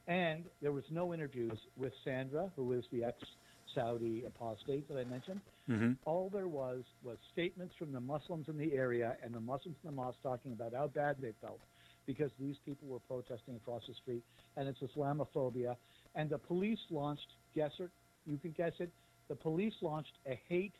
and 0.07 0.43
there 0.61 0.71
was 0.71 0.83
no 0.89 1.13
interviews 1.13 1.57
with 1.77 1.93
Sandra, 2.03 2.51
who 2.55 2.73
is 2.73 2.83
the 2.91 3.03
ex-Saudi 3.03 4.23
apostate 4.25 4.87
that 4.89 4.97
I 4.97 5.03
mentioned. 5.03 5.39
Mm-hmm. 5.69 5.91
All 6.05 6.29
there 6.33 6.47
was 6.47 6.83
was 7.03 7.17
statements 7.31 7.75
from 7.77 7.91
the 7.91 7.99
Muslims 7.99 8.47
in 8.47 8.57
the 8.57 8.73
area 8.73 9.15
and 9.23 9.33
the 9.33 9.39
Muslims 9.39 9.77
in 9.83 9.89
the 9.91 9.95
mosque 9.95 10.17
talking 10.23 10.53
about 10.53 10.73
how 10.73 10.87
bad 10.87 11.17
they 11.21 11.33
felt 11.41 11.59
because 12.07 12.31
these 12.39 12.55
people 12.65 12.87
were 12.87 13.01
protesting 13.01 13.55
across 13.57 13.83
the 13.87 13.93
street, 13.93 14.23
and 14.55 14.67
it's 14.67 14.79
Islamophobia. 14.79 15.75
And 16.15 16.29
the 16.29 16.37
police 16.37 16.79
launched, 16.89 17.27
guess 17.53 17.71
it, 17.79 17.89
you 18.25 18.37
can 18.37 18.51
guess 18.51 18.71
it, 18.79 18.89
the 19.27 19.35
police 19.35 19.73
launched 19.81 20.13
a 20.25 20.39
hate, 20.47 20.73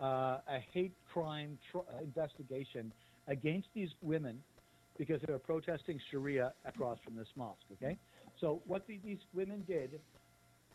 uh, 0.00 0.38
a 0.48 0.58
hate 0.72 0.94
crime 1.12 1.58
tr- 1.70 1.78
uh, 1.78 2.02
investigation 2.02 2.92
against 3.28 3.68
these 3.74 3.90
women 4.02 4.42
because 4.98 5.20
they 5.26 5.32
were 5.32 5.38
protesting 5.38 6.00
Sharia 6.10 6.52
across 6.64 6.98
from 7.04 7.16
this 7.16 7.28
mosque. 7.36 7.60
Okay, 7.72 7.96
so 8.40 8.62
what 8.66 8.86
the, 8.86 8.98
these 9.04 9.18
women 9.34 9.62
did, 9.66 10.00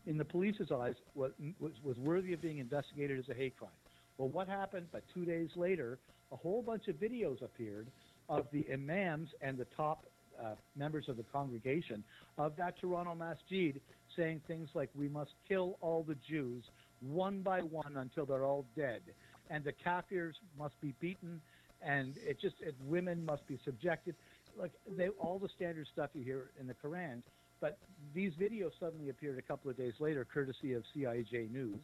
in 0.06 0.18
the 0.18 0.26
police's 0.26 0.72
eyes, 0.72 0.96
was, 1.16 1.32
was 1.60 1.74
was 1.84 1.98
worthy 1.98 2.34
of 2.34 2.42
being 2.42 2.60
investigated 2.60 3.20
as 3.20 3.30
a 3.30 3.34
hate 3.34 3.58
crime. 3.58 3.70
Well, 4.18 4.30
what 4.30 4.48
happened? 4.48 4.88
But 4.92 5.04
two 5.14 5.26
days 5.26 5.50
later, 5.56 6.00
a 6.32 6.36
whole 6.36 6.62
bunch 6.62 6.88
of 6.88 6.96
videos 6.96 7.42
appeared 7.44 7.88
of 8.30 8.46
the 8.52 8.66
imams 8.72 9.30
and 9.42 9.58
the 9.58 9.66
top 9.76 10.06
uh, 10.42 10.56
members 10.76 11.06
of 11.08 11.18
the 11.18 11.26
congregation 11.32 12.04
of 12.38 12.56
that 12.58 12.80
Toronto 12.80 13.16
Masjid 13.16 13.80
saying 14.16 14.42
things 14.48 14.70
like, 14.74 14.90
"We 14.96 15.08
must 15.10 15.32
kill 15.48 15.78
all 15.82 16.04
the 16.04 16.16
Jews 16.28 16.64
one 17.02 17.42
by 17.42 17.60
one 17.60 17.98
until 17.98 18.26
they're 18.26 18.46
all 18.46 18.66
dead, 18.76 19.02
and 19.50 19.64
the 19.64 19.74
Kafirs 19.74 20.34
must 20.58 20.80
be 20.82 20.94
beaten, 21.00 21.42
and 21.82 22.16
it 22.18 22.40
just 22.40 22.56
it, 22.62 22.76
women 22.88 23.26
must 23.26 23.48
be 23.48 23.60
subjected." 23.66 24.16
Like 24.58 24.72
they, 24.98 25.10
all 25.10 25.40
the 25.40 25.50
standard 25.56 25.88
stuff 25.94 26.10
you 26.14 26.24
hear 26.24 26.52
in 26.60 26.68
the 26.68 26.76
Quran. 26.76 27.22
But 27.62 27.78
these 28.16 28.34
videos 28.34 28.72
suddenly 28.80 29.10
appeared 29.10 29.38
a 29.38 29.42
couple 29.44 29.70
of 29.70 29.78
days 29.78 29.94
later, 30.00 30.26
courtesy 30.26 30.74
of 30.74 30.84
CIJ 30.96 31.52
News, 31.52 31.80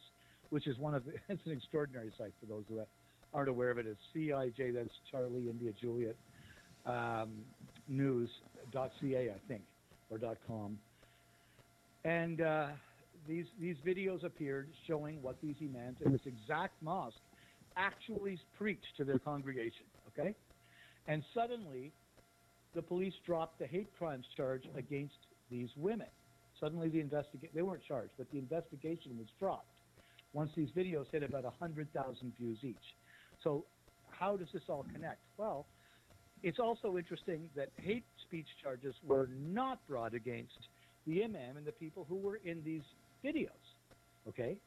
which 0.49 0.65
is 0.65 0.77
one 0.79 0.95
of 0.95 1.05
the, 1.05 1.11
it's 1.29 1.45
an 1.45 1.51
extraordinary 1.51 2.11
site 2.17 2.33
for 2.39 2.47
those 2.47 2.63
who 2.67 2.81
aren't 3.33 3.49
aware 3.49 3.69
of 3.69 3.77
it. 3.77 3.85
It's 3.85 3.99
CIJ, 4.15 4.73
that's 4.73 4.89
Charlie 5.11 5.49
India 5.49 5.71
Juliet 5.79 6.15
um, 6.87 7.29
news.ca, 7.87 9.29
I 9.29 9.47
think, 9.47 9.61
or 10.09 10.19
.com. 10.47 10.77
And 12.05 12.41
uh, 12.41 12.67
these 13.27 13.45
these 13.59 13.77
videos 13.85 14.23
appeared 14.23 14.69
showing 14.87 15.21
what 15.21 15.39
these 15.41 15.55
imams 15.61 15.97
in 16.05 16.11
this 16.11 16.25
exact 16.25 16.81
mosque 16.81 17.17
actually 17.75 18.39
preached 18.57 18.95
to 18.97 19.03
their 19.03 19.19
congregation. 19.19 19.85
Okay, 20.07 20.35
and 21.07 21.23
suddenly 21.33 21.91
the 22.73 22.81
police 22.81 23.13
dropped 23.25 23.59
the 23.59 23.67
hate 23.67 23.89
crimes 23.97 24.25
charge 24.35 24.63
against 24.75 25.17
these 25.49 25.69
women. 25.77 26.07
Suddenly 26.59 26.89
the 26.89 26.99
investigation 26.99 27.49
they 27.53 27.61
weren't 27.61 27.83
charged, 27.87 28.11
but 28.17 28.29
the 28.31 28.39
investigation 28.39 29.17
was 29.17 29.27
dropped 29.39 29.77
once 30.33 30.51
these 30.55 30.69
videos 30.75 31.05
hit 31.11 31.23
about 31.23 31.43
100,000 31.43 32.33
views 32.37 32.57
each. 32.63 32.75
So 33.43 33.65
how 34.11 34.37
does 34.37 34.47
this 34.53 34.63
all 34.67 34.85
connect? 34.93 35.19
Well, 35.37 35.67
it's 36.43 36.59
also 36.59 36.97
interesting 36.97 37.49
that 37.55 37.69
hate 37.77 38.05
speech 38.27 38.47
charges 38.61 38.95
were 39.05 39.29
not 39.35 39.79
brought 39.87 40.13
against 40.13 40.67
the 41.05 41.23
imam 41.23 41.57
and 41.57 41.65
the 41.65 41.71
people 41.71 42.05
who 42.07 42.17
were 42.17 42.39
in 42.43 42.61
these 42.63 42.81
videos. 43.27 43.49
Okay? 44.27 44.57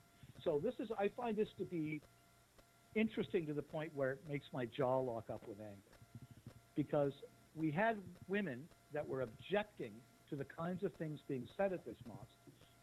So 0.44 0.60
this 0.62 0.74
is 0.78 0.88
I 0.98 1.10
find 1.16 1.36
this 1.36 1.48
to 1.58 1.64
be 1.64 2.00
interesting 2.94 3.46
to 3.46 3.52
the 3.52 3.62
point 3.62 3.90
where 3.94 4.12
it 4.12 4.20
makes 4.28 4.46
my 4.52 4.66
jaw 4.66 4.98
lock 4.98 5.24
up 5.32 5.42
with 5.46 5.58
anger. 5.60 5.76
Because 6.76 7.12
we 7.54 7.70
had 7.70 7.96
women 8.28 8.62
that 8.92 9.06
were 9.06 9.22
objecting 9.22 9.92
to 10.30 10.36
the 10.36 10.44
kinds 10.44 10.82
of 10.84 10.92
things 10.94 11.20
being 11.28 11.46
said 11.56 11.72
at 11.72 11.84
this 11.84 11.96
mosque 12.06 12.26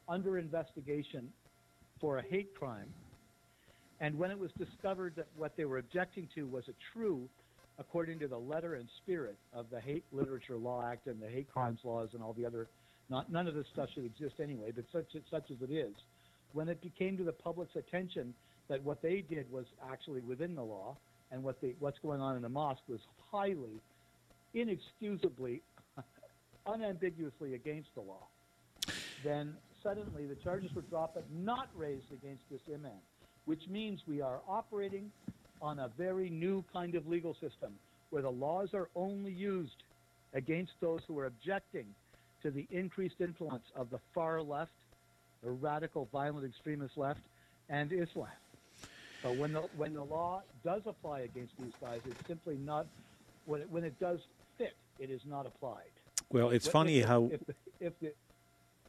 under 0.07 0.37
investigation 0.37 1.29
for 1.99 2.19
a 2.19 2.21
hate 2.21 2.53
crime. 2.55 2.87
And 3.99 4.17
when 4.17 4.29
it 4.29 4.37
was 4.37 4.51
discovered 4.57 5.13
that 5.15 5.27
what 5.35 5.57
they 5.57 5.65
were 5.65 5.79
objecting 5.79 6.27
to 6.35 6.45
was 6.45 6.65
a 6.67 6.73
true, 6.93 7.27
according 7.79 8.19
to 8.19 8.27
the 8.27 8.37
letter 8.37 8.75
and 8.75 8.87
spirit 9.03 9.37
of 9.53 9.65
the 9.71 9.79
Hate 9.79 10.03
Literature 10.11 10.57
Law 10.57 10.83
Act 10.85 11.07
and 11.07 11.19
the 11.21 11.27
hate 11.27 11.49
crimes 11.51 11.79
laws 11.83 12.09
and 12.13 12.21
all 12.21 12.33
the 12.33 12.45
other, 12.45 12.67
not, 13.09 13.31
none 13.31 13.47
of 13.47 13.55
this 13.55 13.65
stuff 13.73 13.89
should 13.93 14.05
exist 14.05 14.35
anyway, 14.41 14.71
but 14.75 14.85
such, 14.91 15.05
such 15.31 15.51
as 15.51 15.57
it 15.61 15.71
is, 15.71 15.93
when 16.53 16.67
it 16.67 16.81
became 16.81 17.17
to 17.17 17.23
the 17.23 17.31
public's 17.31 17.75
attention 17.75 18.33
that 18.69 18.83
what 18.83 19.01
they 19.01 19.23
did 19.29 19.49
was 19.51 19.65
actually 19.91 20.21
within 20.21 20.55
the 20.55 20.63
law 20.63 20.95
and 21.31 21.43
what 21.43 21.57
what's 21.79 21.99
going 21.99 22.21
on 22.21 22.35
in 22.35 22.41
the 22.41 22.49
mosque 22.49 22.81
was 22.87 22.99
highly, 23.31 23.81
inexcusably, 24.53 25.61
unambiguously 26.65 27.53
against 27.53 27.89
the 27.95 28.01
law, 28.01 28.27
then 29.23 29.53
suddenly 29.83 30.25
the 30.25 30.35
charges 30.35 30.73
were 30.73 30.81
dropped 30.83 31.15
but 31.15 31.25
not 31.31 31.69
raised 31.75 32.11
against 32.11 32.43
this 32.51 32.61
imam, 32.73 32.91
which 33.45 33.61
means 33.69 34.01
we 34.07 34.21
are 34.21 34.41
operating 34.47 35.11
on 35.61 35.79
a 35.79 35.89
very 35.97 36.29
new 36.29 36.63
kind 36.71 36.95
of 36.95 37.07
legal 37.07 37.33
system 37.33 37.73
where 38.09 38.21
the 38.21 38.29
laws 38.29 38.69
are 38.73 38.89
only 38.95 39.31
used 39.31 39.83
against 40.33 40.71
those 40.81 41.01
who 41.07 41.17
are 41.19 41.25
objecting 41.25 41.85
to 42.47 42.51
the 42.51 42.65
increased 42.71 43.19
influence 43.19 43.65
of 43.75 43.89
the 43.89 43.99
far 44.15 44.41
left, 44.41 44.71
the 45.43 45.51
radical, 45.51 46.07
violent, 46.13 46.45
extremist 46.45 46.97
left, 46.97 47.19
and 47.69 47.91
Islam. 47.91 48.29
But 49.21 49.35
when 49.35 49.51
the 49.51 49.61
when 49.75 49.93
the 49.93 50.03
law 50.03 50.43
does 50.63 50.81
apply 50.85 51.21
against 51.21 51.57
these 51.59 51.73
guys, 51.81 51.99
it's 52.05 52.25
simply 52.25 52.57
not 52.63 52.87
when 53.45 53.61
it, 53.61 53.69
when 53.69 53.83
it 53.83 53.99
does 53.99 54.19
fit, 54.57 54.75
it 54.97 55.09
is 55.09 55.19
not 55.25 55.45
applied. 55.45 55.91
Well, 56.31 56.51
it's 56.51 56.67
If 56.67 56.71
funny 56.71 57.01
the- 57.01 57.07
how 57.07 57.29
if 57.33 57.45
the, 57.45 57.55
if 57.81 57.99
the, 57.99 58.13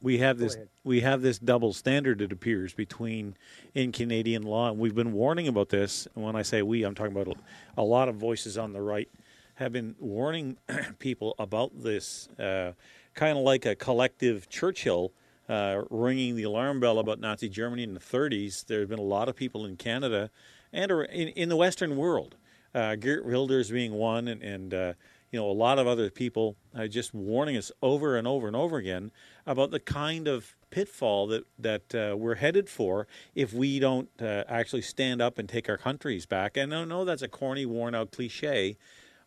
we 0.01 0.19
have 0.19 0.37
this 0.37 0.55
we 0.85 1.01
have 1.01 1.21
this 1.21 1.37
double 1.37 1.73
standard 1.73 2.21
it 2.21 2.31
appears 2.31 2.73
between 2.73 3.35
in 3.73 3.91
Canadian 3.91 4.43
law 4.43 4.69
and 4.69 4.79
we've 4.79 4.95
been 4.95 5.11
warning 5.11 5.49
about 5.49 5.67
this 5.67 6.07
and 6.15 6.23
when 6.23 6.37
I 6.37 6.43
say 6.43 6.61
we 6.61 6.83
I'm 6.83 6.95
talking 6.95 7.11
about 7.11 7.35
a, 7.35 7.81
a 7.81 7.83
lot 7.83 8.07
of 8.07 8.15
voices 8.15 8.57
on 8.57 8.71
the 8.71 8.81
right 8.81 9.09
have 9.55 9.73
been 9.73 9.95
warning 9.99 10.55
people 10.99 11.35
about 11.37 11.83
this 11.83 12.29
uh, 12.39 12.71
kind 13.19 13.37
of 13.37 13.43
like 13.43 13.65
a 13.65 13.75
collective 13.75 14.47
Churchill 14.47 15.11
uh, 15.49 15.81
ringing 15.89 16.37
the 16.37 16.43
alarm 16.43 16.79
bell 16.79 16.99
about 16.99 17.19
Nazi 17.19 17.49
Germany 17.49 17.83
in 17.83 17.93
the 17.93 17.99
30s 17.99 18.65
there 18.65 18.79
have 18.79 18.87
been 18.87 18.97
a 18.97 19.01
lot 19.01 19.27
of 19.27 19.35
people 19.35 19.65
in 19.65 19.75
Canada 19.75 20.29
and 20.71 20.89
in, 20.89 21.27
in 21.27 21.49
the 21.49 21.57
western 21.57 21.97
world 21.97 22.37
uh, 22.73 22.95
Geert 22.95 23.25
Wilders 23.25 23.71
being 23.71 23.91
one 23.91 24.29
and, 24.29 24.41
and 24.41 24.73
uh, 24.73 24.93
you 25.31 25.39
know, 25.39 25.49
a 25.49 25.51
lot 25.51 25.77
of 25.77 25.85
other 25.85 26.09
people 26.09 26.55
uh, 26.73 26.87
just 26.87 27.13
warning 27.13 27.57
us 27.57 27.73
over 27.81 28.15
and 28.15 28.25
over 28.25 28.47
and 28.47 28.55
over 28.55 28.77
again 28.77 29.11
about 29.45 29.71
the 29.71 29.81
kind 29.81 30.27
of 30.27 30.55
pitfall 30.69 31.27
that 31.27 31.45
that 31.57 31.93
uh, 31.95 32.15
we're 32.15 32.35
headed 32.35 32.69
for 32.69 33.05
if 33.35 33.53
we 33.53 33.79
don't 33.79 34.09
uh, 34.21 34.43
actually 34.47 34.81
stand 34.81 35.21
up 35.21 35.37
and 35.37 35.49
take 35.49 35.67
our 35.67 35.77
countries 35.77 36.25
back. 36.25 36.55
And 36.55 36.73
I 36.73 36.85
know 36.85 37.03
that's 37.03 37.21
a 37.21 37.27
corny, 37.27 37.65
worn-out 37.65 38.11
cliche, 38.11 38.77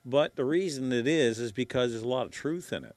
but 0.02 0.34
the 0.36 0.44
reason 0.44 0.92
it 0.92 1.06
is 1.06 1.38
is 1.38 1.52
because 1.52 1.92
there's 1.92 2.02
a 2.02 2.08
lot 2.08 2.26
of 2.26 2.32
truth 2.32 2.72
in 2.72 2.84
it. 2.84 2.96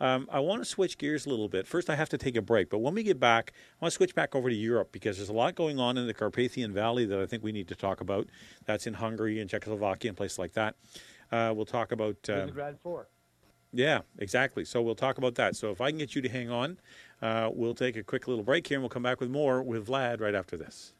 Um, 0.00 0.28
I 0.30 0.40
want 0.40 0.62
to 0.62 0.64
switch 0.64 0.98
gears 0.98 1.26
a 1.26 1.30
little 1.30 1.48
bit. 1.48 1.66
First, 1.66 1.88
I 1.88 1.96
have 1.96 2.08
to 2.10 2.18
take 2.18 2.36
a 2.36 2.42
break, 2.42 2.68
but 2.68 2.78
when 2.78 2.94
we 2.94 3.02
get 3.02 3.18
back, 3.18 3.52
I 3.80 3.84
want 3.84 3.92
to 3.92 3.96
switch 3.96 4.14
back 4.14 4.34
over 4.34 4.48
to 4.48 4.54
Europe 4.54 4.92
because 4.92 5.16
there's 5.16 5.28
a 5.28 5.34
lot 5.34 5.54
going 5.54 5.78
on 5.78 5.96
in 5.96 6.06
the 6.06 6.14
Carpathian 6.14 6.72
Valley 6.72 7.06
that 7.06 7.18
I 7.18 7.26
think 7.26 7.42
we 7.42 7.52
need 7.52 7.68
to 7.68 7.74
talk 7.74 8.00
about. 8.00 8.28
That's 8.66 8.86
in 8.86 8.94
Hungary 8.94 9.40
and 9.40 9.48
Czechoslovakia 9.48 10.10
and 10.10 10.16
places 10.16 10.38
like 10.38 10.52
that. 10.52 10.74
Uh, 11.32 11.52
we'll 11.56 11.66
talk 11.66 11.92
about. 11.92 12.16
Um, 12.28 12.48
Visegrad 12.50 12.78
4. 12.80 13.08
Yeah, 13.72 14.00
exactly. 14.18 14.64
So 14.64 14.80
we'll 14.80 14.94
talk 14.94 15.18
about 15.18 15.34
that. 15.36 15.56
So 15.56 15.70
if 15.70 15.80
I 15.80 15.90
can 15.90 15.98
get 15.98 16.14
you 16.14 16.22
to 16.22 16.28
hang 16.28 16.50
on, 16.50 16.78
uh, 17.20 17.50
we'll 17.52 17.74
take 17.74 17.96
a 17.96 18.02
quick 18.02 18.28
little 18.28 18.44
break 18.44 18.66
here 18.66 18.76
and 18.76 18.82
we'll 18.82 18.90
come 18.90 19.02
back 19.02 19.20
with 19.20 19.30
more 19.30 19.62
with 19.62 19.86
Vlad 19.86 20.20
right 20.20 20.34
after 20.34 20.56
this. 20.56 20.94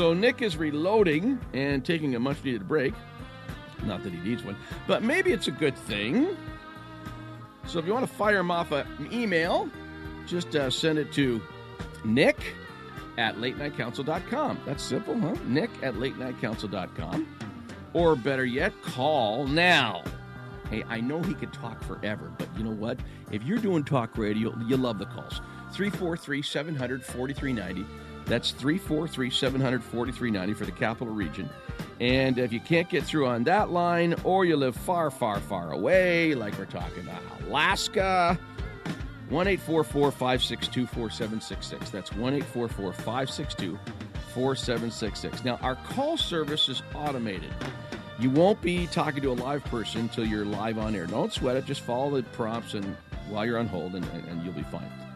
So 0.00 0.14
Nick 0.14 0.40
is 0.40 0.56
reloading 0.56 1.38
and 1.52 1.84
taking 1.84 2.14
a 2.14 2.18
much 2.18 2.42
needed 2.42 2.66
break. 2.66 2.94
Not 3.84 4.02
that 4.02 4.14
he 4.14 4.18
needs 4.20 4.42
one, 4.42 4.56
but 4.86 5.02
maybe 5.02 5.30
it's 5.30 5.46
a 5.46 5.50
good 5.50 5.76
thing. 5.76 6.38
So 7.66 7.78
if 7.78 7.84
you 7.84 7.92
want 7.92 8.08
to 8.08 8.14
fire 8.14 8.38
him 8.38 8.50
off 8.50 8.72
an 8.72 8.86
email, 9.12 9.68
just 10.26 10.56
uh, 10.56 10.70
send 10.70 10.98
it 10.98 11.12
to 11.12 11.38
nick 12.02 12.38
at 13.18 13.42
late 13.42 13.58
night 13.58 13.74
latenightcouncil.com. 13.74 14.60
That's 14.64 14.82
simple, 14.82 15.20
huh? 15.20 15.34
Nick 15.46 15.68
at 15.82 15.98
late 15.98 16.16
night 16.16 16.34
latenightcouncil.com. 16.40 17.26
Or 17.92 18.16
better 18.16 18.46
yet, 18.46 18.72
call 18.80 19.46
now. 19.46 20.02
Hey, 20.70 20.82
I 20.88 21.02
know 21.02 21.20
he 21.20 21.34
could 21.34 21.52
talk 21.52 21.84
forever, 21.84 22.32
but 22.38 22.48
you 22.56 22.64
know 22.64 22.70
what? 22.70 22.98
If 23.32 23.42
you're 23.42 23.58
doing 23.58 23.84
talk 23.84 24.16
radio, 24.16 24.58
you 24.66 24.78
love 24.78 24.98
the 24.98 25.04
calls. 25.04 25.42
343 25.72 26.40
700 26.40 27.04
4390. 27.04 28.09
That's 28.30 28.52
343 28.52 29.28
700 29.28 29.82
4390 29.82 30.54
for 30.54 30.64
the 30.64 30.70
capital 30.70 31.12
region. 31.12 31.50
And 31.98 32.38
if 32.38 32.52
you 32.52 32.60
can't 32.60 32.88
get 32.88 33.02
through 33.02 33.26
on 33.26 33.42
that 33.44 33.70
line, 33.70 34.14
or 34.22 34.44
you 34.44 34.56
live 34.56 34.76
far, 34.76 35.10
far, 35.10 35.40
far 35.40 35.72
away, 35.72 36.36
like 36.36 36.56
we're 36.56 36.64
talking 36.64 37.02
about 37.02 37.20
Alaska, 37.42 38.38
1 39.30 39.56
562 39.56 40.86
4766. 40.86 41.90
That's 41.90 42.12
1 42.12 42.40
562 42.40 43.78
4766. 44.32 45.44
Now, 45.44 45.56
our 45.56 45.74
call 45.74 46.16
service 46.16 46.68
is 46.68 46.84
automated. 46.94 47.52
You 48.20 48.30
won't 48.30 48.62
be 48.62 48.86
talking 48.86 49.22
to 49.22 49.32
a 49.32 49.34
live 49.34 49.64
person 49.64 50.02
until 50.02 50.24
you're 50.24 50.44
live 50.44 50.78
on 50.78 50.94
air. 50.94 51.06
Don't 51.06 51.32
sweat 51.32 51.56
it. 51.56 51.64
Just 51.64 51.80
follow 51.80 52.10
the 52.10 52.22
prompts 52.28 52.74
and 52.74 52.96
while 53.28 53.44
you're 53.44 53.58
on 53.58 53.66
hold, 53.66 53.96
and, 53.96 54.04
and, 54.12 54.24
and 54.28 54.44
you'll 54.44 54.54
be 54.54 54.62
fine. 54.62 55.09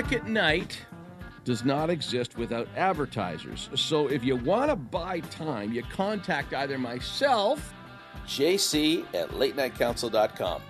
Nick 0.00 0.12
at 0.14 0.26
Night 0.26 0.78
does 1.44 1.62
not 1.62 1.90
exist 1.90 2.38
without 2.38 2.66
advertisers. 2.74 3.68
So 3.74 4.08
if 4.08 4.24
you 4.24 4.34
want 4.34 4.70
to 4.70 4.76
buy 4.76 5.20
time, 5.20 5.74
you 5.74 5.82
contact 5.82 6.54
either 6.54 6.78
myself, 6.78 7.74
JC 8.26 9.04
at 9.14 9.28
latenightcouncil.com. 9.32 10.62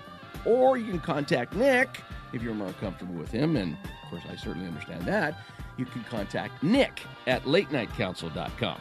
or 0.44 0.78
you 0.78 0.90
can 0.90 0.98
contact 0.98 1.54
Nick 1.54 2.00
if 2.32 2.42
you're 2.42 2.54
more 2.54 2.72
comfortable 2.80 3.14
with 3.14 3.30
him. 3.30 3.54
And 3.54 3.74
of 3.74 4.10
course, 4.10 4.24
I 4.28 4.34
certainly 4.34 4.66
understand 4.66 5.04
that. 5.04 5.36
You 5.76 5.84
can 5.84 6.02
contact 6.10 6.60
Nick 6.64 7.02
at 7.28 7.44
latenightcouncil.com. 7.44 8.80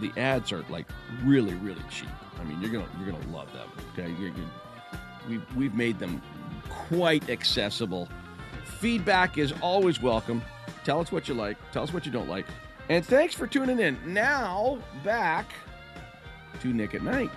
The 0.00 0.12
ads 0.18 0.52
are 0.52 0.64
like 0.70 0.86
really, 1.22 1.52
really 1.56 1.84
cheap. 1.90 2.08
I 2.40 2.44
mean, 2.44 2.62
you're 2.62 2.72
gonna 2.72 2.88
you're 2.98 3.12
gonna 3.12 3.36
love 3.36 3.52
them. 3.52 3.68
Okay, 3.92 4.10
you're, 4.18 4.30
you 4.30 4.46
we've 5.28 5.54
we've 5.54 5.74
made 5.74 5.98
them 5.98 6.22
quite 6.70 7.28
accessible. 7.28 8.08
Feedback 8.80 9.36
is 9.36 9.52
always 9.60 10.00
welcome. 10.00 10.40
Tell 10.84 11.00
us 11.00 11.12
what 11.12 11.28
you 11.28 11.34
like. 11.34 11.58
Tell 11.70 11.82
us 11.82 11.92
what 11.92 12.06
you 12.06 12.12
don't 12.12 12.30
like. 12.30 12.46
And 12.88 13.04
thanks 13.04 13.34
for 13.34 13.46
tuning 13.46 13.78
in. 13.78 13.98
Now 14.06 14.78
back 15.04 15.52
to 16.60 16.68
Nick 16.68 16.94
at 16.94 17.02
Night. 17.02 17.30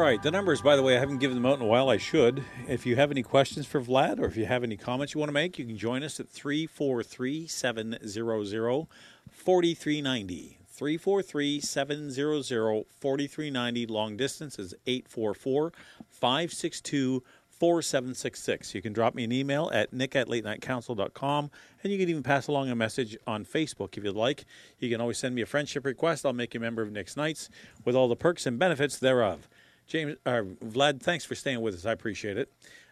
Right. 0.00 0.22
The 0.22 0.30
numbers, 0.30 0.62
by 0.62 0.76
the 0.76 0.82
way, 0.82 0.96
I 0.96 1.00
haven't 1.00 1.18
given 1.18 1.36
them 1.36 1.46
out 1.46 1.56
in 1.56 1.62
a 1.62 1.66
while. 1.66 1.88
I 1.88 1.96
should. 1.96 2.44
If 2.68 2.86
you 2.86 2.96
have 2.96 3.10
any 3.10 3.22
questions 3.22 3.66
for 3.66 3.80
Vlad 3.80 4.18
or 4.18 4.26
if 4.26 4.36
you 4.36 4.46
have 4.46 4.62
any 4.62 4.76
comments 4.76 5.14
you 5.14 5.18
want 5.18 5.28
to 5.28 5.34
make, 5.34 5.58
you 5.58 5.64
can 5.64 5.76
join 5.76 6.02
us 6.02 6.20
at 6.20 6.28
343 6.28 7.46
700 7.46 8.86
4390. 9.30 10.58
343 10.68 11.60
700 11.60 12.84
4390. 13.00 13.86
Long 13.86 14.16
distance 14.16 14.58
is 14.58 14.74
844 14.86 15.72
562 16.08 17.22
4766. 17.50 18.74
You 18.74 18.80
can 18.80 18.92
drop 18.92 19.14
me 19.14 19.24
an 19.24 19.32
email 19.32 19.70
at 19.72 19.92
nick 19.92 20.16
at 20.16 20.28
late 20.28 20.44
night 20.44 20.60
latenightcouncil.com 20.60 21.50
and 21.82 21.92
you 21.92 21.98
can 21.98 22.08
even 22.08 22.22
pass 22.22 22.46
along 22.46 22.70
a 22.70 22.74
message 22.74 23.18
on 23.26 23.44
Facebook 23.44 23.98
if 23.98 24.04
you'd 24.04 24.16
like. 24.16 24.46
You 24.78 24.88
can 24.88 25.00
always 25.00 25.18
send 25.18 25.34
me 25.34 25.42
a 25.42 25.46
friendship 25.46 25.84
request. 25.84 26.24
I'll 26.24 26.32
make 26.32 26.54
you 26.54 26.60
a 26.60 26.62
member 26.62 26.80
of 26.80 26.90
Nick's 26.90 27.16
Nights 27.16 27.50
with 27.84 27.94
all 27.94 28.08
the 28.08 28.16
perks 28.16 28.46
and 28.46 28.58
benefits 28.58 28.98
thereof. 28.98 29.48
James, 29.90 30.16
uh, 30.24 30.42
Vlad, 30.64 31.02
thanks 31.02 31.24
for 31.24 31.34
staying 31.34 31.60
with 31.60 31.74
us. 31.74 31.84
I 31.84 31.90
appreciate 31.90 32.38
it. 32.38 32.48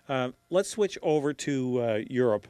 Uh, 0.08 0.30
let's 0.50 0.68
switch 0.68 0.98
over 1.00 1.32
to 1.32 1.80
uh, 1.80 2.00
Europe. 2.10 2.48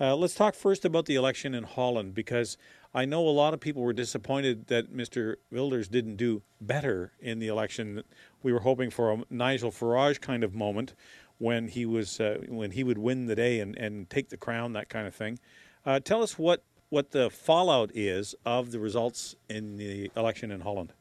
Uh, 0.00 0.16
let's 0.16 0.34
talk 0.34 0.54
first 0.54 0.86
about 0.86 1.04
the 1.04 1.14
election 1.14 1.54
in 1.54 1.64
Holland 1.64 2.14
because 2.14 2.56
I 2.94 3.04
know 3.04 3.28
a 3.28 3.28
lot 3.28 3.52
of 3.52 3.60
people 3.60 3.82
were 3.82 3.92
disappointed 3.92 4.68
that 4.68 4.96
Mr. 4.96 5.36
Wilders 5.50 5.88
didn't 5.88 6.16
do 6.16 6.40
better 6.58 7.12
in 7.20 7.38
the 7.38 7.48
election. 7.48 8.02
We 8.42 8.54
were 8.54 8.60
hoping 8.60 8.88
for 8.88 9.12
a 9.12 9.24
Nigel 9.28 9.70
Farage 9.70 10.22
kind 10.22 10.42
of 10.42 10.54
moment 10.54 10.94
when 11.36 11.68
he 11.68 11.84
was 11.84 12.18
uh, 12.18 12.38
when 12.48 12.70
he 12.70 12.84
would 12.84 12.98
win 12.98 13.26
the 13.26 13.36
day 13.36 13.60
and, 13.60 13.76
and 13.76 14.08
take 14.08 14.30
the 14.30 14.38
crown, 14.38 14.72
that 14.72 14.88
kind 14.88 15.06
of 15.06 15.14
thing. 15.14 15.38
Uh, 15.84 16.00
tell 16.00 16.22
us 16.22 16.38
what 16.38 16.62
what 16.88 17.10
the 17.10 17.28
fallout 17.28 17.90
is 17.94 18.34
of 18.46 18.70
the 18.70 18.80
results 18.80 19.36
in 19.50 19.76
the 19.76 20.10
election 20.16 20.50
in 20.50 20.62
Holland. 20.62 20.94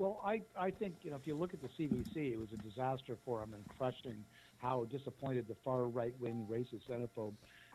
Well, 0.00 0.18
I, 0.24 0.40
I 0.58 0.70
think, 0.70 0.94
you 1.02 1.10
know, 1.10 1.16
if 1.16 1.26
you 1.26 1.36
look 1.36 1.52
at 1.52 1.60
the 1.60 1.68
CBC, 1.68 2.32
it 2.32 2.38
was 2.38 2.48
a 2.54 2.56
disaster 2.66 3.18
for 3.22 3.42
him 3.42 3.52
and 3.52 3.62
crushing 3.76 4.24
how 4.56 4.86
disappointed 4.90 5.46
the 5.46 5.56
far 5.62 5.88
right 5.88 6.14
wing 6.18 6.46
racist 6.50 6.88
xenophobe 6.90 7.34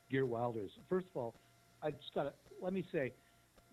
Geert 0.09 0.27
Wilders. 0.27 0.71
First 0.89 1.05
of 1.13 1.17
all, 1.17 1.35
I 1.83 1.91
just 1.91 2.15
got 2.15 2.23
to 2.23 2.33
let 2.59 2.73
me 2.73 2.83
say, 2.91 3.13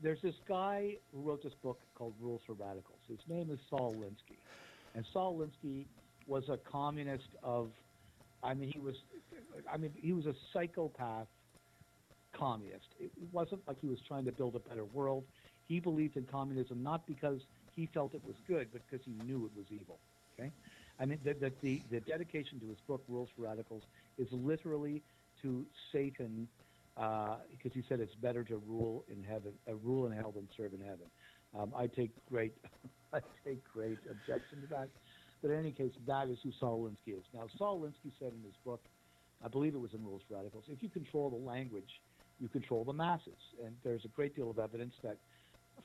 there's 0.03 0.21
this 0.21 0.35
guy 0.47 0.97
who 1.15 1.23
wrote 1.23 1.43
this 1.43 1.55
book 1.63 1.81
called 1.95 2.13
Rules 2.21 2.43
for 2.47 2.53
Radicals. 2.53 2.99
His 3.09 3.21
name 3.27 3.51
is 3.51 3.59
Saul 3.71 3.95
Alinsky. 3.95 4.37
And 4.95 5.07
Saul 5.15 5.39
Alinsky 5.39 5.87
was 6.27 6.45
a 6.51 6.59
communist 6.59 7.29
of, 7.43 7.71
I 8.43 8.53
mean, 8.53 8.71
he 8.71 8.81
was, 8.81 8.97
I 9.73 9.79
mean, 9.79 9.93
he 9.97 10.13
was 10.13 10.27
a 10.27 10.35
psychopath 10.53 11.29
communist. 12.35 12.89
It 13.01 13.13
wasn't 13.33 13.63
like 13.67 13.79
he 13.81 13.89
was 13.89 14.01
trying 14.07 14.27
to 14.27 14.33
build 14.33 14.57
a 14.57 14.69
better 14.69 14.85
world. 14.85 15.25
He 15.69 15.81
believed 15.81 16.19
in 16.19 16.25
communism 16.25 16.83
not 16.83 17.07
because 17.07 17.41
he 17.75 17.87
felt 17.87 18.15
it 18.15 18.23
was 18.25 18.37
good, 18.47 18.69
because 18.73 19.05
he 19.05 19.13
knew 19.25 19.47
it 19.47 19.57
was 19.57 19.67
evil. 19.71 19.99
Okay, 20.39 20.51
I 21.01 21.07
mean 21.07 21.19
the 21.25 21.35
the, 21.35 21.53
the, 21.63 21.83
the 21.91 22.01
dedication 22.01 22.61
to 22.61 22.69
his 22.69 22.79
book 22.87 23.03
Rules 23.09 23.29
for 23.37 23.43
Radicals 23.43 23.83
is 24.19 24.29
literally 24.33 25.03
to 25.43 25.67
Satan, 25.93 26.49
uh, 26.97 27.37
because 27.51 27.73
he 27.73 27.83
said 27.89 28.01
it's 28.01 28.15
better 28.15 28.45
to 28.45 28.57
rule 28.67 29.05
in 29.09 29.23
heaven, 29.23 29.53
uh, 29.69 29.75
rule 29.77 30.07
in 30.07 30.13
hell 30.13 30.33
than 30.33 30.49
serve 30.57 30.73
in 30.73 30.81
heaven. 30.81 31.07
Um, 31.59 31.73
I 31.77 31.87
take 31.87 32.11
great, 32.29 32.55
I 33.13 33.21
take 33.45 33.63
great 33.73 33.99
objection 34.11 34.61
to 34.63 34.67
that. 34.69 34.89
But 35.43 35.51
in 35.51 35.59
any 35.59 35.73
case, 35.73 35.93
that 36.07 36.29
is 36.29 36.39
who 36.43 36.53
Saul 36.61 36.85
Alinsky 36.85 37.19
is. 37.19 37.25
Now, 37.35 37.47
Saul 37.59 37.81
Alinsky 37.81 38.13
said 38.19 38.33
in 38.33 38.43
his 38.45 38.55
book, 38.65 38.81
I 39.45 39.49
believe 39.49 39.75
it 39.75 39.81
was 39.81 39.93
in 39.93 40.05
Rules 40.05 40.23
for 40.29 40.37
Radicals, 40.37 40.65
if 40.69 40.83
you 40.83 40.89
control 40.89 41.31
the 41.31 41.37
language, 41.37 42.01
you 42.39 42.49
control 42.49 42.85
the 42.85 42.93
masses. 42.93 43.39
And 43.65 43.75
there's 43.83 44.05
a 44.05 44.09
great 44.09 44.37
deal 44.37 44.51
of 44.51 44.59
evidence 44.61 44.95
that 45.03 45.19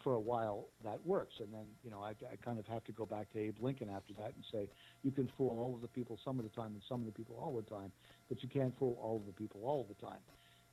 for 0.03 0.13
a 0.13 0.19
while 0.19 0.67
that 0.83 1.05
works. 1.05 1.35
And 1.39 1.53
then, 1.53 1.65
you 1.83 1.91
know, 1.91 2.01
I, 2.01 2.11
I 2.31 2.35
kind 2.43 2.59
of 2.59 2.65
have 2.67 2.83
to 2.85 2.91
go 2.91 3.05
back 3.05 3.31
to 3.33 3.39
Abe 3.39 3.55
Lincoln 3.59 3.89
after 3.89 4.13
that 4.13 4.33
and 4.35 4.43
say, 4.51 4.69
you 5.03 5.11
can 5.11 5.29
fool 5.37 5.57
all 5.59 5.75
of 5.75 5.81
the 5.81 5.87
people 5.87 6.19
some 6.23 6.39
of 6.39 6.45
the 6.45 6.51
time 6.51 6.71
and 6.73 6.81
some 6.87 7.01
of 7.01 7.05
the 7.05 7.11
people 7.11 7.35
all 7.41 7.55
the 7.55 7.69
time, 7.69 7.91
but 8.29 8.41
you 8.43 8.49
can't 8.49 8.73
fool 8.77 8.97
all 9.01 9.17
of 9.17 9.25
the 9.25 9.33
people 9.33 9.61
all 9.63 9.85
the 9.87 10.05
time. 10.05 10.19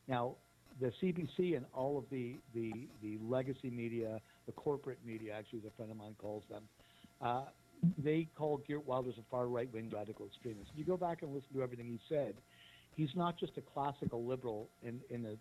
Now, 0.08 0.36
the 0.80 0.92
CBC 1.02 1.56
and 1.56 1.64
all 1.72 1.98
of 1.98 2.04
the, 2.10 2.36
the, 2.54 2.72
the 3.02 3.18
legacy 3.22 3.70
media, 3.70 4.20
the 4.46 4.52
corporate 4.52 4.98
media, 5.04 5.34
actually, 5.36 5.60
as 5.60 5.64
a 5.66 5.76
friend 5.76 5.90
of 5.90 5.96
mine 5.96 6.16
calls 6.18 6.42
them, 6.50 6.62
uh, 7.22 7.44
they 7.98 8.28
call 8.36 8.58
Geert 8.66 8.86
Wilders 8.86 9.14
a 9.18 9.22
far 9.30 9.46
right 9.46 9.72
wing 9.72 9.90
radical 9.94 10.26
extremist. 10.26 10.70
If 10.72 10.78
you 10.78 10.84
go 10.84 10.96
back 10.96 11.22
and 11.22 11.32
listen 11.32 11.48
to 11.54 11.62
everything 11.62 11.86
he 11.86 12.00
said, 12.08 12.34
he's 12.96 13.14
not 13.14 13.38
just 13.38 13.52
a 13.56 13.60
classical 13.60 14.24
liberal 14.24 14.68
in, 14.82 15.00
in, 15.10 15.22
the, 15.22 15.36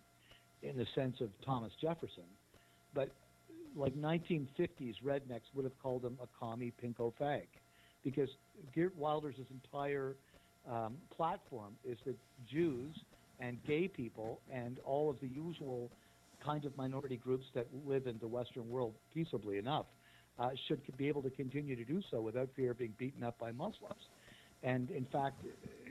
in 0.62 0.76
the 0.76 0.86
sense 0.94 1.16
of 1.20 1.30
Thomas 1.44 1.72
Jefferson, 1.80 2.24
but 2.94 3.10
like 3.74 3.94
1950s 3.96 4.94
rednecks 5.04 5.52
would 5.54 5.64
have 5.64 5.78
called 5.82 6.04
him 6.04 6.18
a 6.22 6.26
commie 6.38 6.72
pinko 6.82 7.12
fag 7.20 7.46
because 8.04 8.28
Geert 8.74 8.96
Wilders' 8.96 9.36
entire 9.50 10.16
um, 10.70 10.96
platform 11.14 11.74
is 11.84 11.98
that 12.06 12.16
Jews 12.50 12.94
and 13.40 13.58
gay 13.66 13.88
people 13.88 14.40
and 14.52 14.78
all 14.84 15.10
of 15.10 15.16
the 15.20 15.28
usual 15.28 15.90
kind 16.44 16.64
of 16.64 16.76
minority 16.76 17.16
groups 17.16 17.46
that 17.54 17.66
live 17.86 18.06
in 18.06 18.18
the 18.20 18.28
Western 18.28 18.68
world 18.68 18.94
peaceably 19.12 19.58
enough 19.58 19.86
uh, 20.38 20.50
should 20.68 20.80
be 20.96 21.08
able 21.08 21.22
to 21.22 21.30
continue 21.30 21.76
to 21.76 21.84
do 21.84 22.02
so 22.10 22.20
without 22.20 22.48
fear 22.54 22.72
of 22.72 22.78
being 22.78 22.94
beaten 22.98 23.22
up 23.22 23.38
by 23.38 23.50
Muslims. 23.52 24.02
And 24.62 24.90
in 24.90 25.06
fact, 25.06 25.44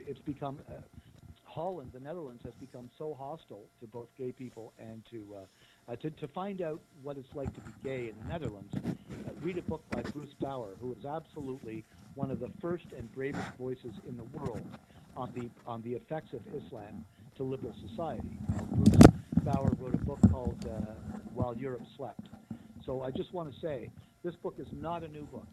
it's 0.06 0.20
become 0.20 0.58
uh, 0.68 0.74
Holland, 1.44 1.90
the 1.94 2.00
Netherlands, 2.00 2.42
has 2.44 2.54
become 2.60 2.90
so 2.98 3.16
hostile 3.18 3.64
to 3.80 3.86
both 3.86 4.08
gay 4.18 4.32
people 4.32 4.72
and 4.78 5.02
to 5.10 5.24
uh, 5.36 5.40
uh, 5.88 5.96
to, 5.96 6.10
to 6.10 6.28
find 6.28 6.62
out 6.62 6.80
what 7.02 7.16
it's 7.16 7.34
like 7.34 7.52
to 7.54 7.60
be 7.60 7.72
gay 7.82 8.08
in 8.08 8.14
the 8.22 8.32
Netherlands. 8.32 8.72
Uh, 8.76 9.30
read 9.42 9.58
a 9.58 9.62
book 9.62 9.82
by 9.90 10.02
Bruce 10.02 10.34
Bawer, 10.40 10.70
who 10.80 10.92
is 10.92 11.04
absolutely 11.04 11.84
one 12.14 12.30
of 12.30 12.40
the 12.40 12.50
first 12.60 12.86
and 12.96 13.12
bravest 13.12 13.46
voices 13.58 13.92
in 14.08 14.16
the 14.16 14.24
world 14.38 14.62
on 15.16 15.32
the 15.36 15.50
on 15.66 15.82
the 15.82 15.92
effects 15.92 16.32
of 16.32 16.40
Islam 16.54 17.04
to 17.36 17.42
liberal 17.42 17.74
society. 17.88 18.38
Bruce 18.72 19.12
Bawer 19.42 19.72
wrote 19.78 19.94
a 19.94 20.04
book 20.04 20.18
called 20.30 20.64
uh, 20.66 20.92
While 21.34 21.56
Europe 21.56 21.82
Slept. 21.96 22.28
So 22.86 23.02
I 23.02 23.10
just 23.10 23.32
want 23.32 23.52
to 23.52 23.60
say 23.60 23.90
this 24.22 24.34
book 24.36 24.54
is 24.58 24.68
not 24.72 25.02
a 25.02 25.08
new 25.08 25.24
book, 25.24 25.46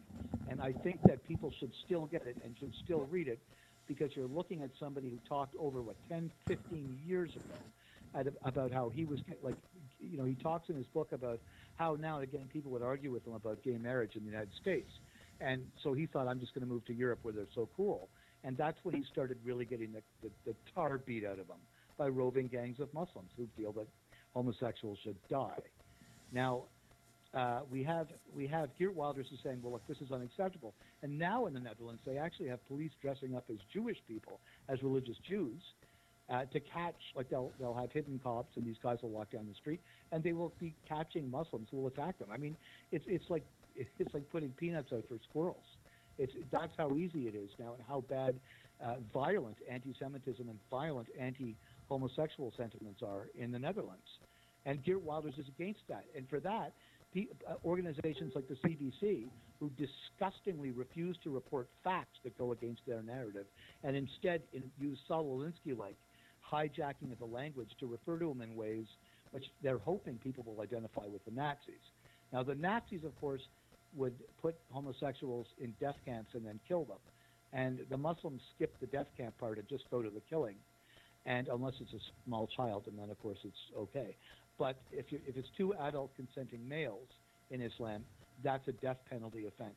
and 0.48 0.60
I 0.60 0.72
think 0.72 1.00
that 1.04 1.26
people 1.26 1.52
should 1.58 1.72
still 1.84 2.06
get 2.06 2.26
it 2.26 2.36
and 2.44 2.54
should 2.58 2.72
still 2.84 3.06
read 3.10 3.28
it 3.28 3.38
because 3.86 4.14
you're 4.14 4.28
looking 4.28 4.62
at 4.62 4.70
somebody 4.78 5.10
who 5.10 5.18
talked 5.28 5.54
over 5.58 5.82
what 5.82 5.96
10, 6.08 6.30
15 6.46 6.98
years 7.06 7.30
ago 7.34 7.54
at, 8.14 8.26
about 8.44 8.70
how 8.70 8.90
he 8.90 9.04
was 9.04 9.20
like, 9.42 9.56
you 10.10 10.18
know, 10.18 10.24
he 10.24 10.34
talks 10.34 10.68
in 10.68 10.76
his 10.76 10.86
book 10.86 11.12
about 11.12 11.40
how 11.76 11.96
now 12.00 12.16
and 12.16 12.24
again 12.24 12.48
people 12.52 12.70
would 12.72 12.82
argue 12.82 13.10
with 13.10 13.26
him 13.26 13.34
about 13.34 13.62
gay 13.62 13.78
marriage 13.78 14.16
in 14.16 14.24
the 14.24 14.30
United 14.30 14.50
States, 14.60 14.90
and 15.40 15.62
so 15.82 15.92
he 15.92 16.06
thought 16.06 16.26
I'm 16.26 16.40
just 16.40 16.54
going 16.54 16.66
to 16.66 16.72
move 16.72 16.84
to 16.86 16.94
Europe 16.94 17.20
where 17.22 17.34
they're 17.34 17.46
so 17.54 17.68
cool, 17.76 18.08
and 18.44 18.56
that's 18.56 18.78
when 18.82 18.94
he 18.94 19.04
started 19.12 19.38
really 19.44 19.64
getting 19.64 19.92
the, 19.92 20.02
the, 20.22 20.30
the 20.46 20.54
tar 20.74 20.98
beat 20.98 21.24
out 21.24 21.38
of 21.38 21.46
him 21.46 21.60
by 21.98 22.08
roving 22.08 22.48
gangs 22.48 22.80
of 22.80 22.92
Muslims 22.94 23.30
who 23.36 23.46
feel 23.56 23.72
that 23.72 23.86
homosexuals 24.34 24.98
should 25.02 25.16
die. 25.28 25.58
Now, 26.32 26.64
uh, 27.34 27.60
we 27.70 27.82
have 27.82 28.08
we 28.34 28.46
have 28.46 28.68
Geert 28.78 28.94
Wilders 28.94 29.26
is 29.32 29.38
saying, 29.42 29.60
well, 29.62 29.72
look, 29.72 29.86
this 29.88 29.98
is 29.98 30.12
unacceptable. 30.12 30.74
And 31.02 31.18
now 31.18 31.46
in 31.46 31.54
the 31.54 31.60
Netherlands, 31.60 32.02
they 32.06 32.18
actually 32.18 32.48
have 32.48 32.66
police 32.68 32.90
dressing 33.00 33.34
up 33.34 33.44
as 33.50 33.56
Jewish 33.72 33.96
people, 34.06 34.38
as 34.68 34.82
religious 34.82 35.16
Jews, 35.28 35.60
uh, 36.32 36.44
to 36.46 36.60
catch. 36.60 36.96
Like 37.14 37.28
they'll 37.28 37.52
they'll 37.60 37.74
have 37.74 37.92
hidden 37.92 38.18
cops, 38.22 38.56
and 38.56 38.64
these 38.64 38.76
guys 38.82 38.98
will 39.02 39.10
walk 39.10 39.30
down 39.30 39.46
the 39.48 39.54
street, 39.54 39.80
and 40.10 40.22
they 40.22 40.32
will 40.32 40.52
be 40.58 40.74
catching 40.88 41.30
Muslims 41.30 41.68
who 41.70 41.78
will 41.78 41.88
attack 41.88 42.18
them. 42.18 42.28
I 42.32 42.38
mean, 42.38 42.56
it's 42.90 43.04
it's 43.06 43.28
like 43.28 43.44
it's 43.76 44.14
like 44.14 44.28
putting 44.30 44.50
peanuts 44.50 44.92
out 44.92 45.04
for 45.08 45.18
squirrels. 45.28 45.64
It's 46.18 46.32
that's 46.50 46.72
how 46.76 46.96
easy 46.96 47.28
it 47.28 47.34
is 47.34 47.50
now, 47.58 47.74
and 47.74 47.82
how 47.86 48.04
bad 48.08 48.38
uh, 48.84 48.96
violent 49.12 49.56
anti-Semitism 49.70 50.48
and 50.48 50.58
violent 50.70 51.08
anti-homosexual 51.18 52.52
sentiments 52.56 53.02
are 53.02 53.28
in 53.38 53.52
the 53.52 53.58
Netherlands. 53.58 54.02
And 54.64 54.82
Geert 54.84 55.02
Wilders 55.02 55.34
is 55.38 55.46
against 55.48 55.80
that, 55.88 56.04
and 56.16 56.28
for 56.28 56.38
that 56.40 56.72
uh, 57.16 57.54
organizations 57.64 58.32
like 58.34 58.48
the 58.48 58.54
CBC, 58.54 59.26
who 59.60 59.70
disgustingly 59.76 60.70
refuse 60.70 61.16
to 61.22 61.30
report 61.30 61.68
facts 61.84 62.18
that 62.24 62.36
go 62.38 62.52
against 62.52 62.80
their 62.86 63.02
narrative, 63.02 63.44
and 63.84 63.96
instead 63.96 64.42
in, 64.52 64.62
use 64.78 64.98
Saul 65.06 65.24
Alinsky 65.24 65.76
like 65.78 65.96
hijacking 66.52 67.10
of 67.12 67.18
the 67.18 67.24
language 67.24 67.70
to 67.80 67.86
refer 67.86 68.18
to 68.18 68.28
them 68.28 68.42
in 68.42 68.54
ways 68.54 68.86
which 69.30 69.44
they're 69.62 69.78
hoping 69.78 70.18
people 70.18 70.44
will 70.46 70.62
identify 70.62 71.06
with 71.06 71.24
the 71.24 71.30
Nazis. 71.30 71.74
Now, 72.32 72.42
the 72.42 72.54
Nazis, 72.54 73.04
of 73.04 73.18
course, 73.20 73.42
would 73.94 74.14
put 74.40 74.56
homosexuals 74.70 75.46
in 75.58 75.74
death 75.80 75.96
camps 76.04 76.30
and 76.34 76.44
then 76.44 76.60
kill 76.68 76.84
them. 76.84 76.98
And 77.52 77.80
the 77.90 77.96
Muslims 77.96 78.40
skip 78.54 78.74
the 78.80 78.86
death 78.86 79.08
camp 79.16 79.36
part 79.38 79.58
and 79.58 79.68
just 79.68 79.84
go 79.90 80.02
to 80.02 80.10
the 80.10 80.22
killing. 80.30 80.56
And 81.26 81.48
unless 81.48 81.74
it's 81.80 81.92
a 81.92 82.04
small 82.26 82.48
child, 82.56 82.84
and 82.86 82.98
then 82.98 83.10
of 83.10 83.20
course 83.20 83.38
it's 83.44 83.56
okay. 83.76 84.16
But 84.58 84.76
if, 84.90 85.12
you, 85.12 85.20
if 85.26 85.36
it's 85.36 85.48
two 85.56 85.74
adult 85.74 86.10
consenting 86.16 86.66
males 86.66 87.08
in 87.50 87.60
Islam, 87.60 88.04
that's 88.42 88.66
a 88.68 88.72
death 88.72 88.98
penalty 89.08 89.46
offense. 89.46 89.74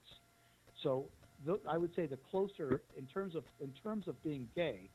So 0.81 1.05
I 1.69 1.77
would 1.77 1.93
say 1.95 2.05
the 2.05 2.17
closer, 2.31 2.81
in 2.97 3.05
terms 3.07 3.35
of 3.35 3.43
in 3.59 3.71
terms 3.83 4.07
of 4.07 4.21
being 4.23 4.47
gay, 4.55 4.89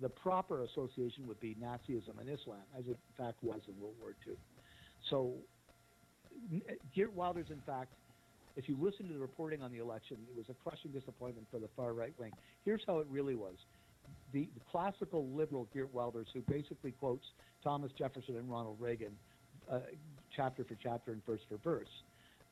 the 0.00 0.08
proper 0.08 0.62
association 0.62 1.26
would 1.26 1.40
be 1.40 1.56
Nazism 1.60 2.18
and 2.20 2.28
Islam, 2.28 2.62
as 2.78 2.84
it 2.86 2.90
in 2.90 3.24
fact 3.24 3.42
was 3.42 3.60
in 3.68 3.80
World 3.80 3.94
War 4.00 4.14
II. 4.26 4.34
So 5.10 5.34
Geert 6.94 7.12
Wilders, 7.14 7.46
in 7.50 7.60
fact, 7.66 7.92
if 8.56 8.68
you 8.68 8.76
listen 8.80 9.06
to 9.08 9.14
the 9.14 9.20
reporting 9.20 9.62
on 9.62 9.72
the 9.72 9.78
election, 9.78 10.16
it 10.28 10.36
was 10.36 10.46
a 10.48 10.54
crushing 10.54 10.90
disappointment 10.90 11.46
for 11.50 11.58
the 11.58 11.68
far 11.76 11.92
right 11.92 12.12
wing. 12.18 12.32
Here's 12.64 12.82
how 12.86 12.98
it 12.98 13.06
really 13.08 13.34
was. 13.34 13.54
The, 14.32 14.48
the 14.54 14.60
classical 14.70 15.28
liberal 15.28 15.68
Geert 15.72 15.92
Wilders, 15.94 16.26
who 16.32 16.40
basically 16.40 16.92
quotes 16.92 17.24
Thomas 17.62 17.92
Jefferson 17.96 18.36
and 18.36 18.50
Ronald 18.50 18.76
Reagan, 18.80 19.12
uh, 19.70 19.80
chapter 20.34 20.64
for 20.64 20.76
chapter 20.82 21.12
and 21.12 21.24
verse 21.24 21.40
for 21.48 21.58
verse, 21.58 21.88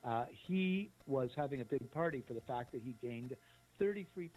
uh, 0.05 0.27
he 0.47 0.91
was 1.07 1.31
having 1.37 1.61
a 1.61 1.65
big 1.65 1.91
party 1.91 2.23
for 2.27 2.35
the 2.35 2.41
fact 2.43 2.73
that 2.73 2.83
he 2.83 2.95
gained 3.03 3.35
33% 3.81 4.29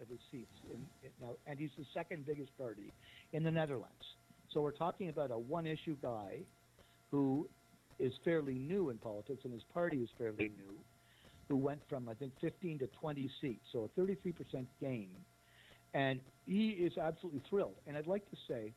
of 0.00 0.08
his 0.08 0.18
seats. 0.30 0.52
In, 0.70 0.80
in, 1.02 1.10
now, 1.20 1.32
and 1.46 1.58
he's 1.58 1.70
the 1.78 1.84
second 1.94 2.26
biggest 2.26 2.56
party 2.58 2.92
in 3.32 3.42
the 3.42 3.50
Netherlands. 3.50 3.94
So 4.52 4.60
we're 4.60 4.70
talking 4.70 5.08
about 5.08 5.30
a 5.30 5.38
one-issue 5.38 5.96
guy 6.02 6.38
who 7.10 7.48
is 7.98 8.12
fairly 8.24 8.54
new 8.54 8.90
in 8.90 8.98
politics, 8.98 9.40
and 9.44 9.52
his 9.52 9.62
party 9.72 9.98
is 9.98 10.08
fairly 10.18 10.50
new, 10.56 10.74
who 11.48 11.56
went 11.56 11.80
from 11.88 12.08
I 12.08 12.14
think 12.14 12.32
15 12.40 12.80
to 12.80 12.86
20 13.00 13.30
seats, 13.40 13.64
so 13.72 13.88
a 13.96 14.00
33% 14.00 14.66
gain, 14.80 15.10
and 15.94 16.20
he 16.46 16.70
is 16.70 16.98
absolutely 16.98 17.42
thrilled. 17.48 17.74
And 17.86 17.96
I'd 17.96 18.06
like 18.06 18.28
to 18.30 18.36
say 18.48 18.72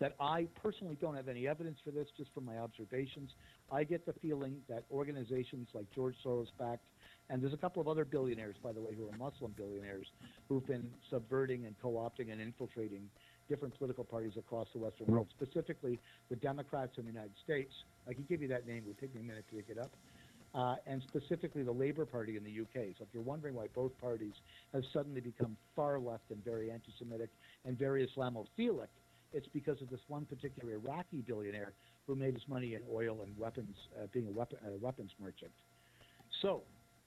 that 0.00 0.14
I 0.20 0.46
personally 0.62 0.96
don't 1.00 1.16
have 1.16 1.28
any 1.28 1.48
evidence 1.48 1.78
for 1.84 1.90
this, 1.90 2.06
just 2.16 2.32
from 2.32 2.44
my 2.44 2.58
observations. 2.58 3.30
I 3.72 3.84
get 3.84 4.06
the 4.06 4.12
feeling 4.22 4.56
that 4.68 4.84
organizations 4.92 5.68
like 5.74 5.86
George 5.94 6.14
Soros 6.24 6.46
backed, 6.58 6.84
and 7.30 7.42
there's 7.42 7.52
a 7.52 7.58
couple 7.58 7.80
of 7.80 7.88
other 7.88 8.04
billionaires, 8.04 8.56
by 8.62 8.72
the 8.72 8.80
way, 8.80 8.94
who 8.96 9.08
are 9.08 9.16
Muslim 9.18 9.52
billionaires, 9.56 10.06
who've 10.48 10.66
been 10.66 10.88
subverting 11.10 11.66
and 11.66 11.74
co 11.80 11.92
opting 11.92 12.32
and 12.32 12.40
infiltrating 12.40 13.08
different 13.48 13.76
political 13.76 14.04
parties 14.04 14.32
across 14.38 14.66
the 14.72 14.78
Western 14.78 15.06
world, 15.06 15.26
specifically 15.40 15.98
the 16.30 16.36
Democrats 16.36 16.92
in 16.98 17.04
the 17.04 17.12
United 17.12 17.32
States. 17.42 17.72
I 18.08 18.14
can 18.14 18.24
give 18.28 18.42
you 18.42 18.48
that 18.48 18.66
name, 18.66 18.78
it 18.78 18.88
would 18.88 18.98
take 18.98 19.14
me 19.14 19.20
a 19.20 19.24
minute 19.24 19.44
to 19.50 19.56
pick 19.56 19.66
it 19.68 19.78
up. 19.78 19.90
Uh, 20.54 20.76
and 20.86 21.02
specifically 21.08 21.62
the 21.62 21.72
Labour 21.72 22.06
Party 22.06 22.38
in 22.38 22.42
the 22.42 22.60
UK. 22.62 22.86
So 22.98 23.04
if 23.04 23.08
you're 23.12 23.22
wondering 23.22 23.54
why 23.54 23.66
both 23.74 23.92
parties 24.00 24.32
have 24.72 24.82
suddenly 24.94 25.20
become 25.20 25.58
far 25.76 25.98
left 25.98 26.30
and 26.30 26.42
very 26.42 26.70
anti 26.70 26.90
Semitic 26.98 27.28
and 27.66 27.78
very 27.78 28.06
Islamophilic, 28.06 28.88
it's 29.34 29.46
because 29.52 29.82
of 29.82 29.90
this 29.90 30.00
one 30.08 30.24
particular 30.24 30.72
Iraqi 30.72 31.18
billionaire 31.26 31.74
who 32.06 32.16
made 32.16 32.32
his 32.32 32.48
money 32.48 32.74
in 32.74 32.80
oil 32.90 33.18
and 33.22 33.36
weapons, 33.38 33.76
uh, 34.00 34.06
being 34.10 34.26
a, 34.26 34.30
weapon, 34.30 34.56
a 34.66 34.78
weapons 34.82 35.10
merchant. 35.20 35.52
So, 36.40 36.62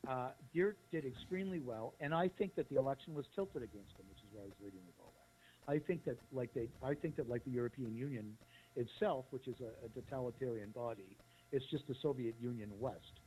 uh, 0.07 0.30
Geert 0.53 0.78
did 0.91 1.06
extremely 1.06 1.60
well, 1.60 1.94
and 1.99 2.14
I 2.14 2.28
think 2.28 2.56
that 2.56 2.69
the 2.69 2.78
election 2.78 3.14
was 3.14 3.26
tilted 3.36 3.61
against 3.61 3.94
him, 3.98 4.06
which 4.10 4.19
is 4.19 4.30
why 4.34 4.41
I 4.41 4.45
was 4.45 4.57
leading 4.64 4.82
with 4.86 4.95
all 4.99 5.14
that. 5.14 5.72
I 5.72 5.80
think 5.80 6.03
that, 6.06 6.18
like 6.34 6.53
they, 6.53 6.68
I 6.84 6.95
think 6.95 7.15
that 7.18 7.30
like 7.30 7.44
the 7.45 7.52
European 7.52 7.95
Union 7.95 8.36
itself, 8.76 9.26
which 9.30 9.48
is 9.48 9.56
a, 9.61 9.86
a 9.86 9.90
totalitarian 9.90 10.72
body, 10.72 11.18
it's 11.52 11.65
just 11.69 11.88
the 11.88 11.95
Soviet 12.02 12.36
Union 12.41 12.72
West. 12.80 13.19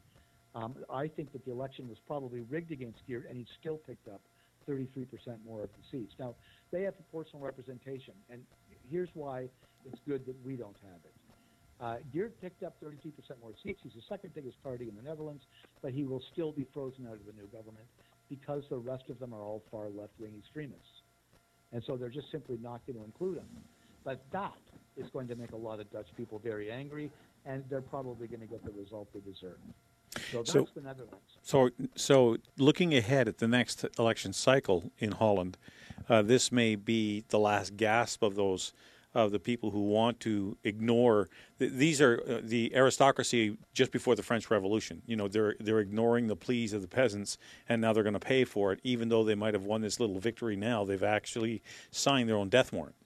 Um, 0.55 0.75
I 0.91 1.09
think 1.09 1.33
that 1.33 1.45
the 1.45 1.53
election 1.53 1.89
was 1.89 1.99
probably 2.07 2.41
rigged 2.41 2.73
against 2.73 2.99
Geert, 3.07 3.27
and 3.29 3.37
he 3.37 3.47
still 3.61 3.77
picked 3.77 4.09
up 4.09 4.21
33% 4.69 5.07
more 5.45 5.63
of 5.63 5.69
the 5.71 5.83
seats. 5.91 6.15
Now, 6.19 6.35
they 6.73 6.83
have 6.83 6.95
proportional 6.95 7.43
representation, 7.43 8.15
and 8.31 8.43
here's 8.91 9.09
why 9.15 9.49
it's 9.85 10.01
good 10.07 10.25
that 10.27 10.37
we 10.45 10.57
don't 10.57 10.77
have 10.83 11.01
it. 11.05 11.13
Uh, 11.81 11.97
Geert 12.13 12.41
picked 12.41 12.63
up 12.63 12.77
32% 12.83 13.13
more 13.43 13.53
seats. 13.63 13.81
He's 13.83 13.93
the 13.93 14.03
second 14.09 14.35
biggest 14.35 14.63
party 14.63 14.89
in 14.89 14.95
the 14.97 15.03
Netherlands, 15.03 15.43
but 15.83 15.93
he 15.93 16.05
will 16.05 16.23
still 16.33 16.53
be 16.53 16.67
frozen 16.73 17.07
out 17.07 17.15
of 17.15 17.27
the 17.27 17.33
new 17.33 17.49
government 17.49 17.87
because 18.29 18.63
the 18.71 18.79
rest 18.79 19.05
of 19.11 19.19
them 19.19 19.35
are 19.35 19.43
all 19.43 19.63
far 19.71 19.89
left-wing 19.89 20.33
extremists. 20.39 21.03
And 21.73 21.83
so 21.87 21.97
they're 21.97 22.09
just 22.09 22.31
simply 22.31 22.59
not 22.63 22.81
going 22.87 22.99
to 22.99 23.05
include 23.05 23.39
him. 23.39 23.47
But 24.05 24.25
that 24.33 24.53
is 24.97 25.09
going 25.13 25.29
to 25.29 25.35
make 25.35 25.53
a 25.53 25.57
lot 25.57 25.81
of 25.81 25.91
Dutch 25.91 26.07
people 26.17 26.39
very 26.39 26.71
angry, 26.71 27.11
and 27.45 27.65
they're 27.69 27.81
probably 27.83 28.29
going 28.29 28.41
to 28.41 28.47
get 28.47 28.65
the 28.65 28.71
result 28.73 29.09
they 29.13 29.21
deserve. 29.21 29.59
So 30.31 30.39
that's 30.39 30.53
So- 30.53 30.69
the 30.75 30.81
Netherlands. 30.81 31.17
So, 31.43 31.71
so 31.97 32.37
looking 32.57 32.95
ahead 32.95 33.27
at 33.29 33.39
the 33.39 33.49
next 33.49 33.85
election 33.99 34.33
cycle 34.33 34.91
in 34.99 35.13
Holland, 35.13 35.59
uh, 36.09 36.23
this 36.23 36.53
may 36.53 36.77
be 36.77 37.25
the 37.29 37.39
last 37.39 37.77
gasp 37.77 38.23
of 38.23 38.37
those 38.37 38.73
of 39.15 39.31
the 39.31 39.39
people 39.39 39.71
who 39.71 39.83
want 39.83 40.19
to 40.21 40.57
ignore. 40.65 41.29
Th- 41.59 41.73
these 41.73 42.01
are 42.01 42.23
uh, 42.29 42.41
the 42.43 42.75
aristocracy 42.75 43.57
just 43.73 43.93
before 43.93 44.17
the 44.17 44.23
French 44.23 44.51
Revolution. 44.51 45.03
You 45.07 45.17
know, 45.17 45.29
they're 45.29 45.55
they're 45.61 45.81
ignoring 45.81 46.27
the 46.27 46.37
pleas 46.37 46.73
of 46.73 46.83
the 46.83 46.89
peasants, 46.89 47.39
and 47.69 47.81
now 47.81 47.93
they're 47.93 48.03
going 48.03 48.15
to 48.15 48.21
pay 48.21 48.45
for 48.45 48.73
it, 48.73 48.81
even 48.83 49.09
though 49.09 49.25
they 49.25 49.35
might 49.35 49.55
have 49.55 49.65
won 49.65 49.81
this 49.81 50.01
little 50.01 50.19
victory. 50.19 50.57
Now 50.57 50.85
they've 50.85 51.03
actually 51.03 51.63
signed 51.91 52.29
their 52.29 52.37
own 52.37 52.49
death 52.49 52.73
warrant. 52.73 52.97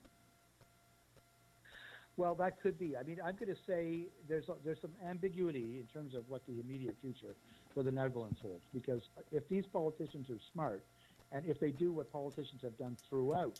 Well, 2.17 2.35
that 2.35 2.61
could 2.61 2.77
be. 2.77 2.97
I 2.97 3.03
mean, 3.03 3.19
I'm 3.23 3.35
going 3.35 3.55
to 3.55 3.61
say 3.65 4.07
there's 4.27 4.49
a, 4.49 4.55
there's 4.65 4.81
some 4.81 4.91
ambiguity 5.07 5.79
in 5.79 5.87
terms 5.93 6.15
of 6.15 6.27
what 6.27 6.41
the 6.47 6.59
immediate 6.59 6.97
future 7.01 7.33
for 7.73 7.81
the 7.81 7.91
Netherlands 7.91 8.39
holds. 8.41 8.65
Because 8.73 9.03
if 9.31 9.47
these 9.47 9.65
politicians 9.65 10.29
are 10.29 10.39
smart, 10.51 10.83
and 11.31 11.45
if 11.45 11.61
they 11.61 11.71
do 11.71 11.93
what 11.93 12.11
politicians 12.11 12.61
have 12.61 12.77
done 12.77 12.97
throughout 13.09 13.59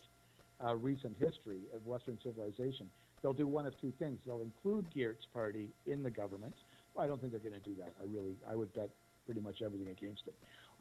uh, 0.64 0.74
recent 0.76 1.16
history 1.18 1.60
of 1.74 1.86
Western 1.86 2.18
civilization, 2.22 2.88
they'll 3.22 3.32
do 3.32 3.46
one 3.46 3.66
of 3.66 3.78
two 3.80 3.92
things. 3.98 4.18
They'll 4.26 4.42
include 4.42 4.86
Geert's 4.94 5.26
party 5.32 5.68
in 5.86 6.02
the 6.02 6.10
government. 6.10 6.54
Well, 6.94 7.04
I 7.04 7.08
don't 7.08 7.20
think 7.20 7.32
they're 7.32 7.40
going 7.40 7.60
to 7.60 7.68
do 7.68 7.76
that. 7.76 7.92
I 8.00 8.04
really, 8.12 8.34
I 8.50 8.54
would 8.54 8.72
bet 8.74 8.90
pretty 9.26 9.40
much 9.40 9.62
everything 9.64 9.88
against 9.88 10.22
it. 10.26 10.34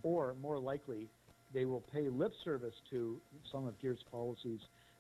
Or 0.04 0.36
more 0.42 0.58
likely, 0.58 1.08
they 1.54 1.66
will 1.66 1.84
pay 1.94 2.10
lip 2.10 2.34
service 2.44 2.74
to 2.90 3.20
some 3.52 3.68
of 3.68 3.80
Geert's 3.82 4.04
policies 4.12 4.60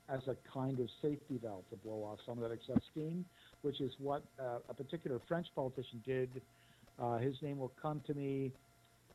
as 0.09 0.21
a 0.27 0.35
kind 0.51 0.79
of 0.79 0.87
safety 1.01 1.39
valve 1.41 1.63
to 1.69 1.75
blow 1.77 2.03
off 2.03 2.19
some 2.25 2.41
of 2.41 2.49
that 2.49 2.53
excess 2.53 2.81
steam, 2.91 3.25
which 3.61 3.79
is 3.79 3.91
what 3.99 4.23
uh, 4.39 4.59
a 4.67 4.73
particular 4.73 5.19
French 5.27 5.47
politician 5.55 6.01
did. 6.05 6.29
Uh, 6.99 7.17
his 7.17 7.35
name 7.41 7.59
will 7.59 7.71
come 7.81 8.01
to 8.07 8.13
me. 8.13 8.51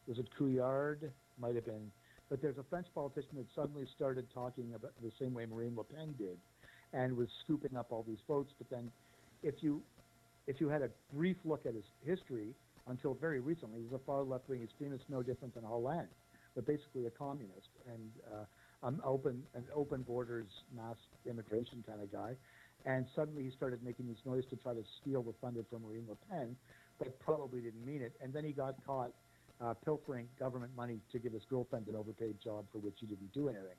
Was 0.06 0.18
it 0.18 0.28
Couillard? 0.38 1.10
Might 1.40 1.54
have 1.56 1.64
been. 1.64 1.90
But 2.34 2.42
there's 2.42 2.58
a 2.58 2.64
French 2.68 2.88
politician 2.96 3.36
that 3.36 3.46
suddenly 3.54 3.86
started 3.94 4.26
talking 4.34 4.74
about 4.74 4.90
the 5.00 5.12
same 5.20 5.34
way 5.34 5.46
Marine 5.46 5.76
Le 5.76 5.84
Pen 5.84 6.16
did, 6.18 6.36
and 6.92 7.16
was 7.16 7.28
scooping 7.44 7.76
up 7.76 7.92
all 7.92 8.04
these 8.04 8.18
votes. 8.26 8.52
But 8.58 8.68
then, 8.70 8.90
if 9.44 9.62
you 9.62 9.80
if 10.48 10.60
you 10.60 10.68
had 10.68 10.82
a 10.82 10.90
brief 11.14 11.36
look 11.44 11.64
at 11.64 11.74
his 11.74 11.84
history, 12.04 12.48
until 12.88 13.14
very 13.14 13.38
recently, 13.38 13.78
he 13.78 13.84
was 13.84 13.92
a 13.92 14.04
far 14.04 14.24
left-wing 14.24 14.64
extremist, 14.64 15.04
no 15.08 15.22
different 15.22 15.54
than 15.54 15.62
Hollande, 15.62 16.08
but 16.56 16.66
basically 16.66 17.06
a 17.06 17.10
communist 17.10 17.68
and 17.86 18.10
uh, 18.34 18.88
an 18.88 18.98
open 19.04 19.40
an 19.54 19.62
open 19.72 20.02
borders, 20.02 20.48
mass 20.76 20.96
immigration 21.30 21.84
kind 21.86 22.02
of 22.02 22.10
guy. 22.10 22.34
And 22.84 23.06
suddenly 23.14 23.44
he 23.44 23.50
started 23.52 23.78
making 23.84 24.08
this 24.08 24.18
noise 24.26 24.42
to 24.50 24.56
try 24.56 24.74
to 24.74 24.82
steal 25.00 25.22
the 25.22 25.34
thunder 25.40 25.64
from 25.70 25.82
Marine 25.82 26.06
Le 26.08 26.16
Pen, 26.28 26.56
but 26.98 27.16
probably 27.20 27.60
didn't 27.60 27.86
mean 27.86 28.02
it. 28.02 28.12
And 28.20 28.32
then 28.32 28.42
he 28.42 28.50
got 28.50 28.74
caught 28.84 29.12
uh, 29.64 29.74
pilfering 29.84 30.28
government 30.38 30.72
money 30.76 30.98
to 31.12 31.18
give 31.18 31.32
his 31.32 31.44
girlfriend 31.48 31.86
an 31.88 31.96
overpaid 31.96 32.36
job 32.42 32.66
for 32.72 32.78
which 32.78 32.96
he 33.00 33.06
didn't 33.06 33.32
do 33.32 33.48
anything. 33.48 33.76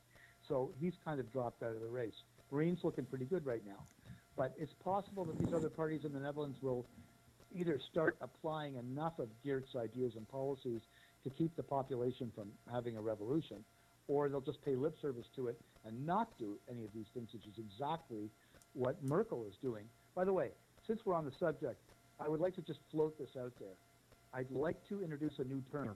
So 0.48 0.72
he's 0.80 0.94
kind 1.04 1.20
of 1.20 1.32
dropped 1.32 1.64
out 1.64 1.76
of 1.76 1.82
the 1.82 1.88
race. 1.88 2.24
Marine's 2.52 2.84
looking 2.84 3.06
pretty 3.06 3.26
good 3.26 3.46
right 3.46 3.62
now. 3.66 3.84
But 4.38 4.54
it's 4.58 4.74
possible 4.84 5.26
that 5.26 5.40
these 5.40 5.54
other 5.54 5.70
parties 5.70 6.02
in 6.04 6.14
the 6.14 6.20
Netherlands 6.20 6.58
will 6.62 6.86
either 7.56 7.80
start 7.92 8.18
applying 8.22 8.76
enough 8.76 9.18
of 9.20 9.30
Geert's 9.44 9.76
ideas 9.76 10.14
and 10.16 10.28
policies 10.28 10.82
to 11.24 11.30
keep 11.30 11.56
the 11.56 11.64
population 11.64 12.32
from 12.36 12.50
having 12.72 12.98
a 12.98 13.02
revolution, 13.02 13.64
or 14.08 14.28
they'll 14.28 14.42
just 14.42 14.64
pay 14.64 14.76
lip 14.76 14.96
service 15.02 15.26
to 15.36 15.48
it 15.48 15.60
and 15.86 16.06
not 16.06 16.38
do 16.38 16.58
any 16.70 16.84
of 16.84 16.90
these 16.94 17.06
things, 17.14 17.30
which 17.34 17.46
is 17.46 17.58
exactly 17.58 18.30
what 18.74 19.02
Merkel 19.04 19.46
is 19.46 19.56
doing. 19.62 19.86
By 20.16 20.26
the 20.26 20.34
way, 20.34 20.50
since 20.86 21.00
we're 21.06 21.16
on 21.16 21.26
the 21.26 21.32
subject, 21.40 21.80
I 22.20 22.28
would 22.28 22.42
like 22.42 22.56
to 22.56 22.62
just 22.62 22.80
float 22.92 23.18
this 23.18 23.30
out 23.40 23.54
there. 23.60 23.76
I'd 24.36 24.52
like 24.52 24.76
to 24.90 25.02
introduce 25.02 25.32
a 25.40 25.46
new 25.46 25.64
term. 25.72 25.96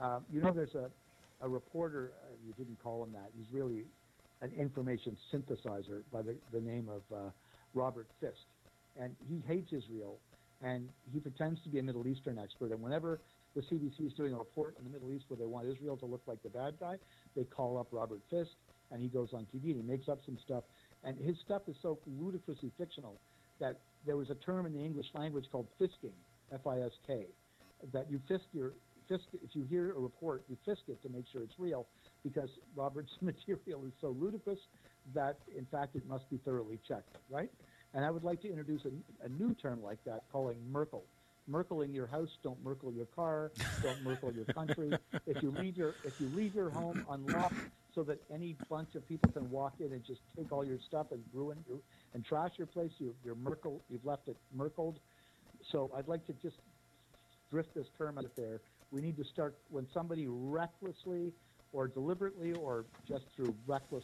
Uh, 0.00 0.20
you 0.32 0.40
know, 0.40 0.52
there's 0.52 0.76
a, 0.76 0.90
a 1.44 1.48
reporter, 1.48 2.12
uh, 2.22 2.34
you 2.46 2.52
didn't 2.56 2.80
call 2.80 3.02
him 3.02 3.12
that, 3.12 3.30
he's 3.36 3.46
really 3.52 3.84
an 4.42 4.52
information 4.56 5.16
synthesizer 5.32 6.02
by 6.12 6.22
the, 6.22 6.36
the 6.52 6.60
name 6.60 6.88
of 6.88 7.02
uh, 7.12 7.30
Robert 7.74 8.06
Fisk. 8.20 8.46
And 9.00 9.16
he 9.28 9.42
hates 9.48 9.72
Israel, 9.72 10.18
and 10.62 10.88
he 11.12 11.18
pretends 11.18 11.60
to 11.64 11.68
be 11.68 11.80
a 11.80 11.82
Middle 11.82 12.06
Eastern 12.06 12.38
expert. 12.38 12.70
And 12.70 12.80
whenever 12.80 13.20
the 13.56 13.62
CBC 13.62 14.06
is 14.06 14.12
doing 14.12 14.32
a 14.32 14.38
report 14.38 14.76
on 14.78 14.84
the 14.84 14.90
Middle 14.90 15.12
East 15.12 15.24
where 15.26 15.36
they 15.36 15.46
want 15.46 15.66
Israel 15.66 15.96
to 15.96 16.06
look 16.06 16.22
like 16.26 16.40
the 16.44 16.50
bad 16.50 16.74
guy, 16.78 16.94
they 17.34 17.42
call 17.42 17.78
up 17.78 17.88
Robert 17.90 18.20
Fisk, 18.30 18.52
and 18.92 19.02
he 19.02 19.08
goes 19.08 19.30
on 19.32 19.48
TV 19.52 19.72
and 19.72 19.82
he 19.82 19.82
makes 19.82 20.08
up 20.08 20.20
some 20.24 20.38
stuff. 20.44 20.62
And 21.02 21.18
his 21.18 21.36
stuff 21.44 21.62
is 21.66 21.74
so 21.82 21.98
ludicrously 22.20 22.70
fictional 22.78 23.18
that 23.58 23.80
there 24.06 24.16
was 24.16 24.30
a 24.30 24.36
term 24.36 24.64
in 24.66 24.72
the 24.72 24.84
English 24.84 25.06
language 25.14 25.46
called 25.50 25.66
fisking, 25.80 26.14
F-I-S-K, 26.52 27.26
that 27.92 28.10
you 28.10 28.20
fisk 28.28 28.44
your 28.52 28.72
fisk. 29.08 29.24
If 29.32 29.54
you 29.54 29.64
hear 29.64 29.92
a 29.92 29.98
report, 29.98 30.44
you 30.48 30.56
fisk 30.64 30.82
it 30.88 31.02
to 31.02 31.08
make 31.08 31.24
sure 31.32 31.42
it's 31.42 31.58
real, 31.58 31.86
because 32.24 32.48
Robert's 32.74 33.12
material 33.20 33.84
is 33.86 33.92
so 34.00 34.16
ludicrous 34.18 34.58
that, 35.14 35.38
in 35.56 35.66
fact, 35.66 35.96
it 35.96 36.06
must 36.08 36.28
be 36.30 36.38
thoroughly 36.38 36.78
checked, 36.86 37.16
right? 37.30 37.50
And 37.92 38.04
I 38.04 38.10
would 38.10 38.24
like 38.24 38.40
to 38.42 38.48
introduce 38.48 38.82
a, 38.84 39.24
a 39.24 39.28
new 39.28 39.54
term 39.54 39.82
like 39.82 39.98
that, 40.04 40.24
calling 40.32 40.56
Merkel. 40.70 41.04
Merkling 41.50 41.94
your 41.94 42.06
house, 42.06 42.30
don't 42.42 42.62
Merkel 42.64 42.90
your 42.92 43.04
car, 43.04 43.52
don't 43.82 44.02
Merkel 44.02 44.32
your 44.32 44.46
country. 44.46 44.90
If 45.26 45.42
you 45.42 45.50
leave 45.50 45.76
your 45.76 45.94
if 46.04 46.14
you 46.18 46.28
leave 46.28 46.54
your 46.54 46.70
home 46.70 47.04
unlocked 47.10 47.54
so 47.94 48.02
that 48.04 48.18
any 48.32 48.56
bunch 48.70 48.94
of 48.94 49.06
people 49.08 49.30
can 49.30 49.50
walk 49.50 49.74
in 49.80 49.92
and 49.92 50.04
just 50.04 50.20
take 50.36 50.52
all 50.52 50.64
your 50.64 50.78
stuff 50.88 51.06
and 51.12 51.22
ruin 51.32 51.58
your 51.68 51.78
and 52.14 52.24
trash 52.24 52.52
your 52.56 52.66
place, 52.66 52.90
you, 52.98 53.14
you're 53.24 53.34
Merkel. 53.34 53.82
You've 53.90 54.04
left 54.04 54.28
it 54.28 54.36
Merkled. 54.56 54.96
So 55.70 55.90
I'd 55.96 56.08
like 56.08 56.26
to 56.26 56.32
just 56.42 56.56
drift 57.54 57.72
this 57.72 57.86
term 57.96 58.18
out 58.18 58.34
there. 58.36 58.60
We 58.90 59.00
need 59.00 59.16
to 59.16 59.24
start 59.24 59.56
when 59.70 59.86
somebody 59.94 60.26
recklessly 60.28 61.32
or 61.72 61.86
deliberately 61.86 62.52
or 62.52 62.84
just 63.06 63.26
through 63.36 63.54
reckless 63.64 64.02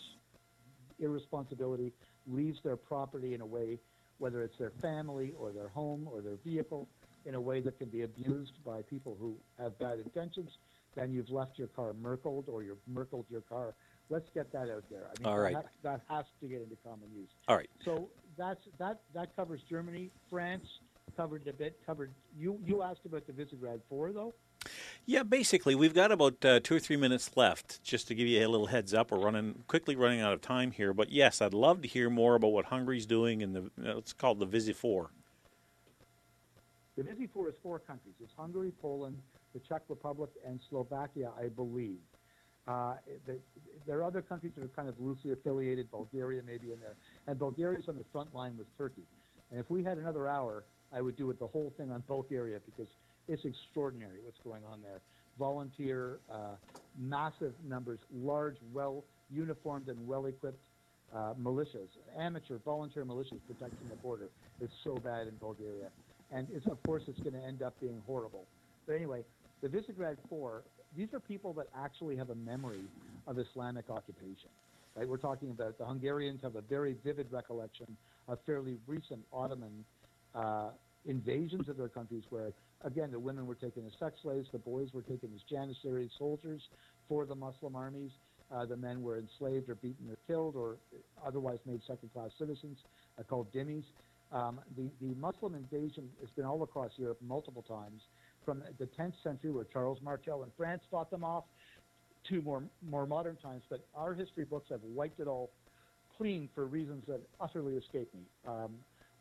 irresponsibility 1.01 1.93
leaves 2.29 2.61
their 2.63 2.77
property 2.77 3.35
in 3.35 3.41
a 3.41 3.47
way, 3.47 3.81
whether 4.19 4.43
it's 4.43 4.57
their 4.57 4.71
family 4.81 5.35
or 5.37 5.51
their 5.51 5.67
home 5.67 6.09
or 6.13 6.21
their 6.21 6.37
vehicle, 6.45 6.89
in 7.27 7.35
a 7.35 7.41
way 7.41 7.61
that 7.61 7.77
can 7.77 7.89
be 7.89 8.03
abused 8.03 8.53
by 8.65 8.83
people 8.83 9.17
who 9.19 9.37
have 9.59 9.77
bad 9.81 9.99
intentions, 9.99 10.51
then 10.95 11.13
you've 11.13 11.31
left 11.31 11.59
your 11.59 11.69
car 11.69 11.93
merkled 12.01 12.49
or 12.49 12.63
you've 12.63 12.79
merkled 12.89 13.25
your 13.29 13.43
car. 13.43 13.75
Let's 14.11 14.29
get 14.33 14.53
that 14.53 14.71
out 14.71 14.85
there. 14.91 15.09
I 15.09 15.21
mean, 15.21 15.27
All 15.27 15.39
that 15.55 15.67
that 15.83 16.01
has 16.09 16.25
to 16.41 16.47
get 16.47 16.63
into 16.63 16.77
common 16.85 17.09
use. 17.15 17.29
All 17.49 17.57
right. 17.57 17.71
So 17.85 18.11
that's 18.39 18.61
that 18.79 19.01
that 19.13 19.35
covers 19.35 19.61
Germany, 19.69 20.11
France 20.31 20.67
covered 21.17 21.47
a 21.47 21.53
bit. 21.53 21.79
Covered 21.87 22.11
you 22.39 22.59
you 22.65 22.83
asked 22.83 23.05
about 23.05 23.27
the 23.27 23.33
Visegrad 23.33 23.81
Four 23.89 24.13
though. 24.13 24.35
Yeah, 25.07 25.23
basically, 25.23 25.75
we've 25.75 25.95
got 25.95 26.13
about 26.13 26.45
uh, 26.45 26.61
two 26.61 26.77
or 26.77 26.79
three 26.81 26.97
minutes 26.97 27.31
left. 27.37 27.83
Just 27.83 28.09
to 28.09 28.15
give 28.15 28.29
you 28.29 28.47
a 28.47 28.49
little 28.49 28.67
heads 28.67 28.93
up, 28.93 29.11
we're 29.11 29.19
running 29.19 29.65
quickly 29.67 29.97
running 29.97 30.21
out 30.21 30.33
of 30.33 30.41
time 30.41 30.71
here. 30.71 30.93
But 30.93 31.11
yes, 31.11 31.41
I'd 31.41 31.55
love 31.55 31.81
to 31.83 31.89
hear 31.89 32.11
more 32.11 32.35
about 32.35 32.53
what 32.53 32.67
Hungary's 32.67 33.07
doing 33.07 33.43
and 33.43 33.55
the 33.55 33.91
uh, 33.91 33.97
it's 33.97 34.13
called 34.13 34.39
the 34.39 34.47
Visi 34.47 34.73
Four. 34.73 35.11
The 36.97 37.03
Visi 37.03 37.27
Four 37.27 37.49
is 37.49 37.55
four 37.63 37.79
countries. 37.79 38.15
It's 38.23 38.33
Hungary, 38.37 38.73
Poland, 38.83 39.17
the 39.55 39.61
Czech 39.61 39.83
Republic, 39.89 40.31
and 40.47 40.61
Slovakia, 40.69 41.31
I 41.39 41.49
believe. 41.49 41.99
Uh, 42.69 42.95
the, 43.27 43.39
there 43.87 43.99
are 43.99 44.05
other 44.05 44.21
countries 44.23 44.53
that 44.57 44.63
are 44.63 44.69
kind 44.69 44.89
of 44.89 45.01
loosely 45.01 45.33
affiliated. 45.33 45.91
Bulgaria 45.91 46.43
maybe 46.47 46.73
in 46.73 46.81
there, 46.81 46.97
and 47.27 47.39
Bulgaria's 47.39 47.89
on 47.89 47.97
the 47.97 48.05
front 48.13 48.35
line 48.35 48.57
with 48.59 48.67
Turkey. 48.77 49.07
And 49.51 49.59
if 49.59 49.71
we 49.71 49.83
had 49.83 49.99
another 49.99 50.29
hour, 50.29 50.65
I 50.93 51.01
would 51.01 51.17
do 51.17 51.31
it 51.31 51.39
the 51.39 51.47
whole 51.47 51.73
thing 51.77 51.91
on 51.91 52.03
Bulgaria 52.07 52.59
because 52.65 52.91
it's 53.29 53.45
extraordinary 53.45 54.19
what's 54.25 54.41
going 54.45 54.63
on 54.71 54.81
there. 54.83 55.01
Volunteer, 55.39 56.19
uh, 56.33 56.57
massive 56.99 57.55
numbers, 57.69 57.99
large, 58.13 58.57
well 58.73 59.05
uniformed 59.33 59.89
and 59.89 60.07
well 60.07 60.27
equipped 60.27 60.59
uh, 61.15 61.35
militias, 61.41 61.89
amateur 62.19 62.59
volunteer 62.65 63.05
militias 63.05 63.41
protecting 63.47 63.89
the 63.89 63.97
border. 63.97 64.29
It's 64.61 64.73
so 64.85 64.97
bad 64.97 65.27
in 65.29 65.35
Bulgaria, 65.41 65.89
and 66.33 66.47
it's, 66.53 66.67
of 66.67 66.83
course 66.83 67.03
it's 67.07 67.21
going 67.21 67.35
to 67.35 67.45
end 67.47 67.63
up 67.63 67.75
being 67.81 68.03
horrible. 68.07 68.45
But 68.87 68.95
anyway, 68.95 69.23
the 69.63 69.69
Visegrad 69.69 70.17
Four, 70.29 70.63
these 70.97 71.09
are 71.13 71.21
people 71.21 71.53
that 71.55 71.67
actually 71.77 72.17
have 72.17 72.31
a 72.31 72.35
memory 72.35 72.83
of 73.27 73.39
Islamic 73.39 73.89
occupation. 73.91 74.51
Right? 74.97 75.09
We're 75.09 75.19
talking 75.19 75.51
about 75.51 75.79
the 75.79 75.87
Hungarians 75.87 76.41
have 76.43 76.57
a 76.57 76.63
very 76.63 76.97
vivid 77.05 77.29
recollection 77.31 77.97
of 78.29 78.39
fairly 78.45 78.77
recent 78.87 79.21
Ottoman 79.33 79.85
uh, 80.35 80.71
invasions 81.07 81.69
of 81.69 81.77
their 81.77 81.89
countries 81.89 82.25
where, 82.31 82.53
again, 82.85 83.11
the 83.11 83.19
women 83.19 83.47
were 83.47 83.55
taken 83.55 83.85
as 83.87 83.93
sex 83.99 84.17
slaves, 84.23 84.49
the 84.53 84.59
boys 84.59 84.89
were 84.93 85.03
taken 85.03 85.31
as 85.35 85.41
Janissary 85.51 86.11
soldiers 86.19 86.63
for 87.09 87.27
the 87.27 87.35
Muslim 87.35 87.75
armies, 87.75 88.11
uh, 88.53 88.65
the 88.65 88.77
men 88.77 89.03
were 89.03 89.19
enslaved 89.19 89.69
or 89.69 89.77
beaten 89.77 90.09
or 90.11 90.17
killed 90.27 90.57
or 90.57 90.77
otherwise 91.25 91.59
made 91.67 91.81
second-class 91.87 92.31
citizens, 92.39 92.79
uh, 93.19 93.23
called 93.23 93.53
dhimmis. 93.53 93.85
Um, 94.33 94.61
the, 94.77 94.89
the 95.01 95.15
Muslim 95.17 95.55
invasion 95.55 96.09
has 96.21 96.31
been 96.31 96.45
all 96.45 96.63
across 96.63 96.93
Europe 96.97 97.19
multiple 97.21 97.63
times, 97.63 98.03
from 98.45 98.63
the 98.79 98.87
10th 98.87 99.15
century 99.23 99.51
where 99.51 99.65
Charles 99.65 99.99
Martel 100.03 100.43
in 100.45 100.51
France 100.57 100.83
fought 100.91 101.11
them 101.11 101.25
off, 101.25 101.45
to 102.29 102.43
more 102.43 102.63
more 102.89 103.07
modern 103.07 103.37
times. 103.37 103.63
But 103.69 103.87
our 103.95 104.15
history 104.15 104.45
books 104.45 104.69
have 104.71 104.81
wiped 104.83 105.21
it 105.21 105.27
all 105.27 105.51
clean 106.17 106.49
for 106.55 106.67
reasons 106.67 107.05
that 107.09 107.21
utterly 107.41 107.75
escape 107.77 108.13
me. 108.15 108.21
Um, 108.47 108.75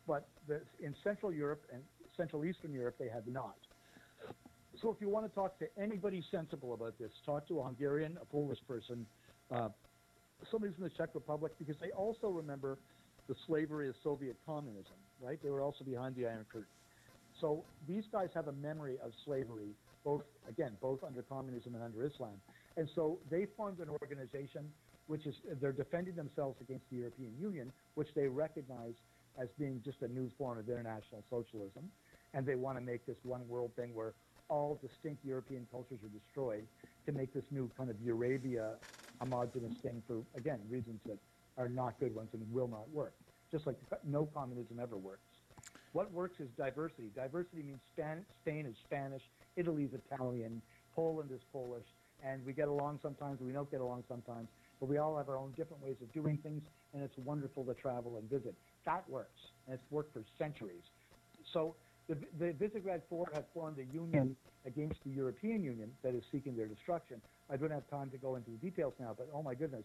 but 0.06 0.28
the, 0.48 0.60
in 0.80 0.94
Central 1.02 1.32
Europe 1.32 1.62
and 1.72 1.82
Central 2.16 2.44
Eastern 2.44 2.72
Europe, 2.72 2.96
they 2.98 3.08
have 3.08 3.26
not. 3.26 3.56
So 4.80 4.90
if 4.90 5.00
you 5.00 5.08
want 5.08 5.26
to 5.26 5.34
talk 5.34 5.58
to 5.58 5.66
anybody 5.80 6.22
sensible 6.30 6.74
about 6.74 6.98
this, 6.98 7.10
talk 7.26 7.46
to 7.48 7.60
a 7.60 7.64
Hungarian, 7.64 8.16
a 8.20 8.24
Polish 8.24 8.58
person, 8.66 9.06
uh, 9.50 9.68
somebody 10.50 10.72
from 10.72 10.84
the 10.84 10.90
Czech 10.90 11.10
Republic, 11.14 11.52
because 11.58 11.76
they 11.80 11.90
also 11.90 12.28
remember 12.28 12.78
the 13.28 13.34
slavery 13.46 13.88
of 13.88 13.94
Soviet 14.02 14.36
communism, 14.46 14.94
right? 15.20 15.38
They 15.42 15.50
were 15.50 15.60
also 15.60 15.84
behind 15.84 16.16
the 16.16 16.26
Iron 16.26 16.46
Curtain. 16.50 16.68
So 17.40 17.64
these 17.88 18.04
guys 18.10 18.28
have 18.34 18.48
a 18.48 18.52
memory 18.52 18.96
of 19.04 19.12
slavery, 19.24 19.70
both 20.04 20.22
again, 20.48 20.72
both 20.80 21.02
under 21.04 21.22
communism 21.22 21.74
and 21.74 21.84
under 21.84 22.04
Islam. 22.04 22.40
And 22.76 22.88
so 22.94 23.18
they 23.30 23.46
formed 23.56 23.80
an 23.80 23.88
organization 24.02 24.64
which 25.10 25.26
is 25.26 25.34
they're 25.60 25.72
defending 25.72 26.14
themselves 26.14 26.56
against 26.60 26.84
the 26.88 26.96
European 26.96 27.32
Union, 27.40 27.72
which 27.94 28.06
they 28.14 28.28
recognize 28.28 28.94
as 29.38 29.48
being 29.58 29.80
just 29.84 30.02
a 30.02 30.08
new 30.08 30.30
form 30.38 30.58
of 30.58 30.68
international 30.68 31.24
socialism. 31.30 31.84
And 32.34 32.46
they 32.46 32.54
want 32.54 32.78
to 32.78 32.80
make 32.80 33.06
this 33.06 33.16
one 33.22 33.46
world 33.48 33.72
thing 33.76 33.94
where 33.94 34.14
all 34.48 34.80
distinct 34.82 35.24
European 35.24 35.66
cultures 35.70 35.98
are 36.02 36.08
destroyed 36.18 36.66
to 37.06 37.12
make 37.12 37.32
this 37.34 37.44
new 37.50 37.70
kind 37.76 37.90
of 37.90 37.96
Eurasia 38.04 38.74
homogenous 39.20 39.74
thing 39.82 40.02
for, 40.06 40.22
again, 40.36 40.58
reasons 40.68 40.98
that 41.06 41.18
are 41.58 41.68
not 41.68 41.98
good 42.00 42.14
ones 42.14 42.28
and 42.32 42.42
will 42.52 42.68
not 42.68 42.88
work. 42.90 43.12
Just 43.52 43.66
like 43.66 43.76
no 44.06 44.26
communism 44.34 44.80
ever 44.80 44.96
works. 44.96 45.22
What 45.92 46.10
works 46.12 46.40
is 46.40 46.48
diversity. 46.56 47.10
Diversity 47.14 47.62
means 47.62 47.80
Span- 47.92 48.24
Spain 48.42 48.66
is 48.66 48.76
Spanish, 48.86 49.22
Italy 49.56 49.84
is 49.84 49.90
Italian, 49.92 50.62
Poland 50.94 51.30
is 51.34 51.40
Polish, 51.52 51.84
and 52.24 52.44
we 52.46 52.52
get 52.52 52.68
along 52.68 53.00
sometimes, 53.02 53.40
we 53.40 53.52
don't 53.52 53.70
get 53.70 53.80
along 53.80 54.04
sometimes, 54.08 54.48
but 54.78 54.88
we 54.88 54.98
all 54.98 55.16
have 55.16 55.28
our 55.28 55.36
own 55.36 55.52
different 55.56 55.82
ways 55.82 55.96
of 56.00 56.12
doing 56.12 56.38
things, 56.42 56.62
and 56.94 57.02
it's 57.02 57.16
wonderful 57.18 57.64
to 57.64 57.74
travel 57.74 58.16
and 58.18 58.30
visit. 58.30 58.54
That 58.84 59.08
works, 59.08 59.40
and 59.66 59.74
it's 59.74 59.90
worked 59.90 60.12
for 60.12 60.22
centuries. 60.38 60.82
So 61.52 61.74
the, 62.08 62.16
the 62.38 62.52
Visegrad 62.52 63.02
Four 63.08 63.28
have 63.34 63.44
formed 63.52 63.78
a 63.78 63.94
union 63.94 64.36
against 64.66 65.02
the 65.04 65.10
European 65.10 65.62
Union 65.62 65.90
that 66.02 66.14
is 66.14 66.22
seeking 66.30 66.56
their 66.56 66.66
destruction. 66.66 67.20
I 67.50 67.56
don't 67.56 67.70
have 67.70 67.88
time 67.90 68.10
to 68.10 68.18
go 68.18 68.36
into 68.36 68.50
the 68.50 68.56
details 68.56 68.94
now, 68.98 69.14
but 69.16 69.28
oh 69.34 69.42
my 69.42 69.54
goodness, 69.54 69.84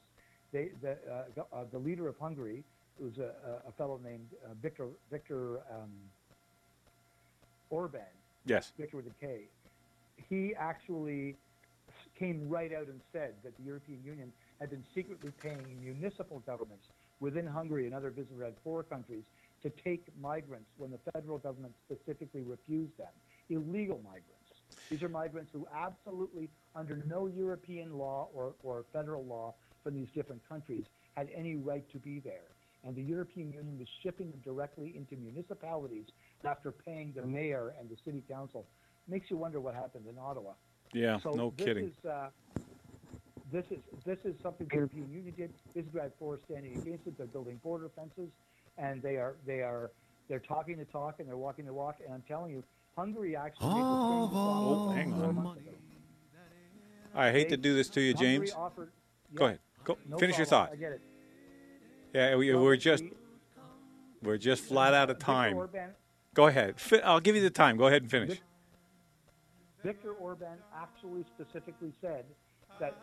they, 0.51 0.69
the, 0.81 0.91
uh, 0.91 1.23
the, 1.35 1.41
uh, 1.53 1.63
the 1.71 1.77
leader 1.77 2.07
of 2.07 2.17
Hungary, 2.19 2.63
who's 2.99 3.17
a, 3.17 3.31
a 3.67 3.71
fellow 3.73 3.99
named 4.03 4.27
uh, 4.45 4.49
Viktor 4.61 4.87
Viktor 5.11 5.57
um, 5.71 5.91
Orban, 7.69 8.01
Yes. 8.45 8.71
Viktor 8.77 8.97
with 8.97 9.07
a 9.07 9.25
K, 9.25 9.41
he 10.29 10.53
actually 10.55 11.35
came 12.17 12.47
right 12.47 12.71
out 12.71 12.87
and 12.87 13.01
said 13.11 13.33
that 13.43 13.57
the 13.57 13.63
European 13.63 13.99
Union 14.05 14.31
had 14.59 14.69
been 14.69 14.83
secretly 14.93 15.31
paying 15.41 15.65
municipal 15.81 16.41
governments 16.45 16.87
within 17.19 17.45
Hungary 17.45 17.85
and 17.85 17.95
other 17.95 18.11
Visegrad 18.11 18.53
Four 18.63 18.83
countries 18.83 19.23
to 19.63 19.69
take 19.83 20.05
migrants 20.21 20.69
when 20.77 20.91
the 20.91 20.99
federal 21.11 21.37
government 21.37 21.73
specifically 21.89 22.41
refused 22.41 22.97
them. 22.97 23.07
Illegal 23.49 23.99
migrants. 24.03 24.31
These 24.89 25.01
are 25.03 25.09
migrants 25.09 25.51
who 25.53 25.67
absolutely, 25.75 26.49
under 26.75 27.03
no 27.07 27.27
European 27.27 27.97
law 27.97 28.27
or, 28.33 28.53
or 28.63 28.85
federal 28.93 29.23
law 29.25 29.53
from 29.83 29.95
these 29.95 30.07
different 30.13 30.41
countries, 30.47 30.83
had 31.15 31.29
any 31.35 31.55
right 31.55 31.89
to 31.91 31.97
be 31.97 32.19
there. 32.19 32.49
And 32.83 32.95
the 32.95 33.01
European 33.01 33.51
Union 33.51 33.79
was 33.79 33.87
shipping 34.03 34.29
them 34.29 34.41
directly 34.43 34.93
into 34.95 35.15
municipalities 35.15 36.05
after 36.43 36.71
paying 36.71 37.13
the 37.15 37.25
mayor 37.25 37.73
and 37.79 37.89
the 37.89 37.95
city 38.05 38.23
council. 38.29 38.65
Makes 39.07 39.31
you 39.31 39.37
wonder 39.37 39.59
what 39.59 39.73
happened 39.73 40.05
in 40.07 40.17
Ottawa. 40.19 40.51
Yeah, 40.93 41.19
So 41.19 41.31
no 41.31 41.53
this 41.57 41.65
kidding. 41.65 41.85
Is, 41.85 42.05
uh, 42.05 42.29
this 43.55 43.65
is 43.71 43.77
this 44.05 44.17
is 44.25 44.35
something 44.43 44.67
the 44.69 44.75
European 44.75 45.09
Union 45.09 45.33
did. 45.37 45.53
Visegrad 45.75 46.11
Four 46.19 46.35
is 46.35 46.41
standing 46.49 46.73
against 46.73 47.07
it. 47.07 47.17
They're 47.17 47.25
building 47.27 47.59
border 47.63 47.89
fences, 47.95 48.29
and 48.77 49.01
they 49.01 49.15
are 49.15 49.35
they 49.45 49.61
are 49.61 49.91
they're 50.27 50.39
talking 50.39 50.77
the 50.77 50.85
talk 50.85 51.19
and 51.19 51.27
they're 51.27 51.37
walking 51.37 51.65
the 51.65 51.73
walk. 51.73 51.97
And 52.03 52.13
I'm 52.13 52.23
telling 52.27 52.51
you, 52.51 52.63
Hungary 52.97 53.35
actually 53.35 53.67
made 53.69 53.81
oh, 53.81 54.31
oh, 54.33 54.89
hang 54.89 55.13
on. 55.13 55.57
I 57.13 57.31
hate 57.31 57.47
to 57.49 57.57
do 57.57 57.73
this 57.73 57.87
to 57.91 58.01
you, 58.01 58.13
Hungary 58.13 58.37
James. 58.39 58.53
offered- 58.53 58.91
Go 59.33 59.45
ahead. 59.45 59.59
Go 59.85 59.97
no 60.09 60.17
finish 60.17 60.37
your 60.37 60.45
thought. 60.45 60.71
I 60.73 60.75
get 60.75 60.91
it. 60.93 61.01
Yeah, 62.13 62.35
we, 62.35 62.53
we're 62.53 62.75
just 62.75 63.03
we're 64.21 64.37
just 64.37 64.63
flat 64.63 64.93
out 64.93 65.09
of 65.09 65.19
time. 65.19 65.55
Orban, 65.55 65.91
Go 66.33 66.47
ahead. 66.47 66.75
I'll 67.03 67.21
give 67.21 67.35
you 67.35 67.41
the 67.41 67.49
time. 67.49 67.77
Go 67.77 67.87
ahead 67.87 68.01
and 68.01 68.11
finish. 68.11 68.41
Viktor 69.83 70.13
Orban 70.13 70.57
actually 70.75 71.23
specifically 71.37 71.93
said 72.01 72.25
that 72.79 72.95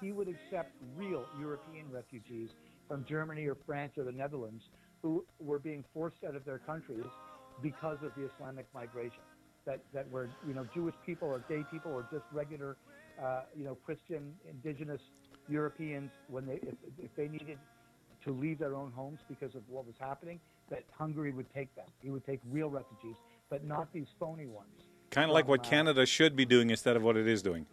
he, 0.00 0.12
would 0.12 0.28
accept 0.28 0.72
real 0.96 1.24
European 1.38 1.90
refugees 1.90 2.50
from 2.88 3.04
Germany 3.08 3.46
or 3.46 3.56
France 3.66 3.92
or 3.96 4.04
the 4.04 4.12
Netherlands 4.12 4.64
who 5.02 5.24
were 5.38 5.58
being 5.58 5.84
forced 5.92 6.24
out 6.26 6.34
of 6.34 6.44
their 6.44 6.58
countries 6.58 7.04
because 7.62 7.98
of 8.02 8.12
the 8.16 8.28
Islamic 8.34 8.66
migration. 8.74 9.20
That, 9.66 9.80
that 9.92 10.10
were 10.10 10.30
you 10.46 10.54
know 10.54 10.66
Jewish 10.72 10.94
people 11.04 11.28
or 11.28 11.44
gay 11.46 11.62
people 11.70 11.92
or 11.92 12.06
just 12.10 12.24
regular 12.32 12.78
uh, 13.22 13.42
you 13.54 13.64
know 13.64 13.74
Christian 13.84 14.32
indigenous 14.48 15.00
Europeans 15.46 16.10
when 16.28 16.46
they 16.46 16.54
if, 16.54 16.74
if 16.98 17.14
they 17.16 17.28
needed 17.28 17.58
to 18.24 18.32
leave 18.32 18.58
their 18.58 18.74
own 18.74 18.92
homes 18.92 19.20
because 19.28 19.54
of 19.54 19.62
what 19.68 19.86
was 19.86 19.94
happening 20.00 20.40
that 20.70 20.84
Hungary 20.96 21.32
would 21.32 21.52
take 21.54 21.74
them. 21.74 21.86
He 22.02 22.10
would 22.10 22.24
take 22.24 22.40
real 22.50 22.70
refugees, 22.70 23.16
but 23.50 23.64
not 23.64 23.92
these 23.92 24.06
phony 24.18 24.46
ones. 24.46 24.68
Kind 25.10 25.30
of 25.30 25.34
like 25.34 25.48
what 25.48 25.60
uh, 25.60 25.70
Canada 25.70 26.06
should 26.06 26.36
be 26.36 26.44
doing 26.44 26.70
instead 26.70 26.96
of 26.96 27.02
what 27.02 27.16
it 27.16 27.26
is 27.26 27.42
doing. 27.42 27.66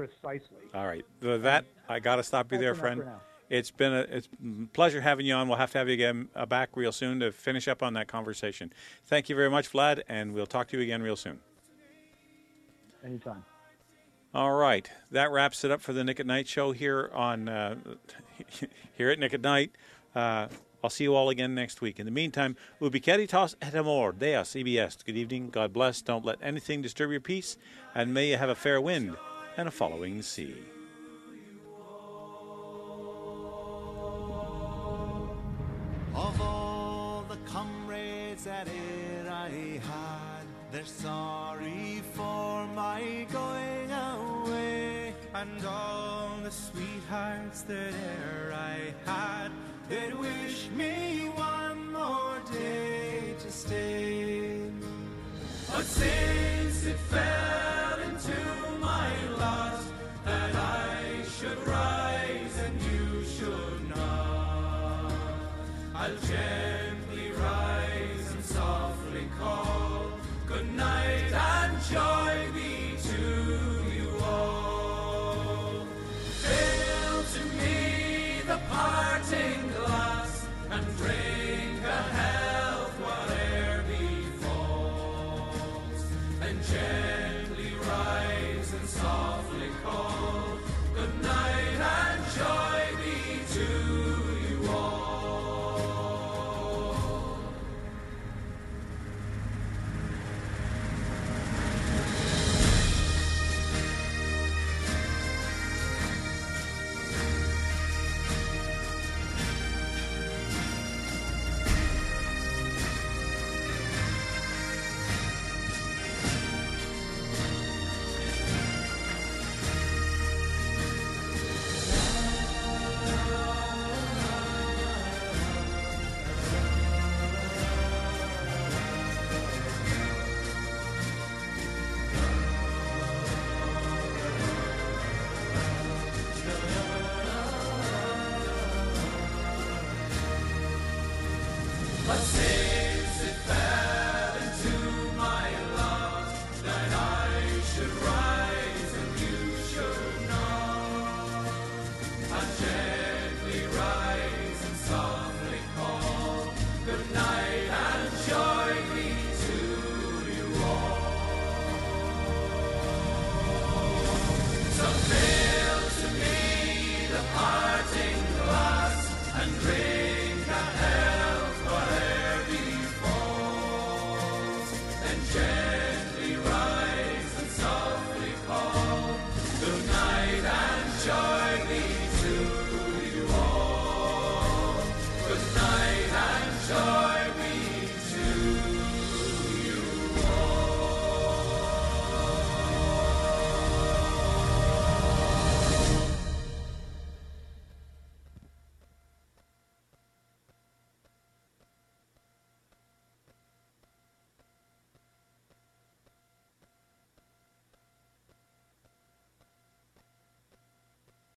Precisely. 0.00 0.56
All 0.74 0.86
right. 0.86 1.04
With 1.20 1.42
that, 1.42 1.66
I 1.86 2.00
got 2.00 2.16
to 2.16 2.22
stop 2.22 2.50
you 2.52 2.56
there, 2.56 2.74
friend. 2.74 3.02
It's 3.50 3.70
been 3.70 3.92
a 3.92 4.00
it's 4.00 4.28
a 4.42 4.66
pleasure 4.72 5.02
having 5.02 5.26
you 5.26 5.34
on. 5.34 5.46
We'll 5.46 5.58
have 5.58 5.72
to 5.72 5.78
have 5.78 5.88
you 5.88 5.94
again 5.94 6.28
uh, 6.34 6.46
back 6.46 6.70
real 6.74 6.92
soon 6.92 7.20
to 7.20 7.32
finish 7.32 7.68
up 7.68 7.82
on 7.82 7.92
that 7.94 8.08
conversation. 8.08 8.72
Thank 9.04 9.28
you 9.28 9.36
very 9.36 9.50
much, 9.50 9.70
Vlad, 9.70 10.00
and 10.08 10.32
we'll 10.32 10.46
talk 10.46 10.68
to 10.68 10.78
you 10.78 10.82
again 10.82 11.02
real 11.02 11.16
soon. 11.16 11.40
Anytime. 13.04 13.44
All 14.32 14.52
right, 14.52 14.88
that 15.10 15.32
wraps 15.32 15.64
it 15.64 15.70
up 15.70 15.82
for 15.82 15.92
the 15.92 16.02
Nick 16.02 16.18
at 16.18 16.26
Night 16.26 16.48
show 16.48 16.72
here 16.72 17.10
on 17.12 17.48
uh, 17.50 17.74
here 18.96 19.10
at 19.10 19.18
Nick 19.18 19.34
at 19.34 19.42
Night. 19.42 19.72
Uh, 20.14 20.46
I'll 20.82 20.88
see 20.88 21.04
you 21.04 21.14
all 21.14 21.28
again 21.28 21.54
next 21.54 21.82
week. 21.82 22.00
In 22.00 22.06
the 22.06 22.12
meantime, 22.12 22.56
ubi 22.80 23.00
caritas 23.00 23.54
et 23.60 23.74
amor, 23.74 24.12
Deus, 24.12 24.54
EBS. 24.54 25.04
Good 25.04 25.18
evening, 25.18 25.50
God 25.50 25.74
bless. 25.74 26.00
Don't 26.00 26.24
let 26.24 26.38
anything 26.40 26.80
disturb 26.80 27.10
your 27.10 27.20
peace, 27.20 27.58
and 27.94 28.14
may 28.14 28.30
you 28.30 28.38
have 28.38 28.48
a 28.48 28.54
fair 28.54 28.80
wind 28.80 29.16
and 29.60 29.68
a 29.68 29.70
following 29.70 30.22
sea. 30.22 30.56
Of 36.14 36.40
all 36.40 37.26
the 37.28 37.36
comrades 37.44 38.44
that 38.44 38.66
I 39.28 39.50
had, 39.90 40.44
they're 40.72 40.86
sorry 40.86 42.02
for 42.14 42.66
my 42.68 43.26
going 43.30 43.90
away. 43.90 45.14
And 45.34 45.62
all 45.66 46.30
the 46.42 46.50
sweethearts 46.50 47.60
that 47.62 47.92
e'er 47.92 48.54
I 48.54 48.94
had, 49.04 49.50
they'd 49.90 50.14
wish 50.14 50.70
me 50.74 51.30
one 51.34 51.92
more 51.92 52.40
day 52.50 53.34
to 53.38 53.50
stay. 53.50 54.70
But 55.70 55.84
since 55.84 56.86
it 56.86 56.98
fell 57.10 57.69
I'll 66.10 66.69